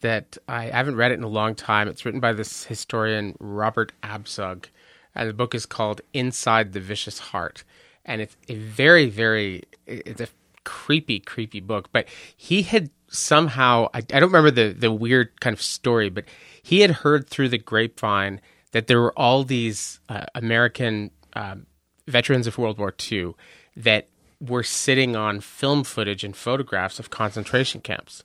that 0.00 0.36
I 0.48 0.64
haven't 0.64 0.96
read 0.96 1.12
it 1.12 1.18
in 1.18 1.22
a 1.22 1.28
long 1.28 1.54
time. 1.54 1.88
It's 1.88 2.04
written 2.04 2.20
by 2.20 2.32
this 2.32 2.64
historian 2.64 3.36
Robert 3.38 3.92
Abzug, 4.02 4.66
and 5.14 5.28
the 5.28 5.34
book 5.34 5.54
is 5.54 5.66
called 5.66 6.00
Inside 6.12 6.72
the 6.72 6.80
Vicious 6.80 7.18
Heart, 7.18 7.64
and 8.04 8.20
it's 8.20 8.36
a 8.48 8.54
very 8.54 9.08
very 9.08 9.62
it's 9.86 10.20
a 10.20 10.28
creepy 10.64 11.20
creepy 11.20 11.60
book. 11.60 11.90
But 11.92 12.08
he 12.36 12.62
had 12.62 12.90
somehow 13.08 13.88
I, 13.94 13.98
I 13.98 14.20
don't 14.20 14.32
remember 14.32 14.50
the 14.50 14.72
the 14.72 14.90
weird 14.90 15.40
kind 15.40 15.54
of 15.54 15.62
story, 15.62 16.08
but 16.08 16.24
he 16.62 16.80
had 16.80 16.90
heard 16.90 17.28
through 17.28 17.50
the 17.50 17.58
grapevine 17.58 18.40
that 18.72 18.86
there 18.86 19.00
were 19.00 19.16
all 19.18 19.44
these 19.44 20.00
uh, 20.08 20.26
American 20.34 21.10
um, 21.34 21.66
veterans 22.06 22.46
of 22.46 22.58
World 22.58 22.78
War 22.78 22.94
II 23.10 23.34
that 23.76 24.08
were 24.40 24.62
sitting 24.62 25.14
on 25.14 25.40
film 25.40 25.84
footage 25.84 26.24
and 26.24 26.36
photographs 26.36 26.98
of 26.98 27.10
concentration 27.10 27.80
camps. 27.80 28.24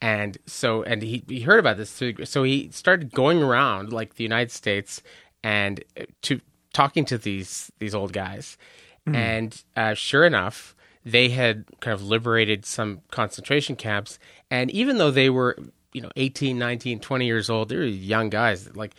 And 0.00 0.36
so, 0.46 0.82
and 0.82 1.02
he, 1.02 1.22
he 1.28 1.40
heard 1.40 1.58
about 1.58 1.76
this. 1.76 2.02
So 2.24 2.42
he 2.42 2.70
started 2.70 3.12
going 3.12 3.42
around 3.42 3.92
like 3.92 4.16
the 4.16 4.24
United 4.24 4.50
States 4.50 5.02
and 5.42 5.82
uh, 5.98 6.04
to 6.22 6.40
talking 6.72 7.04
to 7.06 7.16
these, 7.16 7.70
these 7.78 7.94
old 7.94 8.12
guys. 8.12 8.58
Mm. 9.06 9.14
And 9.14 9.64
uh, 9.76 9.94
sure 9.94 10.24
enough, 10.24 10.74
they 11.04 11.28
had 11.28 11.64
kind 11.80 11.94
of 11.94 12.02
liberated 12.02 12.66
some 12.66 13.00
concentration 13.10 13.76
camps. 13.76 14.18
And 14.50 14.70
even 14.72 14.98
though 14.98 15.12
they 15.12 15.30
were, 15.30 15.56
you 15.92 16.00
know, 16.00 16.10
18, 16.16 16.58
19, 16.58 16.98
20 17.00 17.26
years 17.26 17.48
old, 17.48 17.68
they 17.68 17.76
were 17.76 17.84
young 17.84 18.28
guys, 18.28 18.74
like 18.76 18.94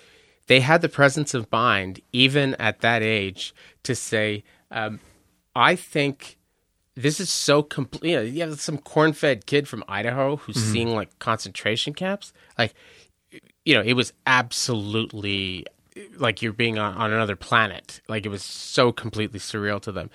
they 0.47 0.61
had 0.61 0.81
the 0.81 0.89
presence 0.89 1.33
of 1.33 1.51
mind, 1.51 2.01
even 2.11 2.55
at 2.55 2.81
that 2.81 3.01
age, 3.03 3.53
to 3.83 3.95
say, 3.95 4.43
um, 4.71 4.99
I 5.55 5.75
think 5.75 6.37
this 6.95 7.19
is 7.19 7.29
so 7.29 7.61
complete. 7.61 8.11
You, 8.11 8.15
know, 8.17 8.21
you 8.23 8.41
have 8.41 8.59
some 8.59 8.77
corn 8.77 9.13
fed 9.13 9.45
kid 9.45 9.67
from 9.67 9.83
Idaho 9.87 10.37
who's 10.37 10.57
mm-hmm. 10.57 10.73
seeing 10.73 10.95
like 10.95 11.19
concentration 11.19 11.93
camps. 11.93 12.33
Like, 12.57 12.73
you 13.65 13.75
know, 13.75 13.81
it 13.81 13.93
was 13.93 14.13
absolutely 14.25 15.65
like 16.17 16.41
you're 16.41 16.53
being 16.53 16.77
on, 16.77 16.93
on 16.95 17.13
another 17.13 17.35
planet. 17.35 18.01
Like 18.07 18.25
it 18.25 18.29
was 18.29 18.43
so 18.43 18.91
completely 18.91 19.39
surreal 19.39 19.81
to 19.81 19.91
them. 19.91 20.09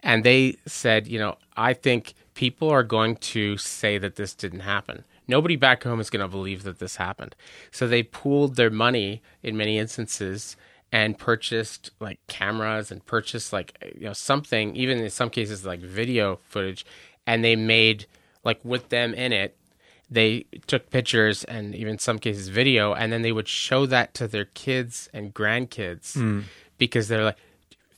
And 0.00 0.22
they 0.22 0.56
said, 0.66 1.08
you 1.08 1.18
know, 1.18 1.36
I 1.56 1.74
think 1.74 2.14
people 2.34 2.70
are 2.70 2.82
going 2.84 3.16
to 3.16 3.56
say 3.56 3.98
that 3.98 4.16
this 4.16 4.34
didn't 4.34 4.60
happen. 4.60 5.04
Nobody 5.28 5.56
back 5.56 5.84
home 5.84 6.00
is 6.00 6.10
going 6.10 6.24
to 6.24 6.28
believe 6.28 6.62
that 6.64 6.78
this 6.78 6.96
happened. 6.96 7.36
So 7.70 7.86
they 7.86 8.02
pooled 8.02 8.56
their 8.56 8.70
money 8.70 9.22
in 9.42 9.56
many 9.56 9.78
instances 9.78 10.56
and 10.90 11.18
purchased 11.18 11.90
like 12.00 12.18
cameras 12.26 12.90
and 12.90 13.04
purchased 13.04 13.52
like 13.52 13.76
you 13.94 14.06
know 14.06 14.12
something 14.12 14.74
even 14.74 14.98
in 14.98 15.10
some 15.10 15.30
cases 15.30 15.66
like 15.66 15.80
video 15.80 16.36
footage 16.48 16.86
and 17.26 17.44
they 17.44 17.56
made 17.56 18.06
like 18.44 18.58
with 18.64 18.88
them 18.88 19.12
in 19.14 19.32
it 19.32 19.56
they 20.10 20.46
took 20.66 20.88
pictures 20.88 21.44
and 21.44 21.74
even 21.74 21.98
some 21.98 22.18
cases 22.18 22.48
video 22.48 22.94
and 22.94 23.12
then 23.12 23.22
they 23.22 23.32
would 23.32 23.48
show 23.48 23.84
that 23.84 24.14
to 24.14 24.26
their 24.26 24.46
kids 24.46 25.10
and 25.12 25.34
grandkids 25.34 26.16
mm. 26.16 26.42
because 26.78 27.08
they're 27.08 27.24
like 27.24 27.38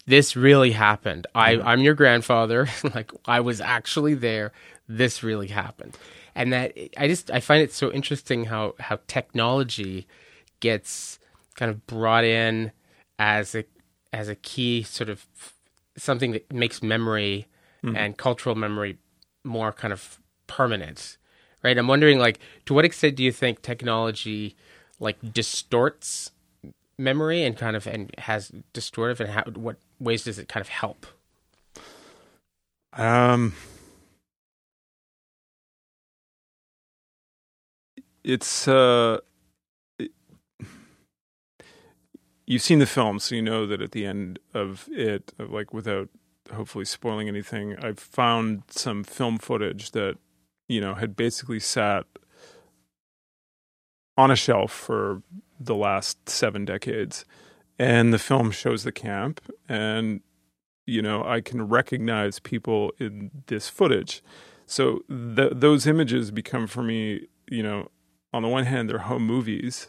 this 0.07 0.35
really 0.35 0.73
happened 0.73 1.27
i 1.35 1.55
mm. 1.55 1.65
i'm 1.65 1.81
your 1.81 1.95
grandfather 1.95 2.69
like 2.95 3.13
i 3.27 3.39
was 3.39 3.61
actually 3.61 4.15
there 4.15 4.51
this 4.89 5.23
really 5.23 5.49
happened 5.49 5.97
and 6.41 6.55
that 6.55 6.73
i 6.97 7.07
just 7.07 7.31
i 7.31 7.39
find 7.39 7.63
it 7.63 7.71
so 7.71 7.93
interesting 7.93 8.47
how 8.47 8.75
how 8.81 8.99
technology 9.07 10.07
gets 10.61 11.19
kind 11.55 11.71
of 11.71 11.87
brought 11.87 12.25
in 12.25 12.73
as 13.19 13.55
a 13.55 13.65
as 14.13 14.29
a 14.29 14.35
key 14.35 14.83
sort 14.83 15.11
of 15.11 15.27
something 15.97 16.33
that 16.33 16.51
makes 16.51 16.83
memory 16.83 17.47
mm. 17.85 17.95
and 17.97 18.17
cultural 18.17 18.55
memory 18.55 18.97
more 19.45 19.71
kind 19.71 19.93
of 19.93 20.19
permanent 20.47 21.19
right 21.63 21.77
i'm 21.77 21.87
wondering 21.87 22.19
like 22.19 22.41
to 22.65 22.73
what 22.73 22.87
extent 22.87 23.17
do 23.17 23.23
you 23.23 23.33
think 23.33 23.61
technology 23.61 24.57
like 24.99 25.19
distorts 25.35 26.31
memory 26.97 27.45
and 27.45 27.59
kind 27.59 27.77
of 27.77 27.87
and 27.87 28.15
has 28.17 28.51
distortive 28.73 29.21
and 29.21 29.31
how 29.31 29.43
what 29.55 29.77
ways 29.99 30.25
does 30.25 30.39
it 30.39 30.49
kind 30.49 30.63
of 30.63 30.69
help 30.69 31.07
um 32.95 33.55
it's 38.25 38.69
uh 38.69 39.19
you've 42.51 42.63
seen 42.63 42.81
the 42.81 42.87
film, 42.87 43.21
so 43.21 43.37
you 43.37 43.43
know 43.43 43.65
that 43.67 43.81
at 43.81 43.93
the 43.93 44.05
end 44.05 44.41
of 44.53 44.89
it, 44.91 45.33
like 45.39 45.73
without 45.73 46.09
hopefully 46.53 46.85
spoiling 46.85 47.29
anything, 47.29 47.77
I've 47.81 48.01
found 48.01 48.65
some 48.69 49.05
film 49.05 49.39
footage 49.39 49.93
that 49.93 50.17
you 50.69 50.81
know 50.81 50.95
had 50.95 51.15
basically 51.15 51.61
sat 51.61 52.07
on 54.17 54.31
a 54.31 54.37
shelf 54.37 54.73
for 54.73 55.23
the 55.61 55.77
last 55.77 56.29
seven 56.29 56.65
decades, 56.65 57.25
and 57.79 58.13
the 58.13 58.19
film 58.19 58.51
shows 58.51 58.83
the 58.83 58.93
camp, 58.93 59.41
and 59.69 60.21
you 60.87 61.03
know 61.03 61.25
I 61.25 61.41
can 61.41 61.69
recognize 61.69 62.41
people 62.41 62.93
in 62.99 63.31
this 63.47 63.69
footage. 63.69 64.23
So 64.67 65.01
th- 65.09 65.53
those 65.55 65.87
images 65.87 66.31
become 66.33 66.67
for 66.67 66.83
me, 66.83 67.29
you 67.49 67.63
know, 67.63 67.89
on 68.33 68.43
the 68.43 68.49
one 68.49 68.65
hand, 68.65 68.89
they're 68.89 68.99
home 68.99 69.27
movies 69.27 69.89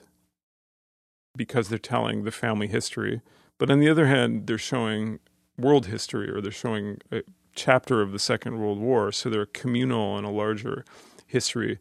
because 1.36 1.70
they're 1.70 1.80
telling 1.80 2.24
the 2.24 2.32
family 2.32 2.68
history. 2.68 3.22
But 3.58 3.70
on 3.70 3.80
the 3.80 3.90
other 3.90 4.08
hand, 4.08 4.48
they're 4.48 4.58
showing 4.58 5.20
world 5.58 5.86
history 5.86 6.30
or 6.30 6.42
they're 6.42 6.52
showing 6.52 6.98
a 7.12 7.22
chapter 7.56 8.02
of 8.02 8.12
the 8.12 8.20
Second 8.20 8.60
World 8.60 8.80
War. 8.80 9.12
So 9.12 9.30
they're 9.30 9.46
communal 9.46 10.18
and 10.18 10.26
a 10.26 10.32
larger 10.32 10.84
history. 11.28 11.80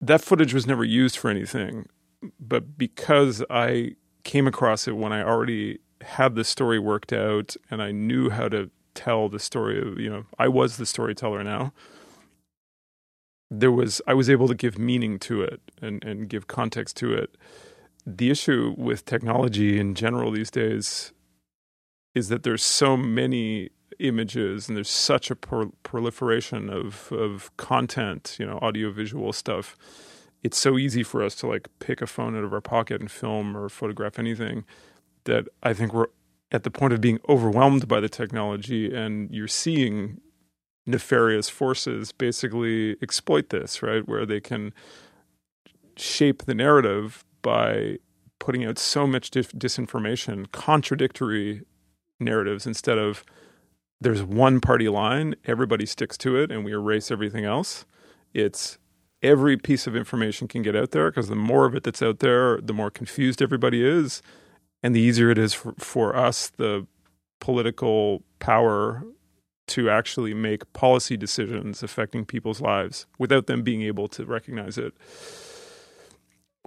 That 0.00 0.22
footage 0.22 0.54
was 0.54 0.66
never 0.66 0.84
used 0.84 1.18
for 1.18 1.28
anything, 1.28 1.86
but 2.38 2.78
because 2.78 3.44
I 3.50 3.96
came 4.22 4.46
across 4.46 4.86
it 4.86 4.96
when 4.96 5.12
I 5.12 5.22
already 5.22 5.80
had 6.02 6.36
the 6.36 6.44
story 6.44 6.78
worked 6.78 7.12
out 7.12 7.56
and 7.70 7.82
I 7.82 7.90
knew 7.90 8.30
how 8.30 8.48
to 8.48 8.70
tell 8.94 9.28
the 9.28 9.40
story 9.40 9.80
of, 9.80 9.98
you 9.98 10.08
know, 10.08 10.26
I 10.38 10.48
was 10.48 10.76
the 10.76 10.86
storyteller 10.86 11.42
now 11.42 11.72
there 13.50 13.72
was 13.72 14.02
I 14.06 14.14
was 14.14 14.28
able 14.28 14.48
to 14.48 14.54
give 14.54 14.78
meaning 14.78 15.18
to 15.20 15.42
it 15.42 15.60
and, 15.80 16.04
and 16.04 16.28
give 16.28 16.46
context 16.46 16.96
to 16.98 17.12
it. 17.14 17.36
The 18.06 18.30
issue 18.30 18.74
with 18.76 19.04
technology 19.04 19.78
in 19.78 19.94
general 19.94 20.30
these 20.30 20.50
days 20.50 21.12
is 22.14 22.28
that 22.28 22.42
there's 22.42 22.62
so 22.62 22.96
many 22.96 23.70
images 23.98 24.68
and 24.68 24.76
there's 24.76 24.90
such 24.90 25.30
a 25.30 25.36
pro- 25.36 25.72
proliferation 25.82 26.70
of 26.70 27.10
of 27.12 27.54
content, 27.56 28.36
you 28.38 28.46
know, 28.46 28.58
audiovisual 28.58 29.32
stuff. 29.32 29.76
It's 30.42 30.58
so 30.58 30.78
easy 30.78 31.02
for 31.02 31.22
us 31.22 31.34
to 31.36 31.46
like 31.46 31.68
pick 31.80 32.00
a 32.00 32.06
phone 32.06 32.36
out 32.36 32.44
of 32.44 32.52
our 32.52 32.60
pocket 32.60 33.00
and 33.00 33.10
film 33.10 33.56
or 33.56 33.68
photograph 33.68 34.18
anything 34.18 34.64
that 35.24 35.48
I 35.62 35.72
think 35.72 35.92
we're 35.92 36.06
at 36.52 36.62
the 36.62 36.70
point 36.70 36.92
of 36.92 37.00
being 37.00 37.18
overwhelmed 37.28 37.88
by 37.88 38.00
the 38.00 38.08
technology 38.08 38.94
and 38.94 39.30
you're 39.30 39.48
seeing 39.48 40.20
nefarious 40.88 41.48
forces 41.48 42.12
basically 42.12 42.96
exploit 43.02 43.50
this, 43.50 43.82
right? 43.82 44.08
Where 44.08 44.24
they 44.24 44.40
can 44.40 44.72
shape 45.96 46.44
the 46.44 46.54
narrative 46.54 47.24
by 47.42 47.98
putting 48.38 48.64
out 48.64 48.78
so 48.78 49.06
much 49.06 49.30
dis- 49.30 49.52
disinformation, 49.52 50.50
contradictory 50.50 51.62
narratives, 52.18 52.66
instead 52.66 52.98
of 52.98 53.24
there's 54.00 54.22
one 54.22 54.60
party 54.60 54.88
line, 54.88 55.34
everybody 55.44 55.84
sticks 55.84 56.16
to 56.18 56.36
it, 56.36 56.50
and 56.50 56.64
we 56.64 56.72
erase 56.72 57.10
everything 57.10 57.44
else. 57.44 57.84
It's 58.32 58.78
every 59.22 59.56
piece 59.56 59.86
of 59.86 59.96
information 59.96 60.48
can 60.48 60.62
get 60.62 60.76
out 60.76 60.92
there 60.92 61.10
because 61.10 61.28
the 61.28 61.34
more 61.36 61.66
of 61.66 61.74
it 61.74 61.82
that's 61.82 62.02
out 62.02 62.20
there, 62.20 62.60
the 62.60 62.72
more 62.72 62.90
confused 62.90 63.42
everybody 63.42 63.84
is, 63.84 64.22
and 64.82 64.94
the 64.94 65.00
easier 65.00 65.30
it 65.30 65.38
is 65.38 65.52
for, 65.52 65.74
for 65.78 66.16
us, 66.16 66.48
the 66.56 66.86
political 67.40 68.22
power 68.38 69.04
to 69.68 69.90
actually 69.90 70.34
make 70.34 70.72
policy 70.72 71.16
decisions 71.16 71.82
affecting 71.82 72.24
people's 72.24 72.60
lives 72.60 73.06
without 73.18 73.46
them 73.46 73.62
being 73.62 73.82
able 73.82 74.08
to 74.08 74.24
recognize 74.24 74.78
it. 74.78 74.94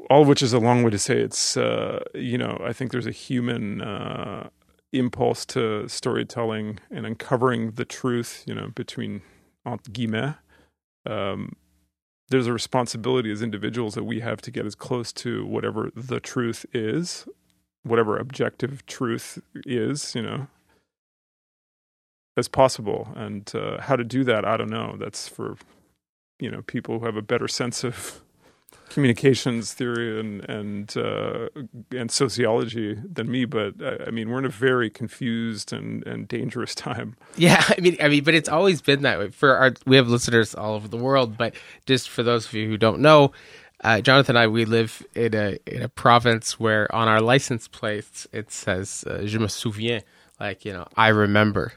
All 0.09 0.23
of 0.23 0.27
which 0.27 0.41
is 0.41 0.53
a 0.53 0.59
long 0.59 0.83
way 0.83 0.91
to 0.91 0.99
say 0.99 1.19
it's, 1.19 1.55
uh, 1.55 2.03
you 2.13 2.37
know, 2.37 2.59
I 2.63 2.73
think 2.73 2.91
there's 2.91 3.07
a 3.07 3.11
human 3.11 3.81
uh, 3.81 4.49
impulse 4.91 5.45
to 5.47 5.87
storytelling 5.87 6.79
and 6.89 7.05
uncovering 7.05 7.71
the 7.71 7.85
truth, 7.85 8.43
you 8.45 8.53
know, 8.53 8.69
between 8.75 9.21
entre 9.65 9.91
guillemets. 9.91 10.37
Um, 11.05 11.55
there's 12.29 12.47
a 12.47 12.53
responsibility 12.53 13.31
as 13.31 13.41
individuals 13.41 13.93
that 13.95 14.05
we 14.05 14.21
have 14.21 14.41
to 14.41 14.51
get 14.51 14.65
as 14.65 14.75
close 14.75 15.11
to 15.13 15.45
whatever 15.45 15.91
the 15.95 16.19
truth 16.19 16.65
is, 16.73 17.27
whatever 17.83 18.17
objective 18.17 18.85
truth 18.85 19.39
is, 19.65 20.15
you 20.15 20.21
know, 20.21 20.47
as 22.37 22.47
possible. 22.47 23.09
And 23.15 23.51
uh, 23.55 23.81
how 23.81 23.95
to 23.95 24.03
do 24.03 24.23
that, 24.25 24.45
I 24.45 24.57
don't 24.57 24.69
know. 24.69 24.95
That's 24.97 25.27
for 25.27 25.57
you 26.39 26.49
know 26.49 26.61
people 26.63 26.99
who 26.99 27.05
have 27.05 27.17
a 27.17 27.21
better 27.21 27.47
sense 27.47 27.83
of 27.83 28.21
communications 28.89 29.73
theory 29.73 30.19
and 30.19 30.47
and 30.49 30.97
uh, 30.97 31.47
and 31.91 32.11
sociology 32.11 32.95
than 32.95 33.31
me. 33.31 33.45
But 33.45 33.75
I, 33.81 34.05
I, 34.07 34.11
mean, 34.11 34.29
we're 34.29 34.39
in 34.39 34.45
a 34.45 34.49
very 34.49 34.89
confused 34.89 35.73
and, 35.73 36.05
and 36.05 36.27
dangerous 36.27 36.75
time. 36.87 37.15
Yeah, 37.35 37.63
I 37.67 37.79
mean, 37.81 37.97
I 38.01 38.09
mean, 38.09 38.23
but 38.23 38.35
it's 38.35 38.49
always 38.49 38.81
been 38.81 39.01
that 39.03 39.19
way. 39.19 39.29
For 39.29 39.55
our, 39.55 39.73
we 39.85 39.95
have 39.95 40.07
listeners 40.07 40.53
all 40.53 40.75
over 40.75 40.87
the 40.87 40.97
world, 40.97 41.37
but 41.37 41.55
just 41.85 42.09
for 42.09 42.23
those 42.23 42.45
of 42.45 42.53
you 42.53 42.67
who 42.67 42.77
don't 42.77 42.99
know. 43.01 43.31
Uh, 43.83 43.99
Jonathan 43.99 44.35
and 44.35 44.43
I, 44.43 44.47
we 44.47 44.65
live 44.65 45.03
in 45.15 45.33
a 45.33 45.57
in 45.65 45.81
a 45.81 45.89
province 45.89 46.59
where 46.59 46.93
on 46.93 47.07
our 47.07 47.19
license 47.19 47.67
plates 47.67 48.27
it 48.31 48.51
says 48.51 49.03
uh, 49.07 49.23
"Je 49.23 49.39
me 49.39 49.47
souviens," 49.47 50.03
like 50.39 50.65
you 50.65 50.71
know, 50.71 50.85
I 50.95 51.07
remember 51.07 51.73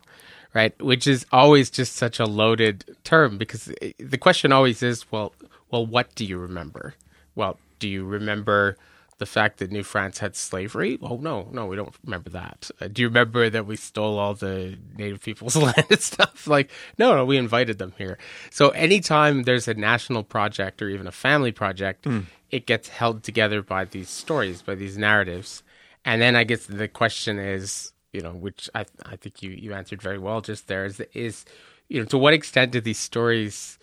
right? 0.54 0.80
Which 0.80 1.06
is 1.06 1.26
always 1.32 1.70
just 1.70 1.94
such 1.94 2.18
a 2.18 2.24
loaded 2.24 2.96
term 3.04 3.36
because 3.38 3.70
the 3.98 4.18
question 4.18 4.52
always 4.52 4.82
is, 4.82 5.10
well, 5.10 5.32
well, 5.70 5.84
what 5.84 6.14
do 6.14 6.24
you 6.24 6.38
remember? 6.38 6.94
Well, 7.34 7.58
do 7.80 7.88
you 7.88 8.04
remember 8.04 8.76
the 9.18 9.26
fact 9.26 9.58
that 9.58 9.70
New 9.70 9.82
France 9.82 10.18
had 10.18 10.36
slavery. 10.36 10.98
Oh 11.00 11.16
no, 11.16 11.48
no, 11.52 11.66
we 11.66 11.76
don't 11.76 11.94
remember 12.04 12.30
that. 12.30 12.70
Uh, 12.80 12.88
do 12.88 13.02
you 13.02 13.08
remember 13.08 13.48
that 13.48 13.66
we 13.66 13.76
stole 13.76 14.18
all 14.18 14.34
the 14.34 14.76
native 14.96 15.22
people's 15.22 15.56
land 15.66 15.86
and 15.88 16.00
stuff? 16.00 16.46
Like, 16.46 16.70
no, 16.98 17.14
no, 17.14 17.24
we 17.24 17.36
invited 17.36 17.78
them 17.78 17.94
here. 17.96 18.18
So 18.50 18.70
anytime 18.70 19.44
there's 19.44 19.68
a 19.68 19.74
national 19.74 20.24
project 20.24 20.82
or 20.82 20.88
even 20.88 21.06
a 21.06 21.12
family 21.12 21.52
project, 21.52 22.04
mm. 22.04 22.24
it 22.50 22.66
gets 22.66 22.88
held 22.88 23.22
together 23.22 23.62
by 23.62 23.84
these 23.84 24.10
stories, 24.10 24.62
by 24.62 24.74
these 24.74 24.98
narratives. 24.98 25.62
And 26.04 26.20
then 26.20 26.36
I 26.36 26.44
guess 26.44 26.66
the 26.66 26.88
question 26.88 27.38
is, 27.38 27.93
you 28.14 28.20
know, 28.20 28.32
which 28.32 28.70
I 28.74 28.86
I 29.04 29.16
think 29.16 29.42
you 29.42 29.50
you 29.50 29.74
answered 29.74 30.00
very 30.00 30.18
well 30.18 30.40
just 30.40 30.68
there 30.68 30.84
is 30.84 31.00
is 31.12 31.44
you 31.88 31.98
know 32.00 32.06
to 32.06 32.18
what 32.18 32.32
extent 32.32 32.72
do 32.72 32.80
these 32.80 32.98
stories 32.98 33.78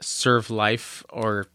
serve 0.00 0.50
life 0.50 1.04
or 1.10 1.46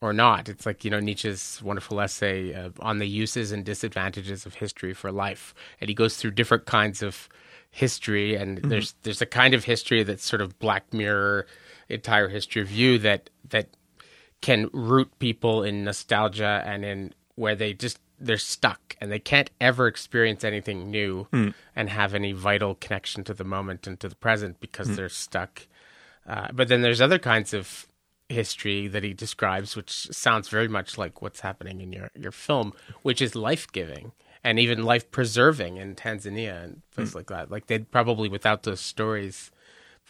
or 0.00 0.12
not. 0.12 0.48
It's 0.48 0.64
like 0.64 0.84
you 0.84 0.90
know 0.90 1.00
Nietzsche's 1.00 1.60
wonderful 1.62 2.00
essay 2.00 2.54
uh, 2.54 2.70
on 2.80 2.98
the 2.98 3.06
uses 3.06 3.52
and 3.52 3.64
disadvantages 3.64 4.46
of 4.46 4.54
history 4.54 4.94
for 4.94 5.10
life, 5.10 5.54
and 5.80 5.88
he 5.88 5.94
goes 5.94 6.16
through 6.16 6.32
different 6.32 6.66
kinds 6.66 7.02
of 7.02 7.28
history, 7.70 8.36
and 8.36 8.58
mm-hmm. 8.58 8.68
there's 8.68 8.94
there's 9.02 9.22
a 9.22 9.26
kind 9.26 9.52
of 9.52 9.64
history 9.64 10.04
that's 10.04 10.24
sort 10.24 10.42
of 10.42 10.58
Black 10.60 10.92
Mirror 10.92 11.46
entire 11.88 12.28
history 12.28 12.62
view 12.62 12.98
that 12.98 13.30
that 13.50 13.68
can 14.40 14.68
root 14.72 15.10
people 15.18 15.62
in 15.62 15.84
nostalgia 15.84 16.62
and 16.64 16.84
in 16.84 17.14
where 17.34 17.54
they 17.54 17.72
just 17.72 17.98
they're 18.22 18.38
stuck 18.38 18.96
and 19.00 19.10
they 19.10 19.18
can't 19.18 19.50
ever 19.60 19.86
experience 19.86 20.44
anything 20.44 20.90
new 20.90 21.26
mm. 21.32 21.52
and 21.74 21.88
have 21.90 22.14
any 22.14 22.32
vital 22.32 22.76
connection 22.76 23.24
to 23.24 23.34
the 23.34 23.44
moment 23.44 23.86
and 23.86 23.98
to 24.00 24.08
the 24.08 24.16
present 24.16 24.60
because 24.60 24.88
mm. 24.88 24.96
they're 24.96 25.08
stuck. 25.08 25.66
Uh, 26.26 26.48
but 26.52 26.68
then 26.68 26.82
there's 26.82 27.00
other 27.00 27.18
kinds 27.18 27.52
of 27.52 27.86
history 28.28 28.88
that 28.88 29.02
he 29.02 29.12
describes, 29.12 29.76
which 29.76 29.90
sounds 29.90 30.48
very 30.48 30.68
much 30.68 30.96
like 30.96 31.20
what's 31.20 31.40
happening 31.40 31.80
in 31.80 31.92
your, 31.92 32.10
your 32.14 32.32
film, 32.32 32.72
which 33.02 33.20
is 33.20 33.34
life 33.34 33.70
giving 33.72 34.12
and 34.44 34.58
even 34.58 34.84
life 34.84 35.10
preserving 35.10 35.76
in 35.76 35.94
Tanzania 35.94 36.64
and 36.64 36.82
places 36.92 37.12
mm. 37.12 37.16
like 37.16 37.26
that. 37.28 37.50
Like 37.50 37.66
they 37.66 37.80
probably 37.80 38.28
without 38.28 38.62
those 38.62 38.80
stories, 38.80 39.50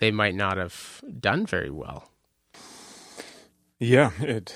they 0.00 0.10
might 0.10 0.34
not 0.34 0.56
have 0.56 1.02
done 1.20 1.46
very 1.46 1.70
well. 1.70 2.08
Yeah, 3.82 4.12
it. 4.20 4.54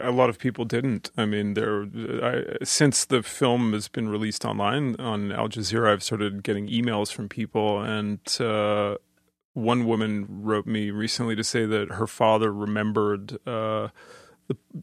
A 0.00 0.10
lot 0.10 0.30
of 0.30 0.38
people 0.38 0.64
didn't. 0.64 1.10
I 1.14 1.26
mean, 1.26 1.52
there. 1.52 1.82
I, 2.22 2.64
since 2.64 3.04
the 3.04 3.22
film 3.22 3.74
has 3.74 3.86
been 3.88 4.08
released 4.08 4.46
online 4.46 4.96
on 4.98 5.30
Al 5.30 5.50
Jazeera, 5.50 5.92
I've 5.92 6.02
started 6.02 6.42
getting 6.42 6.66
emails 6.68 7.12
from 7.12 7.28
people, 7.28 7.82
and 7.82 8.18
uh, 8.40 8.96
one 9.52 9.84
woman 9.84 10.24
wrote 10.26 10.66
me 10.66 10.90
recently 10.90 11.36
to 11.36 11.44
say 11.44 11.66
that 11.66 11.92
her 11.92 12.06
father 12.06 12.50
remembered. 12.50 13.36
Uh, 13.46 13.88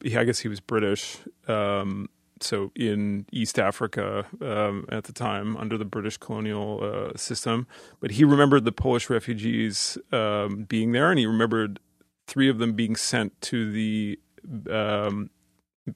I 0.05 0.23
guess 0.23 0.39
he 0.39 0.47
was 0.47 0.59
British. 0.59 1.17
Um, 1.47 2.09
so 2.41 2.71
in 2.75 3.25
East 3.31 3.57
Africa 3.57 4.27
um, 4.41 4.85
at 4.89 5.05
the 5.05 5.13
time 5.13 5.57
under 5.57 5.79
the 5.79 5.85
British 5.85 6.17
colonial 6.17 6.79
uh, 6.83 7.17
system, 7.17 7.65
but 8.01 8.11
he 8.11 8.23
remembered 8.23 8.65
the 8.65 8.71
Polish 8.71 9.09
refugees 9.09 9.97
um, 10.11 10.65
being 10.65 10.91
there, 10.91 11.09
and 11.09 11.17
he 11.17 11.25
remembered 11.25 11.79
three 12.27 12.49
of 12.49 12.57
them 12.57 12.73
being 12.73 12.95
sent 12.95 13.39
to 13.41 13.71
the 13.71 14.19
um, 14.69 15.29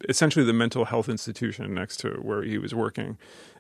essentially 0.10 0.46
the 0.46 0.54
mental 0.54 0.86
health 0.86 1.10
institution 1.10 1.74
next 1.74 1.98
to 1.98 2.10
where 2.22 2.44
he 2.44 2.58
was 2.58 2.74
working, 2.74 3.18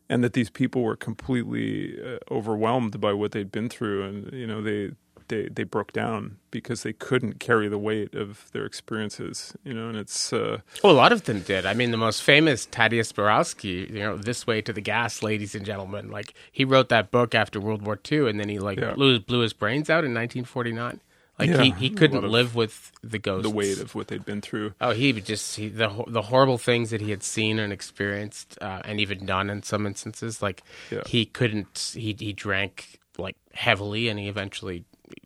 and 0.10 0.24
that 0.24 0.34
these 0.34 0.50
people 0.50 0.84
were 0.84 0.96
completely 0.96 1.98
uh, 2.02 2.18
overwhelmed 2.32 3.00
by 3.00 3.14
what 3.14 3.32
they'd 3.32 3.52
been 3.52 3.70
through, 3.70 4.04
and 4.04 4.34
you 4.34 4.48
know 4.48 4.62
they 4.62 4.92
they 5.28 5.50
they 5.50 5.64
broke 5.64 5.94
down 5.94 6.38
because 6.52 6.84
they 6.84 6.94
couldn't 6.94 7.40
carry 7.40 7.68
the 7.68 7.78
weight 7.78 8.14
of 8.16 8.50
their 8.52 8.66
experiences, 8.66 9.56
you 9.64 9.74
know. 9.74 9.90
And 9.90 9.98
it's 9.98 10.32
uh, 10.34 10.60
well, 10.84 10.94
a 10.94 10.96
lot 10.96 11.12
of 11.12 11.26
them 11.26 11.42
did. 11.42 11.66
I 11.66 11.74
mean, 11.74 11.92
the 11.92 11.98
most 11.98 12.24
famous 12.24 12.66
Tadeusz 12.66 13.14
Borowski, 13.14 13.88
you 13.92 14.00
know, 14.00 14.18
"This 14.18 14.48
Way 14.48 14.62
to 14.62 14.74
the 14.74 14.82
Gas," 14.82 15.24
ladies 15.24 15.56
and 15.56 15.66
gentlemen. 15.66 16.10
Like 16.10 16.34
he 16.52 16.66
wrote 16.66 16.90
that 16.90 17.12
book 17.12 17.36
after 17.36 17.60
World 17.60 17.86
War 17.86 18.00
II, 18.10 18.30
and 18.30 18.40
then 18.40 18.50
he 18.50 18.60
like 18.60 18.80
yeah. 18.80 18.94
blew 18.94 19.20
blew 19.20 19.40
his 19.40 19.54
brains 19.54 19.90
out 19.90 20.04
in 20.04 20.14
1949. 20.14 21.02
Like 21.40 21.50
yeah, 21.52 21.62
he, 21.62 21.72
he 21.72 21.90
couldn't 21.92 22.24
live 22.24 22.56
with 22.56 22.92
the 23.04 23.20
ghosts, 23.20 23.48
the 23.48 23.56
weight 23.56 23.80
of 23.80 23.94
what 23.94 24.08
they'd 24.08 24.26
been 24.26 24.42
through. 24.42 24.74
Oh, 24.82 24.92
he 24.92 25.14
just 25.14 25.56
he, 25.56 25.70
the 25.70 26.04
the 26.08 26.24
horrible 26.24 26.58
things 26.58 26.90
that 26.90 27.00
he 27.00 27.12
had 27.12 27.22
seen 27.22 27.60
and 27.60 27.72
experienced, 27.72 28.58
uh, 28.60 28.82
and 28.84 29.00
even 29.00 29.26
done 29.26 29.52
in 29.52 29.62
some 29.62 29.86
instances. 29.86 30.42
Like 30.42 30.64
yeah. 30.90 31.04
he 31.06 31.26
couldn't. 31.26 31.94
He 31.94 32.16
he 32.18 32.34
drank 32.34 33.00
like 33.20 33.38
heavily, 33.54 34.10
and 34.10 34.20
he 34.20 34.28
eventually 34.28 34.86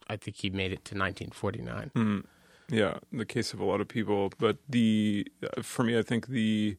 I 0.09 0.17
think 0.17 0.37
he 0.37 0.49
made 0.49 0.71
it 0.73 0.83
to 0.85 0.95
1949. 0.95 1.91
Mm, 1.95 2.25
yeah, 2.69 2.97
the 3.13 3.25
case 3.25 3.53
of 3.53 3.59
a 3.59 3.65
lot 3.65 3.79
of 3.79 3.87
people. 3.87 4.33
But 4.37 4.57
the 4.67 5.25
uh, 5.43 5.61
for 5.61 5.83
me, 5.83 5.97
I 5.97 6.01
think 6.01 6.27
the 6.27 6.75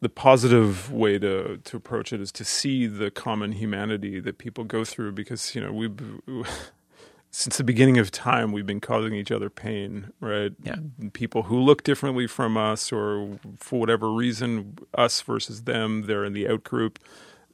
the 0.00 0.08
positive 0.10 0.92
way 0.92 1.18
to 1.18 1.56
to 1.56 1.76
approach 1.76 2.12
it 2.12 2.20
is 2.20 2.32
to 2.32 2.44
see 2.44 2.86
the 2.86 3.10
common 3.10 3.52
humanity 3.52 4.20
that 4.20 4.36
people 4.36 4.64
go 4.64 4.84
through 4.84 5.12
because 5.12 5.54
you 5.54 5.60
know 5.60 5.72
we 5.72 5.88
since 7.34 7.56
the 7.56 7.64
beginning 7.64 7.98
of 7.98 8.10
time 8.10 8.52
we've 8.52 8.66
been 8.66 8.80
causing 8.80 9.14
each 9.14 9.32
other 9.32 9.50
pain 9.50 10.12
right 10.20 10.52
yeah. 10.62 10.76
people 11.12 11.44
who 11.44 11.58
look 11.58 11.82
differently 11.82 12.26
from 12.26 12.56
us 12.56 12.92
or 12.92 13.38
for 13.56 13.80
whatever 13.80 14.12
reason 14.12 14.78
us 14.94 15.20
versus 15.22 15.62
them 15.62 16.02
they're 16.02 16.24
in 16.24 16.32
the 16.32 16.48
out 16.48 16.62
group 16.62 16.98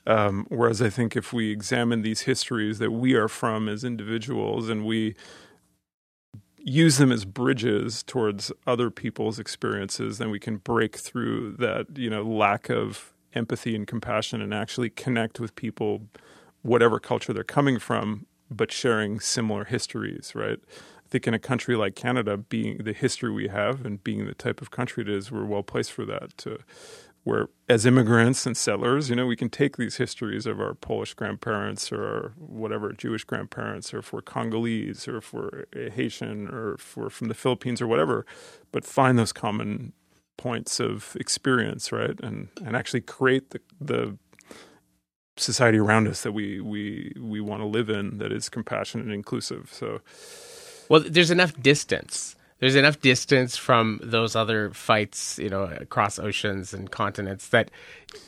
um, 0.08 0.46
whereas 0.48 0.80
I 0.80 0.88
think 0.88 1.16
if 1.16 1.34
we 1.34 1.50
examine 1.52 2.00
these 2.00 2.22
histories 2.22 2.78
that 2.78 2.90
we 2.92 3.14
are 3.14 3.28
from 3.28 3.68
as 3.68 3.84
individuals 3.84 4.70
and 4.70 4.86
we 4.86 5.14
use 6.56 6.96
them 6.96 7.12
as 7.12 7.26
bridges 7.26 8.02
towards 8.02 8.50
other 8.66 8.90
people's 8.90 9.38
experiences, 9.38 10.16
then 10.16 10.30
we 10.30 10.40
can 10.40 10.56
break 10.56 10.96
through 10.96 11.52
that 11.58 11.86
you 11.96 12.08
know 12.08 12.22
lack 12.22 12.70
of 12.70 13.12
empathy 13.34 13.76
and 13.76 13.86
compassion 13.86 14.40
and 14.40 14.54
actually 14.54 14.88
connect 14.88 15.38
with 15.38 15.54
people, 15.54 16.02
whatever 16.62 16.98
culture 16.98 17.34
they're 17.34 17.44
coming 17.44 17.78
from, 17.78 18.26
but 18.50 18.72
sharing 18.72 19.20
similar 19.20 19.64
histories, 19.64 20.32
right? 20.34 20.58
I 20.68 21.08
think 21.08 21.26
in 21.26 21.34
a 21.34 21.38
country 21.38 21.74
like 21.76 21.94
Canada, 21.94 22.36
being 22.36 22.78
the 22.78 22.92
history 22.92 23.30
we 23.30 23.48
have 23.48 23.84
and 23.84 24.02
being 24.02 24.26
the 24.26 24.34
type 24.34 24.60
of 24.60 24.70
country 24.70 25.02
it 25.02 25.08
is, 25.08 25.30
we're 25.32 25.44
well 25.44 25.62
placed 25.62 25.92
for 25.92 26.04
that 26.04 26.36
to 26.38 26.58
where 27.24 27.48
as 27.68 27.84
immigrants 27.84 28.46
and 28.46 28.56
settlers, 28.56 29.10
you 29.10 29.16
know, 29.16 29.26
we 29.26 29.36
can 29.36 29.50
take 29.50 29.76
these 29.76 29.96
histories 29.96 30.46
of 30.46 30.60
our 30.60 30.74
Polish 30.74 31.12
grandparents 31.14 31.92
or 31.92 32.32
whatever 32.38 32.92
Jewish 32.92 33.24
grandparents, 33.24 33.92
or 33.92 33.98
if 33.98 34.12
we're 34.12 34.22
Congolese, 34.22 35.06
or 35.06 35.18
if 35.18 35.32
we're 35.34 35.66
Haitian, 35.74 36.48
or 36.48 36.74
if 36.74 36.96
we're 36.96 37.10
from 37.10 37.28
the 37.28 37.34
Philippines, 37.34 37.82
or 37.82 37.86
whatever, 37.86 38.24
but 38.72 38.84
find 38.84 39.18
those 39.18 39.32
common 39.32 39.92
points 40.38 40.80
of 40.80 41.16
experience, 41.20 41.92
right, 41.92 42.18
and 42.22 42.48
and 42.64 42.74
actually 42.74 43.02
create 43.02 43.50
the 43.50 43.60
the 43.78 44.16
society 45.38 45.78
around 45.78 46.08
us 46.08 46.22
that 46.22 46.32
we 46.32 46.60
we 46.60 47.12
we 47.18 47.40
want 47.40 47.62
to 47.62 47.66
live 47.66 47.88
in 47.90 48.18
that 48.18 48.32
is 48.32 48.48
compassionate 48.48 49.06
and 49.06 49.14
inclusive. 49.14 49.70
So, 49.72 50.00
well, 50.88 51.00
there's 51.00 51.30
enough 51.30 51.60
distance 51.60 52.36
there's 52.60 52.74
enough 52.74 53.00
distance 53.00 53.56
from 53.56 54.00
those 54.02 54.34
other 54.34 54.70
fights, 54.70 55.38
you 55.38 55.48
know, 55.48 55.64
across 55.64 56.18
oceans 56.18 56.74
and 56.74 56.90
continents 56.90 57.48
that 57.48 57.70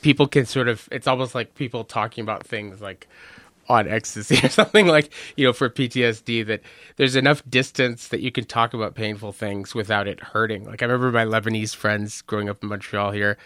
people 0.01 0.27
can 0.27 0.45
sort 0.45 0.67
of. 0.69 0.87
It's 0.91 1.07
almost 1.07 1.35
like 1.35 1.55
people 1.55 1.83
talking 1.83 2.21
about 2.21 2.45
things 2.45 2.81
like 2.81 3.07
on 3.67 3.87
ecstasy 3.87 4.39
or 4.43 4.49
something 4.49 4.87
like 4.87 5.11
you 5.37 5.45
know 5.45 5.53
for 5.53 5.69
PTSD 5.69 6.45
that 6.47 6.61
there's 6.95 7.15
enough 7.15 7.43
distance 7.49 8.07
that 8.07 8.21
you 8.21 8.31
can 8.31 8.45
talk 8.45 8.73
about 8.73 8.95
painful 8.95 9.33
things 9.33 9.75
without 9.75 10.07
it 10.07 10.19
hurting. 10.19 10.63
Like 10.65 10.81
I 10.81 10.85
remember 10.85 11.11
my 11.11 11.25
Lebanese 11.25 11.75
friends 11.75 12.21
growing 12.21 12.49
up 12.49 12.63
in 12.63 12.69
Montreal 12.69 13.11
here, 13.11 13.37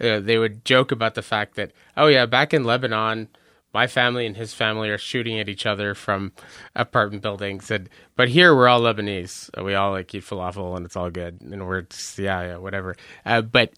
uh, 0.00 0.20
they 0.20 0.38
would 0.38 0.64
joke 0.64 0.92
about 0.92 1.14
the 1.14 1.22
fact 1.22 1.54
that 1.56 1.72
oh 1.96 2.06
yeah, 2.06 2.26
back 2.26 2.52
in 2.54 2.64
Lebanon 2.64 3.28
my 3.76 3.86
family 3.86 4.24
and 4.24 4.38
his 4.38 4.54
family 4.54 4.88
are 4.88 4.96
shooting 4.96 5.38
at 5.38 5.50
each 5.50 5.66
other 5.66 5.94
from 5.94 6.32
apartment 6.74 7.22
buildings. 7.22 7.70
And 7.70 7.90
but 8.16 8.30
here 8.30 8.56
we're 8.56 8.68
all 8.68 8.80
Lebanese. 8.80 9.50
We 9.62 9.74
all 9.74 9.90
like 9.90 10.14
eat 10.14 10.24
falafel 10.24 10.78
and 10.78 10.86
it's 10.86 10.96
all 10.96 11.10
good. 11.10 11.42
And 11.42 11.66
we're 11.66 11.82
just, 11.82 12.18
yeah, 12.18 12.40
yeah, 12.42 12.56
whatever. 12.56 12.96
Uh, 13.26 13.42
but 13.42 13.74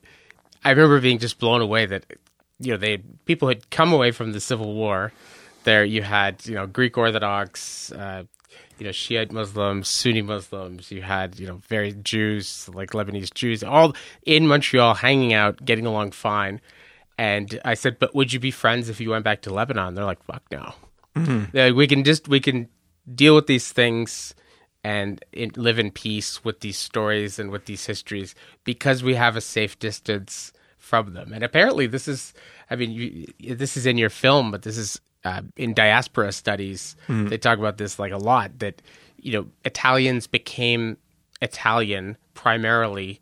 I 0.64 0.70
remember 0.70 1.00
being 1.00 1.18
just 1.18 1.40
blown 1.40 1.62
away 1.62 1.86
that 1.86 2.06
you 2.60 2.70
know 2.70 2.76
they 2.76 2.98
people 3.24 3.48
had 3.48 3.70
come 3.70 3.92
away 3.92 4.12
from 4.12 4.30
the 4.30 4.38
civil 4.38 4.72
war. 4.72 5.12
There 5.64 5.84
you 5.84 6.02
had 6.02 6.46
you 6.46 6.54
know 6.54 6.68
Greek 6.68 6.96
Orthodox. 6.96 7.90
Uh, 7.90 8.22
you 8.78 8.86
know, 8.86 8.92
Shiite 8.92 9.32
Muslims, 9.32 9.88
Sunni 9.88 10.22
Muslims. 10.22 10.90
You 10.90 11.02
had, 11.02 11.38
you 11.38 11.46
know, 11.46 11.60
very 11.68 11.92
Jews, 11.92 12.68
like 12.72 12.90
Lebanese 12.90 13.32
Jews, 13.34 13.62
all 13.62 13.94
in 14.24 14.46
Montreal, 14.46 14.94
hanging 14.94 15.32
out, 15.32 15.64
getting 15.64 15.86
along 15.86 16.12
fine. 16.12 16.60
And 17.18 17.60
I 17.64 17.74
said, 17.74 17.98
but 17.98 18.14
would 18.14 18.32
you 18.32 18.38
be 18.38 18.50
friends 18.50 18.88
if 18.88 19.00
you 19.00 19.10
went 19.10 19.24
back 19.24 19.42
to 19.42 19.52
Lebanon? 19.52 19.94
They're 19.94 20.04
like, 20.04 20.22
fuck 20.22 20.42
no. 20.50 20.72
Mm-hmm. 21.16 21.74
we 21.74 21.86
can 21.88 22.04
just, 22.04 22.28
we 22.28 22.38
can 22.38 22.68
deal 23.12 23.34
with 23.34 23.48
these 23.48 23.72
things 23.72 24.34
and 24.84 25.24
in, 25.32 25.50
live 25.56 25.78
in 25.78 25.90
peace 25.90 26.44
with 26.44 26.60
these 26.60 26.78
stories 26.78 27.38
and 27.38 27.50
with 27.50 27.64
these 27.64 27.86
histories 27.86 28.34
because 28.64 29.02
we 29.02 29.16
have 29.16 29.36
a 29.36 29.40
safe 29.40 29.78
distance 29.78 30.52
from 30.76 31.12
them. 31.14 31.32
And 31.32 31.42
apparently, 31.42 31.86
this 31.86 32.08
is, 32.08 32.32
I 32.70 32.76
mean, 32.76 32.92
you, 32.92 33.54
this 33.54 33.76
is 33.76 33.84
in 33.84 33.98
your 33.98 34.10
film, 34.10 34.50
but 34.50 34.62
this 34.62 34.78
is 34.78 35.00
uh, 35.24 35.42
in 35.56 35.74
diaspora 35.74 36.32
studies. 36.32 36.96
Mm-hmm. 37.08 37.28
They 37.28 37.38
talk 37.38 37.58
about 37.58 37.78
this 37.78 37.98
like 37.98 38.12
a 38.12 38.18
lot 38.18 38.58
that, 38.58 38.82
you 39.16 39.32
know, 39.32 39.46
Italians 39.64 40.26
became 40.26 40.96
Italian 41.40 42.16
primarily 42.34 43.20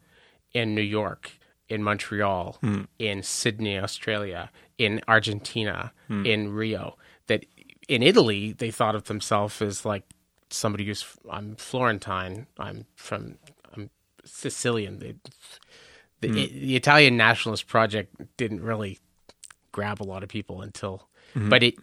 in 0.53 0.75
New 0.75 0.83
York 0.83 1.33
in 1.69 1.83
Montreal, 1.83 2.59
in 2.99 3.23
Sydney, 3.23 3.79
Australia, 3.79 4.51
in 4.79 5.01
Argentina, 5.09 5.93
in 6.25 6.53
Rio. 6.53 6.97
That 7.27 7.45
in 7.89 8.03
Italy 8.03 8.53
they 8.53 8.71
thought 8.71 8.95
of 8.95 9.05
themselves 9.05 9.61
as 9.61 9.85
like 9.85 10.05
somebody 10.51 10.87
who's 10.87 11.05
I'm 11.31 11.57
Florentine, 11.57 12.47
I'm 12.59 12.87
from 12.95 13.39
I'm 13.75 13.91
Sicilian. 14.25 15.01
They, 15.01 15.15
the, 16.21 16.29
the 16.31 16.77
Italian 16.77 17.17
nationalist 17.17 17.67
project 17.67 18.15
didn't 18.37 18.63
really 18.63 18.99
grab 19.73 20.01
a 20.01 20.05
lot 20.05 20.23
of 20.23 20.29
people 20.29 20.63
until, 20.63 21.09
but 21.35 21.63
it, 21.63 21.75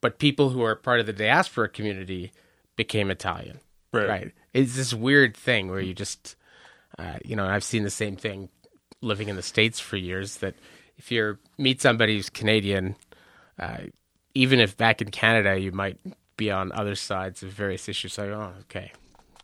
but 0.00 0.18
people 0.18 0.50
who 0.50 0.62
are 0.62 0.74
part 0.74 1.00
of 1.00 1.06
the 1.06 1.12
diaspora 1.12 1.68
community 1.68 2.32
became 2.76 3.10
Italian. 3.10 3.60
Right. 3.92 4.32
It's 4.54 4.74
this 4.76 4.94
weird 4.94 5.36
thing 5.36 5.68
where 5.70 5.80
you 5.80 5.94
just, 5.94 6.36
uh, 6.98 7.18
you 7.24 7.36
know, 7.36 7.46
I've 7.46 7.64
seen 7.64 7.82
the 7.82 7.90
same 7.90 8.16
thing 8.16 8.48
living 9.02 9.28
in 9.28 9.36
the 9.36 9.42
States 9.42 9.80
for 9.80 9.96
years 9.96 10.38
that 10.38 10.54
if 10.96 11.10
you 11.12 11.38
meet 11.58 11.82
somebody 11.82 12.16
who's 12.16 12.30
Canadian, 12.30 12.96
uh, 13.58 13.78
even 14.34 14.60
if 14.60 14.76
back 14.76 15.02
in 15.02 15.10
Canada 15.10 15.58
you 15.58 15.72
might 15.72 15.98
be 16.36 16.50
on 16.50 16.72
other 16.72 16.94
sides 16.94 17.42
of 17.42 17.50
various 17.50 17.88
issues, 17.88 18.16
like, 18.16 18.30
oh, 18.30 18.52
okay, 18.62 18.92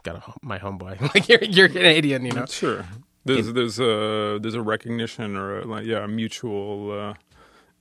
got 0.03 0.17
a, 0.17 0.23
my 0.41 0.59
homeboy. 0.59 1.01
like, 1.15 1.29
you're, 1.29 1.45
you're 1.45 1.69
Canadian, 1.69 2.25
you 2.25 2.33
know? 2.33 2.47
Sure. 2.47 2.85
There's 3.25 3.53
there's 3.53 3.79
a 3.79 4.39
there's 4.41 4.55
a 4.55 4.63
recognition 4.63 5.37
or 5.37 5.59
a, 5.59 5.67
like 5.67 5.85
yeah 5.85 6.05
a 6.05 6.09
mutual 6.09 6.93
uh, 6.93 7.15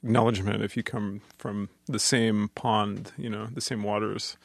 acknowledgement 0.03 0.63
if 0.63 0.77
you 0.77 0.83
come 0.83 1.21
from 1.37 1.69
the 1.87 1.99
same 1.99 2.49
pond, 2.55 3.11
you 3.17 3.29
know, 3.29 3.47
the 3.47 3.61
same 3.61 3.83
waters. 3.83 4.37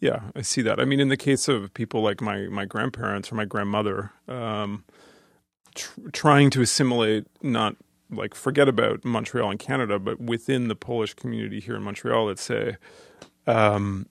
Yeah, 0.00 0.30
I 0.34 0.42
see 0.42 0.62
that. 0.62 0.80
I 0.80 0.84
mean, 0.84 1.00
in 1.00 1.08
the 1.08 1.16
case 1.16 1.46
of 1.46 1.74
people 1.74 2.02
like 2.02 2.20
my 2.20 2.46
my 2.48 2.64
grandparents 2.64 3.30
or 3.30 3.34
my 3.34 3.44
grandmother, 3.44 4.12
um, 4.28 4.84
tr- 5.74 6.08
trying 6.12 6.50
to 6.50 6.62
assimilate, 6.62 7.26
not 7.42 7.76
like 8.10 8.34
forget 8.34 8.68
about 8.68 9.04
Montreal 9.04 9.50
and 9.50 9.58
Canada, 9.58 9.98
but 9.98 10.20
within 10.20 10.68
the 10.68 10.74
Polish 10.74 11.14
community 11.14 11.60
here 11.60 11.76
in 11.76 11.82
Montreal, 11.82 12.26
let's 12.26 12.42
say, 12.42 12.76
um, 13.46 14.06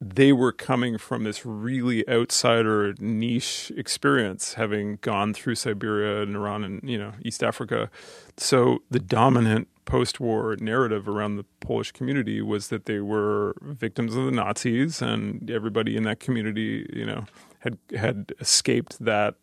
they 0.00 0.32
were 0.32 0.52
coming 0.52 0.96
from 0.96 1.24
this 1.24 1.44
really 1.44 2.08
outsider 2.08 2.94
niche 2.98 3.70
experience, 3.76 4.54
having 4.54 4.98
gone 5.02 5.34
through 5.34 5.56
Siberia 5.56 6.22
and 6.22 6.34
Iran 6.34 6.64
and 6.64 6.88
you 6.88 6.98
know 6.98 7.12
East 7.22 7.42
Africa. 7.42 7.90
So 8.36 8.82
the 8.90 8.98
dominant 8.98 9.68
post-war 9.84 10.56
narrative 10.60 11.08
around 11.08 11.36
the 11.36 11.44
Polish 11.60 11.92
community 11.92 12.40
was 12.40 12.68
that 12.68 12.86
they 12.86 13.00
were 13.00 13.56
victims 13.60 14.14
of 14.14 14.24
the 14.24 14.30
Nazis, 14.30 15.02
and 15.02 15.50
everybody 15.50 15.96
in 15.96 16.04
that 16.04 16.20
community, 16.20 16.88
you 16.92 17.04
know, 17.04 17.26
had 17.58 17.76
had 17.94 18.32
escaped 18.40 19.04
that 19.04 19.34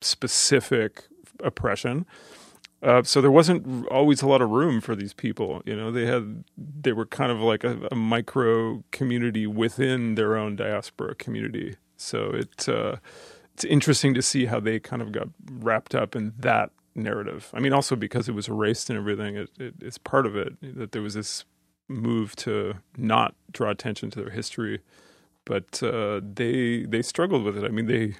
specific 0.00 1.04
oppression. 1.44 2.04
Uh, 2.82 3.02
so 3.02 3.20
there 3.20 3.30
wasn't 3.30 3.86
always 3.88 4.22
a 4.22 4.26
lot 4.26 4.40
of 4.40 4.50
room 4.50 4.80
for 4.80 4.96
these 4.96 5.12
people. 5.12 5.60
You 5.66 5.76
know, 5.76 5.90
they 5.90 6.06
had 6.06 6.44
they 6.56 6.92
were 6.92 7.06
kind 7.06 7.30
of 7.30 7.38
like 7.40 7.62
a, 7.62 7.88
a 7.92 7.94
micro 7.94 8.82
community 8.90 9.46
within 9.46 10.14
their 10.14 10.36
own 10.36 10.56
diaspora 10.56 11.14
community. 11.14 11.76
So 11.96 12.30
it 12.30 12.68
uh, 12.68 12.96
it's 13.52 13.64
interesting 13.64 14.14
to 14.14 14.22
see 14.22 14.46
how 14.46 14.60
they 14.60 14.80
kind 14.80 15.02
of 15.02 15.12
got 15.12 15.28
wrapped 15.50 15.94
up 15.94 16.16
in 16.16 16.32
that 16.38 16.70
narrative. 16.94 17.50
I 17.52 17.60
mean, 17.60 17.74
also 17.74 17.96
because 17.96 18.28
it 18.28 18.34
was 18.34 18.48
erased 18.48 18.88
and 18.88 18.98
everything, 18.98 19.36
it, 19.36 19.50
it, 19.58 19.74
it's 19.80 19.98
part 19.98 20.24
of 20.26 20.34
it 20.34 20.54
that 20.62 20.92
there 20.92 21.02
was 21.02 21.14
this 21.14 21.44
move 21.88 22.34
to 22.36 22.74
not 22.96 23.34
draw 23.52 23.70
attention 23.70 24.10
to 24.10 24.20
their 24.20 24.30
history. 24.30 24.80
But 25.44 25.82
uh, 25.82 26.20
they 26.22 26.84
they 26.84 27.02
struggled 27.02 27.44
with 27.44 27.58
it. 27.58 27.64
I 27.64 27.68
mean, 27.68 27.86
they 27.86 28.14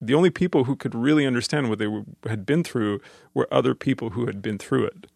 the 0.00 0.14
only 0.14 0.30
people 0.30 0.64
who 0.64 0.76
could 0.76 0.94
really 0.94 1.26
understand 1.26 1.68
what 1.68 1.78
they 1.78 1.86
were, 1.86 2.04
had 2.26 2.46
been 2.46 2.64
through 2.64 3.00
were 3.34 3.46
other 3.52 3.74
people 3.74 4.10
who 4.10 4.26
had 4.26 4.40
been 4.40 4.58
through 4.58 4.86
it. 4.86 5.06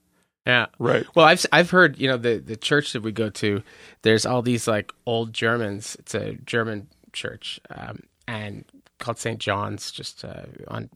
Yeah. 0.46 0.66
Right. 0.78 1.06
Well, 1.14 1.24
I've 1.24 1.44
I've 1.52 1.70
heard 1.70 1.98
you 1.98 2.06
know 2.06 2.18
the 2.18 2.36
the 2.38 2.56
church 2.56 2.92
that 2.92 3.02
we 3.02 3.12
go 3.12 3.30
to. 3.30 3.62
There's 4.02 4.26
all 4.26 4.42
these 4.42 4.68
like 4.68 4.92
old 5.06 5.32
Germans. 5.32 5.96
It's 5.98 6.14
a 6.14 6.34
German 6.44 6.88
church, 7.12 7.60
um, 7.70 8.00
and 8.28 8.64
called 8.98 9.18
St. 9.18 9.38
John's, 9.38 9.90
just 9.90 10.24
uh, 10.24 10.44
on 10.68 10.88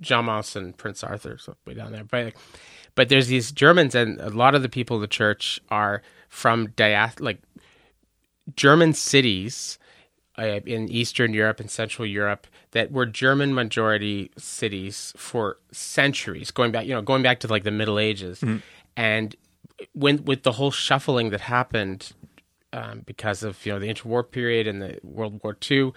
Jeanne-Mance 0.00 0.54
and 0.54 0.76
Prince 0.76 1.02
Arthur, 1.02 1.38
so 1.38 1.56
way 1.64 1.74
down 1.74 1.92
there. 1.92 2.04
But 2.04 2.34
but 2.94 3.08
there's 3.08 3.28
these 3.28 3.52
Germans, 3.52 3.94
and 3.94 4.20
a 4.20 4.30
lot 4.30 4.54
of 4.54 4.62
the 4.62 4.68
people 4.68 4.96
of 4.96 5.00
the 5.00 5.08
church 5.08 5.60
are 5.70 6.02
from 6.28 6.68
diath 6.74 7.20
like 7.20 7.40
German 8.56 8.92
cities 8.94 9.78
uh, 10.38 10.60
in 10.66 10.90
Eastern 10.90 11.32
Europe 11.32 11.60
and 11.60 11.70
Central 11.70 12.06
Europe 12.06 12.46
that 12.72 12.90
were 12.90 13.06
German 13.06 13.54
majority 13.54 14.30
cities 14.36 15.12
for 15.16 15.58
centuries, 15.70 16.50
going 16.50 16.72
back, 16.72 16.86
you 16.86 16.94
know, 16.94 17.02
going 17.02 17.22
back 17.22 17.40
to 17.40 17.48
like 17.48 17.64
the 17.64 17.70
Middle 17.70 17.98
Ages, 17.98 18.42
and 18.96 19.36
when 19.94 20.24
with 20.24 20.42
the 20.42 20.52
whole 20.52 20.70
shuffling 20.70 21.30
that 21.30 21.40
happened 21.42 22.12
um, 22.72 23.02
because 23.06 23.42
of 23.42 23.64
you 23.64 23.72
know 23.72 23.78
the 23.78 23.92
interwar 23.92 24.28
period 24.30 24.66
and 24.66 24.80
the 24.82 24.98
World 25.02 25.40
War 25.42 25.56
II, 25.70 25.92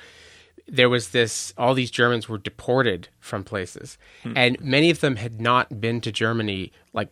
there 0.68 0.90
was 0.90 1.10
this 1.10 1.54
all 1.58 1.74
these 1.74 1.92
Germans 1.92 2.28
were 2.28 2.38
deported 2.38 3.08
from 3.20 3.44
places, 3.44 3.98
and 4.36 4.60
many 4.60 4.90
of 4.90 5.00
them 5.00 5.16
had 5.18 5.40
not 5.42 5.80
been 5.82 6.02
to 6.02 6.12
Germany 6.12 6.72
like 6.94 7.10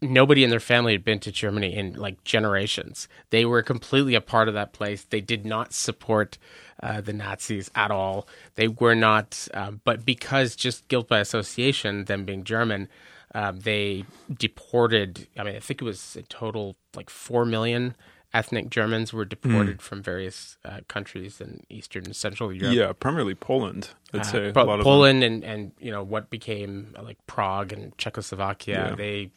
nobody 0.00 0.44
in 0.44 0.50
their 0.50 0.60
family 0.60 0.92
had 0.92 1.04
been 1.04 1.20
to 1.20 1.32
Germany 1.32 1.74
in 1.74 1.94
like 1.94 2.22
generations. 2.24 3.08
They 3.30 3.44
were 3.44 3.62
completely 3.62 4.14
a 4.14 4.20
part 4.20 4.48
of 4.48 4.54
that 4.54 4.72
place. 4.72 5.04
They 5.04 5.20
did 5.20 5.46
not 5.46 5.72
support 5.72 6.38
uh, 6.82 7.00
the 7.00 7.12
Nazis 7.12 7.70
at 7.74 7.90
all. 7.90 8.28
They 8.56 8.68
were 8.68 8.94
not, 8.94 9.48
um, 9.54 9.80
but 9.84 10.04
because 10.04 10.56
just 10.56 10.88
guilt 10.88 11.08
by 11.08 11.20
association, 11.20 12.04
them 12.04 12.24
being 12.24 12.44
German, 12.44 12.88
um, 13.34 13.60
they 13.60 14.04
deported. 14.32 15.26
I 15.38 15.44
mean, 15.44 15.56
I 15.56 15.60
think 15.60 15.80
it 15.80 15.84
was 15.84 16.16
a 16.16 16.22
total 16.22 16.76
like 16.94 17.10
four 17.10 17.44
million 17.44 17.94
ethnic 18.40 18.66
Germans 18.78 19.12
were 19.16 19.24
deported 19.24 19.78
from 19.80 20.02
various 20.12 20.58
uh, 20.64 20.80
countries 20.94 21.40
in 21.40 21.50
Eastern 21.78 22.04
and 22.04 22.14
Central 22.16 22.52
Europe. 22.52 22.74
Yeah, 22.80 22.92
primarily 22.92 23.34
Poland. 23.34 23.82
I'd 24.12 24.20
Uh, 24.20 24.24
say 24.24 24.50
but 24.52 24.64
a 24.66 24.68
lot 24.70 24.78
of 24.80 24.84
Poland 24.84 25.20
and, 25.28 25.44
and 25.52 25.60
you 25.86 25.90
know 25.94 26.02
what 26.12 26.24
became 26.38 26.72
uh, 26.98 27.02
like 27.08 27.18
Prague 27.26 27.72
and 27.76 27.84
Czechoslovakia, 28.04 28.74
Yeah. 28.90 28.94
they 28.96 29.30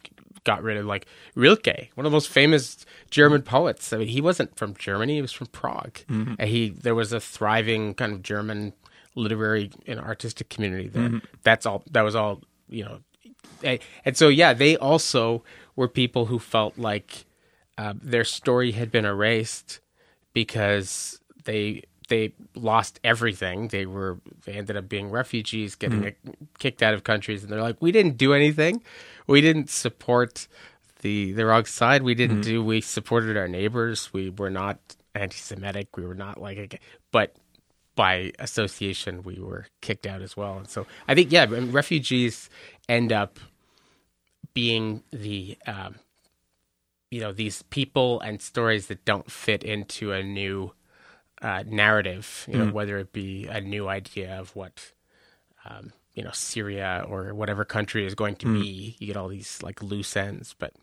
got 0.43 0.59
rid 0.63 0.77
of 0.77 0.85
like 0.93 1.05
Rilke, 1.35 1.77
one 1.95 2.05
of 2.05 2.11
the 2.11 2.15
most 2.19 2.29
famous 2.29 2.85
German 3.11 3.41
poets. 3.55 3.83
I 3.93 3.97
mean, 3.99 4.07
he 4.17 4.21
wasn't 4.21 4.51
from 4.59 4.73
Germany; 4.87 5.13
he 5.15 5.21
was 5.21 5.35
from 5.39 5.47
Prague. 5.61 5.97
Mm-hmm. 6.07 6.33
And 6.39 6.47
he 6.49 6.61
there 6.85 6.95
was 6.95 7.13
a 7.13 7.19
thriving 7.19 7.93
kind 7.95 8.11
of 8.15 8.21
German 8.33 8.73
literary 9.15 9.71
and 9.87 9.99
artistic 9.99 10.47
community 10.53 10.87
there. 10.87 11.09
Mm-hmm. 11.09 11.25
That's 11.43 11.65
all. 11.65 11.83
That 11.91 12.03
was 12.03 12.15
all. 12.15 12.41
You 12.69 12.83
know, 12.85 12.97
and, 13.63 13.79
and 14.05 14.13
so 14.15 14.27
yeah, 14.29 14.53
they 14.53 14.77
also 14.77 15.43
were 15.75 15.87
people 15.87 16.23
who 16.31 16.37
felt 16.39 16.77
like 16.77 17.25
uh, 17.79 17.93
their 18.13 18.25
story 18.25 18.71
had 18.73 18.91
been 18.91 19.05
erased 19.05 19.79
because 20.33 21.19
they 21.45 21.83
they 22.09 22.33
lost 22.55 22.99
everything. 23.03 23.67
They 23.69 23.85
were 23.85 24.19
they 24.45 24.53
ended 24.53 24.75
up 24.75 24.89
being 24.89 25.09
refugees, 25.11 25.75
getting 25.75 26.13
kicked 26.57 26.81
out 26.83 26.93
of 26.93 27.03
countries, 27.03 27.43
and 27.43 27.51
they're 27.51 27.61
like, 27.61 27.81
we 27.81 27.91
didn't 27.91 28.17
do 28.17 28.33
anything. 28.33 28.83
We 29.27 29.41
didn't 29.41 29.69
support 29.69 30.47
the 31.01 31.31
the 31.33 31.45
wrong 31.45 31.65
side. 31.65 32.03
We 32.03 32.15
didn't 32.15 32.41
do. 32.41 32.63
We 32.63 32.81
supported 32.81 33.37
our 33.37 33.47
neighbors. 33.47 34.11
We 34.11 34.29
were 34.29 34.49
not 34.49 34.79
anti-Semitic. 35.15 35.95
We 35.97 36.05
were 36.05 36.15
not 36.15 36.39
like, 36.41 36.57
a- 36.73 36.79
but 37.11 37.35
by 37.95 38.31
association, 38.39 39.23
we 39.23 39.39
were 39.39 39.67
kicked 39.81 40.05
out 40.07 40.21
as 40.21 40.35
well. 40.37 40.57
And 40.57 40.69
so 40.69 40.85
I 41.07 41.15
think 41.15 41.31
yeah, 41.31 41.45
refugees 41.49 42.49
end 42.87 43.11
up 43.13 43.39
being 44.53 45.03
the 45.11 45.57
um, 45.67 45.95
you 47.11 47.19
know 47.19 47.31
these 47.31 47.61
people 47.63 48.19
and 48.21 48.41
stories 48.41 48.87
that 48.87 49.03
don't 49.05 49.31
fit 49.31 49.63
into 49.63 50.11
a 50.11 50.23
new 50.23 50.71
uh, 51.41 51.63
narrative 51.65 52.45
you 52.47 52.57
know 52.57 52.71
whether 52.71 52.97
it 52.97 53.13
be 53.13 53.47
a 53.47 53.61
new 53.61 53.87
idea 53.87 54.39
of 54.39 54.55
what 54.55 54.91
um, 55.65 55.91
you 56.19 56.23
know 56.23 56.31
Syria 56.33 57.05
or 57.07 57.33
whatever 57.33 57.63
country 57.63 58.05
is 58.05 58.13
going 58.13 58.35
to 58.37 58.53
be. 58.53 58.97
You 58.99 59.07
get 59.07 59.15
all 59.15 59.29
these 59.29 59.59
like 59.63 59.81
loose 59.81 60.17
ends. 60.17 60.53
But 60.57 60.73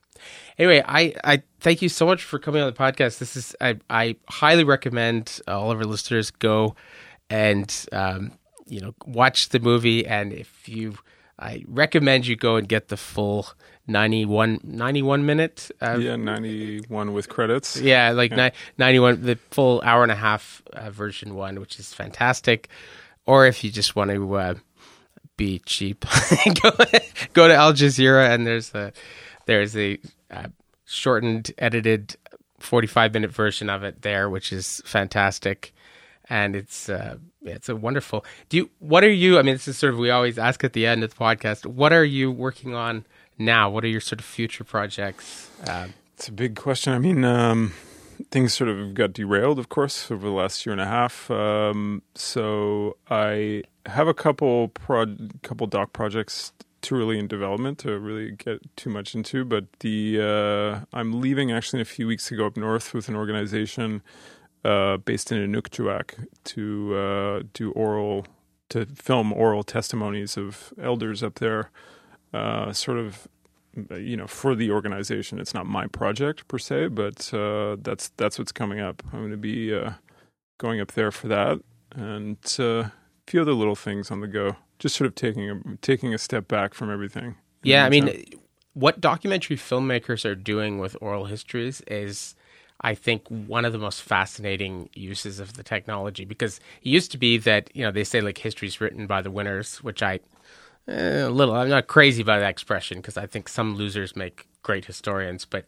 anyway 0.58 0.82
I 0.86 1.14
I 1.24 1.42
thank 1.60 1.82
you 1.82 1.90
so 1.90 2.06
much 2.06 2.24
for 2.24 2.38
coming 2.38 2.62
on 2.62 2.68
the 2.68 2.78
podcast. 2.78 3.18
This 3.18 3.36
is 3.36 3.54
I 3.60 3.76
I 3.90 4.16
highly 4.28 4.64
recommend 4.64 5.40
all 5.46 5.70
of 5.70 5.78
our 5.78 5.84
listeners 5.84 6.30
go 6.30 6.74
and 7.28 7.86
um, 7.92 8.32
you 8.66 8.80
know 8.80 8.94
watch 9.04 9.50
the 9.50 9.60
movie. 9.60 10.06
And 10.06 10.32
if 10.32 10.68
you 10.68 10.96
I 11.38 11.64
recommend 11.68 12.26
you 12.26 12.36
go 12.36 12.56
and 12.56 12.66
get 12.66 12.88
the 12.88 12.96
full 12.96 13.48
91, 13.86 14.60
91 14.64 15.26
minute 15.26 15.70
uh, 15.80 15.96
yeah, 15.98 16.16
ninety-one 16.16 17.12
with 17.12 17.28
credits. 17.28 17.76
yeah, 17.76 18.10
like 18.10 18.32
Ni- 18.32 18.50
91, 18.78 19.22
the 19.22 19.36
full 19.50 19.80
hour 19.82 20.02
and 20.02 20.10
a 20.10 20.16
half 20.16 20.62
uh, 20.72 20.90
version 20.90 21.34
one, 21.34 21.60
which 21.60 21.78
is 21.78 21.94
fantastic. 21.94 22.68
Or 23.26 23.46
if 23.46 23.62
you 23.64 23.70
just 23.70 23.94
want 23.96 24.10
to 24.10 24.34
uh, 24.36 24.54
be 25.36 25.60
cheap, 25.66 26.04
go, 26.62 26.70
go 27.32 27.48
to 27.48 27.54
Al 27.54 27.72
Jazeera 27.72 28.32
and 28.34 28.46
there's 28.46 28.74
a 28.74 28.92
there's 29.46 29.76
a 29.76 29.98
uh, 30.30 30.48
shortened, 30.84 31.52
edited, 31.58 32.16
45 32.58 33.14
minute 33.14 33.30
version 33.30 33.68
of 33.70 33.84
it 33.84 34.02
there, 34.02 34.28
which 34.28 34.52
is 34.52 34.82
fantastic. 34.84 35.72
And 36.28 36.56
it's 36.56 36.88
uh, 36.88 37.18
it's 37.42 37.68
a 37.68 37.76
wonderful. 37.76 38.24
Do 38.48 38.56
you? 38.56 38.70
What 38.80 39.04
are 39.04 39.08
you? 39.10 39.38
I 39.38 39.42
mean, 39.42 39.54
this 39.54 39.68
is 39.68 39.78
sort 39.78 39.92
of 39.94 40.00
we 40.00 40.10
always 40.10 40.38
ask 40.38 40.64
at 40.64 40.72
the 40.72 40.84
end 40.86 41.04
of 41.04 41.10
the 41.10 41.16
podcast. 41.16 41.64
What 41.66 41.92
are 41.92 42.04
you 42.04 42.32
working 42.32 42.74
on 42.74 43.04
now? 43.38 43.70
What 43.70 43.84
are 43.84 43.88
your 43.88 44.00
sort 44.00 44.20
of 44.20 44.26
future 44.26 44.64
projects? 44.64 45.50
Uh, 45.66 45.88
it's 46.14 46.28
a 46.28 46.32
big 46.32 46.56
question. 46.56 46.92
I 46.92 46.98
mean, 46.98 47.24
um, 47.24 47.72
things 48.30 48.54
sort 48.54 48.70
of 48.70 48.94
got 48.94 49.12
derailed, 49.12 49.58
of 49.58 49.68
course, 49.68 50.10
over 50.10 50.26
the 50.26 50.32
last 50.32 50.64
year 50.64 50.72
and 50.72 50.80
a 50.80 50.86
half. 50.86 51.30
Um, 51.30 52.02
so 52.14 52.96
I 53.10 53.62
have 53.86 54.08
a 54.08 54.14
couple 54.14 54.68
pro- 54.68 55.16
couple 55.42 55.66
doc 55.66 55.92
projects 55.92 56.52
too 56.82 56.96
early 56.96 57.18
in 57.18 57.26
development 57.26 57.78
to 57.78 57.98
really 57.98 58.30
get 58.32 58.60
too 58.76 58.90
much 58.90 59.14
into. 59.14 59.44
But 59.44 59.64
the 59.80 60.20
uh, 60.20 60.96
I'm 60.96 61.20
leaving 61.20 61.52
actually 61.52 61.78
in 61.78 61.82
a 61.82 61.86
few 61.86 62.06
weeks 62.06 62.28
to 62.28 62.36
go 62.36 62.46
up 62.46 62.56
north 62.56 62.94
with 62.94 63.08
an 63.08 63.16
organization 63.16 64.02
uh, 64.64 64.96
based 64.98 65.30
in 65.32 65.38
Inukjuak 65.52 66.26
to 66.44 66.94
uh, 66.96 67.42
do 67.52 67.72
oral 67.72 68.26
to 68.68 68.86
film 68.86 69.32
oral 69.32 69.62
testimonies 69.62 70.36
of 70.36 70.72
elders 70.80 71.22
up 71.22 71.36
there, 71.36 71.70
uh, 72.32 72.72
sort 72.72 72.98
of 72.98 73.28
you 73.90 74.16
know 74.16 74.26
for 74.26 74.54
the 74.54 74.70
organization. 74.70 75.38
It's 75.38 75.54
not 75.54 75.66
my 75.66 75.86
project 75.86 76.48
per 76.48 76.58
se, 76.58 76.88
but 76.88 77.32
uh, 77.34 77.76
that's 77.80 78.10
that's 78.16 78.38
what's 78.38 78.52
coming 78.52 78.80
up. 78.80 79.02
I'm 79.12 79.20
going 79.20 79.30
to 79.30 79.36
be 79.36 79.74
uh, 79.74 79.92
going 80.58 80.80
up 80.80 80.92
there 80.92 81.10
for 81.10 81.28
that 81.28 81.60
and 81.94 82.36
a 82.58 82.92
few 83.26 83.40
other 83.40 83.52
little 83.52 83.76
things 83.76 84.10
on 84.10 84.20
the 84.20 84.26
go 84.26 84.56
just 84.78 84.96
sort 84.96 85.06
of 85.06 85.14
taking 85.14 85.50
a 85.50 85.76
taking 85.80 86.14
a 86.14 86.18
step 86.18 86.48
back 86.48 86.74
from 86.74 86.90
everything. 86.90 87.36
Yeah, 87.62 87.84
I 87.84 87.88
mean, 87.88 88.24
what 88.74 89.00
documentary 89.00 89.56
filmmakers 89.56 90.24
are 90.24 90.34
doing 90.34 90.78
with 90.78 90.96
oral 91.00 91.24
histories 91.24 91.80
is, 91.82 92.34
I 92.80 92.94
think, 92.94 93.26
one 93.28 93.64
of 93.64 93.72
the 93.72 93.78
most 93.78 94.02
fascinating 94.02 94.88
uses 94.94 95.40
of 95.40 95.54
the 95.54 95.62
technology. 95.62 96.24
Because 96.24 96.58
it 96.82 96.88
used 96.88 97.10
to 97.12 97.18
be 97.18 97.38
that 97.38 97.70
you 97.74 97.84
know 97.84 97.90
they 97.90 98.04
say 98.04 98.20
like 98.20 98.38
history's 98.38 98.80
written 98.80 99.06
by 99.06 99.22
the 99.22 99.30
winners, 99.30 99.82
which 99.82 100.02
I 100.02 100.20
eh, 100.88 101.26
a 101.26 101.30
little 101.30 101.54
I'm 101.54 101.68
not 101.68 101.86
crazy 101.86 102.22
by 102.22 102.38
that 102.38 102.50
expression 102.50 102.98
because 102.98 103.16
I 103.16 103.26
think 103.26 103.48
some 103.48 103.74
losers 103.76 104.16
make 104.16 104.46
great 104.62 104.84
historians, 104.84 105.44
but. 105.44 105.66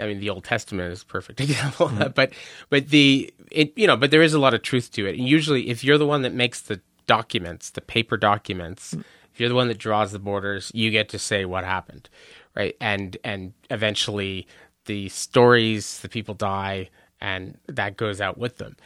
I 0.00 0.06
mean, 0.06 0.20
the 0.20 0.30
Old 0.30 0.44
Testament 0.44 0.92
is 0.92 1.02
a 1.02 1.06
perfect 1.06 1.40
example, 1.46 1.88
mm-hmm. 1.88 2.12
but 2.14 2.32
but 2.70 2.90
the 2.90 3.34
it 3.50 3.72
you 3.76 3.84
know, 3.84 3.96
but 3.96 4.12
there 4.12 4.22
is 4.22 4.32
a 4.32 4.38
lot 4.38 4.54
of 4.54 4.62
truth 4.62 4.92
to 4.92 5.06
it. 5.06 5.18
And 5.18 5.26
usually, 5.26 5.70
if 5.70 5.82
you're 5.82 5.98
the 5.98 6.06
one 6.06 6.22
that 6.22 6.32
makes 6.32 6.60
the 6.60 6.80
documents, 7.08 7.70
the 7.70 7.80
paper 7.80 8.16
documents. 8.16 8.94
Mm. 8.94 9.02
If 9.32 9.40
you're 9.40 9.48
the 9.48 9.56
one 9.56 9.66
that 9.68 9.78
draws 9.78 10.12
the 10.12 10.20
borders, 10.20 10.70
you 10.74 10.92
get 10.92 11.08
to 11.08 11.18
say 11.18 11.44
what 11.44 11.64
happened, 11.64 12.08
right? 12.54 12.76
And 12.80 13.16
and 13.24 13.54
eventually 13.70 14.46
the 14.84 15.08
stories, 15.08 15.98
the 16.00 16.08
people 16.08 16.34
die, 16.34 16.90
and 17.20 17.58
that 17.66 17.96
goes 17.96 18.20
out 18.20 18.38
with 18.38 18.58
them. 18.58 18.76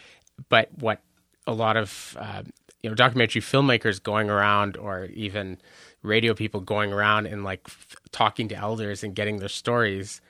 But 0.49 0.71
what 0.79 1.03
a 1.47 1.53
lot 1.53 1.77
of 1.77 2.17
uh, 2.19 2.45
you 2.83 2.91
know 2.91 2.95
documentary 2.97 3.43
filmmakers 3.43 4.03
going 4.03 4.31
around, 4.31 4.77
or 4.77 5.07
even 5.07 5.59
radio 6.03 6.35
people 6.35 6.61
going 6.61 6.93
around 6.93 7.27
and 7.27 7.45
like 7.45 7.61
f- 7.67 7.97
talking 8.11 8.49
to 8.49 8.57
elders 8.57 9.05
and 9.05 9.15
getting 9.15 9.39
their 9.39 9.49
stories 9.49 10.21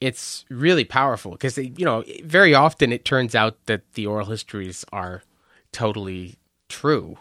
it's 0.00 0.44
really 0.50 0.84
powerful 0.84 1.30
because 1.30 1.56
you 1.56 1.84
know 1.84 2.02
very 2.24 2.54
often 2.54 2.92
it 2.92 3.04
turns 3.04 3.36
out 3.36 3.56
that 3.66 3.82
the 3.94 4.04
oral 4.04 4.26
histories 4.26 4.84
are 4.92 5.22
totally 5.70 6.34
true 6.68 7.16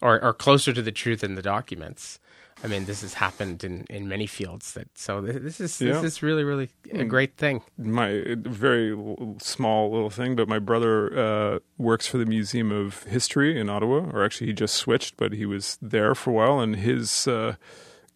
or, 0.00 0.22
or 0.22 0.32
closer 0.32 0.72
to 0.72 0.80
the 0.80 0.92
truth 0.92 1.24
in 1.24 1.34
the 1.34 1.42
documents. 1.42 2.19
I 2.62 2.66
mean, 2.66 2.84
this 2.84 3.00
has 3.00 3.14
happened 3.14 3.64
in, 3.64 3.86
in 3.88 4.08
many 4.08 4.26
fields. 4.26 4.72
That 4.72 4.88
so 4.94 5.20
this 5.20 5.60
is 5.60 5.80
yeah. 5.80 5.94
this 5.94 6.04
is 6.04 6.22
really 6.22 6.44
really 6.44 6.68
a 6.92 6.98
mm. 6.98 7.08
great 7.08 7.36
thing. 7.36 7.62
My 7.78 8.24
very 8.36 8.96
small 9.38 9.90
little 9.90 10.10
thing, 10.10 10.36
but 10.36 10.48
my 10.48 10.58
brother 10.58 11.18
uh, 11.18 11.58
works 11.78 12.06
for 12.06 12.18
the 12.18 12.26
Museum 12.26 12.70
of 12.70 13.04
History 13.04 13.58
in 13.58 13.70
Ottawa, 13.70 14.10
or 14.12 14.24
actually 14.24 14.48
he 14.48 14.52
just 14.52 14.74
switched, 14.74 15.16
but 15.16 15.32
he 15.32 15.46
was 15.46 15.78
there 15.80 16.14
for 16.14 16.30
a 16.30 16.32
while, 16.34 16.60
and 16.60 16.76
his 16.76 17.26
uh, 17.26 17.56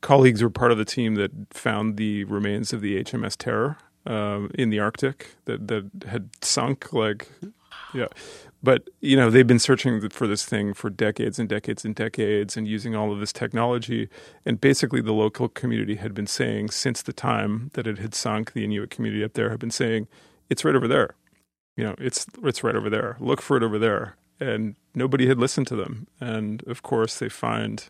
colleagues 0.03 0.43
were 0.43 0.51
part 0.51 0.73
of 0.73 0.79
the 0.79 0.85
team 0.85 1.15
that 1.15 1.33
found 1.51 1.97
the 1.97 2.25
remains 2.25 2.73
of 2.73 2.83
the 2.83 3.03
HMS 3.03 3.37
Terror 3.37 3.79
um, 4.07 4.51
in 4.55 4.69
the 4.69 4.79
Arctic 4.79 5.37
that 5.47 5.69
that 5.69 5.91
had 6.07 6.29
sunk. 6.43 6.93
Like, 6.93 7.29
yeah, 7.95 8.09
but 8.65 8.89
you 9.03 9.15
know 9.15 9.29
they've 9.29 9.47
been 9.47 9.59
searching 9.59 10.09
for 10.09 10.27
this 10.27 10.45
thing 10.45 10.73
for 10.73 10.89
decades 10.89 11.39
and 11.39 11.49
decades 11.49 11.85
and 11.85 11.95
decades 11.95 12.57
and 12.57 12.67
using 12.67 12.97
all 12.97 13.13
of 13.13 13.21
this 13.21 13.33
technology. 13.33 14.09
And 14.47 14.59
basically 14.61 15.03
the 15.03 15.13
local 15.13 15.49
community 15.51 15.97
had 15.97 16.15
been 16.15 16.27
saying 16.27 16.71
since 16.71 17.03
the 17.03 17.13
time 17.13 17.71
that 17.75 17.87
it 17.87 17.99
had 17.99 18.15
sunk 18.15 18.53
the 18.53 18.65
inuit 18.65 18.91
community 18.91 19.23
up 19.23 19.35
there 19.35 19.51
had 19.51 19.61
been 19.61 19.71
saying 19.71 20.09
it's 20.49 20.65
right 20.65 20.75
over 20.75 20.89
there. 20.89 21.15
You 21.77 21.85
know 21.85 21.95
it's 21.99 22.27
it's 22.43 22.65
right 22.65 22.75
over 22.75 22.89
there. 22.89 23.19
Look 23.21 23.43
for 23.43 23.59
it 23.59 23.63
over 23.63 23.79
there. 23.79 24.17
And 24.41 24.77
nobody 24.95 25.29
had 25.29 25.39
listened 25.39 25.67
to 25.69 25.77
them. 25.77 26.09
And 26.19 26.65
of 26.67 26.83
course 26.83 27.19
they 27.19 27.29
find 27.29 27.85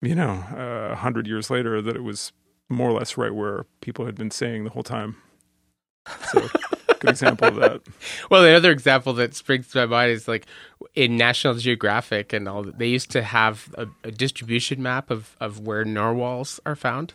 you 0.00 0.14
know 0.14 0.44
a 0.50 0.92
uh, 0.92 0.94
hundred 0.94 1.26
years 1.26 1.50
later 1.50 1.82
that 1.82 1.94
it 1.94 2.02
was 2.02 2.32
more 2.70 2.88
or 2.88 2.98
less 2.98 3.18
right 3.18 3.34
where 3.34 3.66
people 3.82 4.06
had 4.06 4.14
been 4.14 4.30
saying 4.30 4.64
the 4.64 4.70
whole 4.70 4.82
time. 4.82 5.16
So 6.32 6.48
good 7.00 7.10
example 7.10 7.48
of 7.48 7.56
that. 7.56 7.80
Well, 8.30 8.42
the 8.42 8.52
other 8.52 8.70
example 8.70 9.12
that 9.14 9.34
springs 9.34 9.68
to 9.68 9.78
my 9.78 9.86
mind 9.86 10.12
is 10.12 10.28
like 10.28 10.46
in 10.94 11.16
National 11.16 11.54
Geographic 11.54 12.32
and 12.32 12.48
all. 12.48 12.62
They 12.62 12.88
used 12.88 13.10
to 13.12 13.22
have 13.22 13.74
a, 13.76 13.86
a 14.04 14.10
distribution 14.10 14.82
map 14.82 15.10
of 15.10 15.36
of 15.40 15.60
where 15.60 15.84
narwhals 15.84 16.60
are 16.66 16.76
found, 16.76 17.14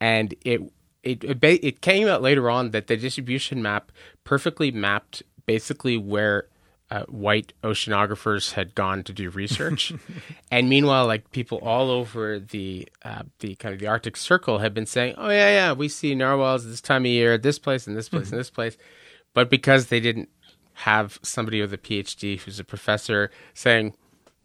and 0.00 0.34
it 0.44 0.60
it 1.02 1.24
it 1.24 1.80
came 1.80 2.08
out 2.08 2.22
later 2.22 2.50
on 2.50 2.70
that 2.70 2.86
the 2.86 2.96
distribution 2.96 3.62
map 3.62 3.92
perfectly 4.24 4.70
mapped 4.70 5.22
basically 5.46 5.96
where 5.96 6.48
uh, 6.90 7.02
white 7.04 7.52
oceanographers 7.64 8.52
had 8.52 8.74
gone 8.74 9.02
to 9.02 9.12
do 9.12 9.28
research, 9.30 9.92
and 10.50 10.68
meanwhile, 10.68 11.06
like 11.06 11.30
people 11.32 11.58
all 11.58 11.90
over 11.90 12.38
the 12.38 12.88
uh, 13.04 13.22
the 13.40 13.56
kind 13.56 13.72
of 13.72 13.80
the 13.80 13.88
Arctic 13.88 14.16
Circle 14.16 14.58
had 14.58 14.72
been 14.72 14.86
saying, 14.86 15.14
"Oh 15.18 15.30
yeah, 15.30 15.50
yeah, 15.50 15.72
we 15.72 15.88
see 15.88 16.14
narwhals 16.14 16.64
this 16.66 16.80
time 16.80 17.02
of 17.02 17.10
year, 17.10 17.34
at 17.34 17.42
this 17.42 17.58
place 17.58 17.86
and 17.86 17.96
this 17.96 18.08
place 18.08 18.26
mm-hmm. 18.26 18.34
and 18.34 18.40
this 18.40 18.50
place," 18.50 18.76
but 19.36 19.50
because 19.50 19.88
they 19.88 20.00
didn't 20.00 20.30
have 20.72 21.18
somebody 21.20 21.60
with 21.60 21.70
a 21.70 21.76
PhD 21.76 22.40
who's 22.40 22.58
a 22.58 22.64
professor 22.64 23.30
saying, 23.52 23.92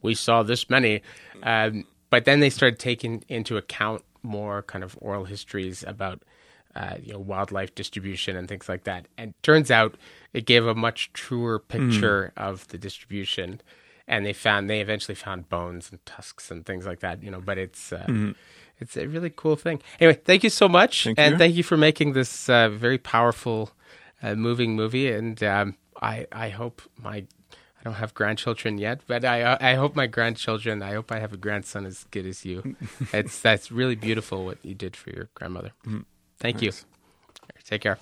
"We 0.01 0.15
saw 0.15 0.43
this 0.43 0.69
many," 0.69 1.01
um, 1.43 1.85
but 2.09 2.25
then 2.25 2.41
they 2.41 2.49
started 2.49 2.77
taking 2.77 3.23
into 3.29 3.55
account 3.55 4.03
more 4.21 4.63
kind 4.63 4.83
of 4.83 4.97
oral 4.99 5.23
histories 5.23 5.81
about 5.87 6.23
uh, 6.75 6.95
you 7.01 7.13
know 7.13 7.19
wildlife 7.19 7.73
distribution 7.73 8.35
and 8.35 8.49
things 8.49 8.67
like 8.67 8.83
that. 8.83 9.07
And 9.17 9.33
turns 9.43 9.71
out 9.71 9.95
it 10.33 10.45
gave 10.45 10.67
a 10.67 10.75
much 10.75 11.13
truer 11.13 11.57
picture 11.57 12.33
mm. 12.35 12.43
of 12.43 12.67
the 12.67 12.77
distribution. 12.77 13.61
And 14.09 14.25
they 14.25 14.33
found 14.33 14.69
they 14.69 14.81
eventually 14.81 15.15
found 15.15 15.47
bones 15.47 15.89
and 15.89 16.05
tusks 16.05 16.51
and 16.51 16.65
things 16.65 16.85
like 16.85 16.99
that. 16.99 17.23
You 17.23 17.31
know, 17.31 17.39
but 17.39 17.57
it's 17.57 17.93
uh, 17.93 18.05
mm. 18.09 18.35
it's 18.77 18.97
a 18.97 19.07
really 19.07 19.29
cool 19.33 19.55
thing. 19.55 19.81
Anyway, 20.01 20.19
thank 20.25 20.43
you 20.43 20.49
so 20.49 20.67
much, 20.67 21.05
thank 21.05 21.17
and 21.17 21.33
you. 21.33 21.37
thank 21.37 21.55
you 21.55 21.63
for 21.63 21.77
making 21.77 22.11
this 22.11 22.49
uh, 22.49 22.67
very 22.67 22.97
powerful, 22.97 23.71
uh, 24.21 24.35
moving 24.35 24.75
movie. 24.75 25.11
And 25.11 25.41
um, 25.43 25.77
I 26.01 26.27
I 26.31 26.49
hope 26.49 26.81
my 26.97 27.17
I 27.17 27.83
don't 27.83 27.95
have 27.95 28.13
grandchildren 28.13 28.77
yet, 28.77 29.01
but 29.07 29.25
I 29.25 29.57
I 29.59 29.73
hope 29.75 29.95
my 29.95 30.07
grandchildren. 30.07 30.81
I 30.81 30.93
hope 30.93 31.11
I 31.11 31.19
have 31.19 31.33
a 31.33 31.37
grandson 31.37 31.85
as 31.85 32.03
good 32.11 32.25
as 32.25 32.45
you. 32.45 32.75
it's 33.13 33.39
that's 33.41 33.71
really 33.71 33.95
beautiful 33.95 34.45
what 34.45 34.57
you 34.63 34.75
did 34.75 34.95
for 34.95 35.09
your 35.09 35.29
grandmother. 35.33 35.71
Mm. 35.85 36.05
Thank 36.39 36.59
Thanks. 36.59 36.85
you. 37.43 37.53
Take 37.63 37.81
care. 37.81 37.97